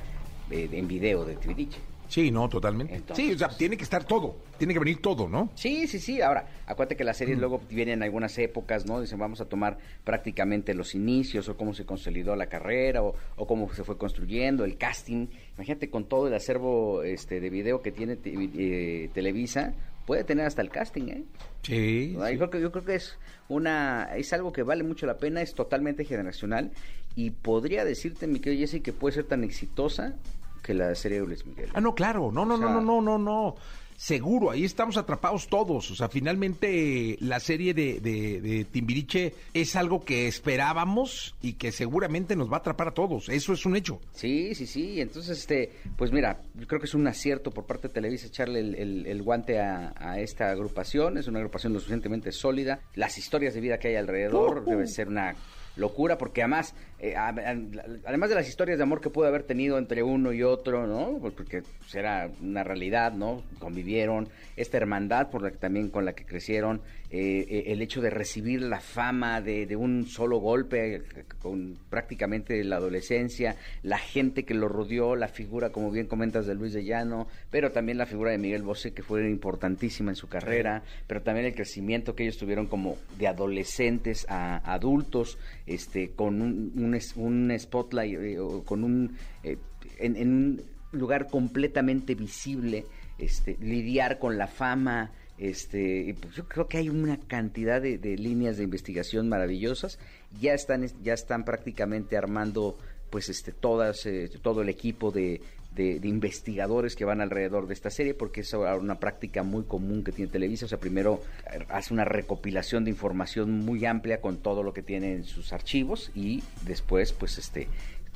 eh, 0.52 0.70
en 0.72 0.88
video 0.88 1.26
de 1.26 1.36
Timbiriche. 1.36 1.80
Sí, 2.08 2.30
no, 2.30 2.50
totalmente. 2.50 2.94
Entonces, 2.94 3.26
sí, 3.26 3.32
o 3.32 3.38
sea, 3.38 3.48
tiene 3.48 3.78
que 3.78 3.84
estar 3.86 4.04
todo, 4.04 4.36
tiene 4.58 4.74
que 4.74 4.80
venir 4.80 5.02
todo, 5.02 5.30
¿no? 5.30 5.50
Sí, 5.56 5.88
sí, 5.88 5.98
sí. 5.98 6.22
Ahora, 6.22 6.46
acuérdate 6.66 6.98
que 6.98 7.06
las 7.06 7.16
series 7.16 7.38
luego 7.40 7.62
vienen 7.70 8.00
en 8.00 8.04
algunas 8.04 8.38
épocas, 8.38 8.86
¿no? 8.86 9.00
Dicen, 9.00 9.18
vamos 9.18 9.40
a 9.40 9.46
tomar 9.46 9.78
prácticamente 10.04 10.74
los 10.74 10.94
inicios 10.94 11.48
o 11.48 11.56
cómo 11.56 11.74
se 11.74 11.86
consolidó 11.86 12.36
la 12.36 12.48
carrera 12.48 13.02
o, 13.02 13.16
o 13.38 13.48
cómo 13.48 13.74
se 13.74 13.86
fue 13.86 13.98
construyendo, 13.98 14.66
el 14.66 14.76
casting. 14.78 15.28
Imagínate 15.56 15.90
con 15.90 16.04
todo 16.04 16.28
el 16.28 16.34
acervo 16.34 17.02
este, 17.04 17.40
de 17.40 17.50
video 17.50 17.82
que 17.82 17.94
tiene 17.94 18.18
te- 18.18 18.34
eh, 18.36 19.10
Televisa, 19.14 19.74
puede 20.06 20.26
tener 20.26 20.46
hasta 20.46 20.62
el 20.62 20.70
casting, 20.70 21.08
¿eh? 21.08 21.24
Sí. 21.64 22.12
Yo, 22.12 22.20
creo 22.20 22.50
que, 22.50 22.60
yo 22.60 22.72
creo 22.74 22.84
que 22.84 22.96
es 22.96 23.18
una 23.48 24.10
es 24.18 24.34
algo 24.34 24.52
que 24.52 24.64
vale 24.64 24.84
mucho 24.84 25.06
la 25.06 25.16
pena, 25.18 25.42
es 25.42 25.54
totalmente 25.54 26.04
generacional 26.04 26.72
y 27.16 27.30
podría 27.30 27.86
decirte, 27.86 28.28
mi 28.28 28.42
querido 28.42 28.68
Jesse, 28.68 28.82
que 28.84 28.92
puede 28.92 29.16
ser 29.16 29.24
tan 29.24 29.46
exitosa 29.46 30.16
que 30.62 30.74
la 30.74 30.94
serie 30.96 31.20
de 31.22 31.28
Luis 31.28 31.46
Miguel. 31.46 31.70
Ah, 31.74 31.82
no, 31.82 31.96
claro, 31.96 32.32
no, 32.32 32.46
no, 32.46 32.56
O 32.56 32.58
sea- 32.58 32.68
no, 32.70 32.82
no, 32.82 33.02
no, 33.02 33.18
no, 33.18 33.18
no. 33.18 33.56
Seguro, 33.98 34.50
ahí 34.50 34.66
estamos 34.66 34.98
atrapados 34.98 35.48
todos. 35.48 35.92
O 35.92 35.96
sea, 35.96 36.10
finalmente 36.10 37.18
la 37.20 37.40
serie 37.40 37.76
de, 37.76 38.00
de, 38.00 38.42
de 38.42 38.66
Timbiriche 38.66 39.36
es 39.54 39.76
algo 39.76 40.04
que 40.04 40.28
esperábamos 40.28 41.36
y 41.42 41.54
que 41.54 41.72
seguramente 41.72 42.36
nos 42.36 42.50
va 42.52 42.56
a 42.56 42.60
atrapar 42.60 42.88
a 42.88 42.94
todos. 42.96 43.30
Eso 43.30 43.54
es 43.54 43.64
un 43.66 43.76
hecho. 43.76 44.00
Sí, 44.14 44.56
sí, 44.56 44.66
sí. 44.66 45.00
Entonces, 45.02 45.38
este, 45.38 45.72
pues 45.98 46.12
mira, 46.12 46.42
yo 46.56 46.66
creo 46.66 46.80
que 46.80 46.88
es 46.88 46.96
un 46.96 47.06
acierto 47.08 47.52
por 47.52 47.66
parte 47.66 47.90
de 47.90 47.94
Televisa 47.94 48.26
echarle 48.28 48.60
el, 48.60 48.74
el- 48.76 49.06
el 49.06 49.22
guante 49.22 49.60
a, 49.60 49.94
a 49.96 50.20
esta 50.20 50.50
agrupación. 50.50 51.20
Es 51.20 51.28
una 51.28 51.38
agrupación 51.40 51.74
lo 51.74 51.80
suficientemente 51.80 52.32
sólida. 52.32 52.80
Las 52.96 53.18
historias 53.20 53.54
de 53.54 53.62
vida 53.62 53.78
que 53.78 53.90
hay 53.90 53.96
alrededor 53.98 54.64
Uh. 54.66 54.70
debe 54.70 54.88
ser 54.88 55.10
una 55.10 55.36
locura 55.78 56.18
porque 56.18 56.42
además 56.42 56.74
eh, 57.04 57.16
además 57.16 58.30
de 58.30 58.36
las 58.36 58.48
historias 58.48 58.78
de 58.78 58.84
amor 58.84 59.02
que 59.02 59.10
pudo 59.10 59.26
haber 59.26 59.42
tenido 59.42 59.80
entre 59.80 60.04
uno 60.04 60.32
y 60.34 60.44
otro, 60.44 60.86
¿no? 60.86 61.18
Pues 61.20 61.34
Porque 61.34 61.64
era 61.94 62.30
una 62.42 62.64
realidad, 62.64 63.14
¿no? 63.14 63.42
Convivieron, 63.58 64.30
esta 64.56 64.78
hermandad 64.78 65.30
por 65.32 65.42
la 65.42 65.50
que 65.50 65.58
también 65.58 65.90
con 65.90 66.06
la 66.06 66.14
que 66.14 66.26
crecieron, 66.26 66.82
eh, 67.14 67.46
eh, 67.50 67.64
el 67.68 67.82
hecho 67.82 68.00
de 68.00 68.10
recibir 68.10 68.62
la 68.62 68.80
fama 68.80 69.42
de, 69.42 69.66
de 69.66 69.76
un 69.76 70.08
solo 70.08 70.38
golpe 70.38 70.96
eh, 70.96 71.02
con 71.42 71.78
prácticamente 71.90 72.64
la 72.64 72.78
adolescencia, 72.78 73.58
la 73.84 73.98
gente 73.98 74.46
que 74.46 74.54
lo 74.54 74.70
rodeó, 74.70 75.18
la 75.18 75.28
figura, 75.28 75.72
como 75.72 75.92
bien 75.92 76.08
comentas, 76.08 76.46
de 76.46 76.56
Luis 76.56 76.72
de 76.72 76.86
Llano, 76.86 77.28
pero 77.50 77.74
también 77.74 77.98
la 77.98 78.06
figura 78.06 78.32
de 78.32 78.38
Miguel 78.38 78.64
Bosé, 78.64 78.94
que 78.94 79.04
fue 79.04 79.30
importantísima 79.30 80.12
en 80.12 80.16
su 80.16 80.30
carrera, 80.30 80.84
pero 81.06 81.22
también 81.22 81.48
el 81.48 81.54
crecimiento 81.54 82.16
que 82.16 82.24
ellos 82.24 82.38
tuvieron 82.38 82.68
como 82.68 82.98
de 83.20 83.28
adolescentes 83.28 84.26
a 84.30 84.58
adultos, 84.74 85.38
este, 85.68 86.12
con 86.12 86.42
un, 86.42 86.91
un 87.16 87.54
spotlight, 87.58 88.20
eh, 88.20 88.40
o 88.40 88.64
con 88.64 88.84
un, 88.84 89.18
eh, 89.44 89.58
en, 90.00 90.16
un 90.18 90.62
lugar 90.92 91.28
completamente 91.28 92.16
visible, 92.16 92.86
este, 93.18 93.58
lidiar 93.60 94.20
con 94.20 94.38
la 94.38 94.48
fama, 94.48 95.12
este, 95.38 96.16
pues 96.22 96.36
yo 96.36 96.48
creo 96.48 96.68
que 96.68 96.78
hay 96.78 96.90
una 96.90 97.20
cantidad 97.20 97.82
de, 97.82 97.98
de 97.98 98.18
líneas 98.18 98.58
de 98.58 98.64
investigación 98.64 99.28
maravillosas. 99.28 99.98
Ya 100.40 100.54
están, 100.54 100.86
ya 101.02 101.14
están 101.14 101.46
prácticamente 101.46 102.18
armando, 102.18 102.78
pues, 103.10 103.30
este, 103.30 103.52
todas, 103.52 104.06
eh, 104.06 104.30
todo 104.42 104.62
el 104.62 104.70
equipo 104.70 105.12
de, 105.12 105.42
de- 105.76 106.00
de 106.00 106.08
investigadores 106.08 106.96
que 106.96 107.06
van 107.06 107.22
alrededor 107.22 107.68
de 107.68 107.74
esta 107.74 107.90
serie, 107.90 108.14
porque 108.14 108.42
es 108.42 108.54
una 108.54 109.00
práctica 109.00 109.44
muy 109.44 109.64
común 109.64 110.04
que 110.04 110.12
tiene 110.12 110.32
Televisa. 110.32 110.66
O 110.66 110.70
sea, 110.70 110.80
primero 110.80 111.22
eh, 111.54 111.60
hace 111.70 111.94
una 111.94 112.04
recopilación 112.06 112.84
de 112.84 112.90
información 112.92 113.52
muy 113.66 113.86
amplia 113.86 114.20
con 114.22 114.38
todo 114.38 114.64
lo 114.64 114.74
que 114.74 114.82
tiene 114.84 115.14
en 115.14 115.24
sus 115.24 115.54
archivos 115.54 116.12
y 116.14 116.44
después, 116.66 117.14
pues, 117.14 117.38
este, 117.38 117.68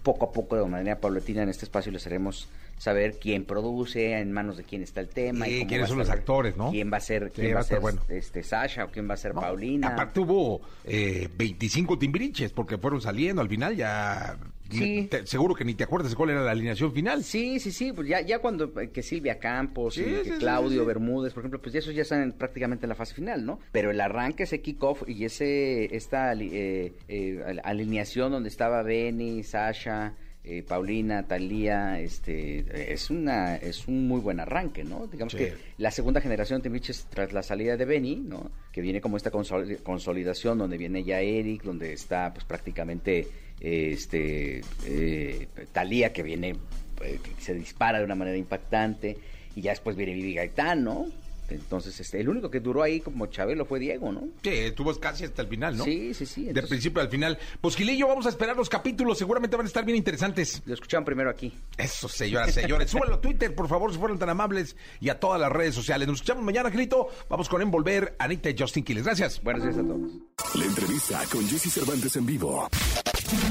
poco 0.04 0.26
a 0.26 0.32
poco, 0.32 0.56
de 0.56 0.66
manera 0.66 1.00
paulatina, 1.00 1.44
en 1.44 1.50
este 1.50 1.66
espacio 1.66 1.92
les 1.92 2.06
haremos 2.06 2.48
saber 2.78 3.18
quién 3.20 3.46
produce, 3.46 4.12
en 4.20 4.32
manos 4.32 4.58
de 4.58 4.64
quién 4.64 4.84
está 4.84 5.02
el 5.02 5.10
tema. 5.10 5.46
Sí, 5.46 5.62
y 5.62 5.66
quiénes 5.66 5.88
son 5.90 5.98
los 5.98 6.10
actores, 6.10 6.58
¿no? 6.58 6.72
¿Quién 6.72 6.92
va 6.92 6.98
a 6.98 7.02
ser, 7.02 7.32
quién 7.34 7.52
va 7.52 7.56
va 7.56 7.60
a 7.62 7.64
ser 7.64 7.80
bueno. 7.80 8.02
este, 8.10 8.44
Sasha 8.44 8.86
o 8.86 8.88
quién 8.90 9.10
va 9.10 9.14
a 9.14 9.18
ser 9.18 9.34
Paulina? 9.34 9.88
Aparte 9.90 10.20
hubo 10.20 10.62
eh, 10.84 11.30
25 11.38 11.98
timbiriches 11.98 12.52
porque 12.52 12.78
fueron 12.78 13.02
saliendo 13.02 13.42
al 13.42 13.50
final 13.50 13.76
ya... 13.76 14.38
Sí. 14.68 15.08
te- 15.12 15.28
seguro 15.28 15.54
que 15.54 15.64
ni 15.64 15.76
te 15.76 15.84
acuerdas 15.84 16.16
cuál 16.16 16.32
era 16.32 16.42
la 16.42 16.50
alineación 16.50 16.92
final. 16.92 17.24
Sí, 17.24 17.60
sí, 17.60 17.72
sí, 17.72 17.94
pues 17.94 18.08
ya, 18.08 18.22
ya 18.22 18.40
cuando 18.40 18.74
eh, 18.82 18.90
que 18.90 19.04
Silvia 19.04 19.38
Campos 19.38 19.94
Sí, 19.94 20.02
y 20.02 20.28
que 20.30 20.38
Claudio. 20.40 20.84
Bermúdez, 20.86 21.34
por 21.34 21.42
ejemplo, 21.44 21.62
pues 21.62 21.72
ya 21.74 21.80
esos 21.80 21.94
ya 21.94 22.02
están 22.02 22.24
en- 22.24 22.32
prácticamente 22.34 22.86
en 22.86 22.90
la 22.90 22.96
fase 22.96 23.14
final, 23.14 23.46
¿no? 23.46 23.60
Pero 23.72 23.92
el 23.92 24.02
arranque, 24.02 24.44
ese 24.44 24.62
kickoff 24.62 25.04
y 25.08 25.24
ese 25.24 25.96
esta 25.96 26.34
eh, 26.34 26.94
eh, 27.08 27.44
al- 27.46 27.62
alineación 27.64 28.32
donde 28.32 28.50
estaba 28.50 28.82
Benny, 28.82 29.44
Sasha, 29.44 30.16
eh, 30.48 30.64
Paulina, 30.64 31.24
Talía, 31.28 32.00
este, 32.00 32.94
es 32.94 33.10
una 33.10 33.56
es 33.56 33.88
un 33.88 34.08
muy 34.08 34.20
buen 34.22 34.40
arranque, 34.40 34.84
¿no? 34.84 35.08
Digamos 35.08 35.32
Sí. 35.34 35.40
que 35.40 35.54
la 35.78 35.92
segunda 35.92 36.22
generación 36.22 36.60
de 36.60 36.64
Timbiriches 36.64 37.08
tras 37.10 37.34
la 37.34 37.42
salida 37.44 37.76
de 37.78 37.86
Benny, 37.86 38.18
¿no? 38.18 38.52
Que 38.72 38.82
viene 38.82 39.02
como 39.02 39.18
esta 39.18 39.32
consol- 39.32 39.82
consolidación 39.84 40.58
donde 40.58 40.78
viene 40.78 41.04
ya 41.04 41.20
Eric, 41.22 41.64
donde 41.64 41.94
está 41.94 42.32
pues 42.34 42.46
prácticamente 42.46 43.28
eh, 43.60 43.90
este 43.94 44.62
eh, 44.86 45.48
Talía 45.72 46.14
que 46.14 46.22
viene 46.24 46.56
eh, 47.02 47.20
que 47.24 47.42
se 47.42 47.54
dispara 47.54 48.00
de 48.00 48.06
una 48.06 48.16
manera 48.16 48.38
impactante 48.38 49.18
y 49.56 49.62
ya 49.62 49.72
después 49.72 49.96
viene 49.96 50.14
Vivi 50.14 50.36
Gaitán, 50.36 50.84
¿no? 50.84 51.08
Entonces, 51.50 52.00
este, 52.00 52.20
el 52.20 52.30
único 52.30 52.50
que 52.50 52.60
duró 52.60 52.84
ahí 52.84 53.00
como 53.00 53.28
Chabelo 53.28 53.66
fue 53.66 53.80
Diego, 53.80 54.12
¿no? 54.12 54.30
Sí, 54.42 54.50
estuvo 54.50 54.94
casi 55.00 55.26
hasta 55.26 55.42
el 55.42 55.48
final, 55.48 55.78
¿no? 55.78 55.84
Sí, 55.84 56.14
sí, 56.14 56.26
sí. 56.26 56.46
Del 56.46 56.68
principio 56.68 57.02
al 57.02 57.10
final. 57.10 57.38
Pues 57.62 57.76
Gilillo, 57.76 58.08
vamos 58.08 58.26
a 58.26 58.30
esperar 58.30 58.56
los 58.56 58.70
capítulos, 58.70 59.18
seguramente 59.18 59.56
van 59.56 59.66
a 59.66 59.68
estar 59.68 59.86
bien 59.86 59.98
interesantes. 59.98 60.62
Lo 60.66 60.74
escuchaban 60.74 61.06
primero 61.06 61.30
aquí. 61.30 61.54
Eso, 61.78 62.08
señoras, 62.08 62.54
señores. 62.54 62.90
Súbanlo 62.96 63.16
a 63.16 63.22
Twitter, 63.22 63.54
por 63.54 63.68
favor, 63.68 63.92
si 63.92 64.00
fueron 64.00 64.18
tan 64.18 64.30
amables, 64.30 64.76
y 65.00 65.10
a 65.10 65.20
todas 65.20 65.40
las 65.40 65.52
redes 65.52 65.76
sociales. 65.76 66.08
Nos 66.08 66.18
escuchamos 66.18 66.44
mañana, 66.44 66.72
Gilito. 66.72 67.10
Vamos 67.30 67.50
con 67.50 67.62
Envolver, 67.62 68.16
Anita 68.20 68.50
y 68.50 68.56
Justin 68.58 68.84
Quiles. 68.84 69.04
Gracias. 69.04 69.42
Buenos 69.44 69.64
días 69.64 69.78
a 69.78 69.84
todos. 69.84 70.12
La 70.56 70.66
entrevista 70.66 71.24
con 71.32 71.48
Jesse 71.48 71.72
Cervantes 71.72 72.16
en 72.16 72.26
vivo. 72.26 72.68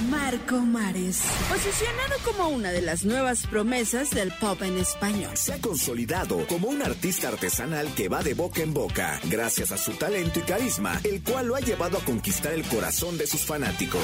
Marco 0.08 0.60
Mares, 0.60 1.22
posicionado 1.48 2.14
como 2.24 2.48
una 2.48 2.70
de 2.70 2.80
las 2.80 3.04
nuevas 3.04 3.46
promesas 3.46 4.10
del 4.10 4.32
pop 4.40 4.62
en 4.62 4.78
español. 4.78 5.36
Se 5.36 5.52
ha 5.52 5.60
consolidado 5.60 6.46
como 6.46 6.68
un 6.68 6.80
artista 6.80 7.28
artesanal 7.28 7.83
que 7.92 8.08
va 8.08 8.22
de 8.22 8.34
boca 8.34 8.62
en 8.62 8.72
boca, 8.72 9.20
gracias 9.24 9.72
a 9.72 9.76
su 9.76 9.92
talento 9.92 10.40
y 10.40 10.42
carisma, 10.42 11.00
el 11.04 11.22
cual 11.22 11.48
lo 11.48 11.56
ha 11.56 11.60
llevado 11.60 11.98
a 11.98 12.04
conquistar 12.04 12.52
el 12.52 12.64
corazón 12.64 13.18
de 13.18 13.26
sus 13.26 13.44
fanáticos. 13.44 14.02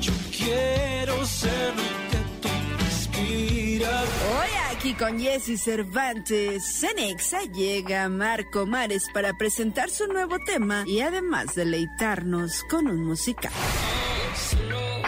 yo 0.00 0.12
quiero 0.36 1.24
ser 1.26 1.74
lo 1.76 2.10
que 2.10 2.18
tú 2.40 2.48
respiras. 2.84 4.04
Hoy 4.04 4.76
aquí 4.76 4.94
con 4.94 5.18
Jesse 5.18 5.60
Cervantes, 5.62 6.64
Cenexa 6.80 7.42
llega 7.52 8.08
Marco 8.08 8.66
Mares 8.66 9.06
para 9.12 9.32
presentar 9.34 9.90
su 9.90 10.06
nuevo 10.06 10.36
tema 10.44 10.84
y 10.86 11.00
además 11.00 11.54
deleitarnos 11.54 12.62
con 12.70 12.88
un 12.88 13.04
musical. 13.04 13.52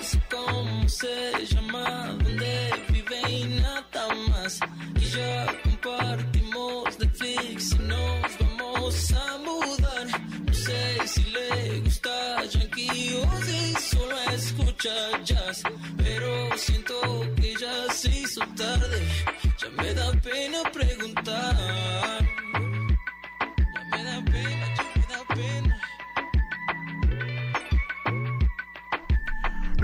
Sé 0.01 0.21
cómo 0.31 0.89
se 0.89 1.45
llama, 1.47 2.17
dónde 2.23 2.71
vive 2.89 3.31
y 3.31 3.45
nada 3.61 4.15
más. 4.29 4.61
Y 4.95 5.01
ya 5.01 5.68
y 7.43 7.79
nos 7.83 8.39
vamos 8.41 9.13
a 9.13 9.39
mudar. 9.39 10.07
No 10.47 10.55
sé 10.55 11.07
si 11.07 11.23
le 11.25 11.81
gusta 11.81 12.45
Yankee 12.45 13.21
o 13.23 13.43
si 13.45 13.75
solo 13.75 14.17
escucha 14.33 15.23
jazz. 15.25 15.63
Pero 15.97 16.57
siento 16.57 17.01
que 17.37 17.55
ya 17.55 17.93
se 17.93 18.09
hizo 18.09 18.41
tarde. 18.57 19.01
Ya 19.61 19.69
me 19.83 19.95
da 19.95 20.13
pena 20.21 20.63
preguntar. 20.73 22.38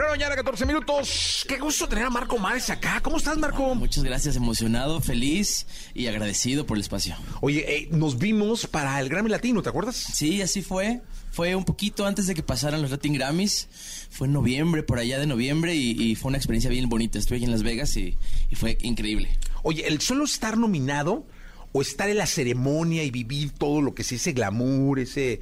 9 0.04 0.18
mañana, 0.18 0.36
14 0.36 0.66
minutos. 0.66 1.46
Qué 1.48 1.58
gusto 1.58 1.88
tener 1.88 2.04
a 2.04 2.10
Marco 2.10 2.36
Mares 2.36 2.68
acá. 2.68 3.00
¿Cómo 3.02 3.16
estás, 3.16 3.38
Marco? 3.38 3.74
Muchas 3.74 4.04
gracias, 4.04 4.36
emocionado, 4.36 5.00
feliz 5.00 5.66
y 5.94 6.08
agradecido 6.08 6.66
por 6.66 6.76
el 6.76 6.82
espacio. 6.82 7.16
Oye, 7.40 7.64
eh, 7.66 7.88
nos 7.90 8.18
vimos 8.18 8.66
para 8.66 9.00
el 9.00 9.08
Grammy 9.08 9.30
Latino, 9.30 9.62
¿te 9.62 9.70
acuerdas? 9.70 9.96
Sí, 9.96 10.42
así 10.42 10.60
fue. 10.60 11.00
Fue 11.30 11.54
un 11.54 11.64
poquito 11.64 12.04
antes 12.04 12.26
de 12.26 12.34
que 12.34 12.42
pasaran 12.42 12.82
los 12.82 12.90
Latin 12.90 13.14
Grammys. 13.14 13.68
Fue 14.10 14.26
en 14.26 14.34
noviembre, 14.34 14.82
por 14.82 14.98
allá 14.98 15.18
de 15.18 15.26
noviembre, 15.26 15.74
y, 15.74 15.92
y 15.92 16.14
fue 16.16 16.28
una 16.28 16.38
experiencia 16.38 16.68
bien 16.68 16.90
bonita. 16.90 17.18
Estuve 17.18 17.36
aquí 17.36 17.46
en 17.46 17.52
Las 17.52 17.62
Vegas 17.62 17.96
y, 17.96 18.18
y 18.50 18.56
fue 18.56 18.76
increíble. 18.82 19.30
Oye, 19.62 19.88
el 19.88 20.02
solo 20.02 20.24
estar 20.24 20.58
nominado 20.58 21.26
o 21.72 21.80
estar 21.80 22.10
en 22.10 22.18
la 22.18 22.26
ceremonia 22.26 23.04
y 23.04 23.10
vivir 23.10 23.52
todo 23.52 23.80
lo 23.80 23.94
que 23.94 24.02
es 24.02 24.12
ese 24.12 24.32
glamour, 24.32 25.00
ese, 25.00 25.40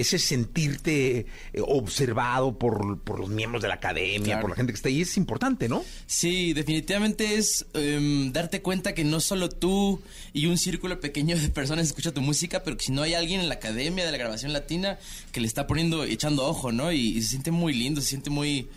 ese 0.00 0.18
sentirte 0.18 1.18
eh, 1.18 1.26
observado 1.66 2.58
por, 2.58 2.98
por 3.00 3.20
los 3.20 3.28
miembros 3.28 3.62
de 3.62 3.68
la 3.68 3.74
academia, 3.74 4.20
Claro. 4.24 4.40
por 4.42 4.50
la 4.50 4.56
gente 4.56 4.72
que 4.72 4.76
está 4.76 4.88
ahí, 4.88 5.00
es 5.02 5.16
importante, 5.16 5.68
¿no? 5.68 5.84
Sí, 6.06 6.52
definitivamente 6.52 7.34
es 7.36 7.66
em, 7.74 8.32
darte 8.32 8.62
cuenta 8.62 8.94
que 8.94 9.04
no 9.04 9.20
solo 9.20 9.48
tú 9.48 10.00
y 10.32 10.46
un 10.46 10.58
círculo 10.58 11.00
pequeño 11.00 11.36
de 11.38 11.48
personas 11.48 11.86
escucha 11.86 12.12
tu 12.12 12.20
música, 12.20 12.62
pero 12.62 12.76
que 12.76 12.84
si 12.84 12.92
no 12.92 13.02
hay 13.02 13.14
alguien 13.14 13.40
en 13.40 13.48
la 13.48 13.54
academia 13.56 14.04
de 14.04 14.12
la 14.12 14.18
grabación 14.18 14.52
latina 14.52 14.98
que 15.32 15.40
le 15.40 15.46
está 15.46 15.66
poniendo, 15.66 16.04
echando 16.04 16.44
ojo, 16.46 16.72
¿no? 16.72 16.92
Y, 16.92 17.16
y 17.16 17.22
se 17.22 17.28
siente 17.30 17.50
muy 17.50 17.72
lindo, 17.72 18.00
se 18.00 18.08
siente 18.08 18.30
muy... 18.30 18.68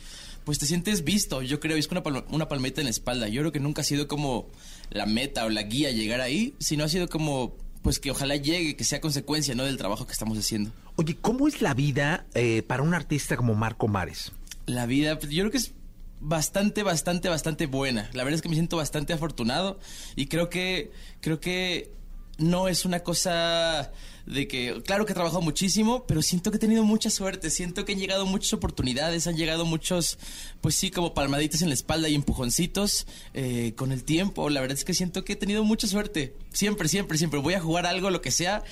Pues 0.45 0.59
te 0.59 0.65
sientes 0.65 1.05
visto, 1.05 1.41
yo 1.41 1.61
creo, 1.61 1.77
es 1.77 1.87
una, 1.87 2.03
palma- 2.03 2.25
una 2.29 2.49
palmeta 2.49 2.81
en 2.81 2.85
la 2.85 2.91
espalda. 2.91 3.29
Yo 3.29 3.41
creo 3.41 3.51
que 3.53 3.61
nunca 3.61 3.81
ha 3.81 3.85
sido 3.85 4.09
como 4.09 4.47
la 4.89 5.05
meta 5.05 5.45
o 5.45 5.49
la 5.49 5.63
guía 5.63 5.91
llegar 5.91 6.19
ahí, 6.19 6.53
sino 6.59 6.83
ha 6.83 6.89
sido 6.89 7.07
como, 7.07 7.55
pues 7.81 7.97
que 7.99 8.11
ojalá 8.11 8.35
llegue, 8.35 8.75
que 8.75 8.83
sea 8.83 8.99
consecuencia, 8.99 9.55
¿no? 9.55 9.63
Del 9.63 9.77
trabajo 9.77 10.05
que 10.05 10.11
estamos 10.11 10.37
haciendo. 10.37 10.71
Oye, 10.95 11.17
¿cómo 11.19 11.47
es 11.47 11.61
la 11.61 11.73
vida 11.73 12.25
eh, 12.35 12.61
para 12.61 12.83
un 12.83 12.93
artista 12.93 13.35
como 13.35 13.55
Marco 13.55 13.87
Mares? 13.87 14.31
La 14.67 14.85
vida, 14.85 15.17
pues, 15.17 15.31
yo 15.31 15.41
creo 15.41 15.51
que 15.51 15.57
es 15.57 15.73
bastante, 16.19 16.83
bastante, 16.83 17.29
bastante 17.29 17.65
buena. 17.65 18.09
La 18.13 18.23
verdad 18.23 18.35
es 18.35 18.41
que 18.41 18.49
me 18.49 18.55
siento 18.55 18.77
bastante 18.77 19.11
afortunado 19.11 19.79
y 20.15 20.27
creo 20.27 20.49
que, 20.49 20.91
creo 21.19 21.39
que 21.39 21.91
no 22.37 22.67
es 22.67 22.85
una 22.85 23.01
cosa 23.01 23.91
de 24.25 24.47
que, 24.47 24.81
claro 24.85 25.05
que 25.05 25.11
he 25.11 25.15
trabajado 25.15 25.41
muchísimo, 25.41 26.05
pero 26.07 26.21
siento 26.21 26.49
que 26.49 26.57
he 26.57 26.59
tenido 26.59 26.83
mucha 26.83 27.09
suerte, 27.09 27.49
siento 27.49 27.83
que 27.83 27.91
han 27.91 27.99
llegado 27.99 28.25
muchas 28.25 28.53
oportunidades, 28.53 29.27
han 29.27 29.35
llegado 29.35 29.65
muchos, 29.65 30.17
pues 30.61 30.75
sí, 30.75 30.91
como 30.91 31.13
palmaditas 31.13 31.61
en 31.61 31.67
la 31.67 31.73
espalda 31.73 32.07
y 32.07 32.15
empujoncitos 32.15 33.05
eh, 33.33 33.73
con 33.75 33.91
el 33.91 34.03
tiempo. 34.03 34.49
La 34.49 34.61
verdad 34.61 34.77
es 34.77 34.85
que 34.85 34.93
siento 34.93 35.25
que 35.25 35.33
he 35.33 35.35
tenido 35.35 35.63
mucha 35.63 35.87
suerte, 35.87 36.35
siempre, 36.53 36.87
siempre, 36.87 37.17
siempre. 37.17 37.39
Voy 37.39 37.53
a 37.53 37.59
jugar 37.59 37.85
algo, 37.85 38.09
lo 38.09 38.21
que 38.21 38.31
sea, 38.31 38.63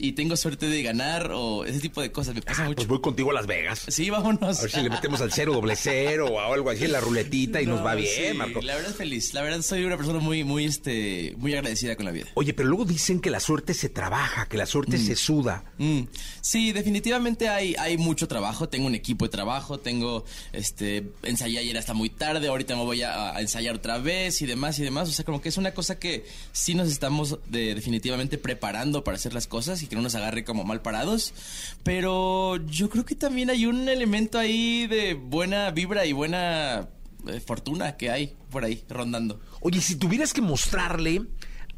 y 0.00 0.12
tengo 0.12 0.36
suerte 0.36 0.66
de 0.66 0.82
ganar 0.82 1.30
o 1.32 1.64
ese 1.64 1.80
tipo 1.80 2.00
de 2.00 2.10
cosas. 2.10 2.34
Me 2.34 2.42
pasa 2.42 2.64
mucho. 2.64 2.76
Pues 2.76 2.88
voy 2.88 3.00
contigo 3.00 3.30
a 3.30 3.34
Las 3.34 3.46
Vegas. 3.46 3.84
Sí, 3.88 4.10
vámonos. 4.10 4.58
A 4.58 4.62
ver 4.62 4.70
si 4.70 4.80
le 4.82 4.90
metemos 4.90 5.20
al 5.20 5.32
cero 5.32 5.52
doble 5.52 5.76
cero 5.76 6.26
o 6.28 6.40
algo 6.52 6.70
así 6.70 6.84
en 6.84 6.92
la 6.92 7.00
ruletita 7.00 7.60
y 7.62 7.66
nos 7.66 7.78
No, 7.80 7.84
va 7.84 7.94
bien, 7.94 8.32
sí, 8.32 8.36
Marco. 8.36 8.60
La 8.62 8.74
verdad 8.76 8.94
feliz. 8.94 9.34
La 9.34 9.42
verdad 9.42 9.62
soy 9.62 9.84
una 9.84 9.96
persona 9.96 10.18
muy, 10.18 10.44
muy, 10.44 10.64
este, 10.64 11.34
muy 11.36 11.54
agradecida 11.54 11.96
con 11.96 12.06
la 12.06 12.12
vida. 12.12 12.26
Oye, 12.34 12.54
pero 12.54 12.68
luego 12.68 12.84
dicen 12.84 13.20
que 13.20 13.30
la 13.30 13.40
suerte 13.40 13.74
se 13.74 13.88
trabaja, 13.88 14.46
que 14.48 14.56
la 14.56 14.66
suerte 14.66 14.98
se 14.98 15.14
suda. 15.16 15.64
Mm. 15.78 16.00
Sí, 16.40 16.72
definitivamente 16.72 17.48
hay, 17.48 17.74
hay 17.78 17.96
mucho 17.98 18.26
trabajo. 18.28 18.68
Tengo 18.68 18.86
un 18.86 18.94
equipo 18.94 19.24
de 19.26 19.30
trabajo, 19.30 19.78
tengo, 19.78 20.24
este, 20.52 21.10
ensayé 21.22 21.58
ayer 21.58 21.76
hasta 21.78 21.94
muy 21.94 22.08
tarde, 22.10 22.48
ahorita 22.48 22.74
me 22.76 22.84
voy 22.84 23.02
a, 23.02 23.36
a 23.36 23.40
ensayar 23.40 23.74
otra 23.76 23.98
vez 23.98 24.40
y 24.42 24.46
demás 24.46 24.78
y 24.78 24.82
demás. 24.82 25.08
O 25.08 25.12
sea, 25.12 25.24
como 25.24 25.40
que 25.40 25.48
es 25.48 25.56
una 25.56 25.72
cosa 25.74 25.98
que 25.98 26.24
sí 26.52 26.74
nos 26.74 26.88
estamos 26.88 27.38
de- 27.48 27.74
definitivamente 27.74 28.38
preparando 28.38 29.04
para 29.04 29.16
hacer 29.16 29.34
las 29.34 29.46
cosas 29.46 29.82
y 29.82 29.86
que 29.90 29.96
no 29.96 30.00
nos 30.02 30.14
agarre 30.14 30.44
como 30.44 30.64
mal 30.64 30.80
parados. 30.80 31.34
Pero 31.82 32.56
yo 32.66 32.88
creo 32.88 33.04
que 33.04 33.14
también 33.14 33.50
hay 33.50 33.66
un 33.66 33.88
elemento 33.88 34.38
ahí 34.38 34.86
de 34.86 35.14
buena 35.14 35.70
vibra 35.72 36.06
y 36.06 36.12
buena 36.12 36.88
eh, 37.26 37.40
fortuna 37.40 37.96
que 37.98 38.10
hay 38.10 38.36
por 38.50 38.64
ahí 38.64 38.82
rondando. 38.88 39.40
Oye, 39.60 39.80
si 39.82 39.96
tuvieras 39.96 40.32
que 40.32 40.40
mostrarle 40.40 41.22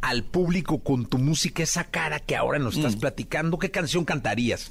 al 0.01 0.25
público 0.25 0.83
con 0.83 1.07
tu 1.07 1.19
música 1.19 1.63
esa 1.63 1.85
cara 1.85 2.19
que 2.21 2.37
ahora 2.37 2.59
nos 2.59 2.77
estás 2.77 2.97
platicando, 2.97 3.59
¿qué 3.59 3.71
canción 3.71 4.05
cantarías? 4.05 4.71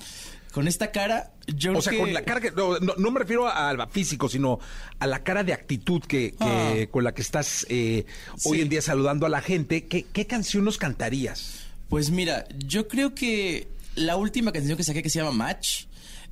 Con 0.53 0.67
esta 0.67 0.91
cara, 0.91 1.31
yo 1.47 1.71
O 1.77 1.81
sea, 1.81 1.97
con 1.97 2.11
la 2.13 2.23
cara 2.25 2.41
que. 2.41 2.51
No, 2.51 2.77
no- 2.79 2.95
no 2.97 3.11
me 3.11 3.21
refiero 3.21 3.47
al 3.47 3.89
físico, 3.89 4.27
sino 4.27 4.59
a 4.99 5.07
la 5.07 5.23
cara 5.23 5.45
de 5.45 5.53
actitud 5.53 6.01
que, 6.03 6.35
que- 6.37 6.89
con 6.91 7.05
la 7.05 7.13
que 7.13 7.21
estás 7.21 7.65
eh, 7.69 8.05
hoy 8.43 8.57
Sí. 8.57 8.61
en 8.63 8.67
día 8.67 8.81
saludando 8.81 9.25
a 9.25 9.29
la 9.29 9.39
gente. 9.41 9.87
¿Qué, 9.87 10.03
qué 10.11 10.27
canción 10.27 10.65
nos 10.65 10.77
cantarías? 10.77 11.60
Pues 11.91 12.09
mira, 12.09 12.47
yo 12.57 12.87
creo 12.87 13.13
que 13.13 13.67
la 13.95 14.15
última 14.15 14.53
canción 14.53 14.77
que 14.77 14.83
saqué 14.85 15.03
que 15.03 15.09
se 15.09 15.19
llama 15.19 15.31
Match 15.31 15.87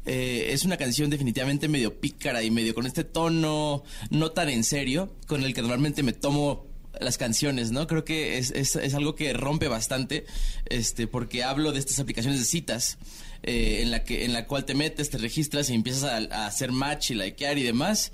eh, 0.06 0.48
es 0.54 0.64
una 0.64 0.78
canción 0.78 1.10
definitivamente 1.10 1.68
medio 1.68 2.00
pícara 2.00 2.42
y 2.44 2.50
medio 2.50 2.74
con 2.74 2.86
este 2.88 3.04
tono 3.04 3.84
no 4.10 4.32
tan 4.32 4.48
en 4.50 4.64
serio 4.64 5.14
con 5.28 5.44
el 5.44 5.54
que 5.54 5.62
normalmente 5.62 6.02
me 6.02 6.14
tomo 6.14 6.66
las 7.02 7.18
canciones, 7.18 7.72
¿no? 7.72 7.88
Creo 7.88 8.06
que 8.06 8.38
es, 8.38 8.52
es- 8.52 8.76
algo 8.94 9.16
que 9.16 9.32
rompe 9.34 9.68
bastante, 9.68 10.26
este, 10.70 11.08
porque 11.08 11.44
hablo 11.44 11.72
de 11.74 11.80
estas 11.80 12.00
aplicaciones 12.00 12.40
de 12.40 12.46
citas, 12.46 12.98
eh, 13.44 13.80
en 13.84 13.92
la 13.92 14.04
que, 14.06 14.24
en 14.26 14.32
la 14.34 14.48
cual 14.48 14.64
te 14.66 14.76
metes, 14.76 15.10
te 15.10 15.18
registras 15.18 15.70
y 15.70 15.74
empiezas 15.76 16.04
a, 16.06 16.18
a 16.44 16.48
hacer 16.48 16.72
match 16.72 17.12
y 17.12 17.16
likear 17.16 17.58
y 17.58 17.64
demás. 17.64 18.12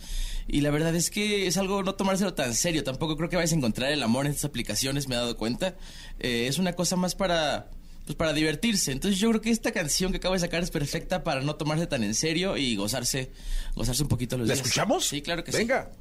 Y 0.47 0.61
la 0.61 0.69
verdad 0.69 0.95
es 0.95 1.09
que 1.09 1.47
es 1.47 1.57
algo 1.57 1.81
no 1.81 1.95
tomárselo 1.95 2.35
tan 2.35 2.53
serio. 2.53 2.83
Tampoco 2.83 3.17
creo 3.17 3.29
que 3.29 3.35
vayas 3.37 3.53
a 3.53 3.55
encontrar 3.55 3.91
el 3.91 4.03
amor 4.03 4.27
en 4.27 4.33
estas 4.33 4.45
aplicaciones, 4.45 5.07
me 5.07 5.15
he 5.15 5.17
dado 5.17 5.35
cuenta. 5.37 5.75
Eh, 6.19 6.47
es 6.47 6.57
una 6.59 6.73
cosa 6.73 6.95
más 6.95 7.15
para, 7.15 7.69
pues 8.05 8.15
para 8.15 8.33
divertirse. 8.33 8.91
Entonces 8.91 9.19
yo 9.19 9.29
creo 9.29 9.41
que 9.41 9.51
esta 9.51 9.71
canción 9.71 10.11
que 10.11 10.17
acabo 10.17 10.33
de 10.33 10.39
sacar 10.39 10.63
es 10.63 10.71
perfecta 10.71 11.23
para 11.23 11.41
no 11.41 11.55
tomarse 11.55 11.87
tan 11.87 12.03
en 12.03 12.15
serio 12.15 12.57
y 12.57 12.75
gozarse, 12.75 13.31
gozarse 13.75 14.03
un 14.03 14.09
poquito 14.09 14.37
los 14.37 14.47
¿La 14.47 14.53
días. 14.53 14.65
escuchamos? 14.65 15.05
Sí, 15.05 15.21
claro 15.21 15.43
que 15.43 15.51
Venga. 15.51 15.91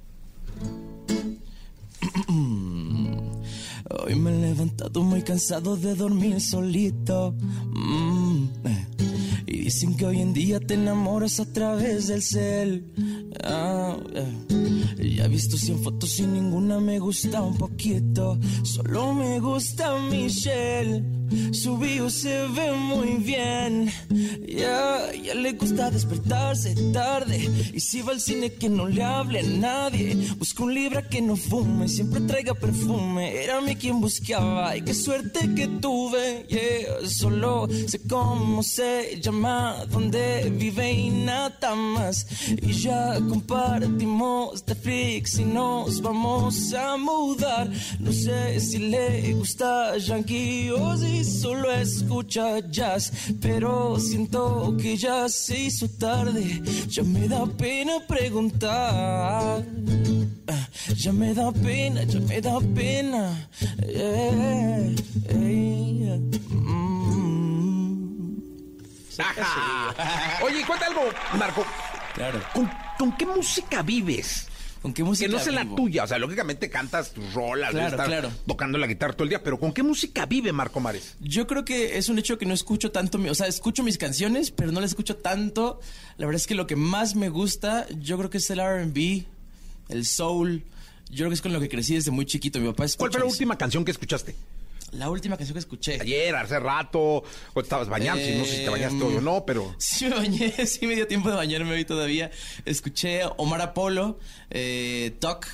Hoy 3.91 4.15
me 4.15 4.31
he 4.31 4.41
levantado 4.49 5.03
muy 5.03 5.23
cansado 5.23 5.77
de 5.77 5.95
dormir 5.95 6.41
solito. 6.41 7.33
Mm, 7.33 8.04
dicen 9.65 9.97
que 9.97 10.05
hoy 10.05 10.21
en 10.21 10.35
día 10.35 10.61
te 10.61 10.75
enamoras 10.75 11.41
a 11.41 11.51
través 11.51 12.09
del 12.09 12.21
cel. 12.21 12.85
Ah, 13.43 13.97
eh. 14.15 15.15
Ya 15.17 15.25
he 15.25 15.29
visto 15.29 15.57
100 15.57 15.83
fotos 15.83 16.19
y 16.19 16.27
ninguna 16.27 16.81
me 16.81 16.99
gusta 16.99 17.41
un 17.43 17.57
poquito. 17.57 18.39
Solo 18.62 19.15
me 19.15 19.41
gusta 19.41 19.99
Michelle. 20.11 21.03
Su 21.53 21.78
bio 21.78 22.11
se 22.11 22.47
ve 22.49 22.72
muy 22.72 23.14
bien. 23.14 23.91
Ya, 24.47 25.12
ya 25.12 25.35
le 25.35 25.53
gusta 25.53 25.91
despertarse 25.91 26.74
tarde. 26.93 27.51
Y 27.72 27.80
si 27.80 28.03
va 28.03 28.12
al 28.12 28.20
cine 28.20 28.53
que 28.53 28.68
no 28.68 28.87
le 28.87 29.03
hable 29.03 29.41
a 29.41 29.43
nadie. 29.43 30.16
Busca 30.39 30.62
un 30.62 30.74
libro 30.74 31.01
que 31.09 31.20
no 31.20 31.37
fume, 31.37 31.89
siempre 31.89 32.20
traiga 32.20 32.55
perfume. 32.55 33.43
Era 33.43 33.61
mi 33.61 33.76
quien 33.76 34.01
buscaba 34.01 34.76
y 34.76 34.82
qué 34.82 34.95
suerte 34.95 35.55
que 35.55 35.66
tuve. 35.66 36.47
Solo 37.07 37.68
sé 37.87 38.01
cómo 38.09 38.62
se 38.62 39.20
llama, 39.20 39.85
dónde 39.91 40.53
vive 40.57 40.93
y 40.93 41.11
nada 41.11 41.74
más. 41.74 42.26
Y 42.51 42.72
ya 42.72 43.18
compartimos 43.28 44.64
Netflix 44.66 45.39
y 45.39 45.45
nos 45.45 46.01
vamos 46.01 46.72
a 46.74 46.97
mudar. 46.97 47.70
No 47.99 48.12
sé 48.12 48.61
si 48.61 48.78
le 48.78 49.32
gusta 49.35 49.97
Yankee 49.99 50.70
o 50.70 50.97
si 50.97 51.24
solo 51.25 51.72
escucha 51.72 52.61
jazz. 52.70 53.12
Pero 53.41 53.99
siento 53.99 54.77
que 54.81 54.97
ya 54.97 55.29
se 55.29 55.59
hizo 55.59 55.89
tarde. 55.89 56.62
Ya 56.89 57.03
me 57.03 57.27
da 57.29 57.47
pena 57.47 58.01
preguntar. 58.07 59.64
Ya 60.97 61.12
me 61.12 61.35
da 61.35 61.51
pena, 61.53 62.05
ya 62.05 62.20
me 62.20 62.41
da 62.41 62.61
pena. 62.75 63.49
Eh, 63.83 64.95
eh, 65.29 66.20
mm. 66.51 67.35
Ajá. 69.18 70.45
Oye, 70.45 70.64
cuenta 70.66 70.87
algo, 70.87 71.03
Marco. 71.39 71.64
Claro. 72.14 72.41
¿Con, 72.53 72.70
con 72.99 73.16
qué 73.16 73.27
música 73.27 73.83
vives? 73.83 74.47
¿Con 74.85 74.93
qué 74.93 75.03
música 75.03 75.26
Que 75.30 75.32
no 75.35 75.43
sea 75.43 75.51
la 75.55 75.64
vivo? 75.64 75.76
tuya. 75.76 76.05
O 76.05 76.07
sea, 76.07 76.18
lógicamente 76.18 76.68
cantas 76.68 77.12
tus 77.12 77.32
rolas, 77.32 77.70
Claro, 77.70 77.89
estar 77.89 78.07
claro. 78.07 78.30
tocando 78.47 78.76
la 78.76 78.87
guitarra 78.87 79.14
todo 79.14 79.22
el 79.22 79.30
día, 79.30 79.43
pero 79.43 79.59
¿con 79.59 79.72
qué 79.72 79.82
música 79.82 80.26
vive 80.26 80.53
Marco 80.53 80.78
Mares? 80.78 81.16
Yo 81.20 81.47
creo 81.47 81.64
que 81.64 81.97
es 81.97 82.11
un 82.11 82.18
hecho 82.18 82.37
que 82.37 82.45
no 82.45 82.53
escucho 82.53 82.91
tanto, 82.93 83.18
o 83.18 83.35
sea, 83.35 83.47
escucho 83.47 83.82
mis 83.82 83.97
canciones, 83.97 84.51
pero 84.51 84.72
no 84.72 84.82
las 84.82 84.91
escucho 84.91 85.16
tanto. 85.16 85.80
La 86.18 86.26
verdad 86.26 86.39
es 86.39 86.47
que 86.47 86.55
lo 86.55 86.66
que 86.66 86.76
más 86.76 87.14
me 87.16 87.30
gusta, 87.30 87.87
yo 87.99 88.18
creo 88.18 88.28
que 88.28 88.37
es 88.37 88.51
el 88.51 88.61
R&B, 88.61 89.24
el 89.89 90.05
soul. 90.05 90.64
Yo 91.09 91.16
creo 91.16 91.28
que 91.30 91.35
es 91.37 91.41
con 91.41 91.55
lo 91.55 91.61
que 91.61 91.70
crecí 91.70 91.95
desde 91.95 92.11
muy 92.11 92.26
chiquito. 92.26 92.61
Mi 92.61 92.66
papá 92.66 92.85
escucha 92.85 92.99
¿Cuál 92.99 93.12
fue 93.12 93.20
la 93.20 93.26
última 93.26 93.57
canción 93.57 93.87
que 93.87 93.91
escuchaste? 93.91 94.35
La 94.95 95.11
última 95.11 95.37
canción 95.37 95.55
que 95.55 95.61
escuché. 95.61 96.01
Ayer, 96.01 96.35
hace 96.35 96.59
rato, 96.61 97.23
o 97.55 97.61
estabas 97.61 97.89
bañando, 97.89 98.23
no 98.39 98.45
sé 98.45 98.59
si 98.59 98.65
te 98.65 98.71
bañaste 98.71 99.03
hoy 99.03 99.17
o 99.17 99.21
no, 99.21 99.45
pero... 99.45 99.75
Sí 99.79 100.07
me 100.07 100.15
bañé, 100.15 100.67
sí 100.67 100.87
me 100.87 100.95
dio 100.95 101.07
tiempo 101.07 101.31
de 101.31 101.37
bañarme 101.37 101.73
hoy 101.73 101.85
todavía. 101.85 102.31
Escuché 102.65 103.23
Omar 103.37 103.61
Apolo, 103.61 104.19
eh, 104.51 105.17
Talk, 105.19 105.47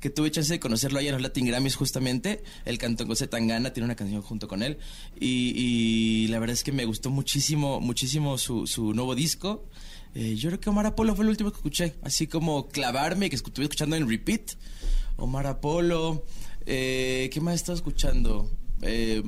que 0.00 0.10
tuve 0.10 0.30
chance 0.30 0.52
de 0.52 0.60
conocerlo 0.60 0.98
ayer 0.98 1.08
en 1.10 1.14
los 1.14 1.22
Latin 1.22 1.46
Grammys 1.46 1.76
justamente. 1.76 2.42
Él 2.64 2.78
cantó 2.78 3.04
en 3.04 3.08
José 3.08 3.26
Tangana, 3.26 3.72
tiene 3.72 3.86
una 3.86 3.96
canción 3.96 4.22
junto 4.22 4.48
con 4.48 4.62
él. 4.62 4.78
Y, 5.18 5.52
y 5.56 6.28
la 6.28 6.38
verdad 6.38 6.54
es 6.54 6.64
que 6.64 6.72
me 6.72 6.84
gustó 6.84 7.10
muchísimo, 7.10 7.80
muchísimo 7.80 8.38
su, 8.38 8.66
su 8.66 8.94
nuevo 8.94 9.14
disco. 9.14 9.66
Eh, 10.14 10.36
yo 10.36 10.50
creo 10.50 10.60
que 10.60 10.70
Omar 10.70 10.86
Apolo 10.86 11.14
fue 11.14 11.24
el 11.24 11.30
último 11.30 11.50
que 11.50 11.56
escuché. 11.56 11.94
Así 12.02 12.26
como 12.26 12.68
clavarme, 12.68 13.30
que 13.30 13.36
estuve 13.36 13.64
escuchando 13.64 13.96
en 13.96 14.08
repeat. 14.08 14.52
Omar 15.16 15.46
Apolo. 15.46 16.24
Eh, 16.66 17.30
¿Qué 17.32 17.40
más 17.40 17.54
he 17.54 17.56
estado 17.56 17.76
escuchando? 17.76 18.50
Eh, 18.82 19.22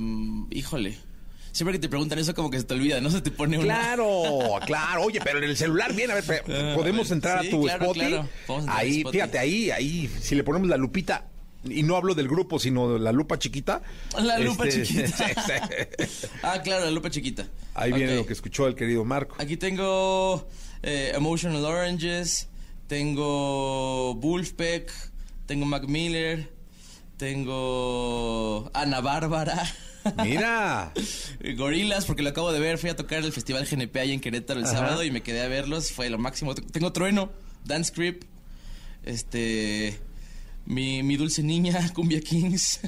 híjole. 0.51 0.97
Siempre 1.51 1.73
que 1.73 1.79
te 1.79 1.89
preguntan 1.89 2.17
eso 2.17 2.33
como 2.33 2.49
que 2.49 2.57
se 2.59 2.63
te 2.63 2.73
olvida, 2.75 3.01
¿no? 3.01 3.09
Se 3.11 3.19
te 3.21 3.29
pone 3.29 3.57
una... 3.57 3.65
Claro, 3.65 4.05
claro. 4.65 5.03
Oye, 5.03 5.19
pero 5.21 5.39
en 5.39 5.43
el 5.43 5.57
celular, 5.57 5.93
bien, 5.93 6.09
a 6.09 6.15
ver, 6.15 6.43
Ah, 6.47 6.73
podemos 6.75 7.11
entrar 7.11 7.41
Sí, 7.41 7.47
a 7.47 7.51
tu 7.51 7.61
claro, 7.63 7.85
Spotify. 7.87 8.07
claro. 8.07 8.29
A 8.69 8.77
Ahí, 8.77 8.97
Spotify. 8.99 9.11
fíjate, 9.17 9.39
ahí, 9.39 9.69
ahí, 9.71 10.09
si 10.21 10.35
le 10.35 10.43
ponemos 10.45 10.69
la 10.69 10.77
lupita, 10.77 11.27
y 11.65 11.83
no 11.83 11.97
hablo 11.97 12.15
del 12.15 12.27
grupo, 12.29 12.57
sino 12.57 12.93
de 12.93 12.99
la 12.99 13.11
lupa 13.11 13.37
chiquita. 13.37 13.81
La 14.17 14.39
lupa 14.39 14.65
este, 14.65 14.83
chiquita. 14.83 15.07
sí. 15.17 16.27
Ah, 16.41 16.61
claro, 16.63 16.85
la 16.85 16.91
lupa 16.91 17.09
chiquita. 17.09 17.45
Ahí 17.73 17.91
viene 17.91 18.15
lo 18.15 18.25
que 18.25 18.33
escuchó 18.33 18.65
el 18.67 18.75
querido 18.75 19.03
Marco. 19.03 19.35
Aquí 19.37 19.57
tengo 19.57 20.47
eh, 20.83 21.11
Emotional 21.13 21.65
Oranges, 21.65 22.47
tengo 22.87 24.15
Wolfpack, 24.15 24.91
tengo 25.45 25.65
Mac 25.65 25.83
Miller, 25.85 26.49
tengo 27.21 28.71
Ana 28.73 28.99
Bárbara. 28.99 29.71
Mira. 30.23 30.91
Gorilas, 31.55 32.05
porque 32.05 32.23
lo 32.23 32.29
acabo 32.29 32.51
de 32.51 32.59
ver. 32.59 32.79
Fui 32.79 32.89
a 32.89 32.95
tocar 32.95 33.23
el 33.23 33.31
Festival 33.31 33.67
GNP 33.69 33.95
ahí 33.97 34.11
en 34.11 34.19
Querétaro 34.19 34.59
el 34.59 34.65
Ajá. 34.65 34.77
sábado 34.77 35.03
y 35.03 35.11
me 35.11 35.21
quedé 35.21 35.43
a 35.43 35.47
verlos. 35.47 35.91
Fue 35.91 36.09
lo 36.09 36.17
máximo. 36.17 36.55
Tengo 36.55 36.91
Trueno, 36.91 37.31
Dance 37.63 37.93
Creep, 37.93 38.23
este. 39.03 39.99
Mi, 40.65 41.03
mi 41.03 41.15
dulce 41.15 41.43
niña, 41.43 41.91
Cumbia 41.93 42.21
Kings. 42.21 42.79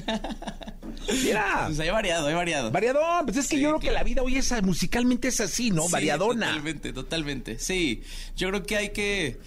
Mira. 1.22 1.66
Pues 1.66 1.78
hay 1.78 1.90
variado, 1.90 2.26
hay 2.26 2.34
variado. 2.34 2.72
Variadón, 2.72 3.26
pues 3.26 3.36
es 3.36 3.46
que 3.46 3.54
Sí, 3.56 3.62
yo 3.62 3.68
creo 3.68 3.80
que 3.80 3.92
la 3.92 4.02
vida 4.02 4.22
hoy 4.22 4.36
es 4.36 4.52
musicalmente 4.64 5.28
es 5.28 5.40
así, 5.40 5.70
¿no? 5.70 5.84
Sí, 5.84 5.92
Variadona. 5.92 6.46
Totalmente, 6.48 6.92
totalmente. 6.92 7.58
Sí, 7.60 8.02
yo 8.36 8.48
creo 8.48 8.64
que 8.64 8.76
hay 8.76 8.88
que, 8.88 9.38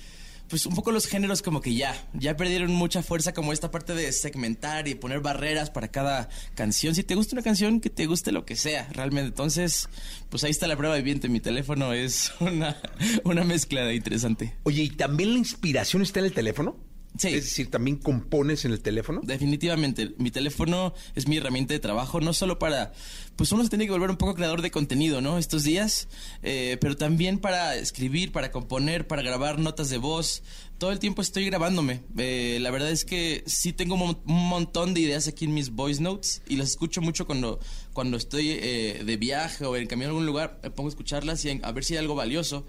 pues 0.49 0.65
un 0.65 0.75
poco 0.75 0.91
los 0.91 1.07
géneros 1.07 1.41
como 1.41 1.61
que 1.61 1.75
ya, 1.75 1.95
ya 2.13 2.35
perdieron 2.37 2.71
mucha 2.73 3.03
fuerza 3.03 3.33
como 3.33 3.53
esta 3.53 3.71
parte 3.71 3.93
de 3.93 4.11
segmentar 4.11 4.87
y 4.87 4.95
poner 4.95 5.19
barreras 5.19 5.69
para 5.69 5.89
cada 5.89 6.29
canción. 6.55 6.95
Si 6.95 7.03
te 7.03 7.15
gusta 7.15 7.35
una 7.35 7.43
canción, 7.43 7.79
que 7.79 7.89
te 7.89 8.05
guste 8.05 8.31
lo 8.31 8.45
que 8.45 8.55
sea, 8.55 8.87
realmente. 8.91 9.29
Entonces, 9.29 9.89
pues 10.29 10.43
ahí 10.43 10.51
está 10.51 10.67
la 10.67 10.77
prueba 10.77 10.95
viviente. 10.95 11.29
Mi 11.29 11.39
teléfono 11.39 11.93
es 11.93 12.31
una, 12.39 12.77
una 13.23 13.43
mezcla 13.43 13.83
de 13.83 13.95
interesante. 13.95 14.55
Oye, 14.63 14.83
¿y 14.83 14.89
también 14.89 15.33
la 15.33 15.39
inspiración 15.39 16.01
está 16.01 16.19
en 16.19 16.25
el 16.25 16.33
teléfono? 16.33 16.86
Es 17.23 17.45
decir, 17.45 17.69
¿también 17.71 17.97
compones 17.97 18.65
en 18.65 18.71
el 18.71 18.81
teléfono? 18.81 19.21
Definitivamente. 19.23 20.13
Mi 20.17 20.31
teléfono 20.31 20.93
es 21.15 21.27
mi 21.27 21.37
herramienta 21.37 21.73
de 21.73 21.79
trabajo, 21.79 22.19
no 22.21 22.33
solo 22.33 22.59
para... 22.59 22.93
Pues 23.35 23.51
uno 23.51 23.63
se 23.63 23.69
tiene 23.69 23.85
que 23.85 23.91
volver 23.91 24.09
un 24.09 24.17
poco 24.17 24.33
creador 24.33 24.61
de 24.63 24.71
contenido, 24.71 25.21
¿no? 25.21 25.37
Estos 25.37 25.63
días, 25.63 26.07
eh, 26.41 26.77
pero 26.81 26.97
también 26.97 27.37
para 27.37 27.75
escribir, 27.75 28.31
para 28.31 28.51
componer, 28.51 29.05
para 29.05 29.21
grabar 29.21 29.59
notas 29.59 29.89
de 29.91 29.97
voz. 29.99 30.41
Todo 30.79 30.91
el 30.91 30.97
tiempo 30.97 31.21
estoy 31.21 31.45
grabándome. 31.45 32.01
Eh, 32.17 32.57
la 32.61 32.71
verdad 32.71 32.89
es 32.89 33.05
que 33.05 33.43
sí 33.45 33.73
tengo 33.73 33.93
un 33.93 33.99
mon- 33.99 34.19
un 34.25 34.49
montón 34.49 34.95
de 34.95 35.01
ideas 35.01 35.27
aquí 35.27 35.45
en 35.45 35.53
mis 35.53 35.69
voice 35.69 36.01
notes 36.01 36.41
y 36.47 36.55
las 36.55 36.69
escucho 36.69 36.99
mucho 37.01 37.27
cuando, 37.27 37.59
cuando 37.93 38.17
estoy 38.17 38.49
eh, 38.51 39.03
de 39.05 39.17
viaje 39.17 39.65
o 39.65 39.75
en 39.75 39.85
camino 39.85 40.07
a 40.07 40.09
algún 40.09 40.25
lugar. 40.25 40.59
Me 40.63 40.71
pongo 40.71 40.89
a 40.89 40.91
escucharlas 40.91 41.45
y 41.45 41.59
a 41.61 41.71
ver 41.71 41.83
si 41.83 41.93
hay 41.93 41.99
algo 41.99 42.15
valioso. 42.15 42.65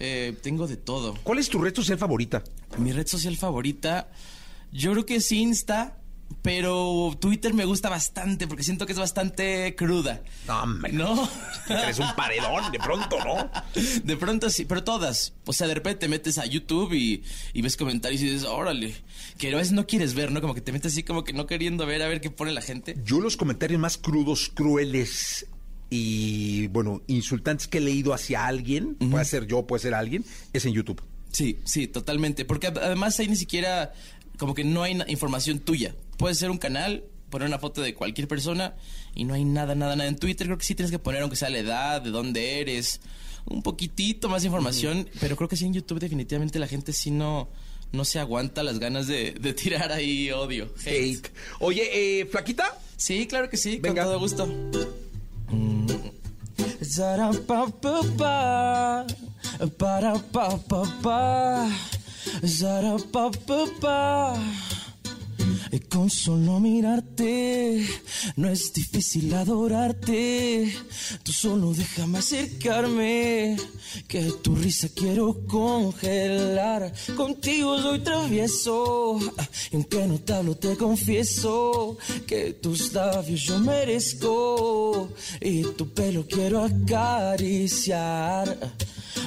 Eh, 0.00 0.34
tengo 0.42 0.66
de 0.66 0.78
todo. 0.78 1.14
¿Cuál 1.22 1.38
es 1.38 1.48
tu 1.48 1.60
red 1.60 1.74
social 1.74 1.98
favorita? 1.98 2.42
Mi 2.78 2.90
red 2.90 3.06
social 3.06 3.36
favorita, 3.36 4.08
yo 4.72 4.92
creo 4.92 5.04
que 5.04 5.16
es 5.16 5.30
Insta, 5.30 5.98
pero 6.40 7.14
Twitter 7.20 7.52
me 7.52 7.66
gusta 7.66 7.90
bastante 7.90 8.46
porque 8.46 8.62
siento 8.62 8.86
que 8.86 8.92
es 8.92 8.98
bastante 8.98 9.74
cruda. 9.76 10.22
No, 10.46 10.62
hombre. 10.62 10.92
¿No? 10.92 11.28
Eres 11.68 11.98
un 11.98 12.14
paredón, 12.16 12.72
de 12.72 12.78
pronto, 12.78 13.18
¿no? 13.24 13.50
De 14.04 14.16
pronto 14.16 14.48
sí, 14.48 14.64
pero 14.64 14.82
todas. 14.84 15.34
O 15.44 15.52
sea, 15.52 15.66
de 15.66 15.74
repente 15.74 16.00
te 16.00 16.08
metes 16.08 16.38
a 16.38 16.46
YouTube 16.46 16.94
y, 16.94 17.22
y 17.52 17.62
ves 17.62 17.76
comentarios 17.76 18.22
y 18.22 18.26
dices, 18.26 18.44
órale. 18.44 18.94
Que 19.36 19.52
a 19.52 19.56
veces 19.56 19.72
no 19.72 19.86
quieres 19.86 20.14
ver, 20.14 20.32
¿no? 20.32 20.40
Como 20.40 20.54
que 20.54 20.62
te 20.62 20.72
metes 20.72 20.92
así 20.92 21.02
como 21.02 21.24
que 21.24 21.34
no 21.34 21.46
queriendo 21.46 21.84
ver 21.84 22.00
a 22.02 22.08
ver 22.08 22.22
qué 22.22 22.30
pone 22.30 22.52
la 22.52 22.62
gente. 22.62 22.96
Yo 23.04 23.20
los 23.20 23.36
comentarios 23.36 23.80
más 23.80 23.98
crudos, 23.98 24.50
crueles 24.54 25.46
y, 25.90 26.68
bueno, 26.68 27.02
insultantes 27.08 27.66
que 27.66 27.78
he 27.78 27.80
leído 27.80 28.14
hacia 28.14 28.46
alguien, 28.46 28.94
puede 29.10 29.24
ser 29.24 29.46
yo, 29.46 29.66
puede 29.66 29.82
ser 29.82 29.94
alguien, 29.94 30.24
es 30.52 30.64
en 30.64 30.72
YouTube. 30.72 31.02
Sí, 31.32 31.58
sí, 31.64 31.86
totalmente. 31.88 32.44
Porque 32.44 32.68
ad- 32.68 32.78
además 32.78 33.18
ahí 33.18 33.28
ni 33.28 33.36
siquiera, 33.36 33.92
como 34.38 34.54
que 34.54 34.64
no 34.64 34.82
hay 34.82 34.98
información 35.08 35.58
tuya. 35.58 35.94
Puede 36.16 36.34
ser 36.34 36.50
un 36.50 36.58
canal, 36.58 37.04
poner 37.28 37.48
una 37.48 37.58
foto 37.58 37.82
de 37.82 37.94
cualquier 37.94 38.26
persona 38.28 38.74
y 39.14 39.24
no 39.24 39.34
hay 39.34 39.44
nada, 39.44 39.74
nada, 39.74 39.94
nada. 39.96 40.08
En 40.08 40.16
Twitter 40.16 40.46
creo 40.46 40.58
que 40.58 40.64
sí 40.64 40.74
tienes 40.74 40.90
que 40.90 40.98
poner, 40.98 41.22
aunque 41.22 41.36
sea 41.36 41.50
la 41.50 41.58
edad, 41.58 42.02
de 42.02 42.10
dónde 42.10 42.60
eres, 42.60 43.00
un 43.46 43.62
poquitito 43.62 44.28
más 44.28 44.44
información. 44.44 45.08
Pero 45.20 45.36
creo 45.36 45.48
que 45.48 45.56
sí 45.56 45.64
en 45.66 45.74
YouTube 45.74 45.98
definitivamente 46.00 46.58
la 46.58 46.66
gente 46.68 46.92
sí 46.92 47.10
no, 47.10 47.48
no 47.92 48.04
se 48.04 48.18
aguanta 48.18 48.62
las 48.62 48.78
ganas 48.78 49.06
de, 49.06 49.32
de 49.32 49.52
tirar 49.54 49.92
ahí 49.92 50.30
odio. 50.30 50.72
Hate. 50.84 51.30
Oye, 51.60 52.20
eh, 52.20 52.26
¿Flaquita? 52.26 52.76
Sí, 52.96 53.26
claro 53.26 53.48
que 53.48 53.56
sí, 53.56 53.78
con 53.80 53.94
todo 53.94 54.18
gusto. 54.18 54.48
Zara 56.80 57.30
pa 57.46 57.66
pa 57.82 58.02
pa, 58.18 58.36
para 59.78 60.14
pa 60.32 60.58
pa 60.68 60.82
pa, 61.02 61.22
zara 62.44 62.96
pa 63.12 63.30
pa 63.46 63.60
pa. 63.80 64.00
Y 65.72 65.80
con 65.80 66.10
solo 66.10 66.60
mirarte, 66.60 67.86
no 68.36 68.48
es 68.48 68.72
difícil 68.72 69.32
adorarte. 69.34 70.72
Tú 71.22 71.32
solo 71.32 71.72
déjame 71.72 72.18
acercarme, 72.18 73.56
que 74.08 74.32
tu 74.42 74.54
risa 74.54 74.88
quiero 74.94 75.46
congelar. 75.46 76.92
Contigo 77.16 77.80
soy 77.80 78.00
travieso, 78.00 79.18
y 79.70 79.76
aunque 79.76 80.06
no 80.06 80.18
te 80.18 80.32
hablo, 80.32 80.56
te 80.56 80.76
confieso 80.76 81.98
que 82.26 82.54
tus 82.54 82.92
labios 82.92 83.42
yo 83.42 83.58
merezco 83.58 85.10
y 85.40 85.62
tu 85.62 85.88
pelo 85.92 86.26
quiero 86.26 86.64
acariciar. 86.64 88.56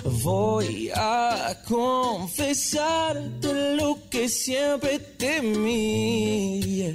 Voy 0.05 0.91
a 0.93 1.55
confesarte 1.65 3.77
lo 3.77 3.97
que 4.09 4.27
siempre 4.27 4.99
temí. 4.99 6.93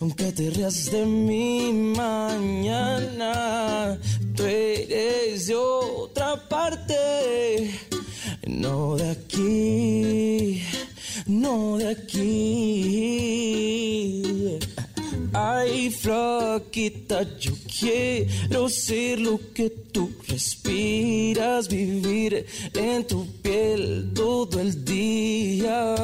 Aunque 0.00 0.32
te 0.32 0.48
rías 0.50 0.90
de 0.90 1.04
mi 1.04 1.70
mañana, 1.96 3.98
tú 4.34 4.44
eres 4.44 5.48
de 5.48 5.54
otra 5.54 6.48
parte, 6.48 7.70
no 8.46 8.96
de 8.96 9.10
aquí, 9.10 10.62
no 11.26 11.76
de 11.76 11.90
aquí. 11.90 13.26
Ay, 15.32 15.90
flaquita, 15.90 17.22
yo 17.38 17.52
quiero 17.78 18.68
ser 18.68 19.20
lo 19.20 19.38
que 19.52 19.70
tú 19.70 20.10
respiras, 20.28 21.68
vivir 21.68 22.46
en 22.74 23.06
tu 23.06 23.26
piel 23.42 24.12
todo 24.14 24.60
el 24.60 24.84
día. 24.84 25.94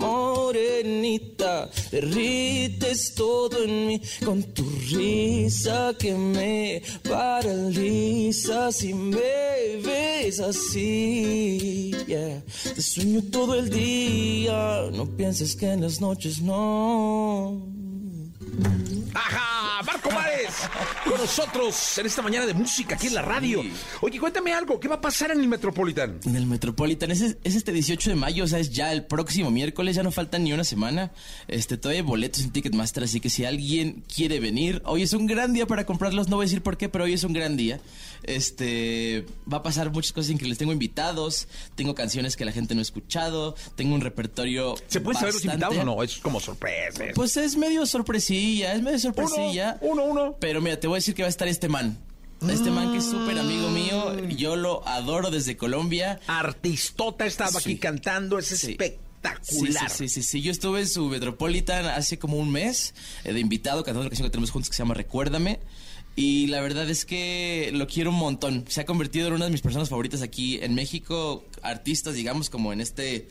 Morenita, 0.00 1.70
derrites 1.90 3.14
todo 3.14 3.64
en 3.64 3.86
mí 3.86 4.00
con 4.24 4.42
tu 4.42 4.64
risa 4.90 5.94
que 5.98 6.14
me 6.14 6.82
paraliza 7.08 8.72
si 8.72 8.94
me 8.94 9.76
ves 9.82 10.40
así. 10.40 11.92
Te 12.06 12.82
sueño 12.82 13.22
todo 13.30 13.54
el 13.54 13.70
día, 13.70 14.90
no 14.92 15.06
pienses 15.16 15.54
que 15.56 15.70
en 15.70 15.82
las 15.82 16.00
noches 16.00 16.40
no. 16.42 17.79
¡Ajá! 19.14 19.82
Marco 19.84 20.10
Mares, 20.10 20.50
con 21.04 21.18
nosotros 21.18 21.96
en 21.98 22.04
esta 22.06 22.20
mañana 22.20 22.44
de 22.46 22.52
música 22.52 22.94
aquí 22.96 23.06
en 23.06 23.14
la 23.14 23.22
radio. 23.22 23.62
Oye, 24.02 24.20
cuéntame 24.20 24.52
algo, 24.52 24.78
¿qué 24.78 24.88
va 24.88 24.96
a 24.96 25.00
pasar 25.00 25.30
en 25.30 25.40
el 25.40 25.48
Metropolitan? 25.48 26.20
En 26.26 26.36
el 26.36 26.46
Metropolitan, 26.46 27.10
es, 27.10 27.20
es 27.42 27.54
este 27.54 27.72
18 27.72 28.10
de 28.10 28.16
mayo, 28.16 28.44
o 28.44 28.46
sea, 28.46 28.58
es 28.58 28.70
ya 28.70 28.92
el 28.92 29.06
próximo 29.06 29.50
miércoles, 29.50 29.96
ya 29.96 30.02
no 30.02 30.12
falta 30.12 30.38
ni 30.38 30.52
una 30.52 30.64
semana. 30.64 31.12
Este, 31.48 31.78
todavía 31.78 32.02
hay 32.02 32.06
boletos 32.06 32.42
en 32.42 32.50
Ticketmaster, 32.50 33.02
así 33.04 33.20
que 33.20 33.30
si 33.30 33.44
alguien 33.46 34.04
quiere 34.14 34.38
venir, 34.38 34.82
hoy 34.84 35.02
es 35.02 35.14
un 35.14 35.26
gran 35.26 35.54
día 35.54 35.66
para 35.66 35.86
comprarlos, 35.86 36.28
no 36.28 36.36
voy 36.36 36.44
a 36.44 36.46
decir 36.46 36.62
por 36.62 36.76
qué, 36.76 36.88
pero 36.90 37.04
hoy 37.04 37.14
es 37.14 37.24
un 37.24 37.32
gran 37.32 37.56
día. 37.56 37.80
Este, 38.22 39.24
va 39.50 39.58
a 39.58 39.62
pasar 39.62 39.90
muchas 39.90 40.12
cosas 40.12 40.30
increíbles. 40.30 40.58
Tengo 40.58 40.72
invitados, 40.72 41.48
tengo 41.74 41.94
canciones 41.94 42.36
que 42.36 42.44
la 42.44 42.52
gente 42.52 42.74
no 42.74 42.80
ha 42.80 42.82
escuchado, 42.82 43.56
tengo 43.76 43.94
un 43.94 44.02
repertorio. 44.02 44.74
¿Se 44.88 45.00
pueden 45.00 45.18
saber 45.18 45.34
los 45.34 45.42
bastante- 45.44 45.64
invitados 45.74 45.88
o 45.88 45.96
no? 45.96 46.02
Es 46.02 46.18
como 46.18 46.38
sorpresa. 46.38 47.06
es- 47.06 47.14
Pues 47.14 47.36
es 47.38 47.56
medio 47.56 47.86
sorpresilla, 48.58 48.74
es 48.74 48.82
medio 48.82 48.98
sorpresilla. 48.98 49.78
Uno, 49.80 50.04
uno, 50.04 50.36
Pero 50.40 50.60
mira, 50.60 50.78
te 50.78 50.86
voy 50.86 50.96
a 50.96 50.98
decir 50.98 51.14
que 51.14 51.22
va 51.22 51.26
a 51.26 51.30
estar 51.30 51.48
este 51.48 51.68
man. 51.68 51.98
Este 52.48 52.70
man 52.70 52.90
que 52.92 52.98
es 52.98 53.04
súper 53.04 53.38
amigo 53.38 53.68
mío, 53.68 54.28
yo 54.28 54.56
lo 54.56 54.86
adoro 54.88 55.30
desde 55.30 55.56
Colombia. 55.58 56.20
Artistota 56.26 57.26
estaba 57.26 57.58
aquí 57.58 57.76
cantando, 57.76 58.38
es 58.38 58.46
Sí. 58.46 58.72
espectacular. 58.72 59.90
Sí, 59.90 60.08
sí, 60.08 60.08
sí, 60.08 60.22
sí. 60.22 60.40
Yo 60.42 60.50
estuve 60.50 60.80
en 60.80 60.88
su 60.88 61.04
Metropolitan 61.06 61.84
hace 61.86 62.18
como 62.18 62.38
un 62.38 62.50
mes 62.50 62.94
eh, 63.24 63.34
de 63.34 63.40
invitado 63.40 63.82
cantando 63.84 64.00
una 64.00 64.08
canción 64.10 64.26
que 64.26 64.30
tenemos 64.32 64.50
juntos 64.50 64.70
que 64.70 64.76
se 64.76 64.82
llama 64.82 64.94
Recuérdame. 64.94 65.60
Y 66.16 66.46
la 66.46 66.60
verdad 66.62 66.88
es 66.88 67.04
que 67.04 67.70
lo 67.74 67.86
quiero 67.86 68.08
un 68.10 68.16
montón. 68.16 68.64
Se 68.68 68.80
ha 68.80 68.84
convertido 68.86 69.28
en 69.28 69.34
una 69.34 69.44
de 69.44 69.50
mis 69.50 69.60
personas 69.60 69.90
favoritas 69.90 70.22
aquí 70.22 70.58
en 70.62 70.74
México. 70.74 71.44
Artistas, 71.62 72.14
digamos, 72.14 72.48
como 72.48 72.72
en 72.72 72.80
este... 72.80 73.28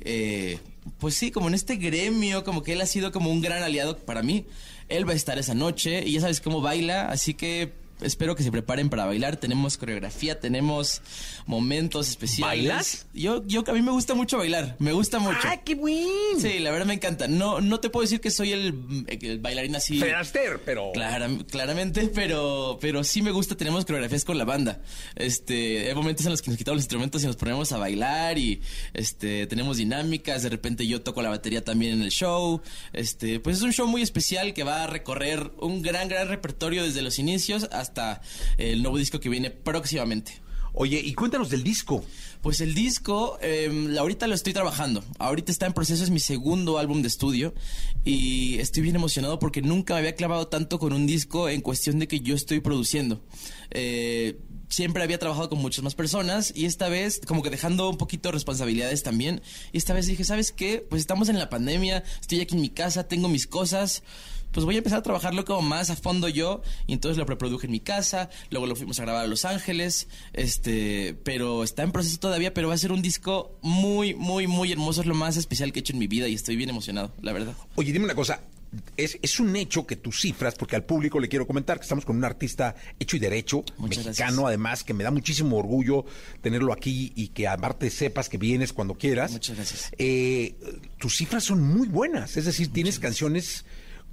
eh, 0.00 0.58
pues 0.98 1.14
sí, 1.14 1.30
como 1.30 1.48
en 1.48 1.54
este 1.54 1.76
gremio, 1.76 2.44
como 2.44 2.62
que 2.62 2.72
él 2.72 2.80
ha 2.80 2.86
sido 2.86 3.12
como 3.12 3.30
un 3.30 3.40
gran 3.40 3.62
aliado 3.62 3.98
para 3.98 4.22
mí. 4.22 4.46
Él 4.88 5.08
va 5.08 5.12
a 5.12 5.16
estar 5.16 5.38
esa 5.38 5.54
noche 5.54 6.06
y 6.06 6.12
ya 6.12 6.20
sabes 6.20 6.40
cómo 6.40 6.60
baila, 6.60 7.08
así 7.08 7.34
que 7.34 7.72
espero 8.00 8.36
que 8.36 8.42
se 8.42 8.50
preparen 8.50 8.88
para 8.90 9.06
bailar. 9.06 9.36
Tenemos 9.36 9.76
coreografía, 9.76 10.40
tenemos 10.40 11.02
momentos 11.46 12.08
especiales. 12.08 12.44
¿Bailas? 12.58 13.06
Yo, 13.14 13.46
yo, 13.46 13.64
a 13.66 13.72
mí 13.72 13.82
me 13.82 13.90
gusta 13.92 14.14
mucho 14.14 14.38
bailar, 14.38 14.76
me 14.78 14.92
gusta 14.92 15.18
mucho. 15.18 15.38
¡Ay, 15.44 15.60
qué 15.64 15.74
buen! 15.74 16.06
Sí, 16.38 16.58
la 16.58 16.70
verdad 16.70 16.86
me 16.86 16.94
encanta. 16.94 17.28
No, 17.28 17.60
no 17.60 17.80
te 17.80 17.90
puedo 17.90 18.02
decir 18.02 18.20
que 18.20 18.30
soy 18.30 18.52
el, 18.52 19.04
el 19.08 19.38
bailarín 19.38 19.76
así. 19.76 19.98
Fred 19.98 20.14
Astaire, 20.14 20.58
pero... 20.58 20.92
Clara- 20.92 21.28
claramente, 21.50 22.10
pero, 22.14 22.78
pero 22.80 23.04
sí 23.04 23.22
me 23.22 23.30
gusta, 23.30 23.56
tenemos 23.56 23.84
coreografías 23.84 24.24
con 24.24 24.38
la 24.38 24.44
banda. 24.44 24.80
Este, 25.16 25.88
hay 25.88 25.94
momentos 25.94 26.26
en 26.26 26.32
los 26.32 26.42
que 26.42 26.50
nos 26.50 26.58
quitamos 26.58 26.76
los 26.76 26.84
instrumentos 26.84 27.22
y 27.22 27.26
nos 27.26 27.36
ponemos 27.36 27.72
a 27.72 27.78
bailar 27.78 28.38
y 28.38 28.60
este, 28.92 29.46
tenemos 29.46 29.76
dinámicas, 29.76 30.42
de 30.42 30.48
repente 30.48 30.86
yo 30.86 31.02
toco 31.02 31.22
la 31.22 31.30
batería 31.30 31.64
también 31.64 31.94
en 31.94 32.02
el 32.02 32.10
show. 32.10 32.60
Este, 32.92 33.40
pues 33.40 33.58
es 33.58 33.62
un 33.62 33.72
show 33.72 33.86
muy 33.86 34.02
especial 34.02 34.54
que 34.54 34.64
va 34.64 34.84
a 34.84 34.86
recorrer 34.86 35.52
un 35.58 35.82
gran, 35.82 36.08
gran 36.08 36.28
repertorio 36.28 36.82
desde 36.84 37.02
los 37.02 37.18
inicios 37.18 37.68
hasta 37.72 37.83
el 38.56 38.82
nuevo 38.82 38.98
disco 38.98 39.20
que 39.20 39.28
viene 39.28 39.50
próximamente. 39.50 40.44
Oye, 40.76 41.00
y 41.00 41.14
cuéntanos 41.14 41.50
del 41.50 41.62
disco. 41.62 42.04
Pues 42.42 42.60
el 42.60 42.74
disco, 42.74 43.38
eh, 43.40 43.96
ahorita 43.96 44.26
lo 44.26 44.34
estoy 44.34 44.52
trabajando. 44.52 45.04
Ahorita 45.18 45.52
está 45.52 45.66
en 45.66 45.72
proceso, 45.72 46.02
es 46.02 46.10
mi 46.10 46.18
segundo 46.18 46.78
álbum 46.78 47.00
de 47.00 47.08
estudio. 47.08 47.54
Y 48.04 48.58
estoy 48.58 48.82
bien 48.82 48.96
emocionado 48.96 49.38
porque 49.38 49.62
nunca 49.62 49.94
me 49.94 50.00
había 50.00 50.16
clavado 50.16 50.48
tanto 50.48 50.80
con 50.80 50.92
un 50.92 51.06
disco 51.06 51.48
en 51.48 51.60
cuestión 51.60 52.00
de 52.00 52.08
que 52.08 52.20
yo 52.20 52.34
estoy 52.34 52.58
produciendo. 52.58 53.22
Eh, 53.70 54.40
siempre 54.68 55.04
había 55.04 55.18
trabajado 55.18 55.48
con 55.48 55.60
muchas 55.60 55.84
más 55.84 55.94
personas 55.94 56.52
y 56.54 56.66
esta 56.66 56.88
vez 56.88 57.20
como 57.24 57.42
que 57.42 57.50
dejando 57.50 57.88
un 57.88 57.96
poquito 57.96 58.32
responsabilidades 58.32 59.04
también. 59.04 59.42
Y 59.72 59.78
esta 59.78 59.94
vez 59.94 60.06
dije, 60.06 60.24
¿sabes 60.24 60.50
qué? 60.50 60.84
Pues 60.90 61.00
estamos 61.00 61.28
en 61.28 61.38
la 61.38 61.48
pandemia, 61.48 62.02
estoy 62.20 62.40
aquí 62.40 62.56
en 62.56 62.60
mi 62.60 62.70
casa, 62.70 63.06
tengo 63.06 63.28
mis 63.28 63.46
cosas 63.46 64.02
pues 64.54 64.64
voy 64.64 64.76
a 64.76 64.78
empezar 64.78 65.00
a 65.00 65.02
trabajarlo 65.02 65.44
como 65.44 65.62
más 65.62 65.90
a 65.90 65.96
fondo 65.96 66.28
yo 66.28 66.62
y 66.86 66.92
entonces 66.92 67.18
lo 67.18 67.26
preproduje 67.26 67.66
en 67.66 67.72
mi 67.72 67.80
casa, 67.80 68.30
luego 68.50 68.66
lo 68.66 68.76
fuimos 68.76 69.00
a 69.00 69.02
grabar 69.02 69.24
a 69.24 69.26
Los 69.26 69.44
Ángeles, 69.44 70.06
este, 70.32 71.18
pero 71.24 71.64
está 71.64 71.82
en 71.82 71.90
proceso 71.90 72.18
todavía, 72.20 72.54
pero 72.54 72.68
va 72.68 72.74
a 72.74 72.78
ser 72.78 72.92
un 72.92 73.02
disco 73.02 73.58
muy, 73.62 74.14
muy, 74.14 74.46
muy 74.46 74.70
hermoso, 74.70 75.00
es 75.00 75.08
lo 75.08 75.14
más 75.14 75.36
especial 75.36 75.72
que 75.72 75.80
he 75.80 75.82
hecho 75.82 75.92
en 75.92 75.98
mi 75.98 76.06
vida 76.06 76.28
y 76.28 76.34
estoy 76.34 76.54
bien 76.54 76.70
emocionado, 76.70 77.12
la 77.20 77.32
verdad. 77.32 77.54
Oye, 77.74 77.92
dime 77.92 78.04
una 78.04 78.14
cosa. 78.14 78.40
Es, 78.96 79.18
es 79.22 79.38
un 79.38 79.54
hecho 79.54 79.86
que 79.86 79.94
tus 79.94 80.20
cifras, 80.20 80.56
porque 80.56 80.74
al 80.74 80.82
público 80.82 81.20
le 81.20 81.28
quiero 81.28 81.46
comentar 81.46 81.78
que 81.78 81.82
estamos 81.82 82.04
con 82.04 82.16
un 82.16 82.24
artista 82.24 82.74
hecho 82.98 83.16
y 83.16 83.20
derecho, 83.20 83.64
Muchas 83.76 84.04
mexicano 84.04 84.42
gracias. 84.42 84.48
además, 84.48 84.82
que 84.82 84.94
me 84.94 85.04
da 85.04 85.12
muchísimo 85.12 85.56
orgullo 85.56 86.04
tenerlo 86.42 86.72
aquí 86.72 87.12
y 87.14 87.28
que 87.28 87.46
aparte 87.46 87.88
sepas 87.90 88.28
que 88.28 88.36
vienes 88.36 88.72
cuando 88.72 88.94
quieras. 88.94 89.30
Muchas 89.30 89.54
gracias. 89.54 89.92
Eh, 89.96 90.56
tus 90.98 91.16
cifras 91.16 91.44
son 91.44 91.62
muy 91.62 91.86
buenas, 91.86 92.36
es 92.36 92.46
decir, 92.46 92.72
tienes 92.72 92.98
canciones 92.98 93.64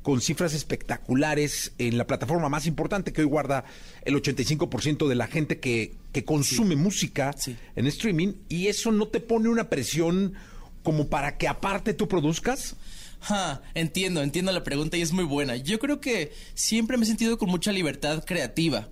con 0.01 0.21
cifras 0.21 0.53
espectaculares 0.53 1.73
en 1.77 1.97
la 1.97 2.07
plataforma 2.07 2.49
más 2.49 2.65
importante 2.65 3.13
que 3.13 3.21
hoy 3.21 3.27
guarda 3.27 3.65
el 4.03 4.15
85% 4.15 5.07
de 5.07 5.15
la 5.15 5.27
gente 5.27 5.59
que, 5.59 5.95
que 6.11 6.25
consume 6.25 6.75
música 6.75 7.35
en 7.75 7.87
streaming 7.87 8.33
y 8.49 8.67
eso 8.67 8.91
no 8.91 9.07
te 9.07 9.19
pone 9.19 9.49
una 9.49 9.69
presión 9.69 10.33
como 10.83 11.07
para 11.07 11.37
que 11.37 11.47
aparte 11.47 11.93
tú 11.93 12.07
produzcas. 12.07 12.75
Ja, 13.21 13.61
entiendo, 13.75 14.23
entiendo 14.23 14.51
la 14.51 14.63
pregunta 14.63 14.97
y 14.97 15.01
es 15.01 15.13
muy 15.13 15.25
buena. 15.25 15.55
Yo 15.55 15.77
creo 15.77 16.01
que 16.01 16.33
siempre 16.55 16.97
me 16.97 17.03
he 17.03 17.07
sentido 17.07 17.37
con 17.37 17.49
mucha 17.49 17.71
libertad 17.71 18.23
creativa. 18.25 18.87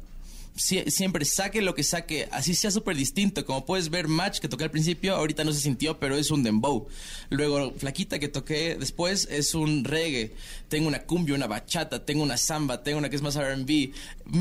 Sie- 0.61 0.83
siempre 0.91 1.23
saque 1.23 1.61
lo 1.61 1.73
que 1.73 1.83
saque, 1.83 2.27
así 2.33 2.53
sea 2.53 2.69
súper 2.69 2.97
distinto. 2.97 3.45
Como 3.45 3.65
puedes 3.65 3.89
ver, 3.89 4.09
Match 4.09 4.39
que 4.39 4.49
toqué 4.49 4.65
al 4.65 4.71
principio, 4.71 5.15
ahorita 5.15 5.45
no 5.45 5.53
se 5.53 5.61
sintió, 5.61 5.97
pero 5.99 6.17
es 6.17 6.31
un 6.31 6.43
dembow. 6.43 6.87
Luego, 7.29 7.71
Flaquita 7.77 8.19
que 8.19 8.27
toqué 8.27 8.75
después 8.77 9.25
es 9.31 9.55
un 9.55 9.85
reggae. 9.85 10.33
Tengo 10.67 10.89
una 10.89 11.03
cumbia, 11.03 11.33
una 11.35 11.47
bachata, 11.47 12.03
tengo 12.05 12.23
una 12.23 12.35
samba, 12.35 12.83
tengo 12.83 12.97
una 12.97 13.09
que 13.09 13.15
es 13.15 13.21
más 13.21 13.37
RB. 13.37 13.93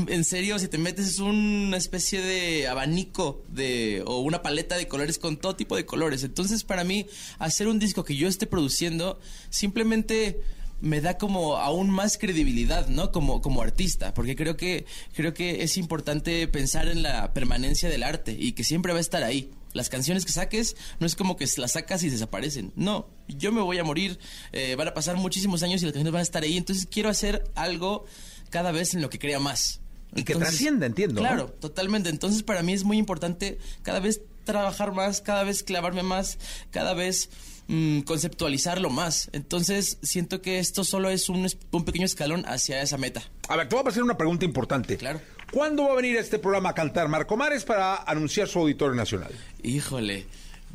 En 0.09 0.23
serio, 0.25 0.59
si 0.59 0.67
te 0.67 0.77
metes 0.77 1.07
es 1.07 1.19
una 1.19 1.77
especie 1.77 2.21
de 2.21 2.67
abanico 2.67 3.41
de, 3.47 4.03
o 4.05 4.19
una 4.19 4.41
paleta 4.41 4.75
de 4.75 4.89
colores 4.89 5.19
con 5.19 5.37
todo 5.37 5.55
tipo 5.55 5.77
de 5.77 5.85
colores. 5.85 6.23
Entonces, 6.25 6.65
para 6.65 6.83
mí, 6.83 7.05
hacer 7.39 7.69
un 7.69 7.79
disco 7.79 8.03
que 8.03 8.17
yo 8.17 8.27
esté 8.27 8.45
produciendo, 8.45 9.21
simplemente 9.49 10.41
me 10.81 11.01
da 11.01 11.17
como 11.17 11.57
aún 11.57 11.89
más 11.89 12.17
credibilidad, 12.17 12.87
¿no? 12.87 13.11
Como, 13.11 13.41
como 13.41 13.61
artista, 13.61 14.13
porque 14.13 14.35
creo 14.35 14.57
que, 14.57 14.85
creo 15.13 15.33
que 15.33 15.63
es 15.63 15.77
importante 15.77 16.47
pensar 16.47 16.87
en 16.87 17.03
la 17.03 17.33
permanencia 17.33 17.89
del 17.89 18.03
arte 18.03 18.35
y 18.37 18.53
que 18.53 18.63
siempre 18.63 18.93
va 18.93 18.99
a 18.99 19.01
estar 19.01 19.23
ahí. 19.23 19.51
Las 19.73 19.89
canciones 19.89 20.25
que 20.25 20.31
saques 20.31 20.75
no 20.99 21.05
es 21.05 21.15
como 21.15 21.37
que 21.37 21.47
las 21.57 21.73
sacas 21.73 22.03
y 22.03 22.09
desaparecen. 22.09 22.71
No, 22.75 23.07
yo 23.27 23.51
me 23.51 23.61
voy 23.61 23.77
a 23.77 23.83
morir, 23.83 24.19
eh, 24.51 24.75
van 24.75 24.87
a 24.87 24.93
pasar 24.93 25.15
muchísimos 25.17 25.61
años 25.61 25.81
y 25.81 25.85
las 25.85 25.93
canciones 25.93 26.13
van 26.13 26.21
a 26.21 26.23
estar 26.23 26.43
ahí. 26.43 26.57
Entonces 26.57 26.87
quiero 26.89 27.09
hacer 27.09 27.43
algo 27.55 28.05
cada 28.49 28.71
vez 28.71 28.93
en 28.95 29.01
lo 29.01 29.09
que 29.09 29.19
crea 29.19 29.39
más. 29.39 29.81
Y 30.15 30.23
que 30.23 30.33
trascienda, 30.33 30.87
entiendo, 30.87 31.21
¿no? 31.21 31.27
Claro, 31.27 31.51
totalmente. 31.59 32.09
Entonces 32.09 32.41
para 32.41 32.63
mí 32.63 32.73
es 32.73 32.83
muy 32.83 32.97
importante 32.97 33.59
cada 33.83 33.99
vez 33.99 34.21
trabajar 34.43 34.91
más, 34.91 35.21
cada 35.21 35.43
vez 35.43 35.61
clavarme 35.61 36.01
más, 36.01 36.39
cada 36.71 36.95
vez 36.95 37.29
mm, 37.69 38.01
conceptualizarlo 38.01 38.89
más. 38.89 39.29
Entonces 39.31 39.97
siento 40.01 40.41
que 40.41 40.59
esto 40.59 40.83
solo 40.83 41.09
es 41.09 41.29
un, 41.29 41.47
pequeño 41.85 42.05
escalón 42.05 42.43
hacia 42.47 42.81
esa 42.81 42.97
meta. 42.97 43.23
A 43.47 43.55
ver, 43.55 43.69
te 43.69 43.75
voy 43.75 43.85
a 43.85 43.89
hacer 43.89 44.03
una 44.03 44.17
pregunta 44.17 44.43
importante. 44.43 44.97
Claro. 44.97 45.21
¿Cuándo 45.51 45.83
va 45.83 45.93
a 45.93 45.95
venir 45.95 46.17
a 46.17 46.19
este 46.19 46.37
programa 46.37 46.69
a 46.69 46.75
cantar 46.75 47.07
Marco 47.07 47.37
Mares 47.37 47.63
para 47.63 47.95
anunciar 48.03 48.47
su 48.47 48.59
auditorio 48.59 48.95
nacional? 48.95 49.31
Híjole. 49.63 50.25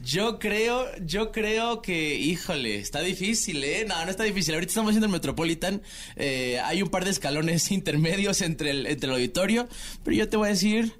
Yo 0.02 0.38
creo, 0.38 0.86
yo 0.98 1.32
creo 1.32 1.80
que, 1.80 2.16
híjole, 2.16 2.76
está 2.76 3.00
difícil, 3.00 3.62
¿eh? 3.64 3.86
No, 3.86 4.04
no 4.04 4.10
está 4.10 4.24
difícil. 4.24 4.54
Ahorita 4.54 4.70
estamos 4.70 4.90
haciendo 4.90 5.06
el 5.06 5.12
Metropolitan. 5.12 5.82
eh, 6.16 6.60
hay 6.64 6.82
un 6.82 6.90
par 6.90 7.04
de 7.04 7.10
escalones 7.10 7.70
intermedios 7.70 8.42
entre 8.42 8.70
el, 8.70 8.86
entre 8.86 9.08
el 9.08 9.14
auditorio. 9.14 9.68
Pero 10.02 10.16
yo 10.16 10.28
te 10.28 10.36
voy 10.36 10.48
a 10.48 10.50
decir. 10.50 10.92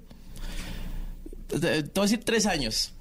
Te, 1.47 1.59
te 1.59 1.81
voy 1.83 1.99
a 1.99 2.01
decir 2.01 2.23
tres 2.23 2.45
años. 2.45 2.94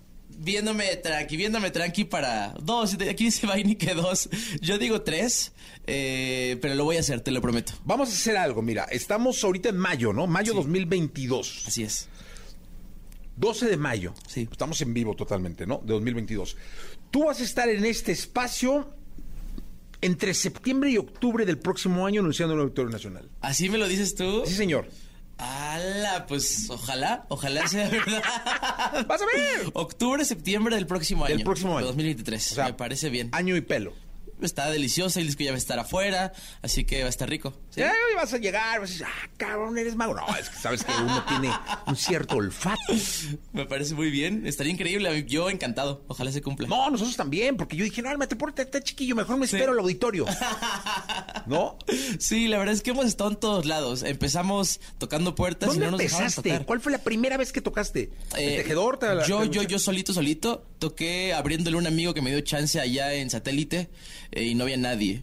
Viéndome 0.44 0.96
tranqui, 0.96 1.36
viéndome 1.36 1.70
tranqui 1.70 2.04
para 2.04 2.54
dos. 2.60 2.94
Aquí 2.94 3.24
dice 3.24 3.46
Vaini 3.46 3.76
que 3.76 3.94
dos. 3.94 4.28
Yo 4.60 4.76
digo 4.76 5.00
tres, 5.00 5.52
eh, 5.86 6.58
pero 6.60 6.74
lo 6.74 6.84
voy 6.84 6.98
a 6.98 7.00
hacer, 7.00 7.20
te 7.22 7.30
lo 7.30 7.40
prometo. 7.40 7.72
Vamos 7.84 8.10
a 8.10 8.12
hacer 8.12 8.36
algo, 8.36 8.60
mira, 8.60 8.84
estamos 8.84 9.42
ahorita 9.42 9.70
en 9.70 9.78
mayo, 9.78 10.12
¿no? 10.12 10.26
Mayo 10.26 10.52
2022. 10.52 11.64
Así 11.66 11.82
es. 11.82 12.08
12 13.36 13.68
de 13.68 13.76
mayo. 13.78 14.12
Sí. 14.26 14.46
Estamos 14.50 14.80
en 14.82 14.92
vivo 14.92 15.16
totalmente, 15.16 15.66
¿no? 15.66 15.80
De 15.82 15.94
2022. 15.94 16.56
Tú 17.10 17.24
vas 17.24 17.40
a 17.40 17.44
estar 17.44 17.68
en 17.68 17.84
este 17.86 18.12
espacio 18.12 18.90
entre 20.02 20.34
septiembre 20.34 20.90
y 20.90 20.98
octubre 20.98 21.46
del 21.46 21.58
próximo 21.58 22.06
año 22.06 22.20
anunciando 22.20 22.54
el 22.54 22.60
auditorio 22.60 22.90
nacional. 22.90 23.30
¿Así 23.40 23.70
me 23.70 23.78
lo 23.78 23.88
dices 23.88 24.14
tú? 24.14 24.42
Sí, 24.44 24.54
señor. 24.54 24.88
¡Hala! 25.38 26.26
Pues 26.26 26.68
ojalá, 26.70 27.26
ojalá 27.28 27.66
sea 27.66 27.88
verdad. 27.90 28.22
¡Vas 29.06 29.20
a 29.22 29.26
ver! 29.26 29.70
Octubre, 29.74 30.24
septiembre 30.24 30.76
del 30.76 30.86
próximo 30.86 31.24
año. 31.24 31.34
Del 31.34 31.44
próximo 31.44 31.72
año. 31.72 31.80
de 31.80 31.86
2023. 31.86 32.52
O 32.52 32.54
sea, 32.54 32.64
me 32.66 32.74
parece 32.74 33.10
bien. 33.10 33.28
Año 33.32 33.56
y 33.56 33.60
pelo. 33.60 33.92
Está 34.40 34.68
delicioso, 34.70 35.20
el 35.20 35.26
disco 35.26 35.42
ya 35.42 35.50
va 35.52 35.54
a 35.54 35.58
estar 35.58 35.78
afuera, 35.78 36.32
así 36.60 36.84
que 36.84 37.00
va 37.00 37.06
a 37.06 37.10
estar 37.10 37.28
rico. 37.28 37.54
¿Sí? 37.74 37.80
Ya 37.80 37.92
vas 38.16 38.32
a 38.32 38.38
llegar, 38.38 38.80
vas 38.80 38.90
a 38.90 38.92
decir, 38.92 39.06
ah, 39.06 39.28
cabrón, 39.36 39.76
eres 39.78 39.96
mago. 39.96 40.14
No, 40.14 40.26
es 40.36 40.48
que 40.50 40.56
sabes 40.58 40.84
que 40.84 40.92
uno 40.92 41.24
tiene 41.26 41.50
un 41.86 41.96
cierto 41.96 42.36
olfato. 42.36 42.80
Me 43.52 43.66
parece 43.66 43.94
muy 43.94 44.10
bien, 44.10 44.46
estaría 44.46 44.72
increíble, 44.72 45.24
yo 45.26 45.50
encantado, 45.50 46.04
ojalá 46.08 46.32
se 46.32 46.42
cumpla. 46.42 46.68
No, 46.68 46.90
nosotros 46.90 47.16
también, 47.16 47.56
porque 47.56 47.76
yo 47.76 47.84
dije, 47.84 48.00
no, 48.02 48.16
me 48.16 48.26
te 48.26 48.62
está 48.62 48.80
chiquillo, 48.82 49.14
mejor 49.14 49.36
me 49.38 49.46
espero 49.46 49.72
al 49.72 49.78
auditorio. 49.78 50.26
¿No? 51.46 51.78
Sí, 52.18 52.48
la 52.48 52.58
verdad 52.58 52.74
es 52.74 52.82
que 52.82 52.90
hemos 52.90 53.06
estado 53.06 53.30
en 53.30 53.36
todos 53.36 53.66
lados. 53.66 54.02
Empezamos 54.02 54.80
tocando 54.98 55.34
puertas 55.34 55.68
¿Dónde 55.70 55.84
y 55.84 55.86
no 55.86 55.90
nos 55.92 56.00
empezaste? 56.00 56.50
tocar. 56.50 56.66
¿Cuál 56.66 56.80
fue 56.80 56.92
la 56.92 56.98
primera 56.98 57.36
vez 57.36 57.52
que 57.52 57.60
tocaste? 57.60 58.10
¿El 58.36 58.48
Eh, 58.52 58.56
tejedor? 58.58 58.98
¿Te 58.98 59.14
la- 59.14 59.26
yo, 59.26 59.40
te- 59.42 59.50
yo, 59.50 59.62
yo 59.62 59.78
solito, 59.78 60.12
solito, 60.12 60.64
toqué 60.78 61.34
abriéndole 61.34 61.76
a 61.76 61.80
un 61.80 61.86
amigo 61.86 62.14
que 62.14 62.22
me 62.22 62.30
dio 62.30 62.40
chance 62.40 62.80
allá 62.80 63.12
en 63.14 63.30
satélite 63.30 63.90
eh, 64.32 64.44
y 64.44 64.54
no 64.54 64.64
había 64.64 64.76
nadie. 64.76 65.22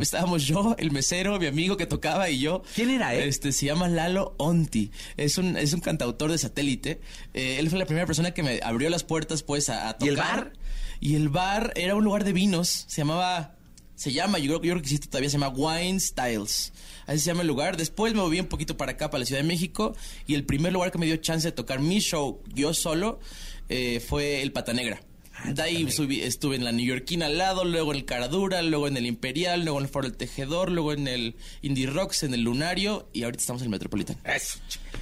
Estábamos 0.00 0.44
yo, 0.44 0.76
el 0.78 0.90
mesero, 0.90 1.38
mi 1.38 1.46
amigo 1.46 1.76
que 1.76 1.86
tocaba 1.86 2.30
y 2.30 2.38
yo. 2.38 2.62
Ah. 2.64 2.68
¿Quién 2.74 2.90
era, 2.90 3.14
eh? 3.14 3.26
Este, 3.26 3.52
se 3.52 3.66
llama 3.66 3.88
Lalo 3.88 4.34
Onti. 4.38 4.90
Es 5.16 5.38
un, 5.38 5.56
es 5.56 5.72
un 5.72 5.80
cantautor 5.80 6.30
de 6.30 6.38
satélite. 6.38 7.00
Eh, 7.34 7.56
él 7.58 7.68
fue 7.68 7.78
la 7.78 7.86
primera 7.86 8.06
persona 8.06 8.32
que 8.32 8.42
me 8.42 8.60
abrió 8.62 8.90
las 8.90 9.04
puertas, 9.04 9.42
pues, 9.42 9.68
a, 9.68 9.88
a 9.88 9.98
tocar. 9.98 10.06
¿Y 10.06 10.08
el 10.08 10.16
bar? 10.16 10.52
Y 11.00 11.14
el 11.16 11.28
bar 11.28 11.72
era 11.76 11.94
un 11.94 12.04
lugar 12.04 12.24
de 12.24 12.32
vinos. 12.32 12.84
Se 12.88 13.02
llamaba... 13.02 13.56
Se 13.94 14.12
llama, 14.12 14.38
yo 14.38 14.46
creo, 14.46 14.56
yo 14.56 14.60
creo 14.60 14.74
que 14.76 14.82
existe 14.82 15.06
todavía, 15.06 15.30
se 15.30 15.38
llama 15.38 15.50
Wine 15.50 16.00
Styles. 16.00 16.72
Así 17.06 17.20
se 17.20 17.26
llama 17.26 17.42
el 17.42 17.46
lugar. 17.46 17.76
Después 17.76 18.14
me 18.14 18.20
moví 18.20 18.40
un 18.40 18.46
poquito 18.46 18.76
para 18.76 18.92
acá, 18.92 19.10
para 19.10 19.20
la 19.20 19.26
Ciudad 19.26 19.42
de 19.42 19.46
México. 19.46 19.94
Y 20.26 20.34
el 20.34 20.44
primer 20.44 20.72
lugar 20.72 20.90
que 20.90 20.98
me 20.98 21.06
dio 21.06 21.16
chance 21.18 21.46
de 21.46 21.52
tocar 21.52 21.78
mi 21.78 22.00
show 22.00 22.42
yo 22.52 22.74
solo 22.74 23.20
eh, 23.68 24.00
fue 24.00 24.42
el 24.42 24.50
Pata 24.50 24.72
Negra. 24.72 25.02
De 25.44 25.60
ahí 25.62 25.84
subí- 25.86 26.22
estuve 26.22 26.56
en 26.56 26.64
la 26.64 26.72
Neoyorquina 26.72 27.26
al 27.26 27.36
lado, 27.38 27.64
luego 27.64 27.92
en 27.92 27.98
el 27.98 28.04
Caradura, 28.04 28.62
luego 28.62 28.86
en 28.88 28.96
el 28.96 29.06
Imperial, 29.06 29.62
luego 29.64 29.78
en 29.78 29.84
el 29.86 29.90
Foro 29.90 30.08
del 30.08 30.16
Tejedor, 30.16 30.70
luego 30.70 30.92
en 30.92 31.08
el 31.08 31.34
Indie 31.62 31.86
Rocks, 31.88 32.22
en 32.22 32.32
el 32.34 32.42
Lunario 32.42 33.08
y 33.12 33.24
ahorita 33.24 33.40
estamos 33.40 33.62
en 33.62 33.66
el 33.66 33.70
Metropolitan. 33.70 34.16
Eso. 34.24 34.58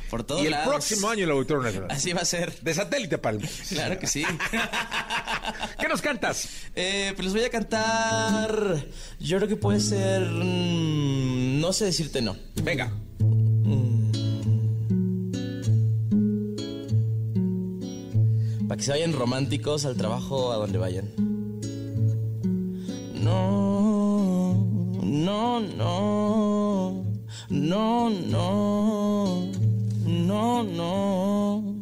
Por 0.09 0.25
todos 0.25 0.43
Y 0.43 0.47
el 0.47 0.51
lados. 0.53 0.69
próximo 0.69 1.09
año 1.09 1.25
el 1.25 1.31
auditorio 1.31 1.63
nacional. 1.63 1.91
Así 1.91 2.13
va 2.13 2.23
a 2.23 2.25
ser. 2.25 2.59
De 2.63 2.75
satélite, 2.75 3.19
Palma. 3.19 3.47
Claro 3.69 3.99
que 3.99 4.07
sí. 4.09 4.25
¿Qué 5.79 5.89
nos 5.89 6.01
cantas? 6.03 6.49
Eh, 6.75 7.13
pues 7.15 7.27
les 7.27 7.35
voy 7.35 7.45
a 7.45 7.51
cantar. 7.51 8.87
Yo 9.21 9.37
creo 9.37 9.49
que 9.49 9.57
puede 9.57 9.79
ser. 9.81 10.23
mm, 10.23 11.61
no 11.61 11.73
sé 11.73 11.85
decirte 11.85 12.23
no. 12.23 12.37
Venga. 12.63 12.91
Para 13.19 13.31
que 18.81 18.87
se 18.87 18.93
vayan 18.93 19.13
románticos 19.13 19.85
al 19.85 19.95
trabajo, 19.95 20.53
a 20.53 20.57
donde 20.57 20.79
vayan. 20.79 21.05
No, 23.23 24.55
no, 25.03 25.61
no, 25.61 27.05
no, 27.51 28.11
no, 28.11 29.51
no, 30.07 30.63
no. 30.65 31.81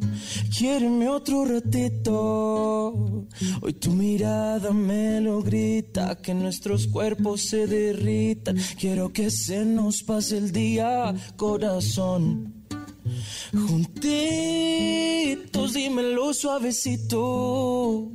Quiéreme 0.58 1.08
otro 1.08 1.44
ratito. 1.44 3.26
Hoy 3.60 3.72
tu 3.74 3.92
mirada 3.92 4.72
me 4.72 5.20
lo 5.20 5.40
grita, 5.40 6.16
que 6.20 6.34
nuestros 6.34 6.88
cuerpos 6.88 7.42
se 7.42 7.68
derritan. 7.68 8.56
Quiero 8.76 9.12
que 9.12 9.30
se 9.30 9.64
nos 9.64 10.02
pase 10.02 10.36
el 10.36 10.50
día, 10.50 11.14
corazón. 11.36 12.57
Juntitos, 13.52 14.12
dímelo 15.72 16.34
suavecito. 16.34 18.10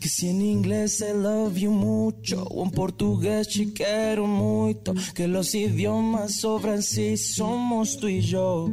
Que 0.00 0.08
si 0.08 0.28
en 0.28 0.42
inglés 0.42 1.00
I 1.00 1.12
love 1.14 1.56
you 1.56 1.70
mucho, 1.70 2.44
o 2.44 2.64
en 2.64 2.70
portugués 2.70 3.48
te 3.48 3.72
quiero 3.72 4.26
mucho. 4.26 4.94
Que 5.14 5.26
los 5.28 5.54
idiomas 5.54 6.34
sobran 6.36 6.82
si 6.82 7.16
somos 7.16 7.96
tú 7.98 8.08
y 8.08 8.20
yo. 8.20 8.70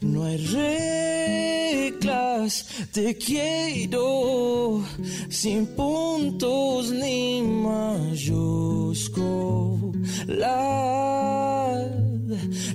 No 0.00 0.24
hay 0.24 0.38
reglas. 1.98 2.66
Te 2.92 3.16
quiero 3.16 4.82
sin 5.28 5.66
puntos 5.66 6.90
ni 6.90 7.42
mayúsculas. 7.42 8.52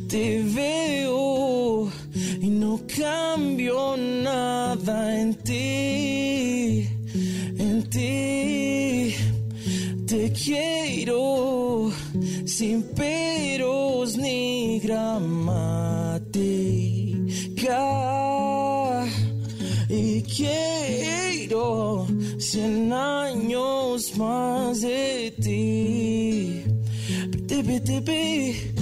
Te 0.07 0.41
veo 0.43 1.91
y 2.41 2.47
no 2.47 2.79
cambio 2.87 3.97
nada 3.97 5.19
en 5.21 5.33
ti, 5.35 6.87
en 7.57 7.83
ti. 7.89 9.15
Te 10.05 10.31
quiero 10.31 11.91
sin 12.45 12.83
peros 12.95 14.17
ni 14.17 14.79
gramática. 14.79 16.17
Y 19.89 20.21
quiero 20.21 22.07
cien 22.37 22.91
años 22.93 24.17
más 24.17 24.81
de 24.81 25.33
ti. 25.41 26.63
Piti, 27.31 27.63
piti, 27.63 28.01
pi. 28.01 28.76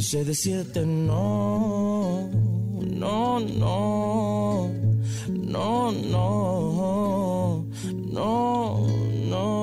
No 0.00 0.04
sé 0.04 0.24
decirte 0.24 0.86
no, 0.86 2.30
no, 2.80 3.38
no, 3.38 4.72
no, 5.28 5.92
no, 5.92 7.66
no, 8.10 8.86
no. 9.28 9.60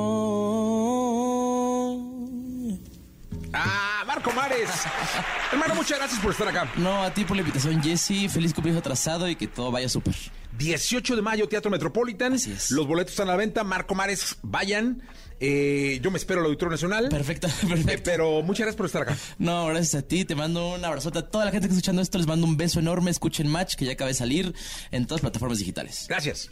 Ah, 3.51 3.97
Marco 4.18 4.31
Mares. 4.31 4.69
Hermano, 5.52 5.76
muchas 5.76 5.99
gracias 5.99 6.19
por 6.19 6.31
estar 6.31 6.48
acá. 6.48 6.72
No, 6.76 7.03
a 7.03 7.14
ti 7.14 7.23
por 7.23 7.38
la 7.38 7.41
invitación, 7.41 7.84
Jesse. 7.84 8.31
Feliz 8.31 8.52
cumpleaños 8.52 8.80
atrasado 8.80 9.30
y 9.30 9.35
que 9.35 9.45
todo 9.45 9.69
vaya 9.69 9.88
súper. 9.88 10.15
18 10.57 11.15
de 11.15 11.22
mayo, 11.22 11.48
Teatro 11.48 11.69
Metropolitan. 11.69 12.35
Los 12.72 12.88
boletos 12.88 13.11
están 13.11 13.27
a 13.27 13.34
la 13.34 13.38
venta. 13.38 13.64
Marco 13.64 13.94
Mares, 13.94 14.38
vayan. 14.41 15.03
Eh, 15.39 15.99
yo 16.02 16.10
me 16.10 16.18
espero 16.18 16.39
al 16.39 16.48
Auditorio 16.48 16.72
Nacional. 16.72 17.10
Perfecto, 17.10 17.48
perfecto. 17.69 18.02
pero 18.06 18.41
muchas 18.41 18.61
gracias 18.61 18.76
por 18.76 18.88
estar 18.88 19.03
acá. 19.03 19.15
No, 19.38 19.68
gracias 19.68 20.03
a 20.03 20.07
ti. 20.07 20.26
Te 20.26 20.34
mando 20.34 20.73
un 20.73 20.84
abrazote 20.84 21.19
a 21.19 21.30
toda 21.30 21.45
la 21.45 21.52
gente 21.52 21.68
que 21.68 21.73
está 21.73 21.77
escuchando 21.77 22.02
esto. 22.02 22.18
Les 22.18 22.26
mando 22.26 22.48
un 22.48 22.57
beso 22.57 22.80
enorme. 22.80 23.11
Escuchen 23.11 23.48
Match, 23.48 23.76
que 23.76 23.85
ya 23.85 23.91
acaba 23.91 24.07
de 24.07 24.15
salir 24.15 24.56
en 24.89 25.06
todas 25.06 25.22
las 25.22 25.30
plataformas 25.30 25.60
digitales. 25.60 26.07
Gracias. 26.10 26.49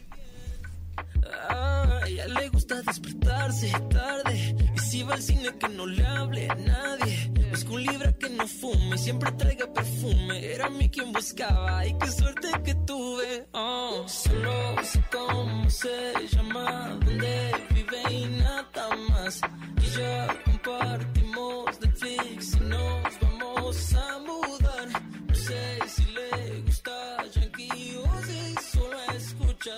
A 1.50 2.02
ella 2.08 2.28
le 2.28 2.50
gusta 2.50 2.82
despertarse 2.82 3.72
tarde. 3.90 4.56
Y 4.76 4.80
si 4.80 5.04
va 5.04 5.16
al 5.16 5.22
cine 5.22 5.50
que 5.58 5.70
no 5.70 5.86
le 5.86 6.06
hable 6.06 6.48
nadie. 6.48 7.32
Busca 7.50 7.72
un 7.72 7.84
libro 7.84 8.18
que 8.18 8.30
no 8.30 8.48
fume 8.48 8.98
Siempre 8.98 9.32
traiga 9.34 9.72
perfume. 9.72 10.54
Era 10.54 10.70
mí 10.70 10.90
quien 10.90 11.14
buscaba 11.14 11.86
Y 11.86 11.98
qué 11.98 12.12
suerte 12.12 12.48
que 12.64 12.76
tuve. 12.76 13.48
Oh. 13.54 14.04
Solo 14.08 14.84
sé 14.84 15.04
cómo 15.12 15.70
se 15.70 16.14
llama 16.32 16.98
Dónde 17.06 17.52
vive 17.70 18.02
y 18.12 18.26
nada 18.26 18.96
más. 19.10 19.42
Y 19.82 19.98
ya 19.98 20.28
compartimos 20.44 21.80
Netflix 21.82 22.56
Y 22.56 22.60
nos 22.62 23.20
vamos 23.22 23.94
a 23.94 24.20
mudar. 24.20 24.88
No 25.28 25.36
sé 25.36 25.80
si 25.88 26.06
le 26.06 26.62
gusta 26.62 27.26
Yankee 27.34 27.98
O 28.04 28.22
si 28.24 28.56
solo 28.72 28.98
escucha 29.16 29.76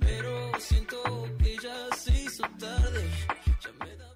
Pero 0.00 0.52
siento 0.58 1.02
que 1.42 1.56
ya 1.56 1.96
se 1.96 2.12
hizo 2.12 2.42
tarde. 2.58 3.10
Ya 3.62 3.84
me 3.84 3.96
da 3.96 4.12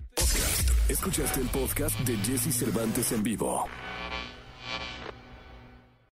Escuchaste 0.88 1.40
el 1.40 1.48
podcast 1.48 1.98
de 2.00 2.16
Jesse 2.18 2.54
Cervantes 2.54 3.12
en 3.12 3.22
vivo. 3.22 3.66